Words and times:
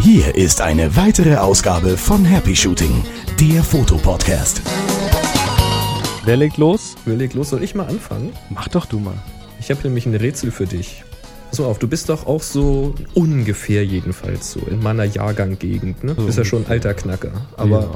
Hier 0.00 0.34
ist 0.34 0.60
eine 0.60 0.96
weitere 0.96 1.36
Ausgabe 1.36 1.96
von 1.96 2.24
Happy 2.24 2.54
Shooting, 2.54 3.04
der 3.40 3.62
Fotopodcast. 3.62 4.62
Wer 6.24 6.36
legt 6.36 6.56
los? 6.56 6.94
Wer 7.04 7.16
legt 7.16 7.34
los? 7.34 7.50
Soll 7.50 7.62
ich 7.62 7.74
mal 7.74 7.86
anfangen? 7.86 8.32
Mach 8.50 8.68
doch 8.68 8.86
du 8.86 8.98
mal. 8.98 9.14
Ich 9.60 9.70
habe 9.70 9.80
nämlich 9.82 10.06
ein 10.06 10.14
Rätsel 10.14 10.50
für 10.50 10.66
dich. 10.66 11.02
Pass 11.50 11.58
mal 11.58 11.66
auf, 11.66 11.78
du 11.78 11.88
bist 11.88 12.08
doch 12.08 12.26
auch 12.26 12.42
so 12.42 12.94
ungefähr 13.14 13.84
jedenfalls 13.84 14.52
so 14.52 14.60
in 14.60 14.82
meiner 14.82 15.04
Jahrganggegend, 15.04 16.04
ne? 16.04 16.14
Du 16.14 16.20
So 16.22 16.26
bist 16.26 16.38
ja 16.38 16.44
schon 16.44 16.64
ein 16.64 16.70
alter 16.70 16.94
Knacker. 16.94 17.32
Aber 17.56 17.80
ja. 17.80 17.90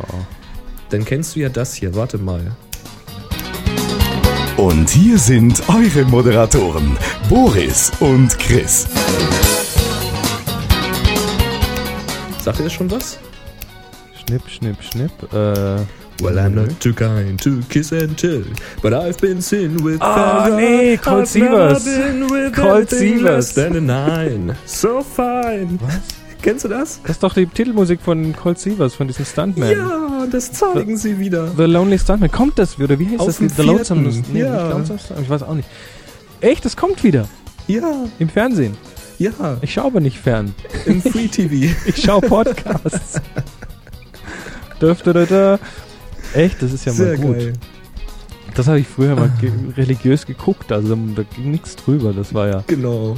dann 0.91 1.05
kennst 1.05 1.37
du 1.37 1.41
ja 1.41 1.49
das 1.49 1.75
hier. 1.75 1.95
Warte 1.95 2.19
mal. 2.19 2.57
Und 4.61 4.91
hier 4.91 5.19
sind 5.19 5.63
eure 5.71 6.05
Moderatoren, 6.05 6.95
Boris 7.31 7.91
und 8.01 8.39
Chris. 8.39 8.87
Sagt 12.45 12.59
ihr 12.59 12.65
das 12.65 12.73
schon 12.75 12.91
was? 12.91 13.19
Schnipp, 14.27 14.43
schnipp, 14.49 14.77
schnipp. 14.83 15.13
Äh, 15.33 15.81
Well, 16.23 16.39
I'm 16.39 16.51
not 16.51 16.79
too 16.81 16.93
kind 16.93 17.41
to 17.43 17.61
kiss 17.71 17.93
and 17.95 18.15
tell, 18.15 18.45
but 18.83 18.93
I've 18.93 19.19
been 19.23 19.41
seen 19.41 19.83
with 19.83 19.97
Ah, 20.03 20.45
Farrah. 20.51 20.57
nee, 20.57 20.99
Colt 20.99 21.27
Sievers. 21.29 21.83
Colt 22.55 22.91
Sievers. 22.91 23.55
than 23.55 23.77
a 23.77 23.81
nine. 23.81 24.55
So 24.67 25.03
fine. 25.03 25.79
Was? 25.81 26.20
Kennst 26.43 26.65
du 26.65 26.69
das? 26.69 27.01
das 27.03 27.13
ist 27.13 27.23
doch 27.23 27.35
die 27.35 27.47
Titelmusik 27.47 28.01
von 28.01 28.35
Colt 28.35 28.59
Sievers, 28.59 28.95
von 28.95 29.07
diesem 29.07 29.25
Stuntman. 29.25 29.71
Ja, 29.71 30.27
das 30.31 30.53
zeigen 30.53 30.97
sie 30.97 31.19
wieder. 31.19 31.49
The 31.57 31.65
Lonely 31.65 31.99
Stuntman. 31.99 32.31
Kommt 32.31 32.59
das 32.59 32.79
wieder? 32.79 32.99
Wie 32.99 33.07
heißt 33.09 33.21
Auf 33.21 33.39
das? 33.39 33.57
The 33.57 33.63
Lonesome. 33.63 34.11
Nee, 34.33 34.41
Ja. 34.41 34.63
nicht 34.79 34.89
Lonesome. 34.89 35.21
Ich 35.23 35.29
weiß 35.31 35.43
auch 35.43 35.55
nicht. 35.55 35.69
Echt, 36.41 36.65
das 36.65 36.77
kommt 36.77 37.05
wieder. 37.05 37.29
Ja, 37.67 37.93
Im 38.19 38.29
Fernsehen. 38.29 38.77
ja, 39.19 39.31
Ich 39.61 39.75
schaue 39.75 39.85
aber 39.87 40.01
nicht 40.01 40.19
fern. 40.19 40.55
im 40.87 41.03
Free 41.03 41.29
TV. 41.29 41.75
Ich 41.87 42.03
schaue 42.03 42.21
Podcasts. 42.23 43.21
Dürfte 44.81 45.13
da, 45.13 45.25
da. 45.27 45.59
Echt, 46.35 46.63
das 46.63 46.73
ist 46.73 46.85
ja 46.87 46.93
Sehr 46.93 47.19
mal 47.19 47.27
gut. 47.27 47.37
geil. 47.37 47.53
Das 48.55 48.67
habe 48.67 48.81
ich 48.81 48.89
früher 48.89 49.15
mal 49.15 49.31
ge 49.41 49.53
religiös 49.77 50.27
geguckt, 50.27 50.73
also 50.73 50.97
da 51.15 51.23
ging 51.37 51.51
nichts 51.53 51.77
drüber. 51.77 52.13
Das 52.13 52.35
war 52.35 52.49
ja. 52.49 52.65
Genau. 52.67 53.17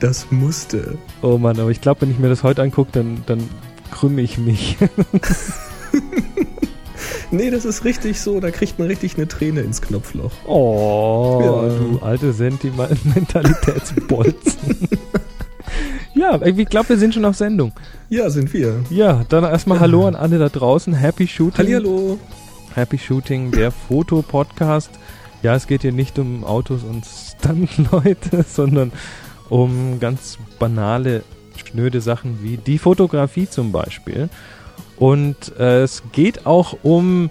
Das 0.00 0.30
musste. 0.30 0.96
Oh 1.22 1.38
Mann, 1.38 1.58
aber 1.58 1.70
ich 1.70 1.80
glaube, 1.80 2.02
wenn 2.02 2.10
ich 2.10 2.18
mir 2.18 2.28
das 2.28 2.42
heute 2.44 2.60
angucke, 2.62 2.90
dann, 2.92 3.22
dann 3.26 3.48
krümme 3.90 4.20
ich 4.22 4.38
mich. 4.38 4.76
Nee, 7.30 7.50
das 7.50 7.66
ist 7.66 7.84
richtig 7.84 8.22
so, 8.22 8.40
da 8.40 8.50
kriegt 8.50 8.78
man 8.78 8.88
richtig 8.88 9.16
eine 9.16 9.28
Träne 9.28 9.60
ins 9.60 9.82
Knopfloch. 9.82 10.30
Oh, 10.46 11.42
Ja. 11.44 11.68
du 11.68 11.98
alte 12.00 12.32
Sentimentalitätsbolzen. 12.32 14.54
ja, 16.14 16.40
ich 16.42 16.68
glaube, 16.70 16.88
wir 16.90 16.96
sind 16.96 17.12
schon 17.12 17.26
auf 17.26 17.36
Sendung. 17.36 17.72
Ja, 18.08 18.30
sind 18.30 18.54
wir. 18.54 18.76
Ja, 18.88 19.26
dann 19.28 19.44
erstmal 19.44 19.78
Hallo 19.80 20.06
an 20.06 20.14
alle 20.14 20.38
da 20.38 20.48
draußen. 20.48 20.94
Happy 20.94 21.26
Shooting. 21.26 21.58
Hallihallo. 21.58 22.16
Happy 22.74 22.96
Shooting, 22.96 23.50
der 23.50 23.72
Fotopodcast. 23.72 24.88
Ja, 25.42 25.54
es 25.54 25.66
geht 25.66 25.82
hier 25.82 25.92
nicht 25.92 26.18
um 26.18 26.44
Autos 26.44 26.82
und 26.82 27.04
Stuntleute, 27.04 28.42
sondern 28.48 28.90
um 29.48 29.98
ganz 30.00 30.38
banale, 30.58 31.22
schnöde 31.56 32.00
Sachen 32.00 32.42
wie 32.42 32.56
die 32.56 32.78
Fotografie 32.78 33.48
zum 33.48 33.72
Beispiel. 33.72 34.28
Und 34.96 35.52
äh, 35.58 35.82
es 35.82 36.02
geht 36.12 36.46
auch 36.46 36.76
um 36.82 37.30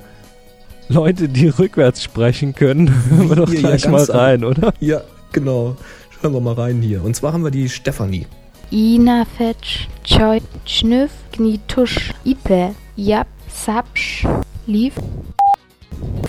Leute, 0.90 1.28
die 1.30 1.48
rückwärts 1.50 2.04
sprechen 2.04 2.56
können. 2.56 2.94
Hören 3.10 3.30
wir 3.30 3.36
doch 3.36 3.50
Hier, 3.50 3.62
ja, 3.62 3.68
gleich 3.70 3.86
mal 3.88 3.98
ganz 3.98 4.10
am- 4.10 4.20
rein, 4.20 4.44
oder? 4.45 4.73
Ja, 4.80 5.02
genau. 5.32 5.76
Schauen 6.22 6.34
wir 6.34 6.42
mal 6.42 6.54
rein 6.54 6.82
hier. 6.82 7.04
Und 7.04 7.16
zwar 7.16 7.34
haben 7.34 7.44
wir 7.44 7.52
die 7.52 7.70
Stefanie. 7.70 8.26
Ina 8.72 9.26
fetch, 9.38 9.88
choi, 10.04 10.42
schnüff, 10.66 11.12
gnitusch, 11.32 12.12
ipe, 12.26 12.73
jap, 12.95 13.27
sapsch, 13.50 14.26
lief. 14.66 14.94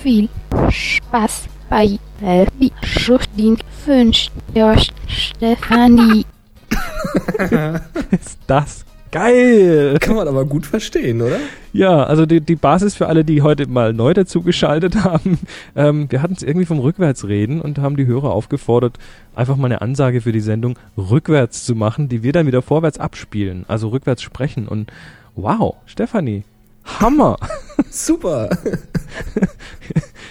Viel 0.02 0.28
Spaß 0.70 1.44
bei 1.68 1.98
Elbi 2.22 2.72
Schuchtin 2.82 3.58
wünscht 3.86 4.32
euch 4.54 4.90
Stefanie. 5.06 6.24
Ist 8.10 8.38
das 8.46 8.84
geil! 9.10 9.96
Kann 10.00 10.16
man 10.16 10.28
aber 10.28 10.44
gut 10.44 10.66
verstehen, 10.66 11.22
oder? 11.22 11.38
Ja, 11.72 12.02
also 12.02 12.26
die, 12.26 12.40
die 12.40 12.56
Basis 12.56 12.94
für 12.94 13.06
alle, 13.06 13.24
die 13.24 13.42
heute 13.42 13.66
mal 13.68 13.92
neu 13.92 14.14
dazugeschaltet 14.14 15.04
haben. 15.04 15.38
Ähm, 15.76 16.10
wir 16.10 16.22
hatten 16.22 16.34
es 16.34 16.42
irgendwie 16.42 16.66
vom 16.66 16.80
Rückwärtsreden 16.80 17.60
und 17.60 17.78
haben 17.78 17.96
die 17.96 18.06
Hörer 18.06 18.30
aufgefordert, 18.32 18.98
einfach 19.34 19.56
mal 19.56 19.66
eine 19.66 19.80
Ansage 19.80 20.20
für 20.20 20.32
die 20.32 20.40
Sendung 20.40 20.78
rückwärts 20.96 21.64
zu 21.64 21.74
machen, 21.74 22.08
die 22.08 22.22
wir 22.22 22.32
dann 22.32 22.46
wieder 22.46 22.62
vorwärts 22.62 22.98
abspielen, 22.98 23.64
also 23.68 23.88
rückwärts 23.88 24.22
sprechen. 24.22 24.68
Und 24.68 24.92
wow, 25.36 25.76
Stefanie, 25.86 26.44
Hammer! 27.00 27.36
Super. 27.90 28.50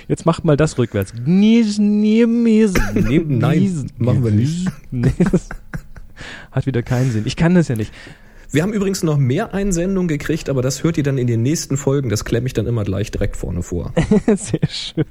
Jetzt 0.07 0.25
macht 0.25 0.45
mal 0.45 0.57
das 0.57 0.77
rückwärts. 0.77 1.13
Nein, 3.39 3.89
machen 3.97 4.23
wir 4.23 4.31
nicht. 4.31 4.69
Nee, 4.91 5.13
das 5.31 5.49
hat 6.51 6.65
wieder 6.65 6.81
keinen 6.81 7.11
Sinn. 7.11 7.23
Ich 7.25 7.35
kann 7.35 7.55
das 7.55 7.67
ja 7.67 7.75
nicht. 7.75 7.93
Wir 8.49 8.63
haben 8.63 8.71
übrigens 8.71 9.03
noch 9.03 9.17
mehr 9.17 9.53
Einsendungen 9.53 10.07
gekriegt, 10.07 10.49
aber 10.49 10.61
das 10.61 10.83
hört 10.83 10.97
ihr 10.97 11.03
dann 11.03 11.17
in 11.17 11.27
den 11.27 11.43
nächsten 11.43 11.75
Folgen. 11.75 12.09
Das 12.09 12.23
klemme 12.23 12.47
ich 12.47 12.53
dann 12.53 12.65
immer 12.65 12.85
gleich 12.85 13.11
direkt 13.11 13.35
vorne 13.35 13.61
vor. 13.61 13.93
Sehr 14.25 14.67
schön. 14.69 15.05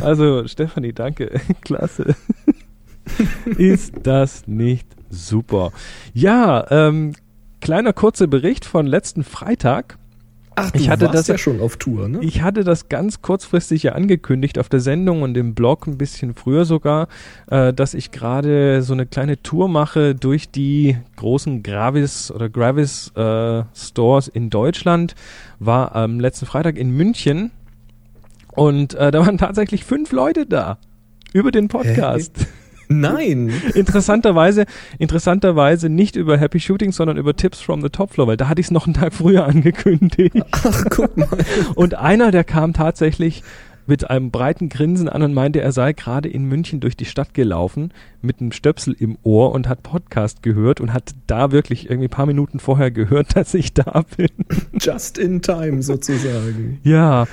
Also, 0.00 0.46
Stefanie, 0.48 0.92
danke. 0.92 1.40
Klasse. 1.62 2.16
Ist 3.56 3.94
das 4.02 4.48
nicht 4.48 4.88
super? 5.08 5.72
Ja, 6.14 6.66
ähm, 6.70 7.12
kleiner 7.60 7.92
kurzer 7.92 8.26
Bericht 8.26 8.64
von 8.64 8.86
letzten 8.86 9.22
Freitag. 9.22 9.98
Ach, 10.56 10.70
Ich 10.74 10.88
hatte 10.90 11.08
das- 11.08 11.26
ja 11.28 11.38
schon 11.38 11.60
auf 11.60 11.76
Tour, 11.76 12.08
ne? 12.08 12.18
Ich 12.22 12.42
hatte 12.42 12.64
das 12.64 12.88
ganz 12.88 13.22
kurzfristig 13.22 13.82
ja 13.84 13.92
angekündigt 13.92 14.58
auf 14.58 14.68
der 14.68 14.80
Sendung 14.80 15.22
und 15.22 15.36
im 15.36 15.54
Blog 15.54 15.86
ein 15.86 15.96
bisschen 15.98 16.34
früher 16.34 16.64
sogar, 16.64 17.08
äh, 17.50 17.72
dass 17.72 17.94
ich 17.94 18.10
gerade 18.10 18.82
so 18.82 18.92
eine 18.92 19.06
kleine 19.06 19.42
Tour 19.42 19.68
mache 19.68 20.14
durch 20.14 20.50
die 20.50 20.96
großen 21.16 21.62
Gravis 21.62 22.30
oder 22.30 22.48
Gravis 22.48 23.12
äh, 23.16 23.62
Stores 23.74 24.28
in 24.28 24.50
Deutschland. 24.50 25.14
War 25.58 25.94
am 25.96 26.20
letzten 26.20 26.46
Freitag 26.46 26.76
in 26.76 26.90
München 26.90 27.50
und 28.52 28.94
äh, 28.94 29.10
da 29.10 29.20
waren 29.24 29.38
tatsächlich 29.38 29.84
fünf 29.84 30.12
Leute 30.12 30.46
da 30.46 30.78
über 31.32 31.50
den 31.50 31.68
Podcast. 31.68 32.46
Nein. 32.88 33.52
interessanterweise, 33.74 34.64
interessanterweise 34.98 35.88
nicht 35.88 36.16
über 36.16 36.38
Happy 36.38 36.60
Shooting, 36.60 36.92
sondern 36.92 37.16
über 37.16 37.34
Tips 37.36 37.60
from 37.60 37.82
the 37.82 37.88
Top 37.88 38.12
Floor, 38.12 38.28
weil 38.28 38.36
da 38.36 38.48
hatte 38.48 38.60
ich 38.60 38.66
es 38.66 38.70
noch 38.70 38.86
einen 38.86 38.94
Tag 38.94 39.14
früher 39.14 39.44
angekündigt. 39.46 40.36
Ach, 40.50 40.84
guck 40.90 41.16
mal. 41.16 41.28
Und 41.74 41.94
einer, 41.94 42.30
der 42.30 42.44
kam 42.44 42.72
tatsächlich 42.72 43.42
mit 43.86 44.08
einem 44.08 44.30
breiten 44.30 44.68
Grinsen 44.68 45.08
an 45.08 45.22
und 45.22 45.34
meinte, 45.34 45.60
er 45.60 45.72
sei 45.72 45.92
gerade 45.92 46.28
in 46.28 46.44
München 46.44 46.80
durch 46.80 46.96
die 46.96 47.04
Stadt 47.04 47.34
gelaufen 47.34 47.92
mit 48.20 48.40
einem 48.40 48.52
Stöpsel 48.52 48.94
im 48.98 49.18
Ohr 49.22 49.52
und 49.52 49.68
hat 49.68 49.82
Podcast 49.82 50.42
gehört 50.42 50.80
und 50.80 50.92
hat 50.92 51.14
da 51.26 51.50
wirklich 51.52 51.90
irgendwie 51.90 52.06
ein 52.06 52.10
paar 52.10 52.26
Minuten 52.26 52.60
vorher 52.60 52.90
gehört, 52.90 53.34
dass 53.36 53.54
ich 53.54 53.72
da 53.72 54.04
bin. 54.16 54.28
Just 54.80 55.18
in 55.18 55.42
time 55.42 55.82
sozusagen. 55.82 56.80
Ja. 56.84 57.26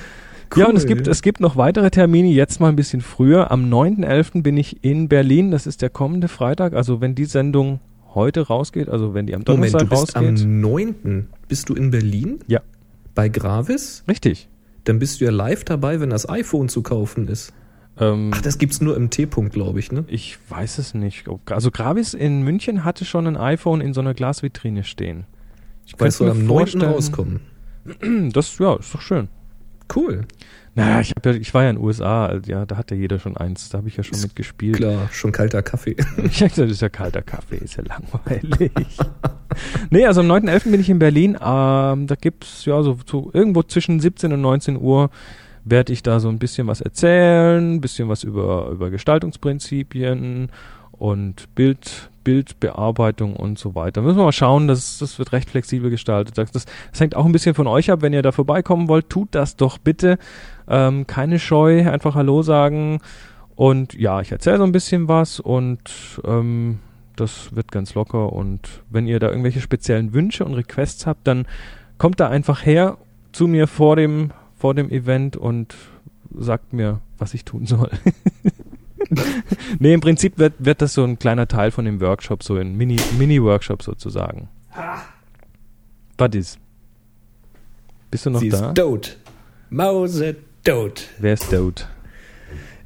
Ja, 0.56 0.66
und 0.66 0.76
es 0.76 0.82
Cool. 0.84 0.88
gibt, 0.88 1.06
es 1.06 1.22
gibt 1.22 1.40
noch 1.40 1.56
weitere 1.56 1.90
Termine, 1.90 2.28
jetzt 2.28 2.60
mal 2.60 2.68
ein 2.68 2.76
bisschen 2.76 3.00
früher. 3.02 3.50
Am 3.50 3.70
9.11. 3.72 4.42
bin 4.42 4.56
ich 4.56 4.82
in 4.84 5.08
Berlin, 5.08 5.50
das 5.50 5.66
ist 5.66 5.82
der 5.82 5.90
kommende 5.90 6.28
Freitag. 6.28 6.72
Also 6.74 7.00
wenn 7.00 7.14
die 7.14 7.24
Sendung 7.26 7.80
heute 8.14 8.46
rausgeht, 8.48 8.88
also 8.88 9.14
wenn 9.14 9.26
die 9.26 9.34
am 9.34 9.42
Moment, 9.46 9.72
Donnerstag 9.74 9.80
du 9.82 9.86
bist 9.88 10.16
rausgeht. 10.16 10.44
am 10.44 10.60
9. 10.60 11.28
Bist 11.48 11.68
du 11.68 11.74
in 11.74 11.90
Berlin? 11.90 12.40
Ja. 12.48 12.60
Bei 13.14 13.28
Gravis? 13.28 14.02
Richtig. 14.08 14.48
Dann 14.84 14.98
bist 14.98 15.20
du 15.20 15.24
ja 15.26 15.30
live 15.30 15.64
dabei, 15.64 16.00
wenn 16.00 16.10
das 16.10 16.28
iPhone 16.28 16.68
zu 16.68 16.82
kaufen 16.82 17.28
ist. 17.28 17.52
Ähm, 17.98 18.30
Ach, 18.32 18.40
das 18.40 18.58
gibt's 18.58 18.80
nur 18.80 18.96
im 18.96 19.10
T-Punkt, 19.10 19.52
glaube 19.52 19.78
ich, 19.78 19.92
ne? 19.92 20.04
Ich 20.08 20.38
weiß 20.48 20.78
es 20.78 20.94
nicht. 20.94 21.26
Also 21.46 21.70
Gravis 21.70 22.14
in 22.14 22.42
München 22.42 22.84
hatte 22.84 23.04
schon 23.04 23.26
ein 23.26 23.36
iPhone 23.36 23.80
in 23.80 23.92
so 23.94 24.00
einer 24.00 24.14
Glasvitrine 24.14 24.84
stehen. 24.84 25.24
Ich 25.86 25.94
Weil 25.98 26.08
es 26.08 26.16
soll 26.18 26.30
am 26.30 26.38
mir 26.38 26.44
9. 26.44 26.48
vorstellen- 26.58 26.92
rauskommen. 26.92 27.40
Das 28.32 28.58
ja, 28.58 28.74
ist 28.76 28.94
doch 28.94 29.00
schön. 29.00 29.28
Cool. 29.94 30.22
Naja, 30.74 31.00
ich, 31.00 31.10
hab 31.10 31.26
ja, 31.26 31.32
ich 31.32 31.52
war 31.52 31.64
ja 31.64 31.70
in 31.70 31.76
den 31.76 31.84
USA, 31.84 32.26
also 32.26 32.50
ja, 32.50 32.64
da 32.64 32.76
hat 32.76 32.90
ja 32.90 32.96
jeder 32.96 33.18
schon 33.18 33.36
eins, 33.36 33.70
da 33.70 33.78
habe 33.78 33.88
ich 33.88 33.96
ja 33.96 34.04
schon 34.04 34.14
Ist 34.14 34.22
mitgespielt. 34.22 34.76
Klar, 34.76 35.08
schon 35.10 35.32
kalter 35.32 35.62
Kaffee. 35.62 35.96
Ich 36.24 36.38
dachte, 36.38 36.62
das 36.62 36.70
ist 36.70 36.82
ja 36.82 36.88
kalter 36.88 37.22
Kaffee, 37.22 37.56
ist 37.56 37.76
ja 37.76 37.82
langweilig. 37.84 38.70
nee, 39.90 40.06
also 40.06 40.20
am 40.20 40.30
9.11. 40.30 40.70
bin 40.70 40.80
ich 40.80 40.88
in 40.88 41.00
Berlin. 41.00 41.32
Ähm, 41.32 42.06
da 42.06 42.14
gibt's 42.14 42.64
ja 42.66 42.82
so, 42.82 42.96
so 43.04 43.30
irgendwo 43.32 43.62
zwischen 43.64 43.98
17 43.98 44.32
und 44.32 44.40
19 44.40 44.80
Uhr 44.80 45.10
werde 45.64 45.92
ich 45.92 46.02
da 46.02 46.20
so 46.20 46.28
ein 46.28 46.38
bisschen 46.38 46.66
was 46.68 46.80
erzählen, 46.80 47.74
ein 47.74 47.80
bisschen 47.80 48.08
was 48.08 48.22
über, 48.22 48.68
über 48.70 48.90
Gestaltungsprinzipien 48.90 50.50
und 50.92 51.54
Bild, 51.54 52.09
Bildbearbeitung 52.24 53.36
und 53.36 53.58
so 53.58 53.74
weiter. 53.74 54.02
Müssen 54.02 54.18
wir 54.18 54.24
mal 54.24 54.32
schauen, 54.32 54.68
das, 54.68 54.98
das 54.98 55.18
wird 55.18 55.32
recht 55.32 55.50
flexibel 55.50 55.90
gestaltet. 55.90 56.38
Das, 56.38 56.50
das, 56.50 56.66
das 56.90 57.00
hängt 57.00 57.16
auch 57.16 57.24
ein 57.24 57.32
bisschen 57.32 57.54
von 57.54 57.66
euch 57.66 57.90
ab. 57.90 58.02
Wenn 58.02 58.12
ihr 58.12 58.22
da 58.22 58.32
vorbeikommen 58.32 58.88
wollt, 58.88 59.08
tut 59.10 59.28
das 59.32 59.56
doch 59.56 59.78
bitte. 59.78 60.18
Ähm, 60.68 61.06
keine 61.06 61.38
Scheu, 61.38 61.90
einfach 61.90 62.14
Hallo 62.14 62.42
sagen 62.42 63.00
Und 63.56 63.94
ja, 63.94 64.20
ich 64.20 64.32
erzähle 64.32 64.58
so 64.58 64.64
ein 64.64 64.72
bisschen 64.72 65.08
was 65.08 65.40
und 65.40 65.80
ähm, 66.24 66.78
das 67.16 67.54
wird 67.54 67.72
ganz 67.72 67.94
locker. 67.94 68.32
Und 68.32 68.82
wenn 68.88 69.06
ihr 69.06 69.18
da 69.18 69.28
irgendwelche 69.28 69.60
speziellen 69.60 70.12
Wünsche 70.12 70.44
und 70.44 70.54
Requests 70.54 71.06
habt, 71.06 71.26
dann 71.26 71.46
kommt 71.98 72.20
da 72.20 72.28
einfach 72.28 72.64
her 72.64 72.98
zu 73.32 73.46
mir 73.46 73.66
vor 73.66 73.96
dem, 73.96 74.30
vor 74.56 74.74
dem 74.74 74.90
Event 74.90 75.36
und 75.36 75.74
sagt 76.36 76.72
mir, 76.72 77.00
was 77.18 77.34
ich 77.34 77.44
tun 77.44 77.66
soll. 77.66 77.90
nee, 79.78 79.94
im 79.94 80.00
Prinzip 80.00 80.38
wird, 80.38 80.54
wird 80.58 80.82
das 80.82 80.94
so 80.94 81.04
ein 81.04 81.18
kleiner 81.18 81.48
Teil 81.48 81.70
von 81.70 81.84
dem 81.84 82.00
Workshop, 82.00 82.42
so 82.42 82.56
ein 82.56 82.76
Mini- 82.76 83.00
Mini-Workshop 83.18 83.82
sozusagen. 83.82 84.48
Was 86.18 86.34
ist? 86.34 86.58
Bist 88.10 88.26
du 88.26 88.30
noch 88.30 88.40
Sie 88.40 88.48
da? 88.50 88.68
ist 88.70 88.76
tot. 88.76 89.16
Mause 89.70 90.36
tot. 90.64 91.08
Wer 91.18 91.34
ist 91.34 91.50
tot? 91.50 91.88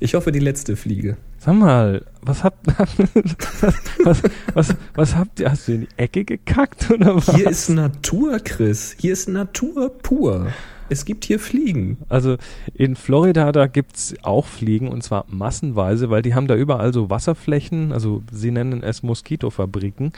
Ich 0.01 0.15
hoffe, 0.15 0.33
die 0.33 0.39
letzte 0.39 0.77
Fliege. 0.77 1.17
Sag 1.39 1.55
mal, 1.57 2.05
was 2.23 2.43
habt 2.45 2.67
was, 2.79 2.89
was, 4.05 4.23
was, 4.55 4.75
was 4.95 5.15
habt 5.17 5.41
ihr? 5.41 5.51
Hast 5.51 5.69
du 5.69 5.73
in 5.73 5.81
die 5.83 5.89
Ecke 5.97 6.25
gekackt 6.25 6.91
oder 6.91 7.17
was? 7.17 7.35
Hier 7.35 7.49
ist 7.51 7.69
Natur, 7.69 8.39
Chris. 8.41 8.97
Hier 8.99 9.13
ist 9.13 9.29
Natur 9.29 9.91
pur. 9.99 10.49
Es 10.89 11.05
gibt 11.05 11.25
hier 11.25 11.39
Fliegen. 11.39 11.99
Also 12.09 12.37
in 12.75 12.95
Florida, 12.97 13.53
da 13.53 13.67
gibt's 13.67 14.15
auch 14.23 14.47
Fliegen 14.47 14.89
und 14.89 15.03
zwar 15.03 15.25
massenweise, 15.29 16.11
weil 16.11 16.23
die 16.23 16.35
haben 16.35 16.47
da 16.47 16.57
überall 16.57 16.93
so 16.93 17.11
Wasserflächen, 17.11 17.93
also 17.93 18.23
sie 18.31 18.51
nennen 18.51 18.83
es 18.83 19.03
Moskitofabriken. 19.03 20.13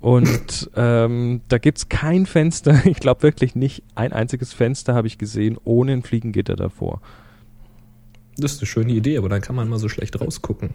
Und 0.00 0.70
ähm, 0.76 1.40
da 1.48 1.58
gibt's 1.58 1.88
kein 1.88 2.26
Fenster, 2.26 2.86
ich 2.86 2.98
glaube 2.98 3.22
wirklich 3.22 3.54
nicht 3.54 3.82
ein 3.94 4.12
einziges 4.12 4.52
Fenster 4.52 4.94
habe 4.94 5.06
ich 5.06 5.18
gesehen, 5.18 5.58
ohne 5.64 5.92
ein 5.92 6.02
Fliegengitter 6.02 6.56
davor. 6.56 7.00
Das 8.36 8.52
ist 8.52 8.60
eine 8.60 8.66
schöne 8.66 8.92
Idee, 8.92 9.18
aber 9.18 9.28
dann 9.28 9.40
kann 9.40 9.56
man 9.56 9.68
mal 9.68 9.78
so 9.78 9.88
schlecht 9.88 10.20
rausgucken. 10.20 10.70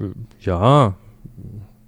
Äh, 0.00 0.04
Ja, 0.40 0.94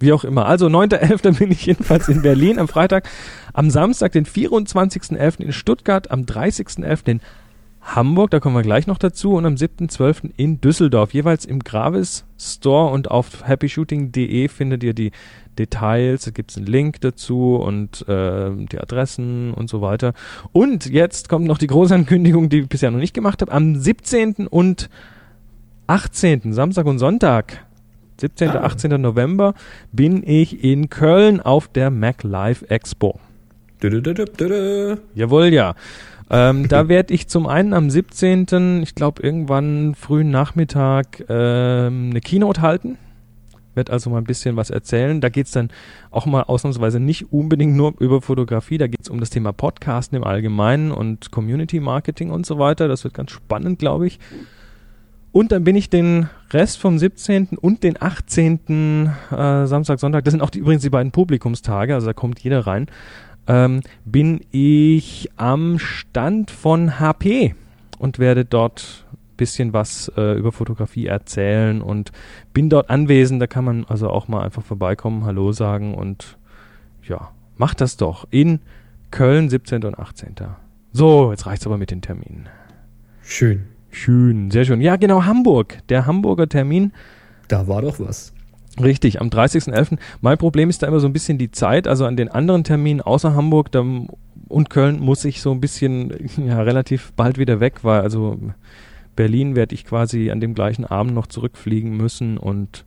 wie 0.01 0.13
auch 0.13 0.23
immer. 0.23 0.45
Also 0.45 0.67
9.11. 0.67 1.37
bin 1.39 1.51
ich 1.51 1.65
jedenfalls 1.65 2.07
in 2.07 2.21
Berlin 2.21 2.59
am 2.59 2.67
Freitag, 2.67 3.09
am 3.53 3.69
Samstag, 3.69 4.11
den 4.11 4.25
24.11. 4.25 5.41
in 5.41 5.53
Stuttgart, 5.53 6.11
am 6.11 6.21
30.11. 6.21 7.09
in 7.09 7.21
Hamburg, 7.81 8.29
da 8.29 8.39
kommen 8.39 8.55
wir 8.55 8.61
gleich 8.61 8.85
noch 8.85 8.99
dazu, 8.99 9.33
und 9.33 9.45
am 9.45 9.55
7.12. 9.55 10.31
in 10.37 10.61
Düsseldorf, 10.61 11.13
jeweils 11.13 11.45
im 11.45 11.59
Gravis 11.59 12.25
Store 12.37 12.91
und 12.91 13.09
auf 13.09 13.47
happyshooting.de 13.47 14.47
findet 14.49 14.83
ihr 14.83 14.93
die 14.93 15.11
Details, 15.57 16.25
da 16.25 16.31
gibt's 16.31 16.57
einen 16.57 16.67
Link 16.67 17.01
dazu 17.01 17.55
und 17.55 18.07
äh, 18.07 18.51
die 18.71 18.79
Adressen 18.79 19.53
und 19.53 19.69
so 19.69 19.81
weiter. 19.81 20.13
Und 20.51 20.85
jetzt 20.85 21.27
kommt 21.27 21.45
noch 21.45 21.57
die 21.57 21.67
große 21.67 21.93
Ankündigung, 21.93 22.49
die 22.49 22.59
ich 22.59 22.69
bisher 22.69 22.91
noch 22.91 22.99
nicht 22.99 23.13
gemacht 23.13 23.41
habe, 23.41 23.51
am 23.51 23.75
17. 23.75 24.47
und 24.47 24.89
18. 25.87 26.53
Samstag 26.53 26.85
und 26.85 26.99
Sonntag 26.99 27.65
17. 28.21 28.49
Ah. 28.49 28.63
18. 28.63 29.01
November 29.01 29.53
bin 29.91 30.23
ich 30.25 30.63
in 30.63 30.89
Köln 30.89 31.41
auf 31.41 31.67
der 31.67 31.89
Mac 31.89 32.23
Live 32.23 32.63
Expo. 32.69 33.19
Dö-dö-dö-dö-dö. 33.81 34.97
Jawohl, 35.15 35.47
ja. 35.47 35.75
Ähm, 36.29 36.67
da 36.67 36.87
werde 36.87 37.13
ich 37.13 37.27
zum 37.27 37.47
einen 37.47 37.73
am 37.73 37.89
17., 37.89 38.83
ich 38.83 38.95
glaube 38.95 39.23
irgendwann 39.23 39.95
frühen 39.95 40.29
Nachmittag, 40.29 41.25
ähm, 41.27 42.11
eine 42.11 42.21
Keynote 42.21 42.61
halten. 42.61 42.97
Werd 43.73 43.89
also 43.89 44.09
mal 44.09 44.17
ein 44.17 44.25
bisschen 44.25 44.55
was 44.55 44.69
erzählen. 44.69 45.21
Da 45.21 45.29
geht's 45.29 45.51
dann 45.51 45.69
auch 46.11 46.25
mal 46.25 46.43
ausnahmsweise 46.43 46.99
nicht 46.99 47.31
unbedingt 47.31 47.75
nur 47.75 47.93
über 47.99 48.21
Fotografie, 48.21 48.77
da 48.77 48.87
geht's 48.87 49.09
um 49.09 49.19
das 49.19 49.29
Thema 49.29 49.53
Podcasten 49.53 50.17
im 50.17 50.23
Allgemeinen 50.25 50.91
und 50.91 51.31
Community 51.31 51.79
Marketing 51.79 52.29
und 52.29 52.45
so 52.45 52.59
weiter. 52.59 52.87
Das 52.87 53.03
wird 53.03 53.13
ganz 53.13 53.31
spannend, 53.31 53.79
glaube 53.79 54.07
ich. 54.07 54.19
Und 55.31 55.51
dann 55.51 55.63
bin 55.63 55.75
ich 55.75 55.89
den 55.89 56.29
Rest 56.51 56.77
vom 56.77 56.97
17. 56.97 57.57
und 57.59 57.83
den 57.83 58.01
18. 58.01 59.09
Äh, 59.31 59.65
Samstag, 59.65 59.99
Sonntag, 59.99 60.25
das 60.25 60.33
sind 60.33 60.41
auch 60.41 60.49
die, 60.49 60.59
übrigens 60.59 60.83
die 60.83 60.89
beiden 60.89 61.11
Publikumstage, 61.11 61.93
also 61.93 62.07
da 62.07 62.13
kommt 62.13 62.39
jeder 62.41 62.67
rein, 62.67 62.87
ähm, 63.47 63.81
bin 64.03 64.41
ich 64.51 65.29
am 65.37 65.79
Stand 65.79 66.51
von 66.51 66.99
HP 66.99 67.55
und 67.97 68.19
werde 68.19 68.43
dort 68.43 69.05
bisschen 69.37 69.73
was 69.73 70.11
äh, 70.17 70.37
über 70.37 70.51
Fotografie 70.51 71.07
erzählen 71.07 71.81
und 71.81 72.11
bin 72.53 72.69
dort 72.69 72.91
anwesend, 72.91 73.41
da 73.41 73.47
kann 73.47 73.65
man 73.65 73.85
also 73.85 74.07
auch 74.09 74.27
mal 74.27 74.43
einfach 74.43 74.61
vorbeikommen, 74.61 75.25
Hallo 75.25 75.51
sagen 75.51 75.95
und 75.95 76.37
ja, 77.07 77.31
macht 77.57 77.81
das 77.81 77.97
doch 77.97 78.27
in 78.29 78.59
Köln 79.09 79.49
17. 79.49 79.83
und 79.83 79.97
18. 79.97 80.35
So, 80.93 81.31
jetzt 81.31 81.47
reicht's 81.47 81.65
aber 81.65 81.79
mit 81.79 81.89
den 81.89 82.03
Terminen. 82.03 82.49
Schön. 83.23 83.70
Schön, 83.91 84.51
sehr 84.51 84.65
schön. 84.65 84.81
Ja, 84.81 84.95
genau, 84.95 85.25
Hamburg. 85.25 85.79
Der 85.89 86.05
Hamburger 86.05 86.47
Termin. 86.47 86.93
Da 87.47 87.67
war 87.67 87.81
doch 87.81 87.99
was. 87.99 88.33
Richtig, 88.81 89.19
am 89.19 89.27
30.11. 89.27 89.97
Mein 90.21 90.37
Problem 90.37 90.69
ist 90.69 90.81
da 90.81 90.87
immer 90.87 91.01
so 91.01 91.07
ein 91.07 91.13
bisschen 91.13 91.37
die 91.37 91.51
Zeit. 91.51 91.87
Also 91.87 92.05
an 92.05 92.15
den 92.15 92.29
anderen 92.29 92.63
Terminen 92.63 93.01
außer 93.01 93.35
Hamburg 93.35 93.69
und 94.47 94.69
Köln 94.69 94.99
muss 94.99 95.25
ich 95.25 95.41
so 95.41 95.51
ein 95.51 95.59
bisschen 95.59 96.13
ja, 96.45 96.61
relativ 96.61 97.11
bald 97.13 97.37
wieder 97.37 97.59
weg, 97.59 97.83
weil 97.83 98.01
also 98.01 98.39
Berlin 99.15 99.55
werde 99.55 99.75
ich 99.75 99.85
quasi 99.85 100.31
an 100.31 100.39
dem 100.39 100.55
gleichen 100.55 100.85
Abend 100.85 101.13
noch 101.13 101.27
zurückfliegen 101.27 101.95
müssen 101.97 102.37
und 102.37 102.85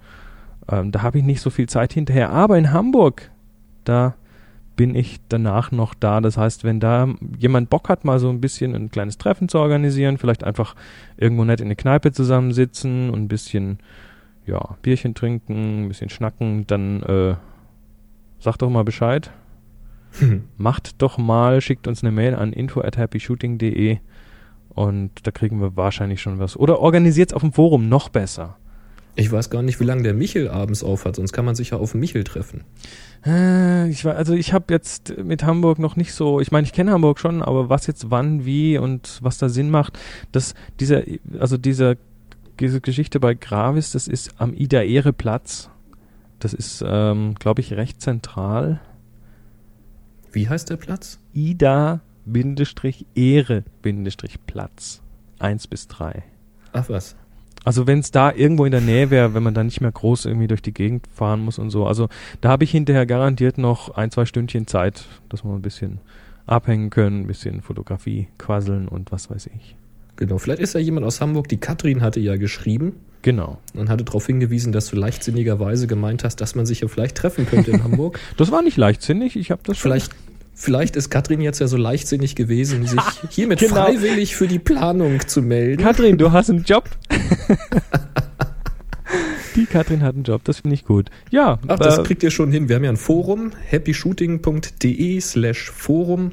ähm, 0.70 0.90
da 0.90 1.02
habe 1.02 1.18
ich 1.18 1.24
nicht 1.24 1.42
so 1.42 1.50
viel 1.50 1.68
Zeit 1.68 1.92
hinterher. 1.92 2.30
Aber 2.30 2.56
in 2.56 2.72
Hamburg, 2.72 3.30
da 3.84 4.14
bin 4.76 4.94
ich 4.94 5.20
danach 5.28 5.70
noch 5.70 5.94
da. 5.94 6.20
Das 6.20 6.36
heißt, 6.36 6.64
wenn 6.64 6.80
da 6.80 7.08
jemand 7.38 7.70
Bock 7.70 7.88
hat, 7.88 8.04
mal 8.04 8.18
so 8.18 8.28
ein 8.30 8.40
bisschen 8.40 8.74
ein 8.74 8.90
kleines 8.90 9.18
Treffen 9.18 9.48
zu 9.48 9.58
organisieren, 9.58 10.18
vielleicht 10.18 10.44
einfach 10.44 10.74
irgendwo 11.16 11.44
nett 11.44 11.60
in 11.60 11.66
eine 11.66 11.76
Kneipe 11.76 12.12
zusammensitzen 12.12 13.10
und 13.10 13.22
ein 13.22 13.28
bisschen, 13.28 13.78
ja, 14.46 14.76
Bierchen 14.82 15.14
trinken, 15.14 15.84
ein 15.84 15.88
bisschen 15.88 16.10
schnacken, 16.10 16.66
dann 16.66 17.02
äh, 17.02 17.34
sagt 18.40 18.62
doch 18.62 18.70
mal 18.70 18.84
Bescheid. 18.84 19.30
Macht 20.56 21.02
doch 21.02 21.18
mal, 21.18 21.60
schickt 21.60 21.86
uns 21.88 22.02
eine 22.02 22.12
Mail 22.12 22.34
an 22.34 22.52
info 22.52 22.80
at 22.80 22.96
happyshooting.de 22.96 23.98
und 24.70 25.10
da 25.22 25.30
kriegen 25.30 25.60
wir 25.60 25.76
wahrscheinlich 25.76 26.20
schon 26.20 26.38
was. 26.38 26.56
Oder 26.56 26.80
organisiert 26.80 27.30
es 27.30 27.34
auf 27.34 27.42
dem 27.42 27.52
Forum 27.52 27.88
noch 27.88 28.08
besser. 28.08 28.56
Ich 29.16 29.30
weiß 29.30 29.48
gar 29.48 29.62
nicht, 29.62 29.78
wie 29.78 29.84
lange 29.84 30.02
der 30.02 30.14
Michel 30.14 30.48
abends 30.48 30.82
aufhat, 30.82 31.14
sonst 31.16 31.32
kann 31.32 31.44
man 31.44 31.54
sich 31.54 31.70
ja 31.70 31.78
auf 31.78 31.94
Michel 31.94 32.24
treffen. 32.24 32.64
Äh, 33.24 33.88
Ich 33.88 34.04
war, 34.04 34.16
also 34.16 34.34
ich 34.34 34.52
habe 34.52 34.72
jetzt 34.74 35.16
mit 35.18 35.44
Hamburg 35.44 35.78
noch 35.78 35.94
nicht 35.94 36.12
so, 36.14 36.40
ich 36.40 36.50
meine, 36.50 36.66
ich 36.66 36.72
kenne 36.72 36.90
Hamburg 36.90 37.20
schon, 37.20 37.40
aber 37.42 37.68
was 37.68 37.86
jetzt 37.86 38.10
wann, 38.10 38.44
wie 38.44 38.76
und 38.76 39.20
was 39.22 39.38
da 39.38 39.48
Sinn 39.48 39.70
macht, 39.70 39.98
dass 40.32 40.54
dieser, 40.80 41.02
also 41.38 41.56
dieser, 41.56 41.94
diese 42.58 42.80
Geschichte 42.80 43.20
bei 43.20 43.34
Gravis, 43.34 43.92
das 43.92 44.08
ist 44.08 44.32
am 44.38 44.52
Ida-Ehre 44.52 45.12
Platz. 45.12 45.70
Das 46.40 46.52
ist, 46.52 46.84
ähm, 46.86 47.36
glaube 47.38 47.60
ich, 47.60 47.72
recht 47.74 48.00
zentral. 48.02 48.80
Wie 50.32 50.48
heißt 50.48 50.70
der 50.70 50.76
Platz? 50.76 51.20
Ida-Ehre-Platz. 53.14 55.02
Eins 55.38 55.66
bis 55.66 55.86
drei. 55.88 56.24
Ach 56.72 56.88
was. 56.88 57.14
Also 57.64 57.86
wenn 57.86 57.98
es 58.00 58.10
da 58.10 58.30
irgendwo 58.32 58.64
in 58.66 58.72
der 58.72 58.80
Nähe 58.82 59.10
wäre, 59.10 59.34
wenn 59.34 59.42
man 59.42 59.54
da 59.54 59.64
nicht 59.64 59.80
mehr 59.80 59.90
groß 59.92 60.26
irgendwie 60.26 60.46
durch 60.48 60.62
die 60.62 60.74
Gegend 60.74 61.06
fahren 61.12 61.40
muss 61.40 61.58
und 61.58 61.70
so. 61.70 61.86
Also 61.86 62.08
da 62.42 62.50
habe 62.50 62.64
ich 62.64 62.70
hinterher 62.70 63.06
garantiert 63.06 63.56
noch 63.58 63.94
ein, 63.96 64.10
zwei 64.10 64.26
Stündchen 64.26 64.66
Zeit, 64.66 65.06
dass 65.30 65.44
wir 65.44 65.52
ein 65.52 65.62
bisschen 65.62 65.98
abhängen 66.46 66.90
können, 66.90 67.22
ein 67.22 67.26
bisschen 67.26 67.62
Fotografie 67.62 68.28
quasseln 68.38 68.86
und 68.86 69.10
was 69.12 69.30
weiß 69.30 69.46
ich. 69.56 69.76
Genau, 70.16 70.38
vielleicht 70.38 70.60
ist 70.60 70.74
ja 70.74 70.80
jemand 70.80 71.06
aus 71.06 71.20
Hamburg, 71.20 71.48
die 71.48 71.56
Katrin 71.56 72.02
hatte 72.02 72.20
ja 72.20 72.36
geschrieben 72.36 72.92
Genau. 73.22 73.58
und 73.74 73.88
hatte 73.88 74.04
darauf 74.04 74.26
hingewiesen, 74.26 74.70
dass 74.70 74.88
du 74.90 74.96
leichtsinnigerweise 74.96 75.86
gemeint 75.86 76.22
hast, 76.22 76.36
dass 76.42 76.54
man 76.54 76.66
sich 76.66 76.80
ja 76.82 76.88
vielleicht 76.88 77.16
treffen 77.16 77.46
könnte 77.46 77.70
in 77.70 77.82
Hamburg. 77.84 78.20
Das 78.36 78.52
war 78.52 78.60
nicht 78.62 78.76
leichtsinnig, 78.76 79.34
ich 79.36 79.50
habe 79.50 79.62
das 79.64 79.78
schon- 79.78 79.90
Vielleicht, 80.54 80.94
ist 80.96 81.10
Katrin 81.10 81.40
jetzt 81.40 81.58
ja 81.58 81.66
so 81.66 81.76
leichtsinnig 81.76 82.36
gewesen, 82.36 82.86
sich 82.86 83.00
hiermit 83.30 83.58
Genau. 83.60 83.74
freiwillig 83.74 84.36
für 84.36 84.46
die 84.46 84.58
Planung 84.60 85.20
zu 85.26 85.42
melden. 85.42 85.82
Katrin, 85.82 86.16
du 86.18 86.32
hast 86.32 86.50
einen 86.50 86.62
Job. 86.64 86.88
Die 89.56 89.66
Katrin 89.66 90.02
hat 90.02 90.14
einen 90.16 90.24
Job, 90.24 90.42
das 90.44 90.58
finde 90.60 90.74
ich 90.74 90.84
gut. 90.84 91.10
Ja, 91.30 91.60
Ach, 91.68 91.78
das 91.78 91.98
äh, 91.98 92.02
kriegt 92.02 92.22
ihr 92.24 92.32
schon 92.32 92.50
hin. 92.50 92.68
Wir 92.68 92.74
haben 92.76 92.82
ja 92.84 92.90
ein 92.90 92.96
Forum, 92.96 93.52
happyshooting.de 93.70 95.20
slash 95.20 95.70
Forum. 95.70 96.32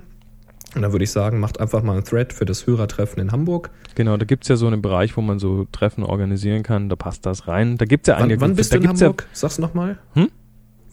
Und 0.74 0.82
da 0.82 0.92
würde 0.92 1.04
ich 1.04 1.12
sagen, 1.12 1.40
macht 1.40 1.60
einfach 1.60 1.84
mal 1.84 1.94
einen 1.94 2.04
Thread 2.04 2.34
für 2.34 2.46
das 2.46 2.66
Hörertreffen 2.66 3.22
in 3.22 3.32
Hamburg. 3.32 3.70
genau, 3.94 4.18
da 4.18 4.26
gibt's 4.26 4.48
ja 4.48 4.56
so 4.56 4.66
einen 4.68 4.82
Bereich, 4.82 5.18
wo 5.18 5.22
man 5.22 5.38
so 5.38 5.68
Treffen 5.72 6.04
organisieren 6.04 6.64
kann, 6.64 6.90
da 6.90 6.96
passt 6.96 7.26
das 7.28 7.48
rein. 7.48 7.78
Da 7.78 7.86
gibt's 7.86 8.08
ja 8.08 8.16
Wann, 8.16 8.24
einige. 8.24 8.42
wann 8.42 8.56
bist 8.56 8.74
da 8.74 8.78
du 8.78 8.84
in 8.84 8.90
Hamburg? 8.90 9.28
Sag's 9.34 9.60
nochmal. 9.60 10.00
Hm? 10.14 10.30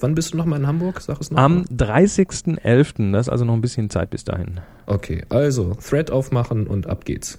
Wann 0.01 0.15
bist 0.15 0.33
du 0.33 0.37
nochmal 0.37 0.61
in 0.61 0.67
Hamburg? 0.67 1.01
Sag 1.01 1.21
es 1.21 1.31
nochmal. 1.31 1.45
am 1.45 1.63
30.11., 1.65 3.13
das 3.13 3.27
ist 3.27 3.33
also 3.33 3.45
noch 3.45 3.55
ein 3.55 3.61
bisschen 3.61 3.91
Zeit 3.91 4.11
bis 4.11 4.25
dahin. 4.25 4.61
Okay, 4.87 5.25
also 5.29 5.75
Thread 5.75 6.11
aufmachen 6.11 6.67
und 6.67 6.87
ab 6.87 7.05
geht's. 7.05 7.39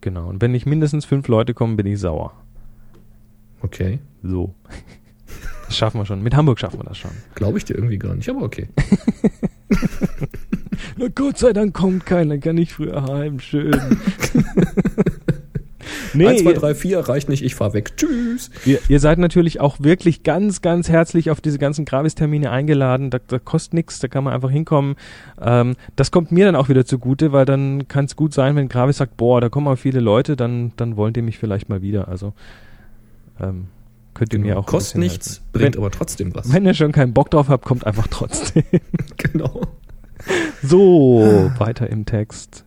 Genau. 0.00 0.28
Und 0.28 0.40
wenn 0.40 0.52
nicht 0.52 0.66
mindestens 0.66 1.04
fünf 1.04 1.26
Leute 1.28 1.52
kommen, 1.52 1.76
bin 1.76 1.86
ich 1.86 1.98
sauer. 2.00 2.32
Okay. 3.62 3.98
So. 4.22 4.54
Das 5.66 5.76
schaffen 5.76 6.00
wir 6.00 6.04
schon. 6.04 6.20
Mit 6.20 6.34
Hamburg 6.34 6.58
schaffen 6.58 6.80
wir 6.80 6.84
das 6.84 6.98
schon. 6.98 7.12
Glaube 7.36 7.56
ich 7.56 7.64
dir 7.64 7.74
irgendwie 7.74 7.96
gar 7.96 8.16
nicht, 8.16 8.28
aber 8.28 8.42
okay. 8.42 8.68
Na 10.96 11.06
Gott 11.14 11.38
sei 11.38 11.52
Dank 11.52 11.74
kommt 11.74 12.06
keiner, 12.06 12.38
kann 12.38 12.58
ich 12.58 12.72
früher 12.72 13.04
heim. 13.04 13.38
Schön. 13.38 13.70
Nee, 16.14 16.26
1, 16.28 16.42
2, 16.42 16.50
ihr- 16.50 16.56
3, 16.58 16.74
4 16.74 16.98
reicht 17.00 17.28
nicht, 17.28 17.42
ich 17.44 17.54
fahr 17.54 17.72
weg. 17.72 17.96
Tschüss. 17.96 18.50
Ihr, 18.64 18.78
ihr 18.88 19.00
seid 19.00 19.18
natürlich 19.18 19.60
auch 19.60 19.80
wirklich 19.80 20.22
ganz, 20.22 20.60
ganz 20.62 20.88
herzlich 20.88 21.30
auf 21.30 21.40
diese 21.40 21.58
ganzen 21.58 21.84
Gravis-Termine 21.84 22.50
eingeladen. 22.50 23.10
Da, 23.10 23.18
da 23.26 23.38
kostet 23.38 23.74
nichts, 23.74 23.98
da 24.00 24.08
kann 24.08 24.24
man 24.24 24.32
einfach 24.32 24.50
hinkommen. 24.50 24.96
Ähm, 25.40 25.76
das 25.96 26.10
kommt 26.10 26.32
mir 26.32 26.44
dann 26.46 26.56
auch 26.56 26.68
wieder 26.68 26.84
zugute, 26.84 27.32
weil 27.32 27.44
dann 27.44 27.88
kann 27.88 28.04
es 28.06 28.16
gut 28.16 28.34
sein, 28.34 28.56
wenn 28.56 28.68
Gravis 28.68 28.96
sagt, 28.98 29.16
boah, 29.16 29.40
da 29.40 29.48
kommen 29.48 29.64
mal 29.66 29.76
viele 29.76 30.00
Leute, 30.00 30.36
dann, 30.36 30.72
dann 30.76 30.96
wollen 30.96 31.12
die 31.12 31.22
mich 31.22 31.38
vielleicht 31.38 31.68
mal 31.68 31.82
wieder. 31.82 32.08
Also 32.08 32.32
ähm, 33.40 33.66
könnt 34.14 34.32
ihr 34.32 34.38
mir 34.40 34.58
auch 34.58 34.66
Kostet 34.66 34.98
nichts, 34.98 35.28
helfen. 35.36 35.44
bringt 35.52 35.74
wenn, 35.76 35.82
aber 35.82 35.90
trotzdem 35.90 36.34
was. 36.34 36.52
wenn 36.52 36.66
ihr 36.66 36.74
schon 36.74 36.92
keinen 36.92 37.12
Bock 37.14 37.30
drauf 37.30 37.48
habt, 37.48 37.64
kommt 37.64 37.86
einfach 37.86 38.06
trotzdem. 38.08 38.64
genau. 39.16 39.62
so, 40.62 41.50
weiter 41.58 41.88
im 41.88 42.04
Text. 42.04 42.64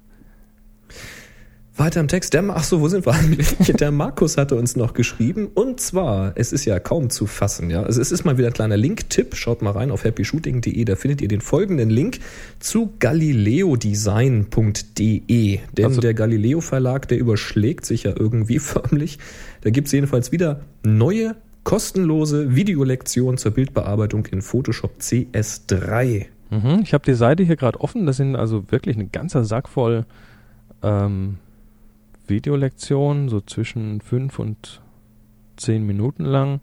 Weiter 1.76 2.00
im 2.02 2.08
Text. 2.08 2.34
Der, 2.36 2.44
ach 2.50 2.64
so, 2.64 2.82
wo 2.82 2.88
sind 2.88 3.06
wir 3.08 3.14
eigentlich? 3.14 3.48
Der 3.80 3.90
Markus 3.92 4.38
hatte 4.38 4.56
uns 4.56 4.76
noch 4.76 4.94
geschrieben. 4.94 5.48
Und 5.54 5.80
zwar, 5.80 6.34
es 6.36 6.54
ist 6.54 6.66
ja 6.66 6.80
kaum 6.80 7.10
zu 7.10 7.26
fassen, 7.26 7.72
ja. 7.72 7.82
Also 7.82 8.00
es 8.00 8.12
ist 8.12 8.26
mal 8.26 8.38
wieder 8.38 8.48
ein 8.48 8.54
kleiner 8.54 8.78
Link-Tipp. 8.78 9.36
Schaut 9.36 9.64
mal 9.64 9.72
rein 9.72 9.90
auf 9.90 10.04
happyshooting.de. 10.04 10.86
Da 10.86 10.96
findet 10.96 11.22
ihr 11.22 11.28
den 11.28 11.42
folgenden 11.42 11.90
Link 11.90 12.20
zu 12.60 12.94
galileodesign.de. 13.00 15.60
Denn 15.78 15.86
Also- 15.86 16.02
der 16.02 16.14
Galileo 16.14 16.62
Verlag, 16.62 17.08
der 17.08 17.18
überschlägt 17.18 17.86
sich 17.86 18.04
ja 18.04 18.14
irgendwie 18.18 18.60
förmlich. 18.64 19.18
Da 19.62 19.70
gibt's 19.72 19.92
jedenfalls 19.92 20.32
wieder 20.32 20.62
neue 20.84 21.36
kostenlose 21.64 22.56
Videolektionen 22.56 23.38
zur 23.38 23.52
Bildbearbeitung 23.52 24.26
in 24.28 24.42
Photoshop 24.42 24.98
CS3. 25.00 26.26
Mhm, 26.52 26.80
ich 26.84 26.94
habe 26.94 27.06
die 27.06 27.14
Seite 27.14 27.44
hier 27.44 27.56
gerade 27.56 27.80
offen. 27.80 28.06
Das 28.06 28.18
sind 28.18 28.36
also 28.36 28.66
wirklich 28.70 28.98
ein 28.98 29.12
ganzer 29.12 29.46
Sack 29.46 29.70
voll 29.70 30.06
ähm, 30.84 31.38
Videolektionen, 32.28 33.30
so 33.30 33.42
zwischen 33.42 34.02
fünf 34.02 34.40
und 34.40 34.82
zehn 35.58 35.86
Minuten 35.86 36.26
lang. 36.26 36.62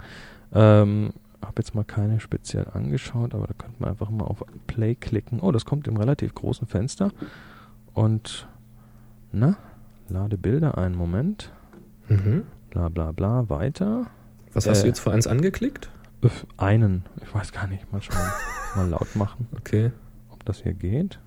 Ähm, 0.53 1.13
habe 1.43 1.55
jetzt 1.59 1.75
mal 1.75 1.85
keine 1.85 2.21
speziell 2.21 2.67
angeschaut, 2.73 3.35
aber 3.35 3.47
da 3.47 3.55
könnte 3.55 3.77
man 3.79 3.91
einfach 3.91 4.11
mal 4.11 4.25
auf 4.25 4.45
Play 4.67 4.95
klicken. 4.95 5.41
Oh, 5.41 5.53
das 5.53 5.65
kommt 5.65 5.89
im 5.89 5.97
relativ 5.97 6.35
großen 6.35 6.67
Fenster. 6.67 7.13
Und 7.95 8.47
na, 9.33 9.57
lade 10.09 10.37
Bilder 10.37 10.77
ein. 10.77 10.95
Moment. 10.95 11.53
Mhm. 12.09 12.43
Bla 12.71 12.89
bla 12.89 13.13
bla. 13.13 13.49
Weiter. 13.49 14.07
Was 14.53 14.67
hast 14.69 14.81
Äh. 14.81 14.83
du 14.83 14.89
jetzt 14.89 15.01
für 15.01 15.13
eins 15.13 15.27
angeklickt? 15.27 15.91
Öff, 16.23 16.47
einen. 16.59 17.05
Ich 17.23 17.35
weiß 17.35 17.53
gar 17.53 17.67
nicht. 17.69 17.91
Mal 17.93 18.03
schauen. 18.03 18.19
mal 18.77 18.89
laut 18.89 19.15
machen, 19.17 19.49
Okay. 19.57 19.93
ob 20.31 20.45
das 20.45 20.63
hier 20.63 20.75
geht. 20.75 21.19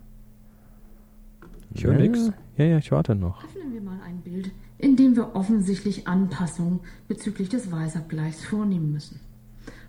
Ich 1.73 1.83
höre 1.83 1.93
Ja, 1.93 1.99
nix. 1.99 2.31
Ja, 2.57 2.65
ja, 2.65 2.77
ich 2.77 2.91
warte 2.91 3.15
noch. 3.15 3.43
Öffnen 3.43 3.73
wir 3.73 3.81
mal 3.81 3.99
ein 4.05 4.21
Bild, 4.21 4.51
in 4.77 4.95
dem 4.95 5.15
wir 5.15 5.35
offensichtlich 5.35 6.07
Anpassungen 6.07 6.81
bezüglich 7.07 7.49
des 7.49 7.71
Weißabgleichs 7.71 8.45
vornehmen 8.45 8.91
müssen. 8.91 9.19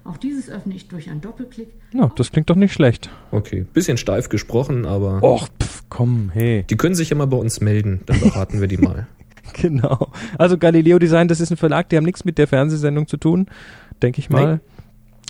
Auch 0.04 0.16
dieses 0.18 0.50
öffne 0.50 0.74
ich 0.74 0.88
durch 0.88 1.08
einen 1.10 1.20
Doppelklick. 1.22 1.68
Ja, 1.92 2.10
das 2.14 2.30
klingt 2.30 2.50
doch 2.50 2.56
nicht 2.56 2.72
schlecht. 2.74 3.08
Okay, 3.30 3.66
bisschen 3.72 3.96
steif 3.96 4.28
gesprochen, 4.28 4.84
aber 4.84 5.22
Och, 5.22 5.48
pf, 5.62 5.84
komm, 5.88 6.30
hey. 6.32 6.64
die 6.68 6.76
können 6.76 6.94
sich 6.94 7.10
immer 7.10 7.26
bei 7.26 7.38
uns 7.38 7.60
melden, 7.60 8.00
dann 8.06 8.20
beraten 8.20 8.60
wir 8.60 8.68
die 8.68 8.78
mal. 8.78 9.06
Genau. 9.52 10.08
Also 10.36 10.58
Galileo 10.58 10.98
Design, 10.98 11.28
das 11.28 11.38
ist 11.38 11.50
ein 11.50 11.56
Verlag, 11.56 11.88
die 11.90 11.96
haben 11.96 12.04
nichts 12.04 12.24
mit 12.24 12.38
der 12.38 12.48
Fernsehsendung 12.48 13.06
zu 13.06 13.18
tun, 13.18 13.46
denke 14.02 14.18
ich 14.18 14.28
mal. 14.28 14.54
Nee. 14.54 14.60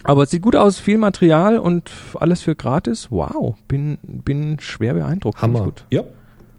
Aber 0.04 0.22
es 0.22 0.30
sieht 0.30 0.40
gut 0.40 0.56
aus, 0.56 0.78
viel 0.78 0.96
Material 0.98 1.58
und 1.58 1.90
alles 2.14 2.40
für 2.40 2.54
gratis. 2.54 3.10
Wow, 3.10 3.56
bin, 3.68 3.98
bin 4.02 4.58
schwer 4.60 4.94
beeindruckt. 4.94 5.42
Hammer. 5.42 5.64
Gut. 5.64 5.84
Ja, 5.90 6.04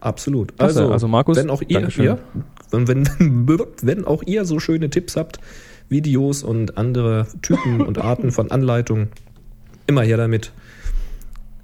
absolut. 0.06 0.58
Klasse. 0.58 0.82
Also, 0.82 0.94
Also, 0.94 1.08
Markus, 1.08 1.38
wenn 1.38 1.50
auch 1.50 1.62
ihr, 1.68 1.88
ja, 1.90 2.18
wenn, 2.72 2.88
wenn, 2.88 3.08
wenn 3.82 4.06
auch 4.06 4.24
ihr 4.26 4.46
so 4.46 4.60
schöne 4.60 4.90
Tipps 4.90 5.16
habt, 5.16 5.40
Videos 5.90 6.44
und 6.44 6.78
andere 6.78 7.28
Typen 7.42 7.82
und 7.86 7.98
Arten 7.98 8.32
von 8.32 8.52
Anleitungen, 8.52 9.10
immer 9.88 10.04
her 10.04 10.18
damit. 10.18 10.52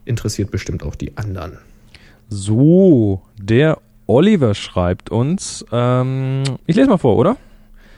Interessiert 0.05 0.51
bestimmt 0.51 0.83
auch 0.83 0.95
die 0.95 1.17
anderen. 1.17 1.59
So, 2.29 3.21
der 3.37 3.77
Oliver 4.07 4.55
schreibt 4.55 5.09
uns, 5.09 5.65
ähm, 5.71 6.43
ich 6.65 6.75
lese 6.75 6.89
mal 6.89 6.97
vor, 6.97 7.17
oder? 7.17 7.37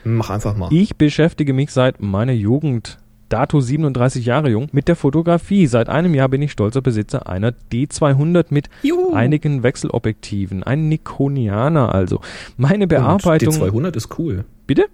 Mach 0.04 0.30
einfach 0.30 0.56
mal. 0.56 0.72
Ich 0.72 0.96
beschäftige 0.96 1.54
mich 1.54 1.70
seit 1.70 2.00
meiner 2.00 2.32
Jugend, 2.32 2.98
dato 3.34 3.60
37 3.60 4.24
Jahre 4.26 4.48
jung, 4.48 4.68
mit 4.70 4.86
der 4.86 4.94
Fotografie. 4.94 5.66
Seit 5.66 5.88
einem 5.88 6.14
Jahr 6.14 6.28
bin 6.28 6.40
ich 6.40 6.52
stolzer 6.52 6.82
Besitzer 6.82 7.28
einer 7.28 7.52
D200 7.72 8.46
mit 8.50 8.70
Juhu. 8.84 9.12
einigen 9.12 9.64
Wechselobjektiven. 9.64 10.62
Ein 10.62 10.88
Nikonianer 10.88 11.92
also. 11.92 12.20
Meine 12.56 12.84
Und 12.84 12.90
Bearbeitung... 12.90 13.52
Die 13.52 13.58
200 13.58 13.96
ist 13.96 14.18
cool. 14.20 14.44
Bitte? 14.68 14.84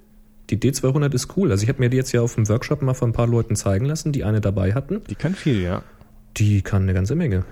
Die 0.49 0.56
D200 0.56 1.12
ist 1.12 1.37
cool. 1.37 1.50
Also 1.50 1.64
ich 1.64 1.68
habe 1.68 1.80
mir 1.80 1.90
die 1.90 1.99
jetzt 1.99 2.12
ja 2.12 2.23
auf 2.23 2.35
dem 2.35 2.49
Workshop 2.49 2.80
mal 2.80 2.94
von 2.94 3.11
ein 3.11 3.12
paar 3.12 3.26
Leuten 3.26 3.56
zeigen 3.56 3.85
lassen, 3.85 4.11
die 4.11 4.25
eine 4.25 4.40
dabei 4.40 4.73
hatten. 4.73 5.02
Die 5.11 5.16
kann 5.16 5.35
viel, 5.35 5.61
ja. 5.61 5.82
Die 6.38 6.62
kann 6.62 6.85
eine 6.85 6.94
ganze 6.94 7.16
Menge. 7.16 7.44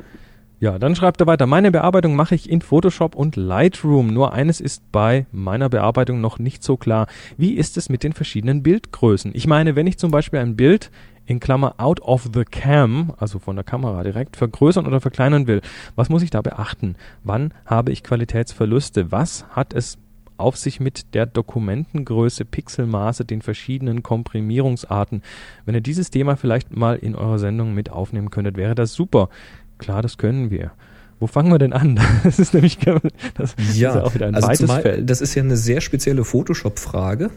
Ja, 0.61 0.77
dann 0.81 0.97
schreibt 0.97 1.21
er 1.21 1.29
weiter. 1.29 1.47
Meine 1.47 1.71
Bearbeitung 1.71 2.17
mache 2.17 2.35
ich 2.35 2.51
in 2.51 2.61
Photoshop 2.63 3.15
und 3.15 3.37
Lightroom. 3.37 4.09
Nur 4.09 4.33
eines 4.33 4.61
ist 4.61 4.91
bei 4.91 5.27
meiner 5.31 5.69
Bearbeitung 5.69 6.21
noch 6.21 6.41
nicht 6.41 6.65
so 6.65 6.77
klar. 6.77 7.07
Wie 7.37 7.53
ist 7.53 7.77
es 7.77 7.89
mit 7.89 8.03
den 8.03 8.13
verschiedenen 8.13 8.65
Bildgrößen? 8.65 9.31
Ich 9.35 9.47
meine, 9.47 9.77
wenn 9.77 9.87
ich 9.87 9.99
zum 9.99 10.11
Beispiel 10.11 10.41
ein 10.41 10.57
Bild 10.57 10.91
in 11.27 11.39
Klammer 11.39 11.75
out 11.79 12.01
of 12.01 12.31
the 12.35 12.45
cam, 12.45 13.13
also 13.19 13.39
von 13.39 13.55
der 13.55 13.65
Kamera 13.65 14.03
direkt, 14.03 14.37
vergrößern 14.37 14.87
oder 14.87 15.01
verkleinern 15.01 15.47
will, 15.47 15.61
was 15.95 16.09
muss 16.09 16.23
ich 16.23 16.31
da 16.31 16.43
beachten? 16.43 16.97
Wann 17.23 17.55
habe 17.65 17.93
ich 17.93 18.03
Qualitätsverluste? 18.03 19.13
Was 19.13 19.47
hat 19.51 19.75
es 19.75 19.97
auf 20.39 20.57
sich 20.57 20.81
mit 20.81 21.15
der 21.15 21.27
Dokumentengröße, 21.27 22.45
Pixelmaße, 22.45 23.25
den 23.25 23.43
verschiedenen 23.43 24.03
Komprimierungsarten? 24.03 25.23
Wenn 25.67 25.75
ihr 25.75 25.81
dieses 25.83 26.11
Thema 26.11 26.37
vielleicht 26.37 26.75
mal 26.75 26.97
in 26.97 27.15
eurer 27.15 27.39
Sendung 27.39 27.75
mit 27.75 27.91
aufnehmen 27.91 28.31
könntet, 28.31 28.57
wäre 28.57 28.75
das 28.75 28.95
super. 28.95 29.29
Klar, 29.79 30.03
das 30.03 30.19
können 30.19 30.51
wir. 30.51 30.73
Wo 31.21 31.27
fangen 31.27 31.51
wir 31.51 31.59
denn 31.59 31.73
an? 31.73 32.01
Das 32.25 32.39
ist 32.39 32.55
nämlich 32.55 32.79
das 33.35 33.55
ist 33.55 33.77
ja 33.77 34.03
auch 34.03 34.15
wieder 34.15 34.27
ein 34.27 34.35
also 34.35 34.49
weites 34.49 34.61
zumal, 34.61 34.83
Feld. 34.83 35.11
das 35.11 35.21
ist 35.21 35.35
ja 35.35 35.43
eine 35.43 35.57
sehr 35.57 35.81
spezielle 35.81 36.25
Photoshop-Frage. 36.25 37.31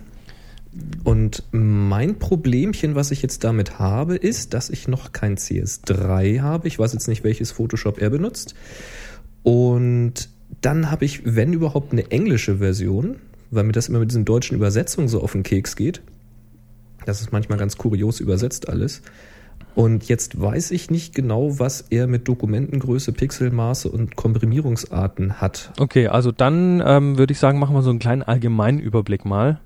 Und 1.04 1.44
mein 1.52 2.18
Problemchen, 2.18 2.96
was 2.96 3.12
ich 3.12 3.22
jetzt 3.22 3.44
damit 3.44 3.80
habe, 3.80 4.16
ist, 4.16 4.54
dass 4.54 4.70
ich 4.70 4.88
noch 4.88 5.12
kein 5.12 5.36
CS3 5.36 6.42
habe. 6.42 6.68
Ich 6.68 6.80
weiß 6.80 6.94
jetzt 6.94 7.08
nicht, 7.08 7.24
welches 7.26 7.52
Photoshop 7.52 8.00
er 8.00 8.10
benutzt. 8.10 8.56
Und 9.44 10.30
dann 10.62 10.90
habe 10.90 11.04
ich, 11.06 11.22
wenn 11.26 11.52
überhaupt, 11.52 11.92
eine 11.92 12.10
englische 12.12 12.58
Version, 12.58 13.18
weil 13.50 13.66
mir 13.66 13.74
das 13.74 13.90
immer 13.90 14.00
mit 14.00 14.12
diesen 14.12 14.24
deutschen 14.24 14.56
Übersetzungen 14.56 15.10
so 15.10 15.22
auf 15.22 15.34
den 15.34 15.44
Keks 15.44 15.76
geht. 15.76 16.02
Das 17.06 17.20
ist 17.20 17.34
manchmal 17.34 17.58
ganz 17.58 17.78
kurios 17.78 18.20
übersetzt 18.20 18.70
alles. 18.70 19.02
Und 19.74 20.10
jetzt 20.10 20.40
weiß 20.40 20.72
ich 20.72 20.92
nicht 20.92 21.16
genau, 21.16 21.60
was 21.60 21.86
er 21.90 22.08
mit 22.08 22.28
Dokumentengröße, 22.28 23.14
Pixelmaße 23.14 23.90
und 23.90 24.16
Komprimierungsarten 24.16 25.40
hat. 25.40 25.72
Okay, 25.80 26.08
also 26.08 26.32
dann 26.32 26.84
ähm, 26.86 27.18
würde 27.18 27.32
ich 27.32 27.40
sagen, 27.40 27.58
machen 27.60 27.76
wir 27.76 27.82
so 27.82 27.90
einen 27.90 28.00
kleinen 28.00 28.22
allgemeinen 28.22 28.80
Überblick 28.80 29.24
mal. 29.24 29.60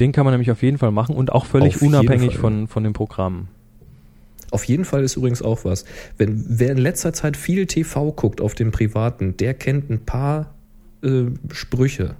Den 0.00 0.12
kann 0.12 0.24
man 0.24 0.32
nämlich 0.32 0.50
auf 0.50 0.62
jeden 0.62 0.78
Fall 0.78 0.90
machen 0.90 1.14
und 1.14 1.30
auch 1.30 1.44
völlig 1.44 1.76
Auf 1.76 1.82
unabhängig 1.82 2.38
von, 2.38 2.66
von 2.66 2.82
dem 2.82 2.92
Programm. 2.92 3.48
Auf 4.50 4.64
jeden 4.64 4.84
Fall 4.84 5.04
ist 5.04 5.16
übrigens 5.16 5.42
auch 5.42 5.64
was. 5.64 5.84
Wenn 6.18 6.44
wer 6.48 6.72
in 6.72 6.78
letzter 6.78 7.12
Zeit 7.12 7.36
viel 7.36 7.66
TV 7.66 8.10
guckt 8.12 8.40
auf 8.40 8.54
dem 8.54 8.72
Privaten, 8.72 9.36
der 9.36 9.54
kennt 9.54 9.90
ein 9.90 10.04
paar 10.04 10.54
äh, 11.02 11.26
Sprüche. 11.52 12.16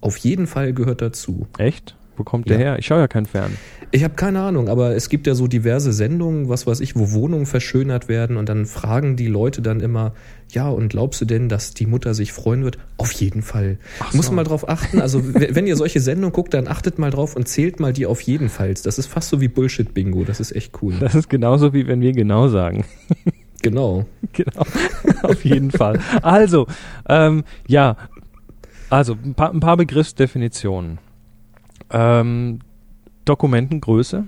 Auf 0.00 0.16
jeden 0.16 0.46
Fall 0.46 0.72
gehört 0.72 1.02
dazu. 1.02 1.46
Echt? 1.58 1.96
Wo 2.18 2.24
kommt 2.24 2.48
der 2.50 2.58
Ja. 2.58 2.64
her? 2.64 2.78
Ich 2.78 2.86
schaue 2.86 2.98
ja 2.98 3.08
kein 3.08 3.24
Fern. 3.26 3.56
Ich 3.90 4.04
habe 4.04 4.14
keine 4.14 4.40
Ahnung, 4.40 4.68
aber 4.68 4.94
es 4.94 5.08
gibt 5.08 5.26
ja 5.26 5.34
so 5.34 5.46
diverse 5.46 5.92
Sendungen, 5.94 6.48
was 6.50 6.66
weiß 6.66 6.80
ich, 6.80 6.94
wo 6.96 7.12
Wohnungen 7.12 7.46
verschönert 7.46 8.08
werden 8.08 8.36
und 8.36 8.48
dann 8.48 8.66
fragen 8.66 9.16
die 9.16 9.28
Leute 9.28 9.62
dann 9.62 9.80
immer, 9.80 10.12
ja, 10.50 10.68
und 10.68 10.88
glaubst 10.88 11.20
du 11.20 11.24
denn, 11.24 11.48
dass 11.48 11.72
die 11.74 11.86
Mutter 11.86 12.12
sich 12.12 12.32
freuen 12.32 12.64
wird? 12.64 12.78
Auf 12.98 13.12
jeden 13.12 13.40
Fall. 13.42 13.78
Ach 14.00 14.12
Muss 14.12 14.26
so. 14.26 14.32
man 14.32 14.36
mal 14.36 14.44
drauf 14.44 14.68
achten. 14.68 15.00
Also 15.00 15.22
wenn 15.34 15.66
ihr 15.66 15.76
solche 15.76 16.00
Sendungen 16.00 16.32
guckt, 16.32 16.52
dann 16.52 16.68
achtet 16.68 16.98
mal 16.98 17.10
drauf 17.10 17.36
und 17.36 17.48
zählt 17.48 17.80
mal 17.80 17.92
die 17.92 18.04
auf 18.06 18.20
jeden 18.20 18.48
Fall. 18.50 18.74
Das 18.74 18.98
ist 18.98 19.06
fast 19.06 19.28
so 19.30 19.40
wie 19.40 19.48
Bullshit-Bingo. 19.48 20.24
Das 20.24 20.40
ist 20.40 20.54
echt 20.54 20.82
cool. 20.82 20.94
Das 21.00 21.14
ist 21.14 21.30
genauso 21.30 21.72
wie 21.72 21.86
wenn 21.86 22.00
wir 22.00 22.12
genau 22.12 22.48
sagen. 22.48 22.84
Genau. 23.60 24.06
genau. 24.34 24.62
Auf 25.24 25.44
jeden 25.44 25.72
Fall. 25.72 25.98
Also, 26.22 26.68
ähm, 27.08 27.42
ja. 27.66 27.96
Also, 28.88 29.14
ein 29.24 29.34
paar, 29.34 29.52
ein 29.52 29.58
paar 29.58 29.76
Begriffsdefinitionen. 29.76 30.98
Ähm, 31.90 32.60
Dokumentengröße 33.24 34.24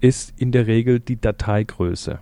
ist 0.00 0.32
in 0.36 0.52
der 0.52 0.66
Regel 0.66 1.00
die 1.00 1.20
Dateigröße. 1.20 2.20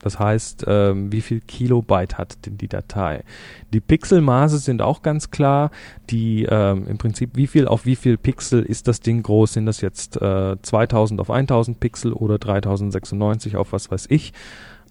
Das 0.00 0.18
heißt, 0.18 0.64
ähm, 0.68 1.10
wie 1.10 1.20
viel 1.20 1.40
Kilobyte 1.40 2.16
hat 2.16 2.46
denn 2.46 2.58
die 2.58 2.68
Datei? 2.68 3.24
Die 3.72 3.80
Pixelmaße 3.80 4.58
sind 4.58 4.80
auch 4.80 5.02
ganz 5.02 5.30
klar. 5.30 5.70
Die 6.10 6.46
ähm, 6.48 6.86
im 6.86 6.98
Prinzip, 6.98 7.30
wie 7.34 7.46
viel 7.46 7.66
auf 7.66 7.86
wie 7.86 7.96
viel 7.96 8.16
Pixel 8.16 8.62
ist 8.62 8.88
das 8.88 9.00
Ding 9.00 9.22
groß? 9.22 9.54
Sind 9.54 9.66
das 9.66 9.80
jetzt 9.80 10.20
äh, 10.20 10.56
2000 10.60 11.20
auf 11.20 11.30
1000 11.30 11.80
Pixel 11.80 12.12
oder 12.12 12.38
3096 12.38 13.56
auf 13.56 13.72
was 13.72 13.90
weiß 13.90 14.06
ich? 14.10 14.32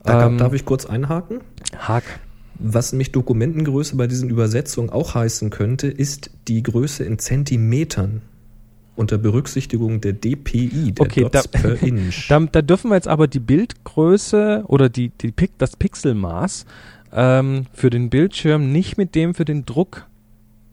Da 0.03 0.27
Ähm, 0.27 0.37
darf 0.37 0.53
ich 0.53 0.65
kurz 0.65 0.85
einhaken? 0.85 1.41
Hack. 1.77 2.03
Was 2.57 2.91
nämlich 2.91 3.11
Dokumentengröße 3.11 3.95
bei 3.95 4.07
diesen 4.07 4.29
Übersetzungen 4.29 4.89
auch 4.89 5.13
heißen 5.15 5.49
könnte, 5.49 5.87
ist 5.87 6.29
die 6.47 6.63
Größe 6.63 7.03
in 7.03 7.19
Zentimetern 7.19 8.21
unter 8.95 9.17
Berücksichtigung 9.17 10.01
der 10.01 10.13
DPI, 10.13 10.91
der 10.93 11.05
Okay, 11.05 11.21
Dots 11.21 11.49
da- 11.51 11.59
per 11.59 11.81
Inch. 11.83 12.27
Da, 12.29 12.39
da 12.39 12.61
dürfen 12.61 12.89
wir 12.91 12.95
jetzt 12.95 13.07
aber 13.07 13.27
die 13.27 13.39
Bildgröße 13.39 14.63
oder 14.67 14.89
die, 14.89 15.09
die, 15.09 15.33
das 15.57 15.75
Pixelmaß 15.75 16.65
ähm, 17.13 17.65
für 17.73 17.89
den 17.89 18.09
Bildschirm 18.09 18.71
nicht 18.71 18.97
mit 18.97 19.15
dem 19.15 19.33
für 19.33 19.45
den 19.45 19.65
Druck 19.65 20.05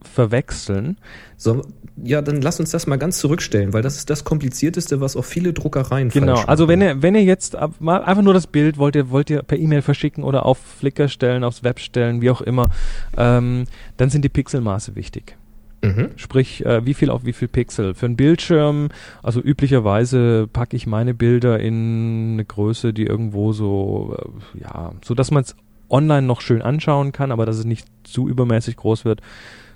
verwechseln. 0.03 0.97
So, 1.37 1.63
ja, 2.03 2.23
dann 2.23 2.41
lass 2.43 2.59
uns 2.61 2.71
das 2.71 2.87
mal 2.87 2.97
ganz 2.97 3.19
zurückstellen, 3.19 3.73
weil 3.73 3.83
das 3.83 3.97
ist 3.97 4.11
das 4.11 4.25
Komplizierteste, 4.25 5.01
was 5.01 5.17
auch 5.17 5.25
viele 5.25 5.53
Druckereien 5.53 6.09
Genau, 6.09 6.41
also 6.43 6.69
wenn 6.69 6.81
ihr, 6.81 7.03
wenn 7.03 7.15
ihr 7.15 7.23
jetzt 7.25 7.55
ab- 7.57 7.75
mal 7.81 8.03
einfach 8.03 8.23
nur 8.23 8.35
das 8.35 8.47
Bild 8.47 8.79
wollt 8.79 8.97
ihr, 8.97 9.11
wollt 9.11 9.31
ihr 9.31 9.43
per 9.43 9.59
E-Mail 9.59 9.83
verschicken 9.83 10.25
oder 10.25 10.47
auf 10.47 10.59
Flickr 10.59 11.09
stellen, 11.09 11.45
aufs 11.45 11.63
Web 11.63 11.79
stellen, 11.81 12.21
wie 12.23 12.31
auch 12.31 12.41
immer, 12.41 12.69
ähm, 13.17 13.65
dann 13.97 14.11
sind 14.11 14.25
die 14.25 14.29
Pixelmaße 14.29 14.97
wichtig. 14.97 15.37
Mhm. 15.83 16.11
Sprich, 16.17 16.65
äh, 16.65 16.87
wie 16.87 16.95
viel 16.95 17.11
auf 17.11 17.25
wie 17.25 17.33
viel 17.33 17.49
Pixel. 17.49 17.95
Für 17.95 18.07
einen 18.07 18.17
Bildschirm, 18.17 18.89
also 19.23 19.41
üblicherweise 19.41 20.49
packe 20.53 20.77
ich 20.77 20.87
meine 20.87 21.13
Bilder 21.13 21.59
in 21.59 22.35
eine 22.35 22.45
Größe, 22.45 22.93
die 22.93 23.05
irgendwo 23.05 23.53
so, 23.53 24.17
äh, 24.57 24.61
ja, 24.61 24.93
so 25.05 25.15
dass 25.15 25.31
man 25.33 25.43
es 25.43 25.57
online 25.91 26.27
noch 26.27 26.41
schön 26.41 26.63
anschauen 26.63 27.13
kann, 27.13 27.33
aber 27.33 27.47
dass 27.47 27.59
es 27.59 27.65
nicht 27.65 27.87
zu 28.05 28.29
übermäßig 28.29 28.77
groß 28.77 29.05
wird. 29.05 29.21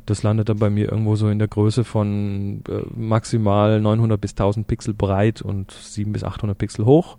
Das 0.06 0.22
landet 0.22 0.48
dann 0.48 0.58
bei 0.58 0.70
mir 0.70 0.90
irgendwo 0.90 1.16
so 1.16 1.28
in 1.28 1.40
der 1.40 1.48
Größe 1.48 1.82
von 1.82 2.62
äh, 2.68 2.82
maximal 2.94 3.80
900 3.80 4.20
bis 4.20 4.30
1000 4.32 4.66
Pixel 4.68 4.94
breit 4.94 5.42
und 5.42 5.72
700 5.72 6.12
bis 6.12 6.24
800 6.24 6.56
Pixel 6.56 6.84
hoch, 6.84 7.18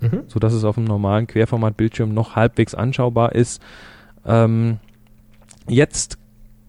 Mhm. 0.00 0.22
so 0.28 0.38
dass 0.38 0.52
es 0.52 0.62
auf 0.62 0.78
einem 0.78 0.86
normalen 0.86 1.26
Querformat-Bildschirm 1.26 2.14
noch 2.14 2.36
halbwegs 2.36 2.76
anschaubar 2.76 3.34
ist. 3.34 3.60
Ähm, 4.24 4.78
jetzt 5.66 6.17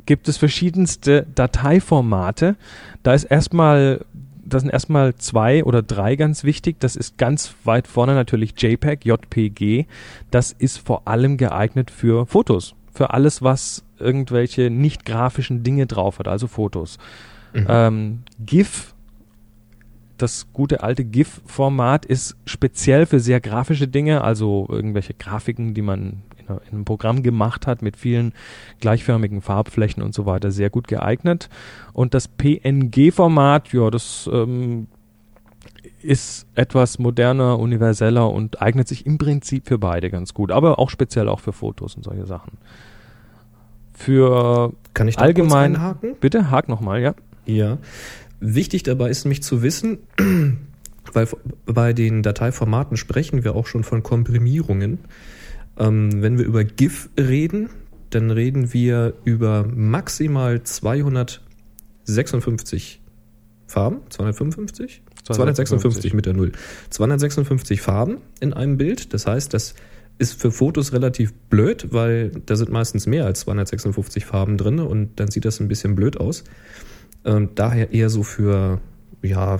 gibt 0.10 0.28
es 0.28 0.38
verschiedenste 0.38 1.28
Dateiformate. 1.36 2.56
Da 3.04 3.14
ist 3.14 3.26
erstmal, 3.26 4.04
da 4.44 4.60
sind 4.60 4.72
erstmal 4.72 5.14
zwei 5.14 5.64
oder 5.64 5.84
drei 5.84 6.16
ganz 6.16 6.44
wichtig. 6.44 6.78
Das 6.80 6.96
ist 6.96 7.20
ganz 7.20 7.54
weit 7.64 7.86
vorne 7.86 8.16
natürlich 8.16 8.60
JPEG, 8.60 9.06
JPG. 9.06 9.86
Das 10.32 10.52
ist 10.52 10.80
vor 10.80 11.08
allem 11.08 11.38
geeignet 11.38 11.92
für 11.92 12.26
Fotos. 12.26 12.74
Für 12.92 13.14
alles, 13.14 13.44
was 13.44 13.84
irgendwelche 14.00 14.72
nicht 14.72 15.06
grafischen 15.06 15.62
Dinge 15.62 15.86
drauf 15.86 16.18
hat, 16.18 16.28
also 16.28 16.48
Fotos. 16.48 16.98
Mhm. 17.54 17.68
Ähm, 17.70 18.20
GIF, 18.44 18.96
das 20.18 20.48
gute 20.54 20.82
alte 20.82 21.06
GIF-Format 21.06 22.08
ist 22.08 22.36
speziell 22.46 23.06
für 23.06 23.20
sehr 23.20 23.42
grafische 23.42 23.88
Dinge, 23.88 24.24
also 24.24 24.66
irgendwelche 24.72 25.14
Grafiken, 25.14 25.76
die 25.76 25.84
man 25.84 26.24
in, 26.50 26.58
in 26.68 26.74
einem 26.74 26.86
Programm 26.86 27.24
gemacht 27.24 27.68
hat 27.68 27.82
mit 27.82 27.98
vielen 27.98 28.34
gleichförmigen 28.80 29.42
Farbflächen 29.42 30.04
und 30.04 30.14
so 30.14 30.26
weiter, 30.26 30.52
sehr 30.52 30.70
gut 30.70 30.88
geeignet. 30.88 31.50
Und 31.94 32.14
das 32.14 32.28
PNG-Format, 32.28 33.74
ja, 33.74 33.90
das 33.90 34.30
ähm, 34.32 34.88
ist 36.02 36.48
etwas 36.56 37.00
moderner, 37.00 37.60
universeller 37.60 38.30
und 38.30 38.62
eignet 38.62 38.88
sich 38.88 39.06
im 39.06 39.18
Prinzip 39.18 39.68
für 39.68 39.78
beide 39.78 40.10
ganz 40.10 40.34
gut, 40.34 40.52
aber 40.52 40.80
auch 40.80 40.90
speziell 40.90 41.28
auch 41.28 41.40
für 41.40 41.54
Fotos 41.54 41.96
und 41.96 42.04
solche 42.04 42.26
Sachen. 42.26 42.58
Für 43.94 44.74
Kann 44.94 45.08
ich 45.08 45.18
da 45.18 45.24
allgemein- 45.24 45.74
kurz 45.74 45.82
einhaken? 45.84 46.16
bitte 46.22 46.52
hak 46.52 46.70
nochmal, 46.70 47.02
ja. 47.02 47.16
Ja. 47.46 47.78
Wichtig 48.40 48.84
dabei 48.84 49.10
ist 49.10 49.26
nämlich 49.26 49.44
zu 49.44 49.62
wissen, 49.62 49.98
weil 51.14 51.28
bei 51.66 51.92
den 51.94 52.24
Dateiformaten 52.24 52.96
sprechen 52.96 53.44
wir 53.44 53.56
auch 53.56 53.68
schon 53.68 53.84
von 53.84 54.04
Komprimierungen. 54.04 55.00
Ähm, 55.80 56.22
wenn 56.22 56.38
wir 56.38 56.46
über 56.46 56.64
GIF 56.64 57.10
reden, 57.18 57.70
dann 58.10 58.32
reden 58.32 58.74
wir 58.74 59.14
über 59.24 59.66
maximal 59.74 60.62
256 60.64 63.02
Farben. 63.68 63.98
255? 64.10 65.02
256 65.24 66.14
mit 66.14 66.26
der 66.26 66.34
Null. 66.34 66.52
256 66.90 67.82
Farben 67.82 68.18
in 68.40 68.54
einem 68.54 68.78
Bild. 68.78 69.14
Das 69.14 69.28
heißt, 69.28 69.54
das 69.54 69.76
ist 70.18 70.42
für 70.42 70.52
Fotos 70.52 70.92
relativ 70.92 71.34
blöd, 71.50 71.88
weil 71.92 72.32
da 72.46 72.56
sind 72.56 72.72
meistens 72.72 73.06
mehr 73.08 73.26
als 73.26 73.42
256 73.42 74.26
Farben 74.26 74.58
drin 74.58 74.80
und 74.80 75.20
dann 75.20 75.30
sieht 75.32 75.46
das 75.46 75.60
ein 75.60 75.68
bisschen 75.68 75.96
blöd 75.96 76.20
aus. 76.20 76.44
Ähm, 77.26 77.50
daher 77.56 77.94
eher 77.94 78.10
so 78.10 78.24
für 78.24 78.82
ja, 79.22 79.60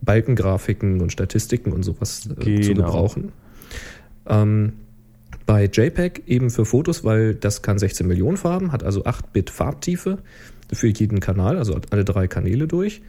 Balkengrafiken 0.00 1.00
und 1.00 1.12
Statistiken 1.12 1.72
und 1.72 1.82
sowas 1.82 2.26
äh, 2.26 2.60
zu 2.62 2.72
Genau. 2.72 2.86
gebrauchen. 2.86 3.32
Ähm, 4.26 4.72
bei 5.46 5.64
JPEG 5.64 6.22
eben 6.26 6.50
für 6.50 6.64
Fotos, 6.64 7.04
weil 7.04 7.34
das 7.34 7.62
kann 7.62 7.78
16 7.78 8.06
Millionen 8.06 8.36
Farben, 8.36 8.72
hat 8.72 8.82
also 8.82 9.04
8-Bit 9.04 9.50
Farbtiefe 9.50 10.18
für 10.72 10.88
jeden 10.88 11.20
Kanal, 11.20 11.58
also 11.58 11.78
alle 11.90 12.04
drei 12.04 12.28
Kanäle 12.28 12.66
durch. 12.66 13.02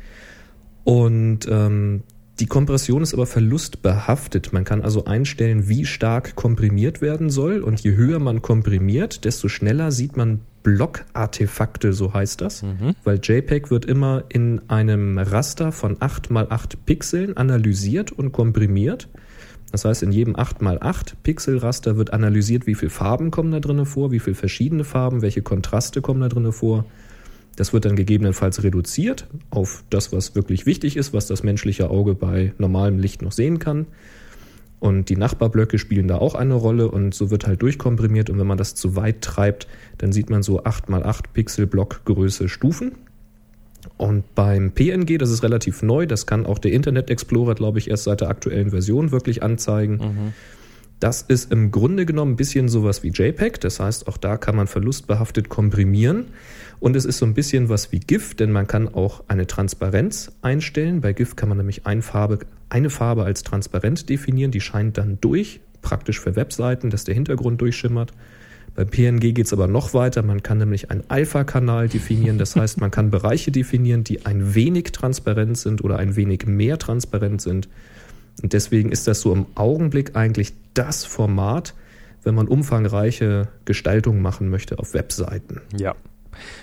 Und 0.84 1.48
ähm, 1.50 2.04
die 2.40 2.48
Kompression 2.48 3.04
ist 3.04 3.14
aber 3.14 3.28
verlustbehaftet. 3.28 4.54
Man 4.54 4.64
kann 4.64 4.82
also 4.82 5.06
einstellen, 5.06 5.70
wie 5.70 5.86
stark 5.86 6.36
komprimiert 6.36 7.00
werden 7.00 7.30
soll. 7.30 7.62
Und 7.62 7.80
je 7.82 7.96
höher 7.96 8.20
man 8.20 8.42
komprimiert, 8.42 9.24
desto 9.24 9.48
schneller 9.48 9.92
sieht 9.92 10.18
man 10.18 10.42
Blockartefakte, 10.64 11.94
so 11.94 12.14
heißt 12.14 12.42
das. 12.42 12.64
Weil 13.04 13.20
JPEG 13.22 13.70
wird 13.70 13.86
immer 13.86 14.24
in 14.30 14.62
einem 14.68 15.20
Raster 15.20 15.72
von 15.72 15.98
8 16.00 16.32
mal 16.32 16.48
8 16.50 16.86
Pixeln 16.86 17.38
analysiert 17.38 18.12
und 18.12 18.32
komprimiert. 18.32 19.10
Das 19.74 19.86
heißt, 19.86 20.04
in 20.04 20.12
jedem 20.12 20.36
8x8 20.36 21.14
Pixelraster 21.24 21.98
wird 21.98 22.14
analysiert, 22.14 22.68
wie 22.68 22.76
viele 22.76 22.92
Farben 22.92 23.32
kommen 23.32 23.52
da 23.52 23.60
drinnen 23.60 23.88
vor, 23.88 24.12
wie 24.12 24.20
viele 24.20 24.36
verschiedene 24.36 24.84
Farben, 24.84 25.24
welche 25.24 25.42
Kontraste 25.42 26.00
kommen 26.00 26.22
da 26.22 26.30
drinnen 26.30 26.54
vor. 26.54 26.86
Das 27.56 27.74
wird 27.74 27.86
dann 27.86 27.96
gegebenenfalls 27.96 28.62
reduziert 28.62 29.26
auf 29.50 29.84
das, 29.90 30.14
was 30.14 30.36
wirklich 30.36 30.68
wichtig 30.68 30.96
ist, 30.96 31.12
was 31.12 31.26
das 31.26 31.42
menschliche 31.42 31.90
Auge 31.90 32.14
bei 32.14 32.54
normalem 32.60 33.00
Licht 33.00 33.24
noch 33.24 33.32
sehen 33.32 33.58
kann. 33.58 33.88
Und 34.80 35.10
die 35.10 35.18
Nachbarblöcke 35.18 35.80
spielen 35.80 36.08
da 36.08 36.20
auch 36.20 36.36
eine 36.36 36.54
Rolle 36.54 36.92
und 36.92 37.16
so 37.16 37.32
wird 37.32 37.48
halt 37.48 37.64
durchkomprimiert. 37.64 38.30
Und 38.30 38.38
wenn 38.38 38.46
man 38.46 38.60
das 38.60 38.76
zu 38.76 38.96
weit 38.96 39.22
treibt, 39.22 39.68
dann 39.98 40.12
sieht 40.12 40.30
man 40.30 40.44
so 40.44 40.62
8x8 40.62 41.22
Pixel 41.34 41.66
Blockgröße 41.66 42.48
Stufen. 42.48 42.92
Und 43.98 44.36
beim 44.36 44.72
PNG, 44.72 45.18
das 45.18 45.30
ist 45.30 45.44
relativ 45.44 45.82
neu, 45.84 46.06
das 46.06 46.26
kann 46.26 46.46
auch 46.46 46.60
der 46.60 46.72
Internet 46.72 47.10
Explorer, 47.10 47.56
glaube 47.56 47.80
ich, 47.80 47.90
erst 47.90 48.06
seit 48.06 48.22
der 48.22 48.30
aktuellen 48.30 48.72
Version 48.72 49.12
wirklich 49.12 49.44
anzeigen. 49.44 50.34
Das 51.00 51.22
ist 51.22 51.52
im 51.52 51.72
Grunde 51.72 52.06
genommen 52.06 52.34
ein 52.34 52.36
bisschen 52.38 52.70
sowas 52.70 53.04
wie 53.04 53.10
JPEG, 53.10 53.60
das 53.60 53.80
heißt, 53.80 54.08
auch 54.08 54.18
da 54.18 54.38
kann 54.38 54.56
man 54.56 54.68
verlustbehaftet 54.68 55.50
komprimieren. 55.50 56.28
Und 56.80 56.96
es 56.96 57.06
ist 57.06 57.18
so 57.18 57.26
ein 57.26 57.34
bisschen 57.34 57.70
was 57.70 57.92
wie 57.92 58.00
GIF, 58.00 58.36
denn 58.36 58.52
man 58.52 58.68
kann 58.68 58.88
auch 58.88 59.24
eine 59.28 59.48
Transparenz 59.48 60.32
einstellen. 60.42 61.02
Bei 61.02 61.14
GIF 61.14 61.36
kann 61.36 61.50
man 61.50 61.58
nämlich 61.58 61.86
eine 61.86 62.02
Farbe, 62.02 62.40
eine 62.70 62.90
Farbe 62.90 63.24
als 63.24 63.44
transparent 63.44 64.10
definieren, 64.10 64.52
die 64.52 64.62
scheint 64.62 64.98
dann 64.98 65.18
durch, 65.22 65.60
praktisch 65.82 66.20
für 66.20 66.36
Webseiten, 66.36 66.90
dass 66.90 67.04
der 67.04 67.16
Hintergrund 67.16 67.62
durchschimmert. 67.62 68.12
Bei 68.76 68.86
PNG 68.86 69.34
geht 69.34 69.46
es 69.46 69.54
aber 69.54 69.68
noch 69.68 69.94
weiter. 69.94 70.24
Man 70.24 70.42
kann 70.42 70.58
nämlich 70.58 70.90
einen 70.90 71.04
Alpha-Kanal 71.08 71.90
definieren. 71.90 72.38
Das 72.38 72.56
heißt, 72.56 72.82
man 72.82 72.90
kann 72.90 73.12
Bereiche 73.12 73.52
definieren, 73.52 74.04
die 74.04 74.26
ein 74.26 74.56
wenig 74.56 74.86
transparent 74.92 75.58
sind 75.58 75.84
oder 75.84 75.98
ein 75.98 76.16
wenig 76.16 76.48
mehr 76.48 76.80
transparent 76.80 77.42
sind. 77.42 77.70
Und 78.42 78.54
deswegen 78.54 78.92
ist 78.92 79.08
das 79.08 79.22
so 79.22 79.32
im 79.32 79.46
Augenblick 79.56 80.16
eigentlich 80.16 80.54
das 80.74 81.06
Format, 81.06 81.76
wenn 82.24 82.34
man 82.34 82.48
umfangreiche 82.48 83.50
Gestaltungen 83.66 84.22
machen 84.22 84.50
möchte 84.50 84.80
auf 84.80 84.94
Webseiten. 84.94 85.62
Ja. 85.78 85.96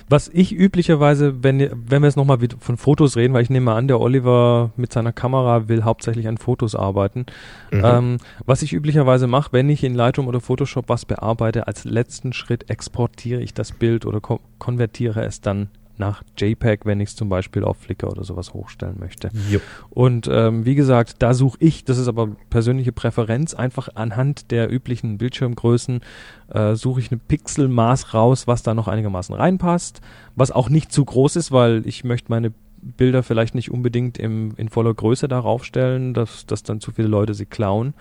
Was 0.09 0.29
ich 0.29 0.53
üblicherweise, 0.53 1.43
wenn, 1.43 1.59
wenn 1.61 2.03
wir 2.03 2.09
jetzt 2.09 2.17
nochmal 2.17 2.39
von 2.59 2.77
Fotos 2.77 3.17
reden, 3.17 3.35
weil 3.35 3.43
ich 3.43 3.51
nehme 3.51 3.73
an, 3.73 3.89
der 3.89 4.01
Oliver 4.01 4.71
mit 4.77 4.93
seiner 4.93 5.13
Kamera 5.13 5.69
will 5.69 5.85
hauptsächlich 5.85 6.29
an 6.29 6.39
Fotos 6.39 6.75
arbeiten. 6.75 7.27
Mhm. 7.71 7.83
Ähm, 7.85 8.17
was 8.47 8.63
ich 8.63 8.73
üblicherweise 8.73 9.27
mache, 9.27 9.53
wenn 9.53 9.69
ich 9.69 9.85
in 9.85 9.95
Lightroom 9.95 10.29
oder 10.29 10.41
Photoshop 10.41 10.89
was 10.89 11.05
bearbeite, 11.05 11.67
als 11.67 11.85
letzten 11.85 12.33
Schritt 12.33 12.71
exportiere 12.71 13.41
ich 13.41 13.55
das 13.55 13.73
Bild 13.73 14.07
oder 14.07 14.21
ko 14.21 14.41
konvertiere 14.59 15.25
es 15.25 15.41
dann 15.41 15.69
nach 16.01 16.25
JPEG, 16.37 16.85
wenn 16.85 16.99
ich 16.99 17.11
es 17.11 17.17
zum 17.17 17.29
Beispiel 17.29 17.63
auf 17.63 17.77
Flickr 17.77 18.11
oder 18.11 18.25
sowas 18.25 18.53
hochstellen 18.53 18.97
möchte. 18.99 19.31
Jupp. 19.49 19.63
Und 19.91 20.29
ähm, 20.33 20.67
wie 20.67 20.75
gesagt, 20.75 21.17
da 21.21 21.33
suche 21.33 21.59
ich, 21.61 21.85
das 21.85 21.99
ist 21.99 22.09
aber 22.09 22.29
persönliche 22.51 22.91
Präferenz, 22.91 23.55
einfach 23.55 23.91
anhand 23.95 24.51
der 24.51 24.73
üblichen 24.73 25.19
Bildschirmgrößen 25.19 26.01
äh, 26.49 26.75
suche 26.75 27.01
ich 27.01 27.13
eine 27.13 27.21
Pixelmaß 27.21 28.15
raus, 28.15 28.49
was 28.49 28.65
da 28.65 28.75
noch 28.75 28.89
einigermaßen 28.89 29.35
reinpasst, 29.35 30.01
was 30.35 30.51
auch 30.51 30.69
nicht 30.69 30.91
zu 30.91 31.05
groß 31.05 31.37
ist, 31.37 31.53
weil 31.53 31.87
ich 31.87 32.03
möchte 32.03 32.33
meine 32.33 32.53
Bilder 32.83 33.23
vielleicht 33.23 33.55
nicht 33.55 33.71
unbedingt 33.71 34.19
im, 34.19 34.55
in 34.57 34.69
voller 34.69 34.95
Größe 34.95 35.29
darauf 35.29 35.65
stellen, 35.65 36.15
dass, 36.15 36.47
dass 36.47 36.63
dann 36.63 36.81
zu 36.81 36.93
viele 36.93 37.09
Leute 37.09 37.35
sie 37.35 37.47
klauen, 37.47 37.95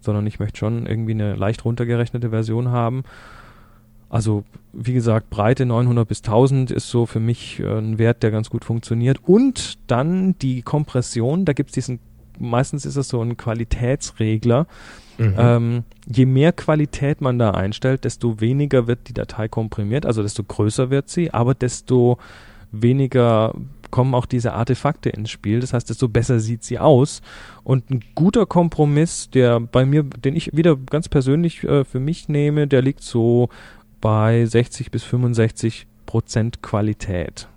sondern 0.00 0.26
ich 0.26 0.40
möchte 0.40 0.58
schon 0.58 0.86
irgendwie 0.86 1.12
eine 1.12 1.36
leicht 1.36 1.64
runtergerechnete 1.64 2.30
Version 2.30 2.68
haben. 2.68 3.04
Also, 4.14 4.44
wie 4.72 4.92
gesagt, 4.92 5.28
Breite 5.28 5.66
900 5.66 6.06
bis 6.06 6.20
1000 6.20 6.70
ist 6.70 6.88
so 6.88 7.04
für 7.04 7.18
mich 7.18 7.58
äh, 7.58 7.78
ein 7.78 7.98
Wert, 7.98 8.22
der 8.22 8.30
ganz 8.30 8.48
gut 8.48 8.64
funktioniert. 8.64 9.18
Und 9.24 9.78
dann 9.88 10.38
die 10.38 10.62
Kompression, 10.62 11.44
da 11.44 11.52
gibt 11.52 11.70
es 11.70 11.74
diesen, 11.74 11.98
meistens 12.38 12.86
ist 12.86 12.96
es 12.96 13.08
so 13.08 13.20
ein 13.20 13.36
Qualitätsregler, 13.36 14.66
Mhm. 15.18 15.34
Ähm, 15.38 15.84
je 16.06 16.26
mehr 16.26 16.52
Qualität 16.52 17.20
man 17.20 17.38
da 17.38 17.52
einstellt, 17.52 18.04
desto 18.04 18.40
weniger 18.40 18.86
wird 18.86 19.08
die 19.08 19.14
Datei 19.14 19.48
komprimiert, 19.48 20.06
also 20.06 20.22
desto 20.22 20.42
größer 20.42 20.90
wird 20.90 21.08
sie, 21.08 21.32
aber 21.32 21.54
desto 21.54 22.18
weniger 22.72 23.54
kommen 23.90 24.14
auch 24.14 24.26
diese 24.26 24.54
Artefakte 24.54 25.10
ins 25.10 25.30
Spiel. 25.30 25.60
Das 25.60 25.72
heißt, 25.72 25.88
desto 25.88 26.08
besser 26.08 26.40
sieht 26.40 26.64
sie 26.64 26.80
aus. 26.80 27.22
Und 27.62 27.90
ein 27.90 28.00
guter 28.16 28.44
Kompromiss, 28.44 29.30
der 29.30 29.60
bei 29.60 29.86
mir, 29.86 30.02
den 30.02 30.34
ich 30.34 30.50
wieder 30.52 30.74
ganz 30.76 31.08
persönlich 31.08 31.62
äh, 31.62 31.84
für 31.84 32.00
mich 32.00 32.28
nehme, 32.28 32.66
der 32.66 32.82
liegt 32.82 33.02
so 33.02 33.50
bei 34.04 34.44
60 34.44 34.90
bis 34.90 35.02
65 35.02 35.86
Prozent 36.04 36.60
Qualität. 36.60 37.48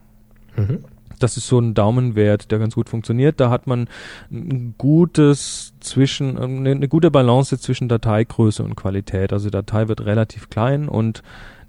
Mhm. 0.56 0.86
Das 1.20 1.36
ist 1.36 1.46
so 1.46 1.60
ein 1.60 1.74
Daumenwert, 1.74 2.52
der 2.52 2.60
ganz 2.60 2.74
gut 2.76 2.88
funktioniert. 2.88 3.42
Da 3.42 3.50
hat 3.50 3.68
man 3.68 3.90
ein 4.32 4.74
gutes 4.78 5.74
zwischen, 5.82 6.38
eine, 6.38 6.72
eine 6.72 6.88
gute 6.88 7.12
Balance 7.12 7.60
zwischen 7.60 7.90
Dateigröße 7.90 8.64
und 8.64 8.76
Qualität. 8.76 9.34
Also 9.34 9.48
die 9.48 9.52
Datei 9.52 9.90
wird 9.90 10.06
relativ 10.06 10.50
klein 10.50 10.88
und 10.88 11.22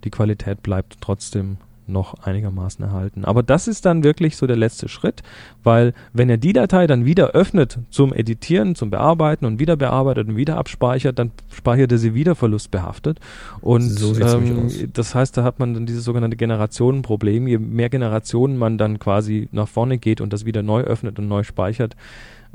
die 0.05 0.11
Qualität 0.11 0.63
bleibt 0.63 0.99
trotzdem 1.01 1.57
noch 1.89 2.15
einigermaßen 2.23 2.85
erhalten. 2.85 3.25
Aber 3.25 3.43
das 3.43 3.69
ist 3.69 3.87
dann 3.87 4.05
wirklich 4.05 4.37
so 4.37 4.47
der 4.47 4.57
letzte 4.57 4.89
Schritt, 4.89 5.23
weil 5.63 5.95
wenn 6.13 6.29
er 6.29 6.37
die 6.37 6.53
Datei 6.53 6.87
dann 6.87 7.05
wieder 7.05 7.31
öffnet 7.31 7.79
zum 7.91 8.13
Editieren, 8.13 8.75
zum 8.75 8.91
Bearbeiten 8.91 9.45
und 9.45 9.59
wieder 9.59 9.77
bearbeitet 9.77 10.29
und 10.29 10.37
wieder 10.37 10.57
abspeichert, 10.57 11.19
dann 11.19 11.33
speichert 11.51 11.93
er 11.93 11.99
sie 11.99 12.15
wieder 12.15 12.35
verlustbehaftet. 12.35 13.21
Und 13.61 13.83
So 13.83 14.19
ähm, 14.19 14.69
das 14.93 15.15
heißt, 15.15 15.37
da 15.37 15.45
hat 15.45 15.59
man 15.59 15.75
dann 15.75 15.87
dieses 15.87 16.05
sogenannte 16.05 16.37
Generationenproblem. 16.37 17.47
Je 17.47 17.59
mehr 17.59 17.89
Generationen 17.89 18.59
man 18.59 18.79
dann 18.79 18.99
quasi 18.99 19.49
nach 19.53 19.69
vorne 19.69 19.99
geht 19.99 20.21
und 20.21 20.33
das 20.33 20.45
wieder 20.45 20.63
neu 20.63 20.83
öffnet 20.83 21.19
und 21.19 21.29
neu 21.29 21.43
speichert, 21.43 21.97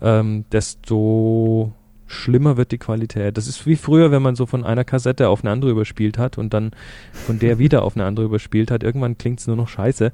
ähm, 0.01 0.45
desto 0.51 1.73
schlimmer 2.07 2.57
wird 2.57 2.71
die 2.71 2.77
Qualität. 2.77 3.37
Das 3.37 3.47
ist 3.47 3.65
wie 3.65 3.75
früher, 3.75 4.11
wenn 4.11 4.21
man 4.21 4.35
so 4.35 4.45
von 4.45 4.63
einer 4.63 4.83
Kassette 4.83 5.29
auf 5.29 5.43
eine 5.43 5.51
andere 5.51 5.71
überspielt 5.71 6.17
hat 6.17 6.37
und 6.37 6.53
dann 6.53 6.71
von 7.11 7.39
der 7.39 7.59
wieder 7.59 7.83
auf 7.83 7.95
eine 7.95 8.05
andere 8.05 8.25
überspielt 8.25 8.71
hat. 8.71 8.83
Irgendwann 8.83 9.17
klingt 9.17 9.39
es 9.39 9.47
nur 9.47 9.55
noch 9.55 9.67
scheiße. 9.67 10.11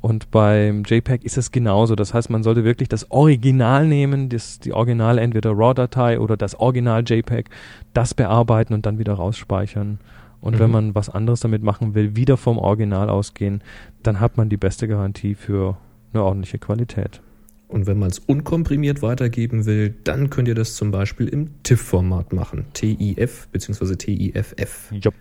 Und 0.00 0.30
beim 0.30 0.84
JPEG 0.84 1.24
ist 1.24 1.36
es 1.38 1.50
genauso. 1.50 1.96
Das 1.96 2.14
heißt, 2.14 2.30
man 2.30 2.44
sollte 2.44 2.62
wirklich 2.62 2.88
das 2.88 3.10
Original 3.10 3.86
nehmen, 3.86 4.28
das, 4.28 4.60
die 4.60 4.72
Original 4.72 5.18
entweder 5.18 5.50
RAW-Datei 5.50 6.20
oder 6.20 6.36
das 6.36 6.54
Original 6.54 7.02
JPEG, 7.04 7.50
das 7.94 8.14
bearbeiten 8.14 8.74
und 8.74 8.86
dann 8.86 8.98
wieder 8.98 9.14
rausspeichern. 9.14 9.98
Und 10.40 10.54
Mhm. 10.54 10.58
wenn 10.60 10.70
man 10.70 10.94
was 10.94 11.10
anderes 11.10 11.40
damit 11.40 11.64
machen 11.64 11.94
will, 11.96 12.14
wieder 12.14 12.36
vom 12.36 12.58
Original 12.58 13.10
ausgehen, 13.10 13.60
dann 14.04 14.20
hat 14.20 14.36
man 14.36 14.48
die 14.48 14.56
beste 14.56 14.86
Garantie 14.86 15.34
für 15.34 15.76
eine 16.12 16.22
ordentliche 16.22 16.58
Qualität. 16.58 17.20
Und 17.68 17.86
wenn 17.86 17.98
man 17.98 18.10
es 18.10 18.18
unkomprimiert 18.18 19.02
weitergeben 19.02 19.66
will, 19.66 19.94
dann 20.04 20.30
könnt 20.30 20.48
ihr 20.48 20.54
das 20.54 20.74
zum 20.74 20.90
Beispiel 20.90 21.28
im 21.28 21.50
TIFF-Format 21.62 22.32
machen. 22.32 22.64
TIF 22.72 23.48
bzw. 23.52 23.96
TIFF. 23.96 24.90
Jupp. 24.90 25.14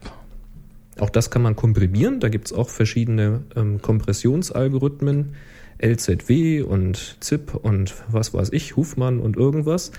Auch 0.98 1.10
das 1.10 1.30
kann 1.30 1.42
man 1.42 1.56
komprimieren. 1.56 2.20
Da 2.20 2.30
gibt 2.30 2.48
es 2.48 2.54
auch 2.54 2.70
verschiedene 2.70 3.42
ähm, 3.56 3.82
Kompressionsalgorithmen. 3.82 5.36
LZW 5.80 6.62
und 6.62 7.18
ZIP 7.20 7.54
und 7.54 7.94
was 8.10 8.34
weiß 8.34 8.52
ich, 8.52 8.76
Hufmann 8.76 9.20
und 9.20 9.38
irgendwas. 9.38 9.92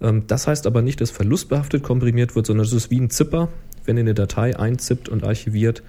Ähm, 0.00 0.24
das 0.26 0.46
heißt 0.46 0.66
aber 0.66 0.82
nicht, 0.82 1.00
dass 1.00 1.10
verlustbehaftet 1.10 1.82
komprimiert 1.82 2.34
wird, 2.34 2.46
sondern 2.46 2.66
es 2.66 2.72
ist 2.72 2.90
wie 2.90 3.00
ein 3.00 3.10
Zipper. 3.10 3.48
Wenn 3.84 3.96
ihr 3.96 4.00
eine 4.00 4.14
Datei 4.14 4.58
einzippt 4.58 5.08
und 5.08 5.24
archiviert, 5.24 5.82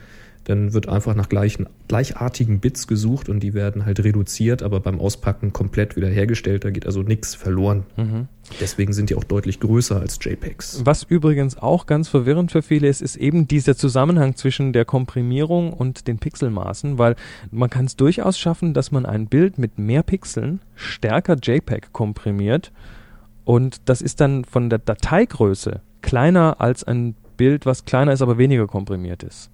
dann 0.45 0.73
wird 0.73 0.87
einfach 0.87 1.15
nach 1.15 1.29
gleichen, 1.29 1.67
gleichartigen 1.87 2.59
Bits 2.59 2.87
gesucht 2.87 3.29
und 3.29 3.41
die 3.41 3.53
werden 3.53 3.85
halt 3.85 4.03
reduziert, 4.03 4.63
aber 4.63 4.79
beim 4.79 4.99
Auspacken 4.99 5.53
komplett 5.53 5.95
wiederhergestellt. 5.95 6.63
Da 6.63 6.69
geht 6.69 6.85
also 6.85 7.01
nichts 7.01 7.35
verloren. 7.35 7.83
Mhm. 7.97 8.27
Deswegen 8.59 8.93
sind 8.93 9.09
die 9.09 9.15
auch 9.15 9.23
deutlich 9.23 9.59
größer 9.59 9.99
als 9.99 10.19
JPEGs. 10.21 10.81
Was 10.85 11.03
übrigens 11.03 11.57
auch 11.57 11.87
ganz 11.87 12.07
verwirrend 12.07 12.51
für 12.51 12.61
viele 12.61 12.87
ist, 12.87 13.01
ist 13.01 13.15
eben 13.15 13.47
dieser 13.47 13.75
Zusammenhang 13.75 14.35
zwischen 14.35 14.71
der 14.71 14.85
Komprimierung 14.85 15.73
und 15.73 16.07
den 16.07 16.19
Pixelmaßen, 16.19 16.97
weil 16.99 17.15
man 17.51 17.69
kann 17.69 17.85
es 17.85 17.95
durchaus 17.95 18.37
schaffen, 18.37 18.73
dass 18.73 18.91
man 18.91 19.05
ein 19.05 19.27
Bild 19.27 19.57
mit 19.57 19.79
mehr 19.79 20.03
Pixeln 20.03 20.61
stärker 20.75 21.37
JPEG 21.41 21.91
komprimiert 21.91 22.71
und 23.45 23.81
das 23.85 24.01
ist 24.01 24.19
dann 24.19 24.43
von 24.43 24.69
der 24.69 24.79
Dateigröße 24.79 25.81
kleiner 26.01 26.59
als 26.59 26.83
ein 26.83 27.15
Bild, 27.37 27.65
was 27.65 27.85
kleiner 27.85 28.11
ist, 28.11 28.21
aber 28.21 28.37
weniger 28.37 28.67
komprimiert 28.67 29.23
ist. 29.23 29.49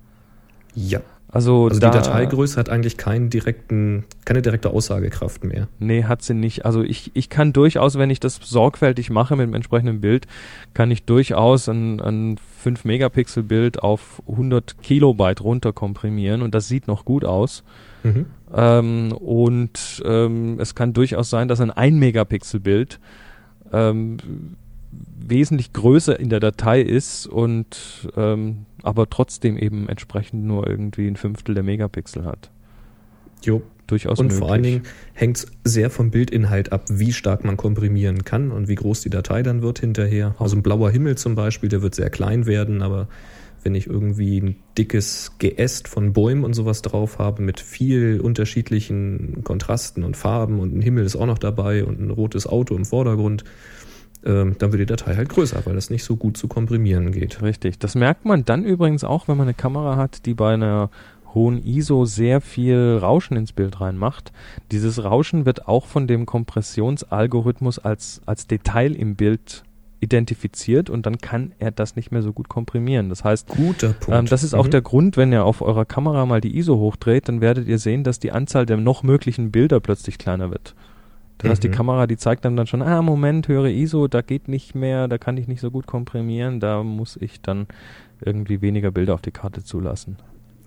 Ja. 0.76 1.02
Also, 1.32 1.68
Also 1.70 1.80
da, 1.80 1.92
die 1.92 1.98
Dateigröße 1.98 2.60
hat 2.60 2.70
eigentlich 2.70 2.98
keinen 2.98 3.30
direkten, 3.30 4.04
keine 4.26 4.42
direkte 4.42 4.70
Aussagekraft 4.70 5.46
mehr. 5.46 5.70
Nee, 5.80 6.04
hat 6.04 6.22
sie 6.24 6.34
nicht. 6.34 6.66
Also 6.66 6.82
ich, 6.84 7.12
ich 7.14 7.30
kann 7.30 7.54
durchaus, 7.54 7.98
wenn 7.98 8.10
ich 8.10 8.20
das 8.20 8.36
sorgfältig 8.36 9.10
mache 9.10 9.38
mit 9.38 9.48
dem 9.48 9.54
entsprechenden 9.54 10.02
Bild, 10.02 10.28
kann 10.74 10.92
ich 10.92 11.06
durchaus 11.06 11.70
ein, 11.70 12.02
ein 12.02 12.38
5-Megapixel-Bild 12.66 13.82
auf 13.82 14.22
100 14.28 14.84
Kilobyte 14.84 15.42
runter 15.42 15.72
komprimieren 15.72 16.42
und 16.42 16.54
das 16.54 16.68
sieht 16.68 16.88
noch 16.88 17.06
gut 17.06 17.24
aus. 17.24 17.64
Mhm. 18.04 18.26
Ähm, 18.54 19.14
und 19.14 20.04
ähm, 20.06 20.58
es 20.60 20.76
kann 20.76 20.92
durchaus 20.92 21.30
sein, 21.30 21.48
dass 21.48 21.62
ein 21.62 21.72
1-Megapixel-Bild 21.72 23.00
ähm, 23.72 24.18
wesentlich 24.92 25.74
größer 25.74 26.20
in 26.20 26.30
der 26.30 26.40
Datei 26.40 26.82
ist 26.82 27.28
und 27.28 28.10
ähm, 28.16 28.66
aber 28.84 29.10
trotzdem 29.10 29.58
eben 29.58 29.88
entsprechend 29.88 30.44
nur 30.44 30.68
irgendwie 30.68 31.08
ein 31.08 31.16
Fünftel 31.16 31.56
der 31.56 31.64
Megapixel 31.64 32.26
hat. 32.26 32.52
Jo. 33.44 33.62
Durchaus 33.88 34.20
Und 34.20 34.28
möglich. 34.28 34.40
vor 34.40 34.52
allen 34.54 34.64
Dingen 34.64 34.82
hängt 35.14 35.38
es 35.38 35.48
sehr 35.66 35.90
vom 35.90 36.12
Bildinhalt 36.12 36.72
ab, 36.72 36.86
wie 36.90 37.12
stark 37.12 37.44
man 37.44 37.58
komprimieren 37.58 38.24
kann 38.24 38.52
und 38.52 38.70
wie 38.70 38.76
groß 38.76 39.02
die 39.02 39.10
Datei 39.10 39.44
dann 39.44 39.62
wird 39.62 39.80
hinterher. 39.80 40.34
Also 40.40 40.56
ein 40.56 40.64
blauer 40.64 40.92
Himmel 40.92 41.18
zum 41.18 41.36
Beispiel, 41.36 41.68
der 41.68 41.82
wird 41.82 41.96
sehr 41.96 42.10
klein 42.10 42.46
werden, 42.46 42.84
aber 42.84 43.10
wenn 43.64 43.76
ich 43.76 43.88
irgendwie 43.88 44.40
ein 44.40 44.56
dickes 44.78 45.34
Geäst 45.40 45.90
von 45.90 46.14
Bäumen 46.14 46.46
und 46.46 46.54
sowas 46.54 46.82
drauf 46.82 47.20
habe 47.20 47.42
mit 47.42 47.60
viel 47.60 48.22
unterschiedlichen 48.22 49.44
Kontrasten 49.44 50.04
und 50.04 50.16
Farben 50.16 50.60
und 50.60 50.76
ein 50.76 50.82
Himmel 50.82 51.06
ist 51.06 51.16
auch 51.16 51.26
noch 51.26 51.38
dabei 51.38 51.84
und 51.84 52.00
ein 52.00 52.12
rotes 52.12 52.48
Auto 52.48 52.76
im 52.76 52.86
Vordergrund, 52.86 53.44
dann 54.24 54.56
wird 54.60 54.80
die 54.80 54.86
Datei 54.86 55.16
halt 55.16 55.30
größer, 55.30 55.66
weil 55.66 55.74
das 55.76 55.90
nicht 55.90 56.04
so 56.04 56.16
gut 56.16 56.38
zu 56.38 56.48
komprimieren 56.48 57.12
geht. 57.12 57.42
Richtig. 57.42 57.80
Das 57.80 57.96
merkt 57.96 58.24
man 58.26 58.46
dann 58.46 58.64
übrigens 58.66 59.04
auch, 59.04 59.28
wenn 59.28 59.38
man 59.38 59.48
eine 59.48 59.56
Kamera 59.56 59.96
hat, 59.98 60.26
die 60.28 60.34
bei 60.36 60.54
einer 60.54 60.90
hohen 61.34 61.66
ISO 61.66 62.06
sehr 62.06 62.42
viel 62.42 62.98
Rauschen 63.02 63.38
ins 63.38 63.54
Bild 63.54 63.80
reinmacht. 63.82 64.32
Dieses 64.72 65.04
Rauschen 65.04 65.46
wird 65.46 65.68
auch 65.68 65.86
von 65.88 66.06
dem 66.06 66.26
Kompressionsalgorithmus 66.26 67.80
als, 67.80 68.22
als 68.26 68.48
Detail 68.48 68.94
im 68.96 69.16
Bild 69.16 69.64
identifiziert 70.02 70.90
und 70.90 71.06
dann 71.06 71.20
kann 71.20 71.54
er 71.60 71.72
das 71.72 71.96
nicht 71.96 72.12
mehr 72.12 72.24
so 72.24 72.34
gut 72.34 72.50
komprimieren. 72.50 73.10
Das 73.10 73.24
heißt, 73.24 73.48
Guter 73.48 73.94
Punkt. 73.94 74.20
ähm, 74.20 74.26
das 74.26 74.44
ist 74.44 74.54
auch 74.56 74.66
Mhm. 74.66 74.72
der 74.72 74.82
Grund, 74.82 75.16
wenn 75.16 75.32
ihr 75.32 75.46
auf 75.46 75.62
eurer 75.62 75.86
Kamera 75.86 76.26
mal 76.26 76.42
die 76.42 76.58
ISO 76.58 76.76
hochdreht, 76.78 77.28
dann 77.30 77.40
werdet 77.40 77.68
ihr 77.68 77.78
sehen, 77.78 78.04
dass 78.04 78.20
die 78.20 78.32
Anzahl 78.32 78.66
der 78.66 78.78
noch 78.78 79.04
möglichen 79.04 79.52
Bilder 79.52 79.80
plötzlich 79.80 80.18
kleiner 80.18 80.50
wird. 80.50 80.74
Das 81.42 81.52
heißt, 81.52 81.64
die 81.64 81.70
Mhm. 81.70 81.74
Kamera, 81.74 82.08
die 82.08 82.18
zeigt 82.18 82.46
dann, 82.46 82.56
dann 82.56 82.68
schon, 82.68 82.82
ah, 82.82 83.02
Moment, 83.02 83.48
höhere 83.48 83.72
ISO, 83.72 84.08
da 84.08 84.22
geht 84.22 84.48
nicht 84.48 84.76
mehr, 84.76 85.08
da 85.08 85.18
kann 85.18 85.38
ich 85.38 85.48
nicht 85.48 85.62
so 85.62 85.72
gut 85.72 85.88
komprimieren, 85.88 86.60
da 86.60 86.84
muss 86.84 87.18
ich 87.20 87.42
dann 87.42 87.68
irgendwie 88.24 88.62
weniger 88.62 88.92
Bilder 88.92 89.16
auf 89.16 89.22
die 89.22 89.32
Karte 89.32 89.64
zulassen. 89.64 90.18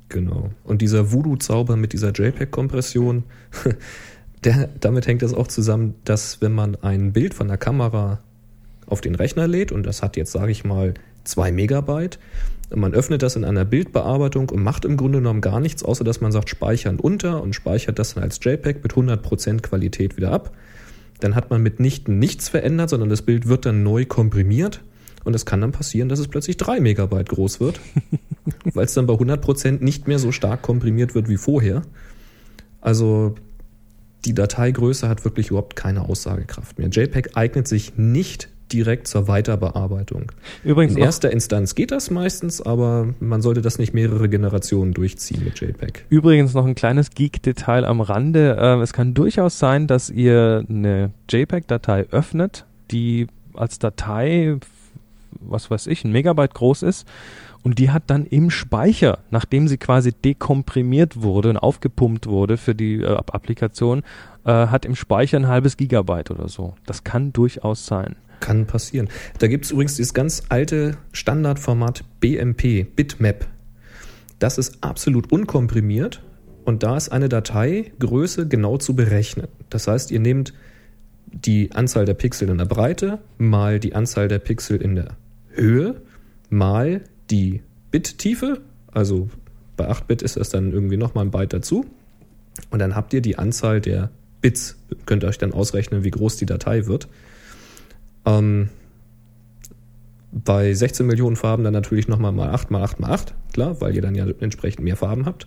Genau. 0.08 0.50
Und 0.64 0.82
dieser 0.82 1.12
Voodoo-Zauber 1.12 1.76
mit 1.76 1.92
dieser 1.92 2.10
JPEG-Kompression, 2.12 3.24
der, 4.44 4.68
damit 4.80 5.06
hängt 5.06 5.22
das 5.22 5.32
auch 5.32 5.46
zusammen, 5.46 5.94
dass 6.04 6.40
wenn 6.40 6.52
man 6.52 6.76
ein 6.82 7.12
Bild 7.12 7.34
von 7.34 7.48
der 7.48 7.56
Kamera 7.56 8.18
auf 8.86 9.00
den 9.00 9.14
Rechner 9.14 9.46
lädt, 9.46 9.72
und 9.72 9.84
das 9.86 10.02
hat 10.02 10.16
jetzt, 10.16 10.32
sage 10.32 10.50
ich 10.50 10.64
mal, 10.64 10.94
zwei 11.22 11.52
Megabyte, 11.52 12.16
und 12.16 12.20
man 12.74 12.94
öffnet 12.94 13.22
das 13.22 13.36
in 13.36 13.44
einer 13.44 13.64
Bildbearbeitung 13.64 14.48
und 14.50 14.62
macht 14.62 14.84
im 14.84 14.96
Grunde 14.96 15.18
genommen 15.18 15.40
gar 15.40 15.60
nichts, 15.60 15.82
außer 15.82 16.04
dass 16.04 16.20
man 16.20 16.32
sagt, 16.32 16.48
speichern 16.48 16.98
unter 16.98 17.42
und 17.42 17.54
speichert 17.54 17.98
das 17.98 18.14
dann 18.14 18.24
als 18.24 18.38
JPEG 18.42 18.82
mit 18.82 18.92
100% 18.92 19.60
Qualität 19.60 20.16
wieder 20.16 20.32
ab. 20.32 20.52
Dann 21.20 21.34
hat 21.34 21.50
man 21.50 21.62
mitnichten 21.62 22.18
nichts 22.18 22.48
verändert, 22.48 22.90
sondern 22.90 23.08
das 23.08 23.22
Bild 23.22 23.48
wird 23.48 23.66
dann 23.66 23.82
neu 23.82 24.04
komprimiert. 24.04 24.82
Und 25.24 25.34
es 25.34 25.46
kann 25.46 25.60
dann 25.60 25.72
passieren, 25.72 26.08
dass 26.08 26.18
es 26.18 26.28
plötzlich 26.28 26.58
drei 26.58 26.80
Megabyte 26.80 27.30
groß 27.30 27.60
wird, 27.60 27.80
weil 28.74 28.84
es 28.84 28.94
dann 28.94 29.06
bei 29.06 29.14
100% 29.14 29.82
nicht 29.82 30.06
mehr 30.06 30.18
so 30.18 30.32
stark 30.32 30.60
komprimiert 30.62 31.14
wird 31.14 31.28
wie 31.28 31.38
vorher. 31.38 31.82
Also 32.80 33.34
die 34.26 34.34
Dateigröße 34.34 35.08
hat 35.08 35.24
wirklich 35.24 35.48
überhaupt 35.48 35.76
keine 35.76 36.02
Aussagekraft 36.02 36.78
mehr. 36.78 36.88
JPEG 36.88 37.30
eignet 37.34 37.68
sich 37.68 37.96
nicht 37.96 38.48
direkt 38.72 39.06
zur 39.06 39.28
Weiterbearbeitung. 39.28 40.32
Übrigens 40.64 40.96
In 40.96 41.02
erster 41.02 41.30
Instanz 41.30 41.74
geht 41.74 41.90
das 41.90 42.10
meistens, 42.10 42.60
aber 42.60 43.08
man 43.20 43.42
sollte 43.42 43.62
das 43.62 43.78
nicht 43.78 43.94
mehrere 43.94 44.28
Generationen 44.28 44.92
durchziehen 44.92 45.44
mit 45.44 45.60
JPEG. 45.60 46.06
übrigens 46.08 46.54
noch 46.54 46.66
ein 46.66 46.74
kleines 46.74 47.10
Geek-Detail 47.10 47.84
am 47.84 48.00
Rande. 48.00 48.56
Ähm, 48.60 48.80
es 48.80 48.92
kann 48.92 49.14
durchaus 49.14 49.58
sein, 49.58 49.86
dass 49.86 50.10
ihr 50.10 50.64
eine 50.68 51.10
JPEG-Datei 51.30 52.06
öffnet, 52.10 52.64
die 52.90 53.26
als 53.54 53.78
Datei, 53.78 54.56
was 55.40 55.70
weiß 55.70 55.86
ich, 55.86 56.04
ein 56.04 56.12
Megabyte 56.12 56.54
groß 56.54 56.82
ist 56.82 57.06
und 57.64 57.78
die 57.78 57.90
hat 57.90 58.04
dann 58.08 58.26
im 58.26 58.50
Speicher, 58.50 59.18
nachdem 59.30 59.68
sie 59.68 59.78
quasi 59.78 60.12
dekomprimiert 60.12 61.22
wurde 61.22 61.48
und 61.48 61.56
aufgepumpt 61.56 62.26
wurde 62.26 62.58
für 62.58 62.74
die 62.74 63.00
äh, 63.00 63.06
Applikation, 63.06 64.02
äh, 64.44 64.50
hat 64.50 64.84
im 64.84 64.94
Speicher 64.94 65.38
ein 65.38 65.48
halbes 65.48 65.78
Gigabyte 65.78 66.30
oder 66.30 66.48
so. 66.48 66.74
Das 66.84 67.04
kann 67.04 67.32
durchaus 67.32 67.86
sein. 67.86 68.16
Kann 68.44 68.66
passieren. 68.66 69.08
Da 69.38 69.46
gibt 69.46 69.64
es 69.64 69.70
übrigens 69.70 69.96
dieses 69.96 70.12
ganz 70.12 70.42
alte 70.50 70.98
Standardformat 71.12 72.04
BMP, 72.20 72.84
Bitmap. 72.94 73.46
Das 74.38 74.58
ist 74.58 74.84
absolut 74.84 75.32
unkomprimiert 75.32 76.22
und 76.66 76.82
da 76.82 76.94
ist 76.94 77.08
eine 77.08 77.30
Dateigröße 77.30 78.46
genau 78.46 78.76
zu 78.76 78.94
berechnen. 78.94 79.48
Das 79.70 79.88
heißt, 79.88 80.10
ihr 80.10 80.20
nehmt 80.20 80.52
die 81.32 81.72
Anzahl 81.72 82.04
der 82.04 82.12
Pixel 82.12 82.50
in 82.50 82.58
der 82.58 82.66
Breite 82.66 83.18
mal 83.38 83.80
die 83.80 83.94
Anzahl 83.94 84.28
der 84.28 84.40
Pixel 84.40 84.76
in 84.76 84.94
der 84.94 85.16
Höhe 85.48 86.02
mal 86.50 87.00
die 87.30 87.62
Bittiefe, 87.90 88.60
also 88.92 89.30
bei 89.78 89.88
8 89.88 90.06
Bit 90.06 90.20
ist 90.20 90.36
das 90.36 90.50
dann 90.50 90.70
irgendwie 90.70 90.98
nochmal 90.98 91.24
ein 91.24 91.30
Byte 91.30 91.54
dazu. 91.54 91.86
Und 92.68 92.78
dann 92.78 92.94
habt 92.94 93.14
ihr 93.14 93.22
die 93.22 93.38
Anzahl 93.38 93.80
der 93.80 94.10
Bits. 94.42 94.76
Könnt 95.06 95.24
ihr 95.24 95.28
euch 95.28 95.38
dann 95.38 95.54
ausrechnen, 95.54 96.04
wie 96.04 96.10
groß 96.10 96.36
die 96.36 96.44
Datei 96.44 96.84
wird. 96.84 97.08
Ähm, 98.26 98.68
bei 100.34 100.74
16 100.74 101.06
Millionen 101.06 101.36
Farben 101.36 101.62
dann 101.62 101.72
natürlich 101.72 102.08
nochmal 102.08 102.32
mal 102.32 102.50
8 102.50 102.70
mal 102.70 102.82
8 102.82 102.98
mal 102.98 103.10
8, 103.12 103.34
klar, 103.52 103.80
weil 103.80 103.94
ihr 103.94 104.02
dann 104.02 104.16
ja 104.16 104.26
entsprechend 104.40 104.82
mehr 104.82 104.96
Farben 104.96 105.26
habt. 105.26 105.46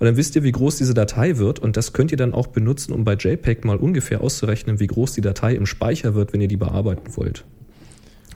Und 0.00 0.06
dann 0.06 0.16
wisst 0.16 0.34
ihr, 0.34 0.42
wie 0.42 0.50
groß 0.50 0.76
diese 0.76 0.92
Datei 0.92 1.38
wird 1.38 1.60
und 1.60 1.76
das 1.76 1.92
könnt 1.92 2.10
ihr 2.10 2.16
dann 2.16 2.34
auch 2.34 2.48
benutzen, 2.48 2.92
um 2.92 3.04
bei 3.04 3.14
JPEG 3.14 3.64
mal 3.64 3.76
ungefähr 3.76 4.22
auszurechnen, 4.22 4.80
wie 4.80 4.88
groß 4.88 5.12
die 5.12 5.20
Datei 5.20 5.54
im 5.54 5.66
Speicher 5.66 6.14
wird, 6.14 6.32
wenn 6.32 6.40
ihr 6.40 6.48
die 6.48 6.56
bearbeiten 6.56 7.16
wollt. 7.16 7.44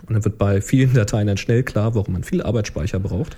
Und 0.06 0.14
dann 0.14 0.24
wird 0.24 0.38
bei 0.38 0.60
vielen 0.60 0.92
Dateien 0.94 1.26
dann 1.26 1.36
schnell 1.36 1.64
klar, 1.64 1.96
warum 1.96 2.14
man 2.14 2.22
viel 2.22 2.42
Arbeitsspeicher 2.42 3.00
braucht. 3.00 3.36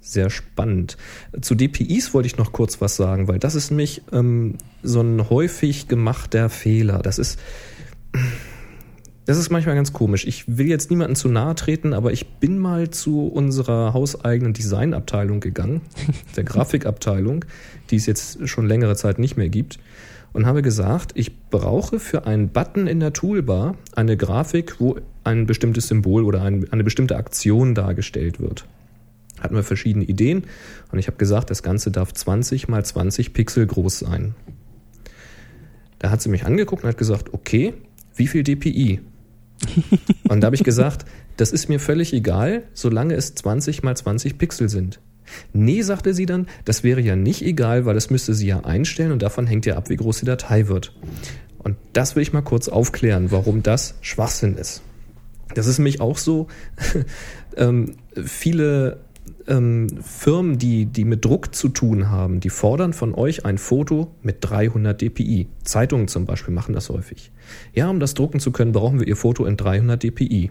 Sehr 0.00 0.30
spannend. 0.30 0.96
Zu 1.40 1.56
DPIs 1.56 2.14
wollte 2.14 2.28
ich 2.28 2.36
noch 2.36 2.52
kurz 2.52 2.80
was 2.80 2.94
sagen, 2.94 3.26
weil 3.26 3.40
das 3.40 3.56
ist 3.56 3.70
nämlich 3.70 4.02
ähm, 4.12 4.54
so 4.84 5.00
ein 5.00 5.28
häufig 5.28 5.88
gemachter 5.88 6.48
Fehler. 6.48 7.00
Das 7.00 7.18
ist, 7.18 7.40
das 9.26 9.38
ist 9.38 9.50
manchmal 9.50 9.74
ganz 9.74 9.92
komisch. 9.92 10.26
Ich 10.26 10.44
will 10.56 10.68
jetzt 10.68 10.88
niemandem 10.90 11.16
zu 11.16 11.28
nahe 11.28 11.54
treten, 11.54 11.92
aber 11.92 12.12
ich 12.12 12.26
bin 12.38 12.58
mal 12.58 12.90
zu 12.90 13.26
unserer 13.26 13.92
hauseigenen 13.92 14.52
Designabteilung 14.52 15.40
gegangen, 15.40 15.82
der 16.36 16.44
Grafikabteilung, 16.44 17.44
die 17.90 17.96
es 17.96 18.06
jetzt 18.06 18.48
schon 18.48 18.66
längere 18.66 18.96
Zeit 18.96 19.18
nicht 19.18 19.36
mehr 19.36 19.48
gibt, 19.48 19.78
und 20.32 20.46
habe 20.46 20.62
gesagt, 20.62 21.12
ich 21.14 21.48
brauche 21.48 21.98
für 21.98 22.26
einen 22.26 22.50
Button 22.50 22.86
in 22.86 23.00
der 23.00 23.12
Toolbar 23.12 23.76
eine 23.94 24.16
Grafik, 24.16 24.80
wo 24.80 24.96
ein 25.24 25.46
bestimmtes 25.46 25.88
Symbol 25.88 26.24
oder 26.24 26.42
ein, 26.42 26.70
eine 26.72 26.84
bestimmte 26.84 27.16
Aktion 27.16 27.74
dargestellt 27.74 28.40
wird 28.40 28.66
hatten 29.40 29.54
wir 29.54 29.62
verschiedene 29.62 30.04
Ideen 30.04 30.44
und 30.92 30.98
ich 30.98 31.08
habe 31.08 31.18
gesagt, 31.18 31.50
das 31.50 31.62
Ganze 31.62 31.90
darf 31.90 32.12
20 32.12 32.68
mal 32.68 32.84
20 32.84 33.32
Pixel 33.32 33.66
groß 33.66 33.98
sein. 33.98 34.34
Da 35.98 36.10
hat 36.10 36.22
sie 36.22 36.28
mich 36.28 36.44
angeguckt 36.44 36.84
und 36.84 36.88
hat 36.88 36.98
gesagt, 36.98 37.32
okay, 37.32 37.74
wie 38.14 38.26
viel 38.26 38.42
DPI? 38.42 39.00
und 40.28 40.40
da 40.40 40.46
habe 40.46 40.56
ich 40.56 40.64
gesagt, 40.64 41.04
das 41.36 41.52
ist 41.52 41.68
mir 41.68 41.80
völlig 41.80 42.12
egal, 42.12 42.64
solange 42.72 43.14
es 43.14 43.34
20 43.34 43.82
mal 43.82 43.96
20 43.96 44.38
Pixel 44.38 44.68
sind. 44.68 45.00
Nee, 45.52 45.82
sagte 45.82 46.14
sie 46.14 46.26
dann, 46.26 46.46
das 46.64 46.84
wäre 46.84 47.00
ja 47.00 47.16
nicht 47.16 47.42
egal, 47.42 47.84
weil 47.84 47.94
das 47.94 48.10
müsste 48.10 48.34
sie 48.34 48.46
ja 48.46 48.64
einstellen 48.64 49.12
und 49.12 49.22
davon 49.22 49.46
hängt 49.46 49.66
ja 49.66 49.76
ab, 49.76 49.90
wie 49.90 49.96
groß 49.96 50.20
die 50.20 50.26
Datei 50.26 50.68
wird. 50.68 50.94
Und 51.58 51.76
das 51.92 52.14
will 52.14 52.22
ich 52.22 52.32
mal 52.32 52.42
kurz 52.42 52.68
aufklären, 52.68 53.32
warum 53.32 53.62
das 53.62 53.94
Schwachsinn 54.00 54.56
ist. 54.56 54.82
Das 55.54 55.66
ist 55.66 55.78
nämlich 55.78 56.00
auch 56.00 56.18
so, 56.18 56.46
ähm, 57.56 57.96
viele 58.14 58.98
ähm, 59.48 59.88
Firmen, 60.02 60.58
die, 60.58 60.86
die 60.86 61.04
mit 61.04 61.24
Druck 61.24 61.54
zu 61.54 61.68
tun 61.68 62.10
haben, 62.10 62.40
die 62.40 62.50
fordern 62.50 62.92
von 62.92 63.14
euch 63.14 63.44
ein 63.44 63.58
Foto 63.58 64.14
mit 64.22 64.38
300 64.40 65.00
dpi. 65.00 65.48
Zeitungen 65.64 66.08
zum 66.08 66.24
Beispiel 66.24 66.54
machen 66.54 66.74
das 66.74 66.88
häufig. 66.88 67.32
Ja, 67.72 67.88
um 67.88 68.00
das 68.00 68.14
drucken 68.14 68.40
zu 68.40 68.52
können, 68.52 68.72
brauchen 68.72 69.00
wir 69.00 69.06
ihr 69.06 69.16
Foto 69.16 69.44
in 69.44 69.56
300 69.56 70.02
dpi. 70.02 70.50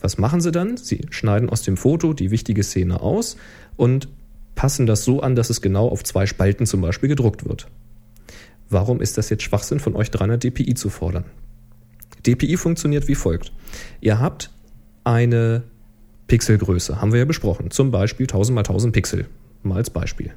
Was 0.00 0.18
machen 0.18 0.40
sie 0.40 0.52
dann? 0.52 0.76
Sie 0.76 1.06
schneiden 1.10 1.48
aus 1.48 1.62
dem 1.62 1.76
Foto 1.76 2.12
die 2.12 2.30
wichtige 2.30 2.62
Szene 2.62 3.00
aus 3.00 3.36
und 3.76 4.08
passen 4.54 4.86
das 4.86 5.04
so 5.04 5.20
an, 5.20 5.36
dass 5.36 5.50
es 5.50 5.60
genau 5.60 5.88
auf 5.88 6.02
zwei 6.04 6.26
Spalten 6.26 6.66
zum 6.66 6.80
Beispiel 6.80 7.08
gedruckt 7.08 7.48
wird. 7.48 7.68
Warum 8.68 9.00
ist 9.00 9.18
das 9.18 9.30
jetzt 9.30 9.42
Schwachsinn 9.42 9.80
von 9.80 9.96
euch 9.96 10.10
300 10.10 10.42
dpi 10.44 10.74
zu 10.74 10.90
fordern? 10.90 11.24
DPI 12.26 12.56
funktioniert 12.56 13.08
wie 13.08 13.14
folgt. 13.14 13.52
Ihr 14.00 14.18
habt 14.18 14.50
eine 15.04 15.62
Pixelgröße, 16.26 17.00
haben 17.00 17.12
wir 17.12 17.20
ja 17.20 17.24
besprochen. 17.24 17.70
Zum 17.70 17.90
Beispiel 17.90 18.24
1000 18.24 18.54
mal 18.54 18.60
1000 18.60 18.92
Pixel, 18.92 19.26
mal 19.62 19.76
als 19.76 19.90
Beispiel. 19.90 20.32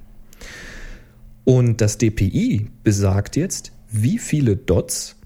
Und 1.43 1.81
das 1.81 1.97
DPI 1.97 2.67
besagt 2.83 3.35
jetzt, 3.35 3.73
wie 3.91 4.17
viele 4.17 4.55
Dots 4.55 5.17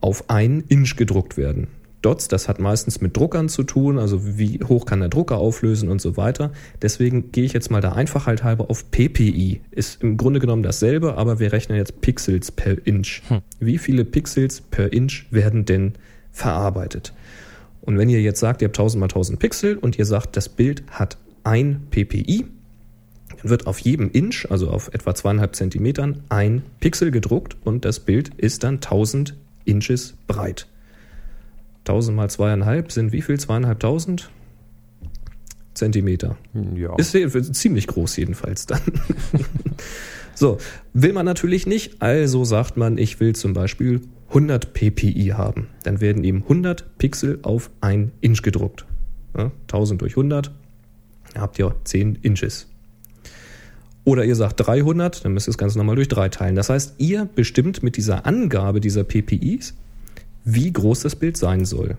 auf 0.00 0.30
einen 0.30 0.62
Inch 0.68 0.96
gedruckt 0.96 1.36
werden. 1.36 1.68
Dots, 2.02 2.28
das 2.28 2.48
hat 2.48 2.60
meistens 2.60 3.00
mit 3.00 3.16
Druckern 3.16 3.48
zu 3.48 3.64
tun, 3.64 3.98
also 3.98 4.38
wie 4.38 4.60
hoch 4.62 4.86
kann 4.86 5.00
der 5.00 5.08
Drucker 5.08 5.38
auflösen 5.38 5.88
und 5.88 6.00
so 6.00 6.16
weiter. 6.16 6.52
Deswegen 6.80 7.32
gehe 7.32 7.44
ich 7.44 7.52
jetzt 7.52 7.70
mal 7.70 7.80
der 7.80 7.96
Einfachheit 7.96 8.44
halber 8.44 8.70
auf 8.70 8.92
PPI. 8.92 9.60
Ist 9.72 10.02
im 10.02 10.16
Grunde 10.16 10.38
genommen 10.38 10.62
dasselbe, 10.62 11.16
aber 11.16 11.40
wir 11.40 11.52
rechnen 11.52 11.76
jetzt 11.78 12.00
Pixels 12.02 12.52
per 12.52 12.86
Inch. 12.86 13.22
Hm. 13.28 13.40
Wie 13.58 13.78
viele 13.78 14.04
Pixels 14.04 14.60
per 14.60 14.92
Inch 14.92 15.26
werden 15.30 15.64
denn 15.64 15.94
verarbeitet? 16.30 17.12
Und 17.80 17.98
wenn 17.98 18.08
ihr 18.08 18.20
jetzt 18.20 18.40
sagt, 18.40 18.62
ihr 18.62 18.68
habt 18.68 18.78
1000 18.78 19.00
mal 19.00 19.06
1000 19.06 19.38
Pixel 19.38 19.76
und 19.76 19.98
ihr 19.98 20.06
sagt, 20.06 20.36
das 20.36 20.48
Bild 20.48 20.84
hat 20.90 21.16
ein 21.44 21.88
PPI, 21.90 22.44
dann 23.36 23.50
wird 23.50 23.66
auf 23.66 23.78
jedem 23.78 24.10
Inch, 24.12 24.46
also 24.50 24.70
auf 24.70 24.92
etwa 24.92 25.14
zweieinhalb 25.14 25.56
Zentimetern, 25.56 26.22
ein 26.28 26.62
Pixel 26.78 27.10
gedruckt 27.10 27.56
und 27.64 27.84
das 27.84 28.00
Bild 28.00 28.30
ist 28.36 28.62
dann 28.64 28.76
1000 28.76 29.34
Inches 29.66 30.14
breit. 30.26 30.66
1000 31.80 32.16
mal 32.16 32.30
zweieinhalb 32.30 32.90
sind 32.90 33.12
wie 33.12 33.22
viel? 33.22 33.38
Zweieinhalbtausend? 33.38 34.30
Zentimeter. 35.74 36.36
Ja. 36.74 36.96
Ist 36.96 37.16
ziemlich 37.54 37.86
groß 37.86 38.16
jedenfalls 38.16 38.66
dann. 38.66 38.80
so, 40.34 40.58
will 40.94 41.12
man 41.12 41.26
natürlich 41.26 41.66
nicht, 41.66 42.00
also 42.00 42.44
sagt 42.44 42.76
man, 42.76 42.98
ich 42.98 43.20
will 43.20 43.36
zum 43.36 43.52
Beispiel 43.52 44.00
100 44.28 44.72
ppi 44.72 45.32
haben. 45.36 45.68
Dann 45.84 46.00
werden 46.00 46.24
eben 46.24 46.42
100 46.42 46.98
Pixel 46.98 47.38
auf 47.42 47.70
ein 47.80 48.12
Inch 48.20 48.42
gedruckt. 48.42 48.86
Ja, 49.36 49.52
1000 49.62 50.00
durch 50.00 50.12
100, 50.12 50.50
dann 51.34 51.42
habt 51.42 51.58
ihr 51.58 51.74
10 51.84 52.16
Inches. 52.22 52.68
Oder 54.06 54.24
ihr 54.24 54.36
sagt 54.36 54.64
300, 54.64 55.24
dann 55.24 55.34
müsst 55.34 55.48
ihr 55.48 55.50
das 55.50 55.58
Ganze 55.58 55.78
nochmal 55.78 55.96
durch 55.96 56.06
3 56.06 56.28
teilen. 56.28 56.54
Das 56.54 56.70
heißt, 56.70 56.94
ihr 56.98 57.28
bestimmt 57.34 57.82
mit 57.82 57.96
dieser 57.96 58.24
Angabe 58.24 58.80
dieser 58.80 59.02
PPIs, 59.02 59.74
wie 60.44 60.72
groß 60.72 61.00
das 61.00 61.16
Bild 61.16 61.36
sein 61.36 61.64
soll. 61.64 61.96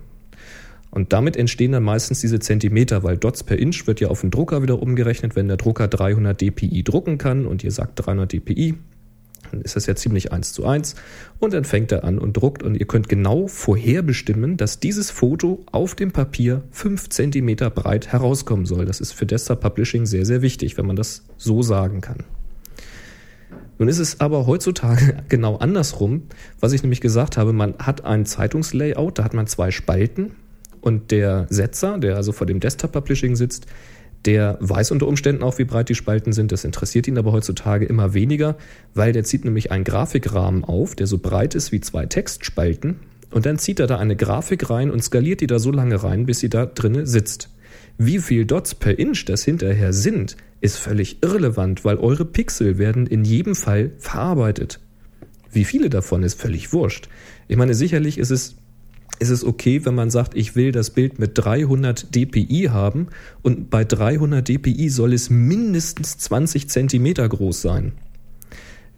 Und 0.90 1.12
damit 1.12 1.36
entstehen 1.36 1.72
dann 1.72 1.82
meistens 1.82 2.22
diese 2.22 2.38
Zentimeter, 2.38 3.02
weil 3.02 3.18
Dots 3.18 3.44
per 3.44 3.58
Inch 3.58 3.86
wird 3.86 4.00
ja 4.00 4.08
auf 4.08 4.22
den 4.22 4.30
Drucker 4.30 4.62
wieder 4.62 4.80
umgerechnet. 4.80 5.36
Wenn 5.36 5.48
der 5.48 5.58
Drucker 5.58 5.86
300 5.86 6.40
dpi 6.40 6.82
drucken 6.82 7.18
kann 7.18 7.44
und 7.46 7.62
ihr 7.62 7.72
sagt 7.72 8.06
300 8.06 8.32
dpi, 8.32 8.76
dann 9.50 9.60
ist 9.62 9.76
das 9.76 9.86
ja 9.86 9.94
ziemlich 9.94 10.32
eins 10.32 10.52
zu 10.52 10.66
eins. 10.66 10.94
Und 11.38 11.52
dann 11.52 11.64
fängt 11.64 11.92
er 11.92 12.04
an 12.04 12.18
und 12.18 12.36
druckt 12.36 12.62
und 12.62 12.74
ihr 12.74 12.86
könnt 12.86 13.08
genau 13.08 13.46
vorherbestimmen, 13.46 14.56
dass 14.56 14.80
dieses 14.80 15.10
Foto 15.10 15.64
auf 15.72 15.94
dem 15.94 16.12
Papier 16.12 16.62
fünf 16.70 17.08
Zentimeter 17.08 17.70
breit 17.70 18.08
herauskommen 18.08 18.66
soll. 18.66 18.84
Das 18.84 19.00
ist 19.00 19.12
für 19.12 19.26
Desktop 19.26 19.60
Publishing 19.60 20.06
sehr, 20.06 20.26
sehr 20.26 20.42
wichtig, 20.42 20.76
wenn 20.76 20.86
man 20.86 20.96
das 20.96 21.24
so 21.36 21.62
sagen 21.62 22.00
kann. 22.00 22.24
Nun 23.78 23.88
ist 23.88 24.00
es 24.00 24.20
aber 24.20 24.46
heutzutage 24.46 25.22
genau 25.28 25.56
andersrum, 25.56 26.24
was 26.60 26.72
ich 26.72 26.82
nämlich 26.82 27.00
gesagt 27.00 27.36
habe, 27.36 27.52
man 27.52 27.74
hat 27.78 28.04
ein 28.04 28.26
Zeitungslayout, 28.26 29.18
da 29.18 29.24
hat 29.24 29.34
man 29.34 29.46
zwei 29.46 29.70
Spalten 29.70 30.32
und 30.80 31.10
der 31.10 31.46
Setzer, 31.48 31.98
der 31.98 32.16
also 32.16 32.32
vor 32.32 32.46
dem 32.46 32.60
Desktop 32.60 32.92
Publishing 32.92 33.36
sitzt, 33.36 33.66
der 34.24 34.58
weiß 34.60 34.90
unter 34.90 35.06
Umständen 35.06 35.42
auch, 35.42 35.58
wie 35.58 35.64
breit 35.64 35.88
die 35.88 35.94
Spalten 35.94 36.32
sind. 36.32 36.52
Das 36.52 36.64
interessiert 36.64 37.06
ihn 37.06 37.18
aber 37.18 37.32
heutzutage 37.32 37.86
immer 37.86 38.14
weniger, 38.14 38.56
weil 38.94 39.12
der 39.12 39.24
zieht 39.24 39.44
nämlich 39.44 39.70
einen 39.70 39.84
Grafikrahmen 39.84 40.64
auf, 40.64 40.94
der 40.94 41.06
so 41.06 41.18
breit 41.18 41.54
ist 41.54 41.72
wie 41.72 41.80
zwei 41.80 42.06
Textspalten. 42.06 42.96
Und 43.30 43.46
dann 43.46 43.58
zieht 43.58 43.80
er 43.80 43.86
da 43.86 43.98
eine 43.98 44.16
Grafik 44.16 44.70
rein 44.70 44.90
und 44.90 45.02
skaliert 45.02 45.40
die 45.40 45.46
da 45.46 45.58
so 45.58 45.70
lange 45.70 46.02
rein, 46.02 46.26
bis 46.26 46.40
sie 46.40 46.48
da 46.48 46.66
drinne 46.66 47.06
sitzt. 47.06 47.50
Wie 47.98 48.18
viel 48.18 48.44
Dots 48.44 48.74
per 48.74 48.98
Inch 48.98 49.24
das 49.24 49.44
hinterher 49.44 49.92
sind, 49.92 50.36
ist 50.60 50.78
völlig 50.78 51.22
irrelevant, 51.22 51.84
weil 51.84 51.96
eure 51.98 52.24
Pixel 52.24 52.78
werden 52.78 53.06
in 53.06 53.24
jedem 53.24 53.54
Fall 53.54 53.92
verarbeitet. 53.98 54.80
Wie 55.52 55.64
viele 55.64 55.90
davon 55.90 56.22
ist 56.22 56.40
völlig 56.40 56.72
wurscht. 56.72 57.08
Ich 57.48 57.56
meine, 57.56 57.74
sicherlich 57.74 58.18
ist 58.18 58.30
es 58.30 58.56
ist 59.18 59.30
es 59.30 59.44
okay, 59.44 59.84
wenn 59.84 59.94
man 59.94 60.10
sagt, 60.10 60.36
ich 60.36 60.56
will 60.56 60.72
das 60.72 60.90
Bild 60.90 61.18
mit 61.18 61.32
300 61.34 62.14
dpi 62.14 62.68
haben 62.70 63.08
und 63.42 63.70
bei 63.70 63.84
300 63.84 64.46
dpi 64.48 64.88
soll 64.88 65.12
es 65.12 65.30
mindestens 65.30 66.18
20 66.18 66.68
Zentimeter 66.68 67.28
groß 67.28 67.60
sein. 67.60 67.92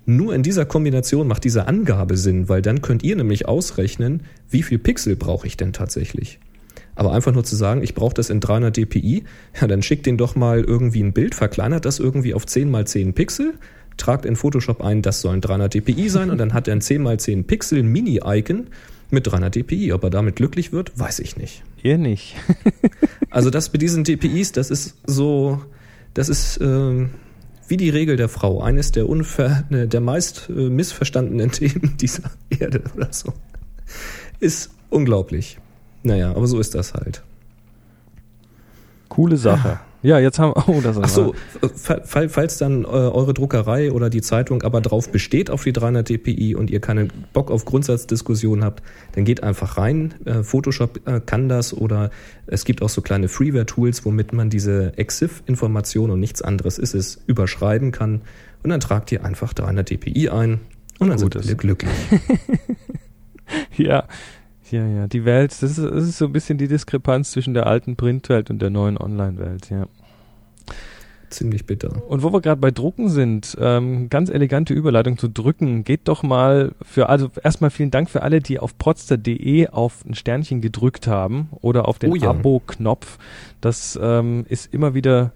Nur 0.06 0.35
in 0.35 0.42
dieser 0.42 0.64
Kombination 0.64 1.28
macht 1.28 1.44
diese 1.44 1.68
Angabe 1.68 2.16
Sinn, 2.16 2.48
weil 2.48 2.62
dann 2.62 2.83
könnt 2.83 3.02
ihr 3.02 3.16
nämlich 3.16 3.46
ausrechnen, 3.46 4.22
wie 4.48 4.62
viel 4.62 4.78
Pixel 4.78 5.16
brauche 5.16 5.46
ich 5.46 5.56
denn 5.56 5.72
tatsächlich. 5.72 6.38
Aber 6.94 7.12
einfach 7.12 7.33
nur 7.33 7.44
zu 7.44 7.56
sagen, 7.56 7.83
ich 7.83 7.94
brauche 7.94 8.14
das 8.14 8.30
in 8.30 8.40
300 8.40 8.76
dpi, 8.76 9.24
ja, 9.61 9.66
dann 9.66 9.83
schickt 9.83 10.06
den 10.06 10.16
doch 10.16 10.37
mal 10.37 10.61
irgendwie 10.62 11.02
ein 11.02 11.12
Bild, 11.12 11.35
verkleinert 11.35 11.85
das 11.85 11.98
irgendwie 11.98 12.35
auf 12.35 12.44
10 12.44 12.70
mal 12.70 12.87
10 12.87 13.14
Pixel, 13.14 13.54
tragt 13.96 14.24
in 14.26 14.37
Photoshop 14.37 14.83
ein, 14.83 15.02
das 15.02 15.20
sollen 15.20 15.40
300 15.40 15.74
dpi 15.74 16.09
sein 16.09 16.30
und 16.30 16.38
dann 16.38 16.54
hat 16.54 16.66
er 16.66 16.74
ein 16.74 16.80
10 16.80 17.02
mal 17.02 17.20
10 17.20 17.44
Pixel 17.46 17.83
Mini-Icon 17.83 18.66
Mit 19.11 19.27
300 19.27 19.55
dpi. 19.55 19.92
Ob 19.92 20.05
er 20.05 20.11
damit 20.11 20.37
glücklich 20.37 20.73
wird, 20.73 20.99
weiß 20.99 21.18
ich 21.20 21.37
nicht. 21.37 21.62
Ihr 21.83 21.99
nicht. 21.99 22.37
Also 23.31 23.49
das 23.49 23.73
mit 23.73 23.81
diesen 23.81 24.03
DPIs, 24.03 24.51
das 24.51 24.70
ist 24.73 24.96
so, 25.07 25.62
das 26.14 26.29
ist 26.29 26.61
ähm, 26.61 27.11
wie 27.68 27.77
die 27.77 27.88
Regel 27.88 28.16
der 28.16 28.29
Frau. 28.29 28.61
Eines 28.61 28.90
der, 28.90 29.09
unver, 29.09 29.62
ne, 29.70 29.87
der 29.87 30.01
meist 30.01 30.49
äh, 30.51 30.68
missverstandenen 30.68 31.51
Themen 31.53 31.96
dieser 31.96 32.33
Erde 32.51 32.83
oder 32.96 33.12
so. 33.12 33.33
Ist 34.40 34.70
unglaublich. 34.90 35.59
Naja, 36.03 36.33
aber 36.33 36.49
so 36.49 36.59
ist 36.59 36.75
das 36.75 36.94
halt. 36.94 37.23
Coole 39.09 39.37
Sache. 39.37 39.79
Ja, 40.02 40.18
jetzt 40.18 40.38
haben 40.38 40.54
oh, 40.66 40.80
das 40.82 40.96
ist 40.96 41.02
Ach 41.04 41.08
so, 41.08 41.34
fa- 41.76 42.00
fall- 42.04 42.28
falls 42.30 42.56
dann 42.58 42.84
äh, 42.84 42.86
eure 42.86 43.34
Druckerei 43.34 43.92
oder 43.92 44.08
die 44.08 44.22
Zeitung 44.22 44.62
aber 44.62 44.80
drauf 44.80 45.10
besteht 45.10 45.50
auf 45.50 45.62
die 45.64 45.72
300 45.74 46.08
dpi 46.08 46.54
und 46.54 46.70
ihr 46.70 46.80
keinen 46.80 47.12
Bock 47.32 47.50
auf 47.50 47.64
Grundsatzdiskussionen 47.66 48.64
habt, 48.64 48.82
dann 49.12 49.24
geht 49.24 49.42
einfach 49.42 49.76
rein. 49.76 50.14
Äh, 50.24 50.42
Photoshop 50.42 51.06
äh, 51.06 51.20
kann 51.20 51.48
das 51.50 51.74
oder 51.74 52.10
es 52.46 52.64
gibt 52.64 52.80
auch 52.82 52.88
so 52.88 53.02
kleine 53.02 53.28
Freeware-Tools, 53.28 54.04
womit 54.06 54.32
man 54.32 54.48
diese 54.48 54.92
EXIF-Information 54.96 56.10
und 56.10 56.20
nichts 56.20 56.40
anderes 56.40 56.78
ist 56.78 56.94
es, 56.94 57.20
überschreiben 57.26 57.92
kann 57.92 58.22
und 58.62 58.70
dann 58.70 58.80
tragt 58.80 59.12
ihr 59.12 59.24
einfach 59.24 59.52
300 59.52 59.90
dpi 59.90 60.28
ein 60.30 60.60
und 60.98 61.08
dann 61.08 61.18
Gut 61.18 61.34
sind 61.34 61.34
ist. 61.36 61.46
alle 61.46 61.56
glücklich. 61.56 61.90
Ja, 63.76 64.04
ja, 64.72 64.87
ja. 64.87 65.06
Die 65.06 65.24
Welt, 65.24 65.52
das 65.52 65.62
ist, 65.62 65.78
das 65.78 66.04
ist 66.04 66.18
so 66.18 66.26
ein 66.26 66.33
bisschen 66.33 66.59
die 66.59 66.68
Diskrepanz 66.68 67.33
zwischen 67.33 67.54
der 67.54 67.66
alten 67.66 67.96
Printwelt 67.96 68.50
und 68.50 68.61
der 68.61 68.70
neuen 68.70 68.98
Online-Welt, 68.98 69.70
ja. 69.70 69.87
Ziemlich 71.30 71.64
bitter. 71.64 72.02
Und 72.09 72.24
wo 72.24 72.33
wir 72.33 72.40
gerade 72.40 72.61
bei 72.61 72.72
Drucken 72.72 73.09
sind, 73.09 73.56
ähm, 73.61 74.11
ganz 74.11 74.30
elegante 74.30 74.74
Überleitung 74.74 75.16
zu 75.16 75.28
drücken. 75.28 75.85
Geht 75.85 76.09
doch 76.09 76.24
mal 76.24 76.72
für, 76.83 77.09
also 77.09 77.30
erstmal 77.44 77.70
vielen 77.70 77.92
Dank 77.92 78.11
für 78.11 78.22
alle, 78.22 78.40
die 78.40 78.59
auf 78.59 78.76
potster.de 78.76 79.68
auf 79.68 80.04
ein 80.04 80.14
Sternchen 80.14 80.61
gedrückt 80.61 81.06
haben 81.06 81.48
oder 81.61 81.87
auf 81.87 82.00
den 82.00 82.11
Oh 82.11 82.16
ja. 82.16 82.30
Abo-Knopf. 82.30 83.18
Das 83.61 83.98
ähm, 84.02 84.44
ist 84.48 84.74
immer 84.74 84.94
wieder 84.94 85.33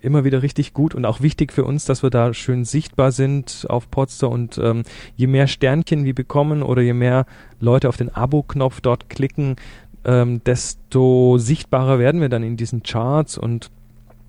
immer 0.00 0.24
wieder 0.24 0.42
richtig 0.42 0.72
gut 0.72 0.94
und 0.94 1.04
auch 1.04 1.20
wichtig 1.20 1.52
für 1.52 1.64
uns, 1.64 1.84
dass 1.84 2.02
wir 2.02 2.10
da 2.10 2.32
schön 2.34 2.64
sichtbar 2.64 3.12
sind 3.12 3.66
auf 3.68 3.90
Podster 3.90 4.30
und 4.30 4.58
ähm, 4.58 4.82
je 5.16 5.26
mehr 5.26 5.46
Sternchen 5.46 6.04
wir 6.04 6.14
bekommen 6.14 6.62
oder 6.62 6.82
je 6.82 6.94
mehr 6.94 7.26
Leute 7.60 7.88
auf 7.88 7.96
den 7.96 8.14
Abo-Knopf 8.14 8.80
dort 8.80 9.08
klicken, 9.10 9.56
ähm, 10.04 10.42
desto 10.44 11.38
sichtbarer 11.38 11.98
werden 11.98 12.20
wir 12.20 12.28
dann 12.28 12.42
in 12.42 12.56
diesen 12.56 12.82
Charts 12.82 13.36
und 13.36 13.70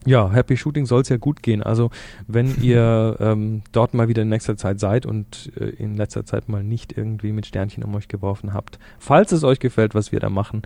ja, 0.06 0.32
Happy 0.32 0.56
Shooting 0.58 0.86
soll 0.86 1.02
es 1.02 1.10
ja 1.10 1.18
gut 1.18 1.44
gehen. 1.44 1.62
Also 1.62 1.90
wenn 2.28 2.56
ihr 2.62 3.18
ähm, 3.20 3.62
dort 3.72 3.94
mal 3.94 4.08
wieder 4.08 4.24
in 4.24 4.30
nächster 4.30 4.58
Zeit 4.58 4.80
seid 4.80 5.06
und 5.06 5.52
äh, 5.60 5.66
in 5.66 5.96
letzter 5.96 6.26
Zeit 6.26 6.50
mal 6.50 6.64
nicht 6.64 6.98
irgendwie 6.98 7.32
mit 7.32 7.46
Sternchen 7.46 7.84
um 7.84 7.96
euch 7.96 8.08
geworfen 8.08 8.54
habt, 8.54 8.80
falls 8.98 9.32
es 9.32 9.44
euch 9.44 9.60
gefällt, 9.60 9.96
was 9.96 10.12
wir 10.12 10.20
da 10.20 10.30
machen, 10.30 10.64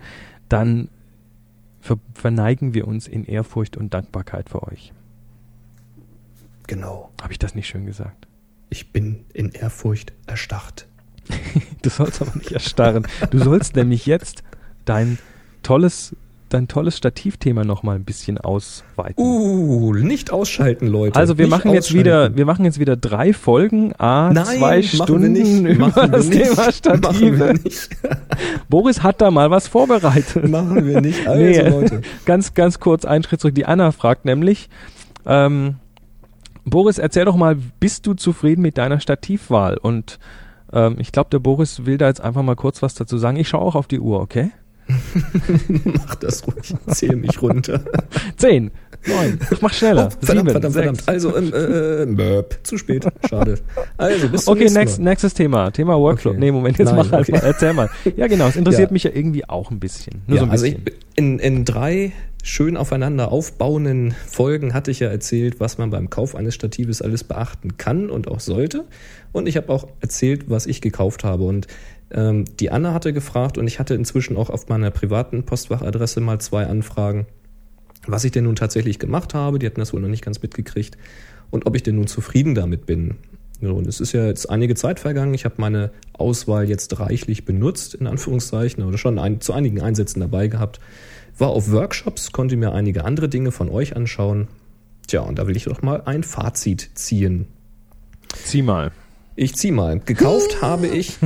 dann 0.48 0.88
verneigen 2.14 2.74
wir 2.74 2.86
uns 2.86 3.06
in 3.06 3.24
Ehrfurcht 3.24 3.76
und 3.76 3.92
Dankbarkeit 3.92 4.48
für 4.48 4.62
euch. 4.62 4.92
Genau. 6.66 7.10
Habe 7.20 7.32
ich 7.32 7.38
das 7.38 7.54
nicht 7.54 7.68
schön 7.68 7.86
gesagt? 7.86 8.26
Ich 8.70 8.92
bin 8.92 9.24
in 9.34 9.50
Ehrfurcht 9.50 10.12
erstarrt. 10.26 10.88
Du 11.82 11.90
sollst 11.90 12.22
aber 12.22 12.34
nicht 12.34 12.50
erstarren. 12.52 13.06
Du 13.30 13.38
sollst 13.38 13.76
nämlich 13.76 14.06
jetzt 14.06 14.42
dein 14.86 15.18
tolles, 15.62 16.16
dein 16.54 16.68
tolles 16.68 16.96
Stativthema 16.96 17.64
noch 17.64 17.82
mal 17.82 17.96
ein 17.96 18.04
bisschen 18.04 18.38
ausweiten. 18.38 19.22
Uh, 19.22 19.92
nicht 19.94 20.30
ausschalten, 20.30 20.86
Leute. 20.86 21.18
Also 21.18 21.36
wir 21.36 21.46
Nicht 21.46 21.50
machen 21.50 21.72
jetzt 21.72 21.92
wieder, 21.92 22.36
wir 22.36 22.46
machen 22.46 22.64
jetzt 22.64 22.78
wieder 22.78 22.96
drei 22.96 23.32
Folgen, 23.32 23.92
a 23.98 24.32
Nein, 24.32 24.44
zwei 24.58 24.82
Stunden 24.82 25.32
nicht, 25.32 25.62
über 25.62 25.88
machen 25.88 26.12
das 26.12 26.30
Thema 26.30 26.72
Stative. 26.72 27.54
nicht. 27.62 27.90
Boris 28.68 29.02
hat 29.02 29.20
da 29.20 29.30
mal 29.30 29.50
was 29.50 29.68
vorbereitet. 29.68 30.48
Machen 30.48 30.86
wir 30.86 31.00
nicht. 31.00 31.26
Also, 31.34 31.42
Nee. 31.42 31.68
Leute. 31.68 32.02
Ganz, 32.24 32.54
ganz 32.54 32.80
kurz 32.80 33.04
einen 33.04 33.24
Schritt 33.24 33.40
zurück. 33.40 33.54
Die 33.54 33.66
Anna 33.66 33.92
fragt 33.92 34.24
nämlich, 34.24 34.68
ähm, 35.26 35.76
Boris, 36.64 36.98
erzähl 36.98 37.24
doch 37.24 37.36
mal, 37.36 37.56
bist 37.80 38.06
du 38.06 38.14
zufrieden 38.14 38.62
mit 38.62 38.78
deiner 38.78 39.00
Stativwahl? 39.00 39.76
Und 39.78 40.18
ähm, 40.72 40.96
ich 40.98 41.12
glaube, 41.12 41.30
der 41.30 41.38
Boris 41.38 41.86
will 41.86 41.98
da 41.98 42.06
jetzt 42.08 42.20
einfach 42.20 42.42
mal 42.42 42.56
kurz 42.56 42.82
was 42.82 42.94
dazu 42.94 43.16
sagen. 43.18 43.36
Ich 43.36 43.48
schaue 43.48 43.62
auch 43.62 43.74
auf 43.74 43.86
die 43.86 44.00
Uhr, 44.00 44.20
okay? 44.20 44.50
Mach 45.84 46.14
das 46.16 46.46
ruhig. 46.46 46.74
Zähl 46.88 47.16
mich 47.16 47.40
runter. 47.40 47.80
Zehn, 48.36 48.70
neun, 49.06 49.38
ich 49.50 49.60
mach 49.62 49.72
schneller. 49.72 50.08
Oh, 50.12 50.24
verdammt, 50.24 50.48
Sieben, 50.48 50.50
verdammt, 50.50 50.74
sechs. 50.74 50.84
verdammt. 50.84 51.08
Also, 51.08 51.36
ähm, 51.36 51.52
äh, 51.54 52.06
Möp. 52.06 52.58
Zu 52.62 52.78
spät. 52.78 53.06
Schade. 53.28 53.56
Also, 53.96 54.28
bis 54.28 54.44
zum 54.44 54.52
Okay, 54.52 54.62
nächsten 54.64 54.78
next, 54.78 54.98
Mal. 54.98 55.04
nächstes 55.10 55.34
Thema. 55.34 55.70
Thema 55.70 55.98
Workflow. 55.98 56.32
Okay. 56.32 56.40
Nee, 56.40 56.52
Moment, 56.52 56.78
jetzt 56.78 56.88
Nein, 56.88 56.96
mach 56.96 57.12
halt 57.12 57.28
okay. 57.28 57.32
mal. 57.32 57.46
Erzähl 57.46 57.72
mal. 57.72 57.90
Ja, 58.16 58.26
genau. 58.26 58.46
Es 58.48 58.56
interessiert 58.56 58.90
Ja. 58.90 58.92
mich 58.92 59.04
ja 59.04 59.10
irgendwie 59.14 59.48
auch 59.48 59.70
ein 59.70 59.80
bisschen. 59.80 60.22
Nur 60.26 60.36
Ja, 60.36 60.40
so 60.40 60.46
ein 60.46 60.50
also 60.52 60.64
bisschen. 60.64 60.82
ich, 60.86 60.94
in, 61.16 61.38
in 61.38 61.64
drei 61.64 62.12
schön 62.42 62.76
aufeinander 62.76 63.32
aufbauenden 63.32 64.14
Folgen 64.26 64.74
hatte 64.74 64.90
ich 64.90 65.00
ja 65.00 65.08
erzählt, 65.08 65.60
was 65.60 65.78
man 65.78 65.88
beim 65.88 66.10
Kauf 66.10 66.34
eines 66.34 66.54
Statives 66.54 67.00
alles 67.00 67.24
beachten 67.24 67.78
kann 67.78 68.10
und 68.10 68.28
auch 68.28 68.40
sollte. 68.40 68.84
Und 69.32 69.48
ich 69.48 69.56
habe 69.56 69.70
auch 69.72 69.88
erzählt, 70.00 70.44
was 70.50 70.66
ich 70.66 70.82
gekauft 70.82 71.24
habe. 71.24 71.44
Und 71.44 71.66
ähm, 72.14 72.44
die 72.60 72.70
Anna 72.70 72.94
hatte 72.94 73.12
gefragt 73.12 73.58
und 73.58 73.66
ich 73.66 73.78
hatte 73.78 73.94
inzwischen 73.94 74.36
auch 74.36 74.48
auf 74.48 74.68
meiner 74.68 74.90
privaten 74.90 75.42
Postfachadresse 75.42 76.20
mal 76.20 76.40
zwei 76.40 76.66
Anfragen, 76.66 77.26
was 78.06 78.24
ich 78.24 78.30
denn 78.30 78.44
nun 78.44 78.54
tatsächlich 78.54 78.98
gemacht 78.98 79.34
habe. 79.34 79.58
Die 79.58 79.66
hatten 79.66 79.80
das 79.80 79.92
wohl 79.92 80.00
noch 80.00 80.08
nicht 80.08 80.24
ganz 80.24 80.40
mitgekriegt. 80.40 80.96
Und 81.50 81.66
ob 81.66 81.76
ich 81.76 81.82
denn 81.82 81.96
nun 81.96 82.06
zufrieden 82.06 82.54
damit 82.54 82.86
bin. 82.86 83.16
Und 83.60 83.86
es 83.86 84.00
ist 84.00 84.12
ja 84.12 84.26
jetzt 84.26 84.48
einige 84.50 84.74
Zeit 84.74 85.00
vergangen. 85.00 85.34
Ich 85.34 85.44
habe 85.44 85.56
meine 85.58 85.90
Auswahl 86.12 86.68
jetzt 86.68 86.98
reichlich 86.98 87.44
benutzt, 87.44 87.94
in 87.94 88.06
Anführungszeichen, 88.06 88.84
oder 88.84 88.98
schon 88.98 89.18
ein, 89.18 89.40
zu 89.40 89.52
einigen 89.52 89.80
Einsätzen 89.80 90.20
dabei 90.20 90.48
gehabt. 90.48 90.80
War 91.38 91.48
auf 91.48 91.70
Workshops, 91.70 92.32
konnte 92.32 92.56
mir 92.56 92.72
einige 92.72 93.04
andere 93.04 93.28
Dinge 93.28 93.52
von 93.52 93.68
euch 93.68 93.96
anschauen. 93.96 94.48
Tja, 95.06 95.20
und 95.20 95.38
da 95.38 95.46
will 95.46 95.56
ich 95.56 95.64
doch 95.64 95.82
mal 95.82 96.02
ein 96.04 96.22
Fazit 96.22 96.90
ziehen. 96.94 97.46
Zieh 98.44 98.62
mal. 98.62 98.92
Ich 99.36 99.54
zieh 99.56 99.72
mal. 99.72 99.98
Gekauft 100.00 100.62
habe 100.62 100.86
ich. 100.86 101.18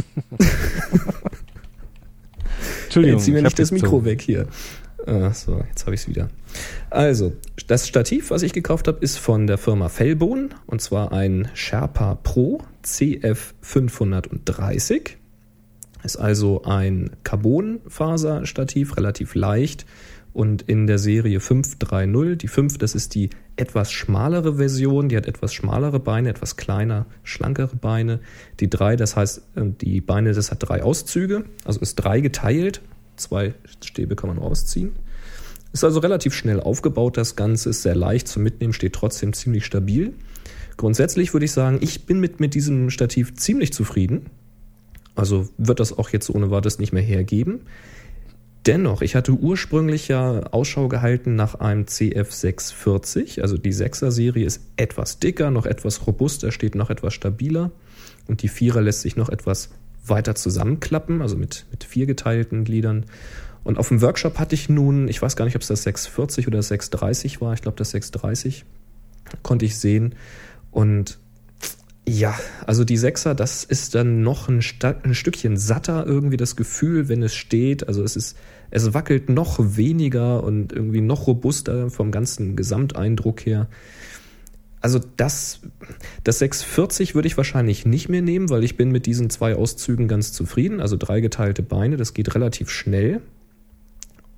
Entschuldigung. 2.85 3.18
Jetzt 3.18 3.25
zieh 3.27 3.31
mir 3.33 3.38
ich 3.38 3.44
nicht 3.44 3.53
hab 3.53 3.57
das 3.57 3.71
Mikro 3.71 4.01
so- 4.01 4.05
weg 4.05 4.21
hier. 4.23 4.47
Ah, 5.07 5.33
so, 5.33 5.62
jetzt 5.71 5.87
habe 5.87 5.94
ich 5.94 6.01
es 6.03 6.09
wieder. 6.09 6.29
Also, 6.90 7.33
das 7.66 7.88
Stativ, 7.88 8.31
was 8.31 8.42
ich 8.42 8.53
gekauft 8.53 8.88
habe, 8.88 8.99
ist 9.01 9.18
von 9.18 9.47
der 9.47 9.57
Firma 9.57 9.88
Fellbohn 9.88 10.51
und 10.66 10.83
zwar 10.83 11.12
ein 11.12 11.49
Sherpa 11.55 12.16
Pro 12.16 12.61
CF530. 12.85 15.12
Ist 16.05 16.16
also 16.16 16.62
ein 16.64 17.11
Carbonfaserstativ, 17.25 18.97
relativ 18.99 19.35
leicht 19.35 19.87
und 20.38 20.62
in 20.62 20.87
der 20.87 20.98
Serie 20.98 21.40
530. 21.40 22.38
Die 22.38 22.46
5, 22.46 22.79
das 22.79 22.94
ist 22.94 23.16
die 23.16 23.31
etwas 23.57 23.90
schmalere 23.90 24.55
Version, 24.55 25.09
die 25.09 25.16
hat 25.16 25.27
etwas 25.27 25.53
schmalere 25.53 25.98
Beine, 25.98 26.29
etwas 26.29 26.57
kleiner, 26.57 27.07
schlankere 27.24 27.74
Beine. 27.74 28.20
Die 28.61 28.70
3, 28.70 28.94
das 28.94 29.16
heißt, 29.16 29.42
äh, 29.57 29.62
die 29.81 30.01
Beine, 30.01 30.33
das 30.33 30.53
hat 30.53 30.59
drei 30.61 30.85
Auszüge, 30.85 31.44
also 31.64 31.81
ist 31.81 31.96
drei 31.96 32.20
geteilt. 32.20 32.83
Zwei 33.16 33.55
Stäbe 33.85 34.14
kann 34.14 34.29
man 34.29 34.38
rausziehen. 34.38 34.92
Ist 35.72 35.83
also 35.83 35.98
relativ 35.98 36.35
schnell 36.35 36.61
aufgebaut, 36.61 37.16
das 37.16 37.35
Ganze 37.35 37.70
ist 37.70 37.83
sehr 37.83 37.96
leicht 37.96 38.29
zum 38.29 38.44
Mitnehmen, 38.44 38.72
steht 38.72 38.92
trotzdem 38.92 39.33
ziemlich 39.33 39.66
stabil. 39.66 40.14
Grundsätzlich 40.77 41.33
würde 41.33 41.46
ich 41.46 41.53
sagen, 41.53 41.79
ich 41.81 42.07
bin 42.07 42.20
mit, 42.20 42.38
mit 42.38 42.55
diesem 42.55 42.90
Stativ 42.90 43.35
ziemlich 43.35 43.72
zufrieden. 43.72 44.27
Also 45.16 45.48
wird 45.59 45.81
das 45.81 45.98
auch 45.98 46.11
jetzt 46.11 46.31
ohne 46.31 46.53
weiteres 46.53 46.79
nicht 46.79 46.92
mehr 46.92 47.03
hergeben. 47.03 47.62
Dennoch, 48.66 49.03
ich 49.03 49.14
hatte 49.14 49.33
ursprünglich 49.33 50.09
ja 50.09 50.40
Ausschau 50.51 50.88
gehalten 50.88 51.37
nach 51.37 51.55
einem 51.55 51.85
CF640. 51.85 53.40
Also 53.40 53.57
die 53.57 53.73
6er 53.73 54.11
Serie 54.11 54.44
ist 54.44 54.62
etwas 54.77 55.18
dicker, 55.21 55.51
noch 55.51 55.64
etwas 55.64 56.07
robuster, 56.07 56.53
steht 56.53 56.75
noch 56.75 56.90
etwas 56.90 57.14
stabiler. 57.14 57.71
Und 58.27 58.42
die 58.42 58.51
4er 58.51 58.81
lässt 58.81 59.01
sich 59.01 59.16
noch 59.16 59.31
etwas 59.31 59.71
weiter 60.05 60.35
zusammenklappen, 60.35 61.23
also 61.23 61.37
mit, 61.37 61.66
mit 61.71 61.85
vier 61.85 62.07
geteilten 62.07 62.64
Gliedern. 62.64 63.07
Und 63.64 63.79
auf 63.79 63.88
dem 63.88 64.01
Workshop 64.01 64.38
hatte 64.38 64.55
ich 64.55 64.68
nun, 64.68 65.09
ich 65.09 65.21
weiß 65.21 65.37
gar 65.37 65.44
nicht, 65.44 65.57
ob 65.57 65.62
es 65.62 65.68
das 65.68 65.83
640 65.83 66.47
oder 66.47 66.59
das 66.59 66.68
630 66.68 67.40
war, 67.40 67.55
ich 67.55 67.62
glaube 67.62 67.77
das 67.77 67.90
630, 67.90 68.64
konnte 69.42 69.64
ich 69.64 69.79
sehen. 69.79 70.14
Und 70.71 71.18
ja, 72.09 72.35
also 72.67 72.85
die 72.85 72.96
Sechser, 72.96 73.35
das 73.35 73.65
ist 73.65 73.94
dann 73.94 74.23
noch 74.23 74.48
ein, 74.48 74.63
ein 75.02 75.15
Stückchen 75.15 75.56
satter 75.56 76.06
irgendwie 76.06 76.37
das 76.37 76.56
Gefühl, 76.56 77.09
wenn 77.09 77.23
es 77.23 77.35
steht. 77.35 77.87
Also 77.87 78.02
es 78.02 78.17
ist, 78.17 78.37
es 78.71 78.94
wackelt 78.94 79.29
noch 79.29 79.59
weniger 79.61 80.42
und 80.42 80.73
irgendwie 80.73 81.02
noch 81.02 81.27
robuster 81.27 81.90
vom 81.90 82.11
ganzen 82.11 82.56
Gesamteindruck 82.56 83.44
her. 83.44 83.69
Also 84.81 85.00
das, 85.17 85.61
das 86.25 86.38
640 86.38 87.15
würde 87.15 87.29
ich 87.29 87.37
wahrscheinlich 87.37 87.85
nicht 87.85 88.09
mehr 88.09 88.23
nehmen, 88.23 88.48
weil 88.48 88.65
ich 88.65 88.77
bin 88.77 88.90
mit 88.90 89.06
diesen 89.06 89.29
zwei 89.29 89.54
Auszügen 89.54 90.09
ganz 90.09 90.33
zufrieden. 90.33 90.81
Also 90.81 90.96
drei 90.96 91.21
geteilte 91.21 91.63
Beine, 91.63 91.96
das 91.96 92.15
geht 92.15 92.35
relativ 92.35 92.71
schnell. 92.71 93.21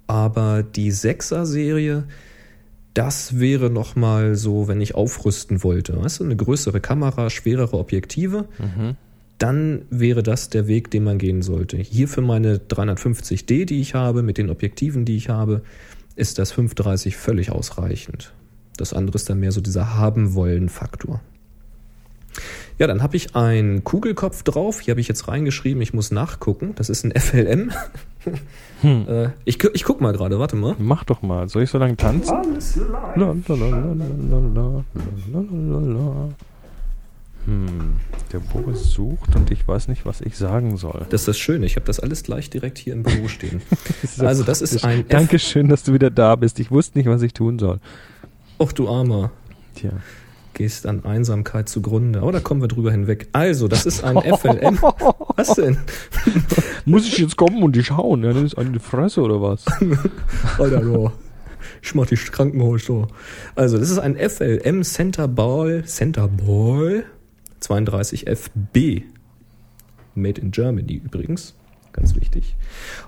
Aber 0.07 0.65
die 0.65 0.93
6er 0.93 1.45
Serie, 1.45 2.05
das 2.95 3.39
wäre 3.39 3.71
nochmal 3.71 4.35
so, 4.35 4.69
wenn 4.69 4.81
ich 4.81 4.95
aufrüsten 4.95 5.63
wollte. 5.63 6.03
Weißt 6.03 6.21
du, 6.21 6.25
eine 6.25 6.37
größere 6.37 6.81
Kamera, 6.81 7.31
schwerere 7.31 7.79
Objektive. 7.79 8.47
dann 9.41 9.87
wäre 9.89 10.23
das 10.23 10.51
der 10.51 10.67
Weg, 10.67 10.91
den 10.91 11.03
man 11.03 11.19
gehen 11.19 11.41
sollte. 11.41 11.79
Hier 11.79 12.09
für 12.09 12.21
meine 12.21 12.59
350D, 12.59 13.65
die 13.65 13.81
ich 13.81 13.95
habe, 13.95 14.23
mit 14.23 14.37
den 14.37 14.51
Objektiven, 14.51 15.07
die 15.07 15.17
ich 15.17 15.31
habe, 15.31 15.63
ist 16.15 16.39
das 16.39 16.53
530 16.53 17.17
völlig 17.17 17.51
ausreichend. 17.51 18.35
Das 18.77 18.93
andere 18.93 19.17
ist 19.17 19.31
dann 19.31 19.41
mehr 19.41 19.53
so 19.53 19.63
dieser 19.63 19.95
Haben-Wollen-Faktor. 19.95 21.23
Ja, 22.79 22.87
dann 22.87 23.03
habe 23.03 23.17
ich 23.17 23.35
einen 23.35 23.83
Kugelkopf 23.83 24.43
drauf. 24.43 24.81
Hier 24.81 24.93
habe 24.93 25.01
ich 25.01 25.09
jetzt 25.09 25.27
reingeschrieben, 25.27 25.83
ich 25.83 25.95
muss 25.95 26.11
nachgucken. 26.11 26.75
Das 26.77 26.91
ist 26.91 27.05
ein 27.05 27.13
FLM. 27.19 27.73
Hm. 28.83 29.07
Äh, 29.09 29.29
ich, 29.45 29.63
ich 29.75 29.85
guck 29.85 30.01
mal 30.01 30.13
gerade, 30.13 30.39
warte 30.39 30.57
mal. 30.57 30.75
Mach 30.79 31.05
doch 31.05 31.23
mal. 31.23 31.49
Soll 31.49 31.63
ich 31.63 31.71
so 31.71 31.79
lange 31.79 31.97
tanzen? 31.97 32.35
Alles 32.35 32.81
hm, 37.47 37.97
der 38.33 38.39
Boris 38.39 38.91
sucht 38.91 39.35
und 39.35 39.51
ich 39.51 39.67
weiß 39.67 39.89
nicht, 39.89 40.05
was 40.05 40.21
ich 40.21 40.37
sagen 40.37 40.77
soll. 40.77 41.07
Das 41.09 41.23
ist 41.23 41.29
das 41.29 41.39
Schöne, 41.39 41.65
ich 41.65 41.77
habe 41.77 41.87
das 41.87 41.99
alles 41.99 42.23
gleich 42.23 42.51
direkt 42.51 42.77
hier 42.77 42.93
im 42.93 43.03
Büro 43.03 43.29
stehen. 43.29 43.63
das 44.03 44.21
also 44.21 44.43
das 44.43 44.61
ist 44.61 44.85
ein... 44.85 45.09
Dankeschön, 45.09 45.69
dass 45.69 45.83
du 45.83 45.95
wieder 45.95 46.11
da 46.11 46.37
bist. 46.37 46.61
Ich 46.61 46.71
wusste 46.71 46.99
nicht, 46.99 47.09
was 47.09 47.23
ich 47.23 47.33
tun 47.33 47.59
soll. 47.59 47.81
Och 48.59 48.73
du 48.73 48.89
Armer. 48.89 49.31
Tja. 49.75 49.91
Gehst 50.61 50.85
an 50.85 51.07
Einsamkeit 51.07 51.71
zugrunde. 51.71 52.21
Aber 52.21 52.33
da 52.33 52.41
kommen 52.41 52.61
wir 52.61 52.69
drüber 52.69 52.93
hinweg. 52.93 53.29
Also, 53.33 53.67
das 53.67 53.87
ist 53.87 54.05
ein 54.05 54.19
FLM. 54.19 54.79
was 55.37 55.55
denn? 55.55 55.79
Muss 56.85 57.07
ich 57.09 57.17
jetzt 57.17 57.39
kommen 57.39 57.63
und 57.63 57.77
dich 57.77 57.93
hauen? 57.93 58.23
Ja, 58.23 58.35
das 58.35 58.43
ist 58.43 58.59
eine 58.59 58.79
Fresse 58.79 59.23
oder 59.23 59.41
was? 59.41 59.65
Alter, 60.59 60.83
no. 60.83 61.13
Ich 61.81 61.95
mach 61.95 62.05
die 62.05 62.17
Krankenhaus 62.17 62.85
so. 62.85 63.07
Also, 63.55 63.79
das 63.79 63.89
ist 63.89 64.01
ein 64.01 64.17
FLM 64.17 64.85
Center 64.85 65.29
Ball, 65.29 65.83
Center 65.87 66.29
Ball 66.29 67.05
32FB. 67.63 69.05
Made 70.15 70.43
in 70.43 70.51
Germany 70.51 71.01
übrigens. 71.03 71.55
Ganz 71.93 72.15
wichtig. 72.17 72.55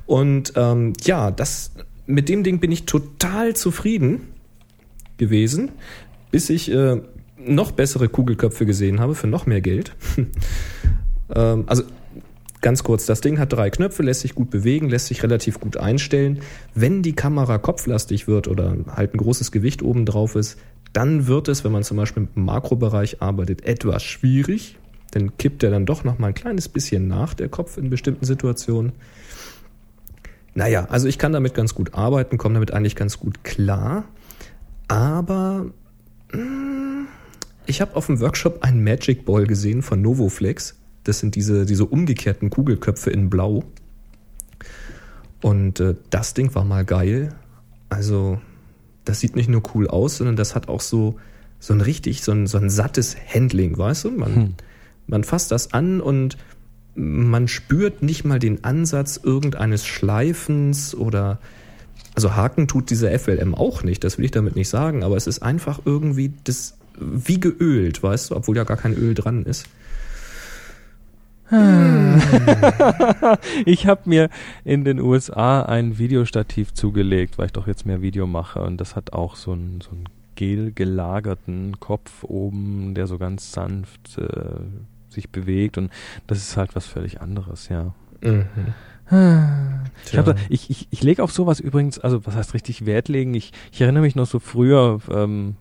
Und 0.06 0.54
ähm, 0.56 0.94
ja, 1.02 1.30
das, 1.30 1.72
mit 2.06 2.30
dem 2.30 2.44
Ding 2.44 2.60
bin 2.60 2.72
ich 2.72 2.86
total 2.86 3.54
zufrieden 3.54 4.28
gewesen, 5.18 5.72
bis 6.30 6.48
ich 6.48 6.72
äh, 6.72 7.02
noch 7.46 7.72
bessere 7.72 8.08
Kugelköpfe 8.08 8.66
gesehen 8.66 9.00
habe 9.00 9.14
für 9.14 9.26
noch 9.26 9.46
mehr 9.46 9.60
Geld. 9.60 9.94
ähm, 11.34 11.64
also 11.66 11.82
ganz 12.60 12.82
kurz, 12.84 13.06
das 13.06 13.20
Ding 13.20 13.38
hat 13.38 13.52
drei 13.52 13.70
Knöpfe, 13.70 14.02
lässt 14.02 14.20
sich 14.20 14.34
gut 14.34 14.50
bewegen, 14.50 14.88
lässt 14.88 15.06
sich 15.08 15.22
relativ 15.22 15.60
gut 15.60 15.76
einstellen. 15.76 16.40
Wenn 16.74 17.02
die 17.02 17.14
Kamera 17.14 17.58
kopflastig 17.58 18.28
wird 18.28 18.48
oder 18.48 18.76
halt 18.94 19.14
ein 19.14 19.18
großes 19.18 19.52
Gewicht 19.52 19.82
oben 19.82 20.06
drauf 20.06 20.36
ist, 20.36 20.58
dann 20.92 21.26
wird 21.26 21.48
es, 21.48 21.64
wenn 21.64 21.72
man 21.72 21.82
zum 21.82 21.96
Beispiel 21.96 22.28
im 22.34 22.44
Makrobereich 22.44 23.20
arbeitet, 23.20 23.64
etwas 23.64 24.02
schwierig. 24.02 24.78
Dann 25.10 25.36
kippt 25.36 25.62
er 25.62 25.70
dann 25.70 25.86
doch 25.86 26.04
noch 26.04 26.18
mal 26.18 26.28
ein 26.28 26.34
kleines 26.34 26.68
bisschen 26.68 27.08
nach, 27.08 27.34
der 27.34 27.48
Kopf 27.48 27.76
in 27.76 27.90
bestimmten 27.90 28.24
Situationen. 28.24 28.92
Naja, 30.54 30.86
also 30.90 31.08
ich 31.08 31.18
kann 31.18 31.32
damit 31.32 31.54
ganz 31.54 31.74
gut 31.74 31.94
arbeiten, 31.94 32.38
komme 32.38 32.54
damit 32.54 32.72
eigentlich 32.72 32.96
ganz 32.96 33.18
gut 33.18 33.42
klar. 33.42 34.04
Aber 34.88 35.66
mh, 36.32 36.42
mm, 36.42 37.01
ich 37.66 37.80
habe 37.80 37.96
auf 37.96 38.06
dem 38.06 38.20
Workshop 38.20 38.62
einen 38.62 38.82
Magic 38.82 39.24
Ball 39.24 39.46
gesehen 39.46 39.82
von 39.82 40.02
Novoflex. 40.02 40.76
Das 41.04 41.18
sind 41.20 41.34
diese, 41.34 41.66
diese 41.66 41.84
umgekehrten 41.84 42.50
Kugelköpfe 42.50 43.10
in 43.10 43.30
Blau. 43.30 43.64
Und 45.40 45.80
äh, 45.80 45.96
das 46.10 46.34
Ding 46.34 46.54
war 46.54 46.64
mal 46.64 46.84
geil. 46.84 47.34
Also 47.88 48.40
das 49.04 49.20
sieht 49.20 49.36
nicht 49.36 49.48
nur 49.48 49.62
cool 49.74 49.88
aus, 49.88 50.18
sondern 50.18 50.36
das 50.36 50.54
hat 50.54 50.68
auch 50.68 50.80
so, 50.80 51.16
so 51.58 51.74
ein 51.74 51.80
richtig, 51.80 52.22
so 52.22 52.32
ein, 52.32 52.46
so 52.46 52.58
ein 52.58 52.70
sattes 52.70 53.16
Handling, 53.32 53.76
weißt 53.76 54.04
du? 54.04 54.10
Man, 54.12 54.34
hm. 54.34 54.54
man 55.06 55.24
fasst 55.24 55.50
das 55.50 55.72
an 55.72 56.00
und 56.00 56.36
man 56.94 57.48
spürt 57.48 58.02
nicht 58.02 58.24
mal 58.24 58.38
den 58.38 58.64
Ansatz 58.64 59.18
irgendeines 59.22 59.86
Schleifens 59.86 60.94
oder 60.94 61.40
also 62.14 62.36
Haken 62.36 62.68
tut 62.68 62.90
dieser 62.90 63.18
FLM 63.18 63.54
auch 63.54 63.82
nicht, 63.82 64.04
das 64.04 64.18
will 64.18 64.26
ich 64.26 64.30
damit 64.30 64.54
nicht 64.54 64.68
sagen, 64.68 65.02
aber 65.02 65.16
es 65.16 65.26
ist 65.26 65.42
einfach 65.42 65.80
irgendwie 65.86 66.34
das 66.44 66.76
wie 66.98 67.40
geölt, 67.40 68.02
weißt 68.02 68.30
du, 68.30 68.36
obwohl 68.36 68.56
ja 68.56 68.64
gar 68.64 68.76
kein 68.76 68.94
Öl 68.94 69.14
dran 69.14 69.44
ist. 69.44 69.66
ich 73.66 73.86
habe 73.86 74.00
mir 74.06 74.30
in 74.64 74.84
den 74.84 75.00
USA 75.00 75.62
ein 75.62 75.98
Videostativ 75.98 76.72
zugelegt, 76.72 77.36
weil 77.36 77.46
ich 77.46 77.52
doch 77.52 77.66
jetzt 77.66 77.84
mehr 77.84 78.00
Video 78.00 78.26
mache 78.26 78.62
und 78.62 78.78
das 78.78 78.96
hat 78.96 79.12
auch 79.12 79.36
so 79.36 79.52
einen, 79.52 79.82
so 79.82 79.90
einen 79.90 80.08
gel 80.34 80.72
gelagerten 80.72 81.78
Kopf 81.78 82.24
oben, 82.24 82.94
der 82.94 83.06
so 83.06 83.18
ganz 83.18 83.52
sanft 83.52 84.16
äh, 84.16 84.60
sich 85.10 85.28
bewegt 85.28 85.76
und 85.76 85.90
das 86.26 86.38
ist 86.38 86.56
halt 86.56 86.74
was 86.74 86.86
völlig 86.86 87.20
anderes, 87.20 87.68
ja. 87.68 87.92
Mhm. 88.22 88.46
Ich, 90.06 90.16
hab, 90.16 90.34
ich, 90.48 90.70
ich, 90.70 90.88
ich 90.90 91.02
lege 91.02 91.22
auf 91.22 91.32
sowas 91.32 91.60
übrigens, 91.60 91.98
also 91.98 92.24
was 92.24 92.34
heißt 92.34 92.54
richtig 92.54 92.86
Wert 92.86 93.08
legen? 93.08 93.34
Ich, 93.34 93.52
ich 93.70 93.82
erinnere 93.82 94.04
mich 94.04 94.14
noch 94.14 94.26
so 94.26 94.38
früher, 94.38 95.00
ähm, 95.10 95.56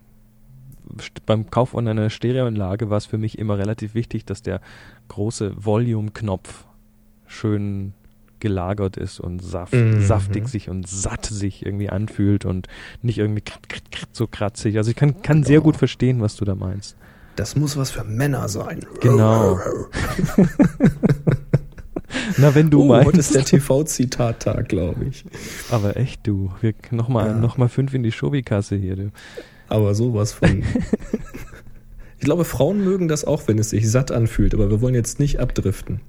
beim 1.25 1.49
Kauf 1.49 1.69
von 1.69 1.87
einer 1.87 2.09
Stereoanlage 2.09 2.89
war 2.89 2.97
es 2.97 3.05
für 3.05 3.17
mich 3.17 3.37
immer 3.37 3.57
relativ 3.57 3.93
wichtig, 3.95 4.25
dass 4.25 4.41
der 4.41 4.61
große 5.07 5.53
Volume-Knopf 5.57 6.65
schön 7.27 7.93
gelagert 8.39 8.97
ist 8.97 9.19
und 9.19 9.41
saft, 9.41 9.73
mhm. 9.73 10.01
saftig 10.01 10.49
sich 10.49 10.69
und 10.69 10.87
satt 10.87 11.25
sich 11.25 11.65
irgendwie 11.65 11.89
anfühlt 11.89 12.43
und 12.43 12.67
nicht 13.01 13.19
irgendwie 13.19 13.41
krat, 13.41 13.69
krat, 13.69 13.91
krat, 13.91 14.09
so 14.11 14.27
kratzig. 14.27 14.77
Also 14.77 14.89
ich 14.89 14.97
kann, 14.97 15.21
kann 15.21 15.37
genau. 15.37 15.47
sehr 15.47 15.61
gut 15.61 15.77
verstehen, 15.77 16.21
was 16.21 16.35
du 16.35 16.43
da 16.43 16.55
meinst. 16.55 16.97
Das 17.35 17.55
muss 17.55 17.77
was 17.77 17.91
für 17.91 18.03
Männer 18.03 18.49
sein. 18.49 18.81
Genau. 18.99 19.59
Na, 22.37 22.53
wenn 22.55 22.69
du 22.69 22.83
oh, 22.83 22.85
meinst. 22.87 23.07
Heute 23.07 23.19
ist 23.19 23.33
der 23.33 23.45
TV-Zitattag, 23.45 24.67
glaube 24.67 25.05
ich. 25.05 25.23
Aber 25.69 25.95
echt, 25.95 26.27
du. 26.27 26.51
Nochmal 26.91 27.27
ja. 27.27 27.33
noch 27.33 27.57
mal 27.57 27.69
fünf 27.69 27.93
in 27.93 28.03
die 28.03 28.11
Schobi-Kasse 28.11 28.75
hier, 28.75 28.95
du. 28.95 29.11
Aber 29.71 29.95
sowas 29.95 30.33
von. 30.33 30.63
ich 32.19 32.25
glaube, 32.25 32.43
Frauen 32.43 32.83
mögen 32.83 33.07
das 33.07 33.23
auch, 33.23 33.47
wenn 33.47 33.57
es 33.57 33.69
sich 33.69 33.89
satt 33.89 34.11
anfühlt, 34.11 34.53
aber 34.53 34.69
wir 34.69 34.81
wollen 34.81 34.95
jetzt 34.95 35.17
nicht 35.21 35.39
abdriften. 35.39 36.01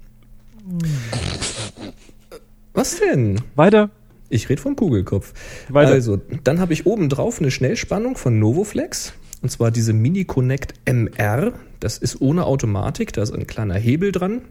Was 2.73 2.99
denn? 2.99 3.39
Weiter. 3.55 3.89
Ich 4.27 4.49
rede 4.49 4.61
vom 4.61 4.75
Kugelkopf. 4.75 5.33
Weiter. 5.69 5.93
Also, 5.93 6.19
dann 6.43 6.59
habe 6.59 6.73
ich 6.73 6.85
oben 6.85 7.07
drauf 7.07 7.39
eine 7.39 7.51
Schnellspannung 7.51 8.17
von 8.17 8.37
Novoflex. 8.37 9.13
Und 9.41 9.49
zwar 9.49 9.71
diese 9.71 9.93
Mini 9.93 10.25
Connect 10.25 10.73
MR. 10.83 11.53
Das 11.79 11.97
ist 11.97 12.19
ohne 12.19 12.45
Automatik. 12.45 13.13
Da 13.13 13.21
ist 13.21 13.33
ein 13.33 13.47
kleiner 13.47 13.75
Hebel 13.75 14.11
dran. 14.11 14.41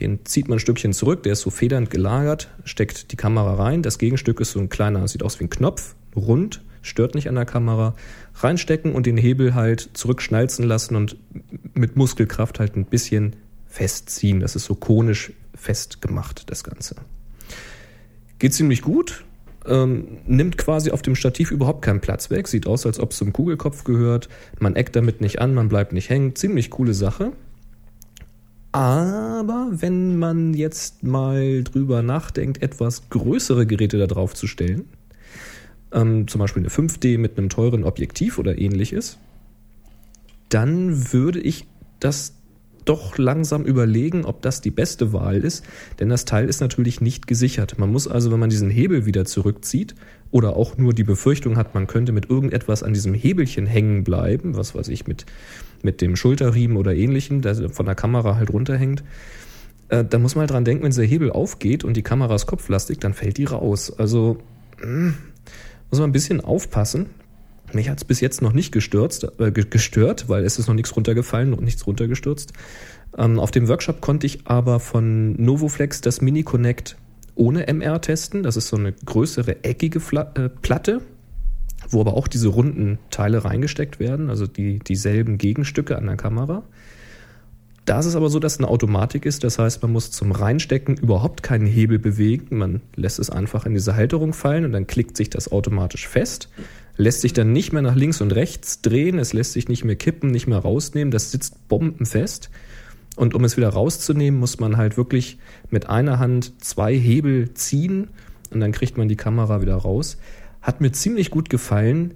Den 0.00 0.24
zieht 0.24 0.48
man 0.48 0.58
ein 0.58 0.60
Stückchen 0.60 0.92
zurück. 0.92 1.24
Der 1.24 1.32
ist 1.32 1.40
so 1.40 1.50
federnd 1.50 1.90
gelagert. 1.90 2.48
Steckt 2.62 3.10
die 3.10 3.16
Kamera 3.16 3.54
rein. 3.54 3.82
Das 3.82 3.98
Gegenstück 3.98 4.38
ist 4.38 4.52
so 4.52 4.60
ein 4.60 4.68
kleiner, 4.68 5.08
sieht 5.08 5.24
aus 5.24 5.40
wie 5.40 5.44
ein 5.44 5.50
Knopf. 5.50 5.96
Rund. 6.14 6.62
Stört 6.86 7.16
nicht 7.16 7.28
an 7.28 7.34
der 7.34 7.46
Kamera 7.46 7.96
reinstecken 8.36 8.92
und 8.92 9.06
den 9.06 9.16
Hebel 9.16 9.54
halt 9.54 9.90
zurückschnalzen 9.94 10.64
lassen 10.64 10.96
und 10.96 11.16
mit 11.74 11.96
Muskelkraft 11.96 12.60
halt 12.60 12.76
ein 12.76 12.84
bisschen 12.84 13.36
festziehen. 13.66 14.40
Das 14.40 14.56
ist 14.56 14.64
so 14.64 14.74
konisch 14.74 15.32
festgemacht, 15.54 16.50
das 16.50 16.64
Ganze. 16.64 16.96
Geht 18.38 18.54
ziemlich 18.54 18.82
gut, 18.82 19.24
ähm, 19.66 20.18
nimmt 20.26 20.58
quasi 20.58 20.90
auf 20.90 21.02
dem 21.02 21.14
Stativ 21.14 21.50
überhaupt 21.50 21.82
keinen 21.82 22.00
Platz 22.00 22.30
weg, 22.30 22.48
sieht 22.48 22.66
aus, 22.66 22.86
als 22.86 23.00
ob 23.00 23.12
es 23.12 23.18
zum 23.18 23.32
Kugelkopf 23.32 23.84
gehört. 23.84 24.28
Man 24.58 24.76
eckt 24.76 24.96
damit 24.96 25.20
nicht 25.20 25.40
an, 25.40 25.54
man 25.54 25.68
bleibt 25.68 25.92
nicht 25.92 26.10
hängen. 26.10 26.34
Ziemlich 26.36 26.70
coole 26.70 26.94
Sache. 26.94 27.32
Aber 28.72 29.70
wenn 29.72 30.18
man 30.18 30.52
jetzt 30.52 31.02
mal 31.02 31.64
drüber 31.64 32.02
nachdenkt, 32.02 32.62
etwas 32.62 33.08
größere 33.08 33.66
Geräte 33.66 33.96
da 33.96 34.06
drauf 34.06 34.34
zu 34.34 34.46
stellen, 34.46 34.84
ähm, 35.92 36.28
zum 36.28 36.38
Beispiel 36.40 36.62
eine 36.62 36.70
5D 36.70 37.18
mit 37.18 37.38
einem 37.38 37.48
teuren 37.48 37.84
Objektiv 37.84 38.38
oder 38.38 38.58
ähnliches, 38.58 39.18
dann 40.48 41.12
würde 41.12 41.40
ich 41.40 41.66
das 42.00 42.34
doch 42.84 43.18
langsam 43.18 43.64
überlegen, 43.64 44.24
ob 44.24 44.42
das 44.42 44.60
die 44.60 44.70
beste 44.70 45.12
Wahl 45.12 45.38
ist, 45.38 45.64
denn 45.98 46.08
das 46.08 46.24
Teil 46.24 46.48
ist 46.48 46.60
natürlich 46.60 47.00
nicht 47.00 47.26
gesichert. 47.26 47.78
Man 47.78 47.90
muss 47.90 48.08
also, 48.08 48.30
wenn 48.30 48.38
man 48.38 48.48
diesen 48.48 48.70
Hebel 48.70 49.06
wieder 49.06 49.24
zurückzieht 49.24 49.94
oder 50.30 50.56
auch 50.56 50.78
nur 50.78 50.94
die 50.94 51.04
Befürchtung 51.04 51.56
hat, 51.56 51.74
man 51.74 51.88
könnte 51.88 52.12
mit 52.12 52.30
irgendetwas 52.30 52.82
an 52.82 52.92
diesem 52.92 53.12
Hebelchen 53.12 53.66
hängen 53.66 54.04
bleiben, 54.04 54.56
was 54.56 54.74
weiß 54.74 54.88
ich, 54.88 55.06
mit, 55.06 55.26
mit 55.82 56.00
dem 56.00 56.16
Schulterriemen 56.16 56.76
oder 56.76 56.94
ähnlichem, 56.94 57.42
der 57.42 57.70
von 57.70 57.86
der 57.86 57.96
Kamera 57.96 58.36
halt 58.36 58.52
runterhängt, 58.52 59.02
äh, 59.88 60.04
da 60.04 60.18
muss 60.18 60.34
man 60.34 60.42
halt 60.42 60.50
dran 60.50 60.64
denken, 60.64 60.84
wenn 60.84 60.90
dieser 60.90 61.04
Hebel 61.04 61.30
aufgeht 61.30 61.84
und 61.84 61.96
die 61.96 62.02
Kamera 62.02 62.34
ist 62.34 62.46
kopflastig, 62.46 62.98
dann 62.98 63.14
fällt 63.14 63.36
die 63.36 63.44
raus. 63.44 63.92
Also, 63.98 64.38
mh, 64.80 64.86
hm, 64.86 65.14
muss 65.90 66.00
man 66.00 66.10
ein 66.10 66.12
bisschen 66.12 66.40
aufpassen. 66.40 67.06
Mich 67.72 67.88
hat 67.88 67.98
es 67.98 68.04
bis 68.04 68.20
jetzt 68.20 68.42
noch 68.42 68.52
nicht 68.52 68.72
gestürzt, 68.72 69.26
äh, 69.38 69.50
gestört, 69.50 70.28
weil 70.28 70.44
es 70.44 70.58
ist 70.58 70.68
noch 70.68 70.74
nichts 70.74 70.94
runtergefallen 70.94 71.52
und 71.52 71.64
nichts 71.64 71.86
runtergestürzt. 71.86 72.52
Ähm, 73.16 73.38
auf 73.38 73.50
dem 73.50 73.68
Workshop 73.68 74.00
konnte 74.00 74.26
ich 74.26 74.46
aber 74.46 74.80
von 74.80 75.40
Novoflex 75.42 76.00
das 76.00 76.20
Mini 76.20 76.42
Connect 76.42 76.96
ohne 77.34 77.66
MR 77.66 78.00
testen. 78.00 78.42
Das 78.42 78.56
ist 78.56 78.68
so 78.68 78.76
eine 78.76 78.92
größere 78.92 79.64
eckige 79.64 80.00
Fla 80.00 80.32
äh, 80.34 80.48
Platte, 80.48 81.02
wo 81.88 82.00
aber 82.00 82.14
auch 82.14 82.28
diese 82.28 82.48
runden 82.48 82.98
Teile 83.10 83.44
reingesteckt 83.44 83.98
werden, 83.98 84.30
also 84.30 84.46
die, 84.46 84.78
dieselben 84.78 85.38
Gegenstücke 85.38 85.96
an 85.96 86.06
der 86.06 86.16
Kamera. 86.16 86.62
Da 87.86 88.00
ist 88.00 88.06
es 88.06 88.16
aber 88.16 88.28
so, 88.30 88.40
dass 88.40 88.58
eine 88.58 88.66
Automatik 88.66 89.24
ist. 89.24 89.44
Das 89.44 89.60
heißt, 89.60 89.80
man 89.80 89.92
muss 89.92 90.10
zum 90.10 90.32
Reinstecken 90.32 90.96
überhaupt 90.96 91.44
keinen 91.44 91.66
Hebel 91.66 92.00
bewegen. 92.00 92.58
Man 92.58 92.82
lässt 92.96 93.20
es 93.20 93.30
einfach 93.30 93.64
in 93.64 93.74
diese 93.74 93.94
Halterung 93.94 94.32
fallen 94.32 94.64
und 94.64 94.72
dann 94.72 94.88
klickt 94.88 95.16
sich 95.16 95.30
das 95.30 95.52
automatisch 95.52 96.08
fest. 96.08 96.48
Lässt 96.96 97.20
sich 97.20 97.32
dann 97.32 97.52
nicht 97.52 97.72
mehr 97.72 97.82
nach 97.82 97.94
links 97.94 98.20
und 98.20 98.32
rechts 98.32 98.82
drehen. 98.82 99.20
Es 99.20 99.32
lässt 99.32 99.52
sich 99.52 99.68
nicht 99.68 99.84
mehr 99.84 99.94
kippen, 99.94 100.32
nicht 100.32 100.48
mehr 100.48 100.58
rausnehmen. 100.58 101.12
Das 101.12 101.30
sitzt 101.30 101.68
bombenfest. 101.68 102.50
Und 103.14 103.34
um 103.34 103.44
es 103.44 103.56
wieder 103.56 103.68
rauszunehmen, 103.68 104.40
muss 104.40 104.58
man 104.58 104.76
halt 104.76 104.96
wirklich 104.96 105.38
mit 105.70 105.88
einer 105.88 106.18
Hand 106.18 106.54
zwei 106.64 106.92
Hebel 106.92 107.54
ziehen 107.54 108.08
und 108.50 108.58
dann 108.58 108.72
kriegt 108.72 108.98
man 108.98 109.08
die 109.08 109.16
Kamera 109.16 109.62
wieder 109.62 109.76
raus. 109.76 110.18
Hat 110.60 110.80
mir 110.80 110.90
ziemlich 110.90 111.30
gut 111.30 111.50
gefallen. 111.50 112.14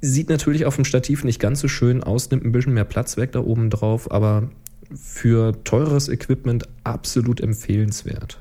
Sieht 0.00 0.30
natürlich 0.30 0.64
auf 0.64 0.76
dem 0.76 0.86
Stativ 0.86 1.22
nicht 1.22 1.38
ganz 1.38 1.60
so 1.60 1.68
schön 1.68 2.02
aus, 2.02 2.30
nimmt 2.30 2.46
ein 2.46 2.52
bisschen 2.52 2.72
mehr 2.72 2.84
Platz 2.84 3.18
weg 3.18 3.32
da 3.32 3.40
oben 3.40 3.68
drauf, 3.68 4.10
aber 4.10 4.50
für 4.94 5.62
teures 5.64 6.08
Equipment 6.08 6.68
absolut 6.84 7.40
empfehlenswert. 7.40 8.38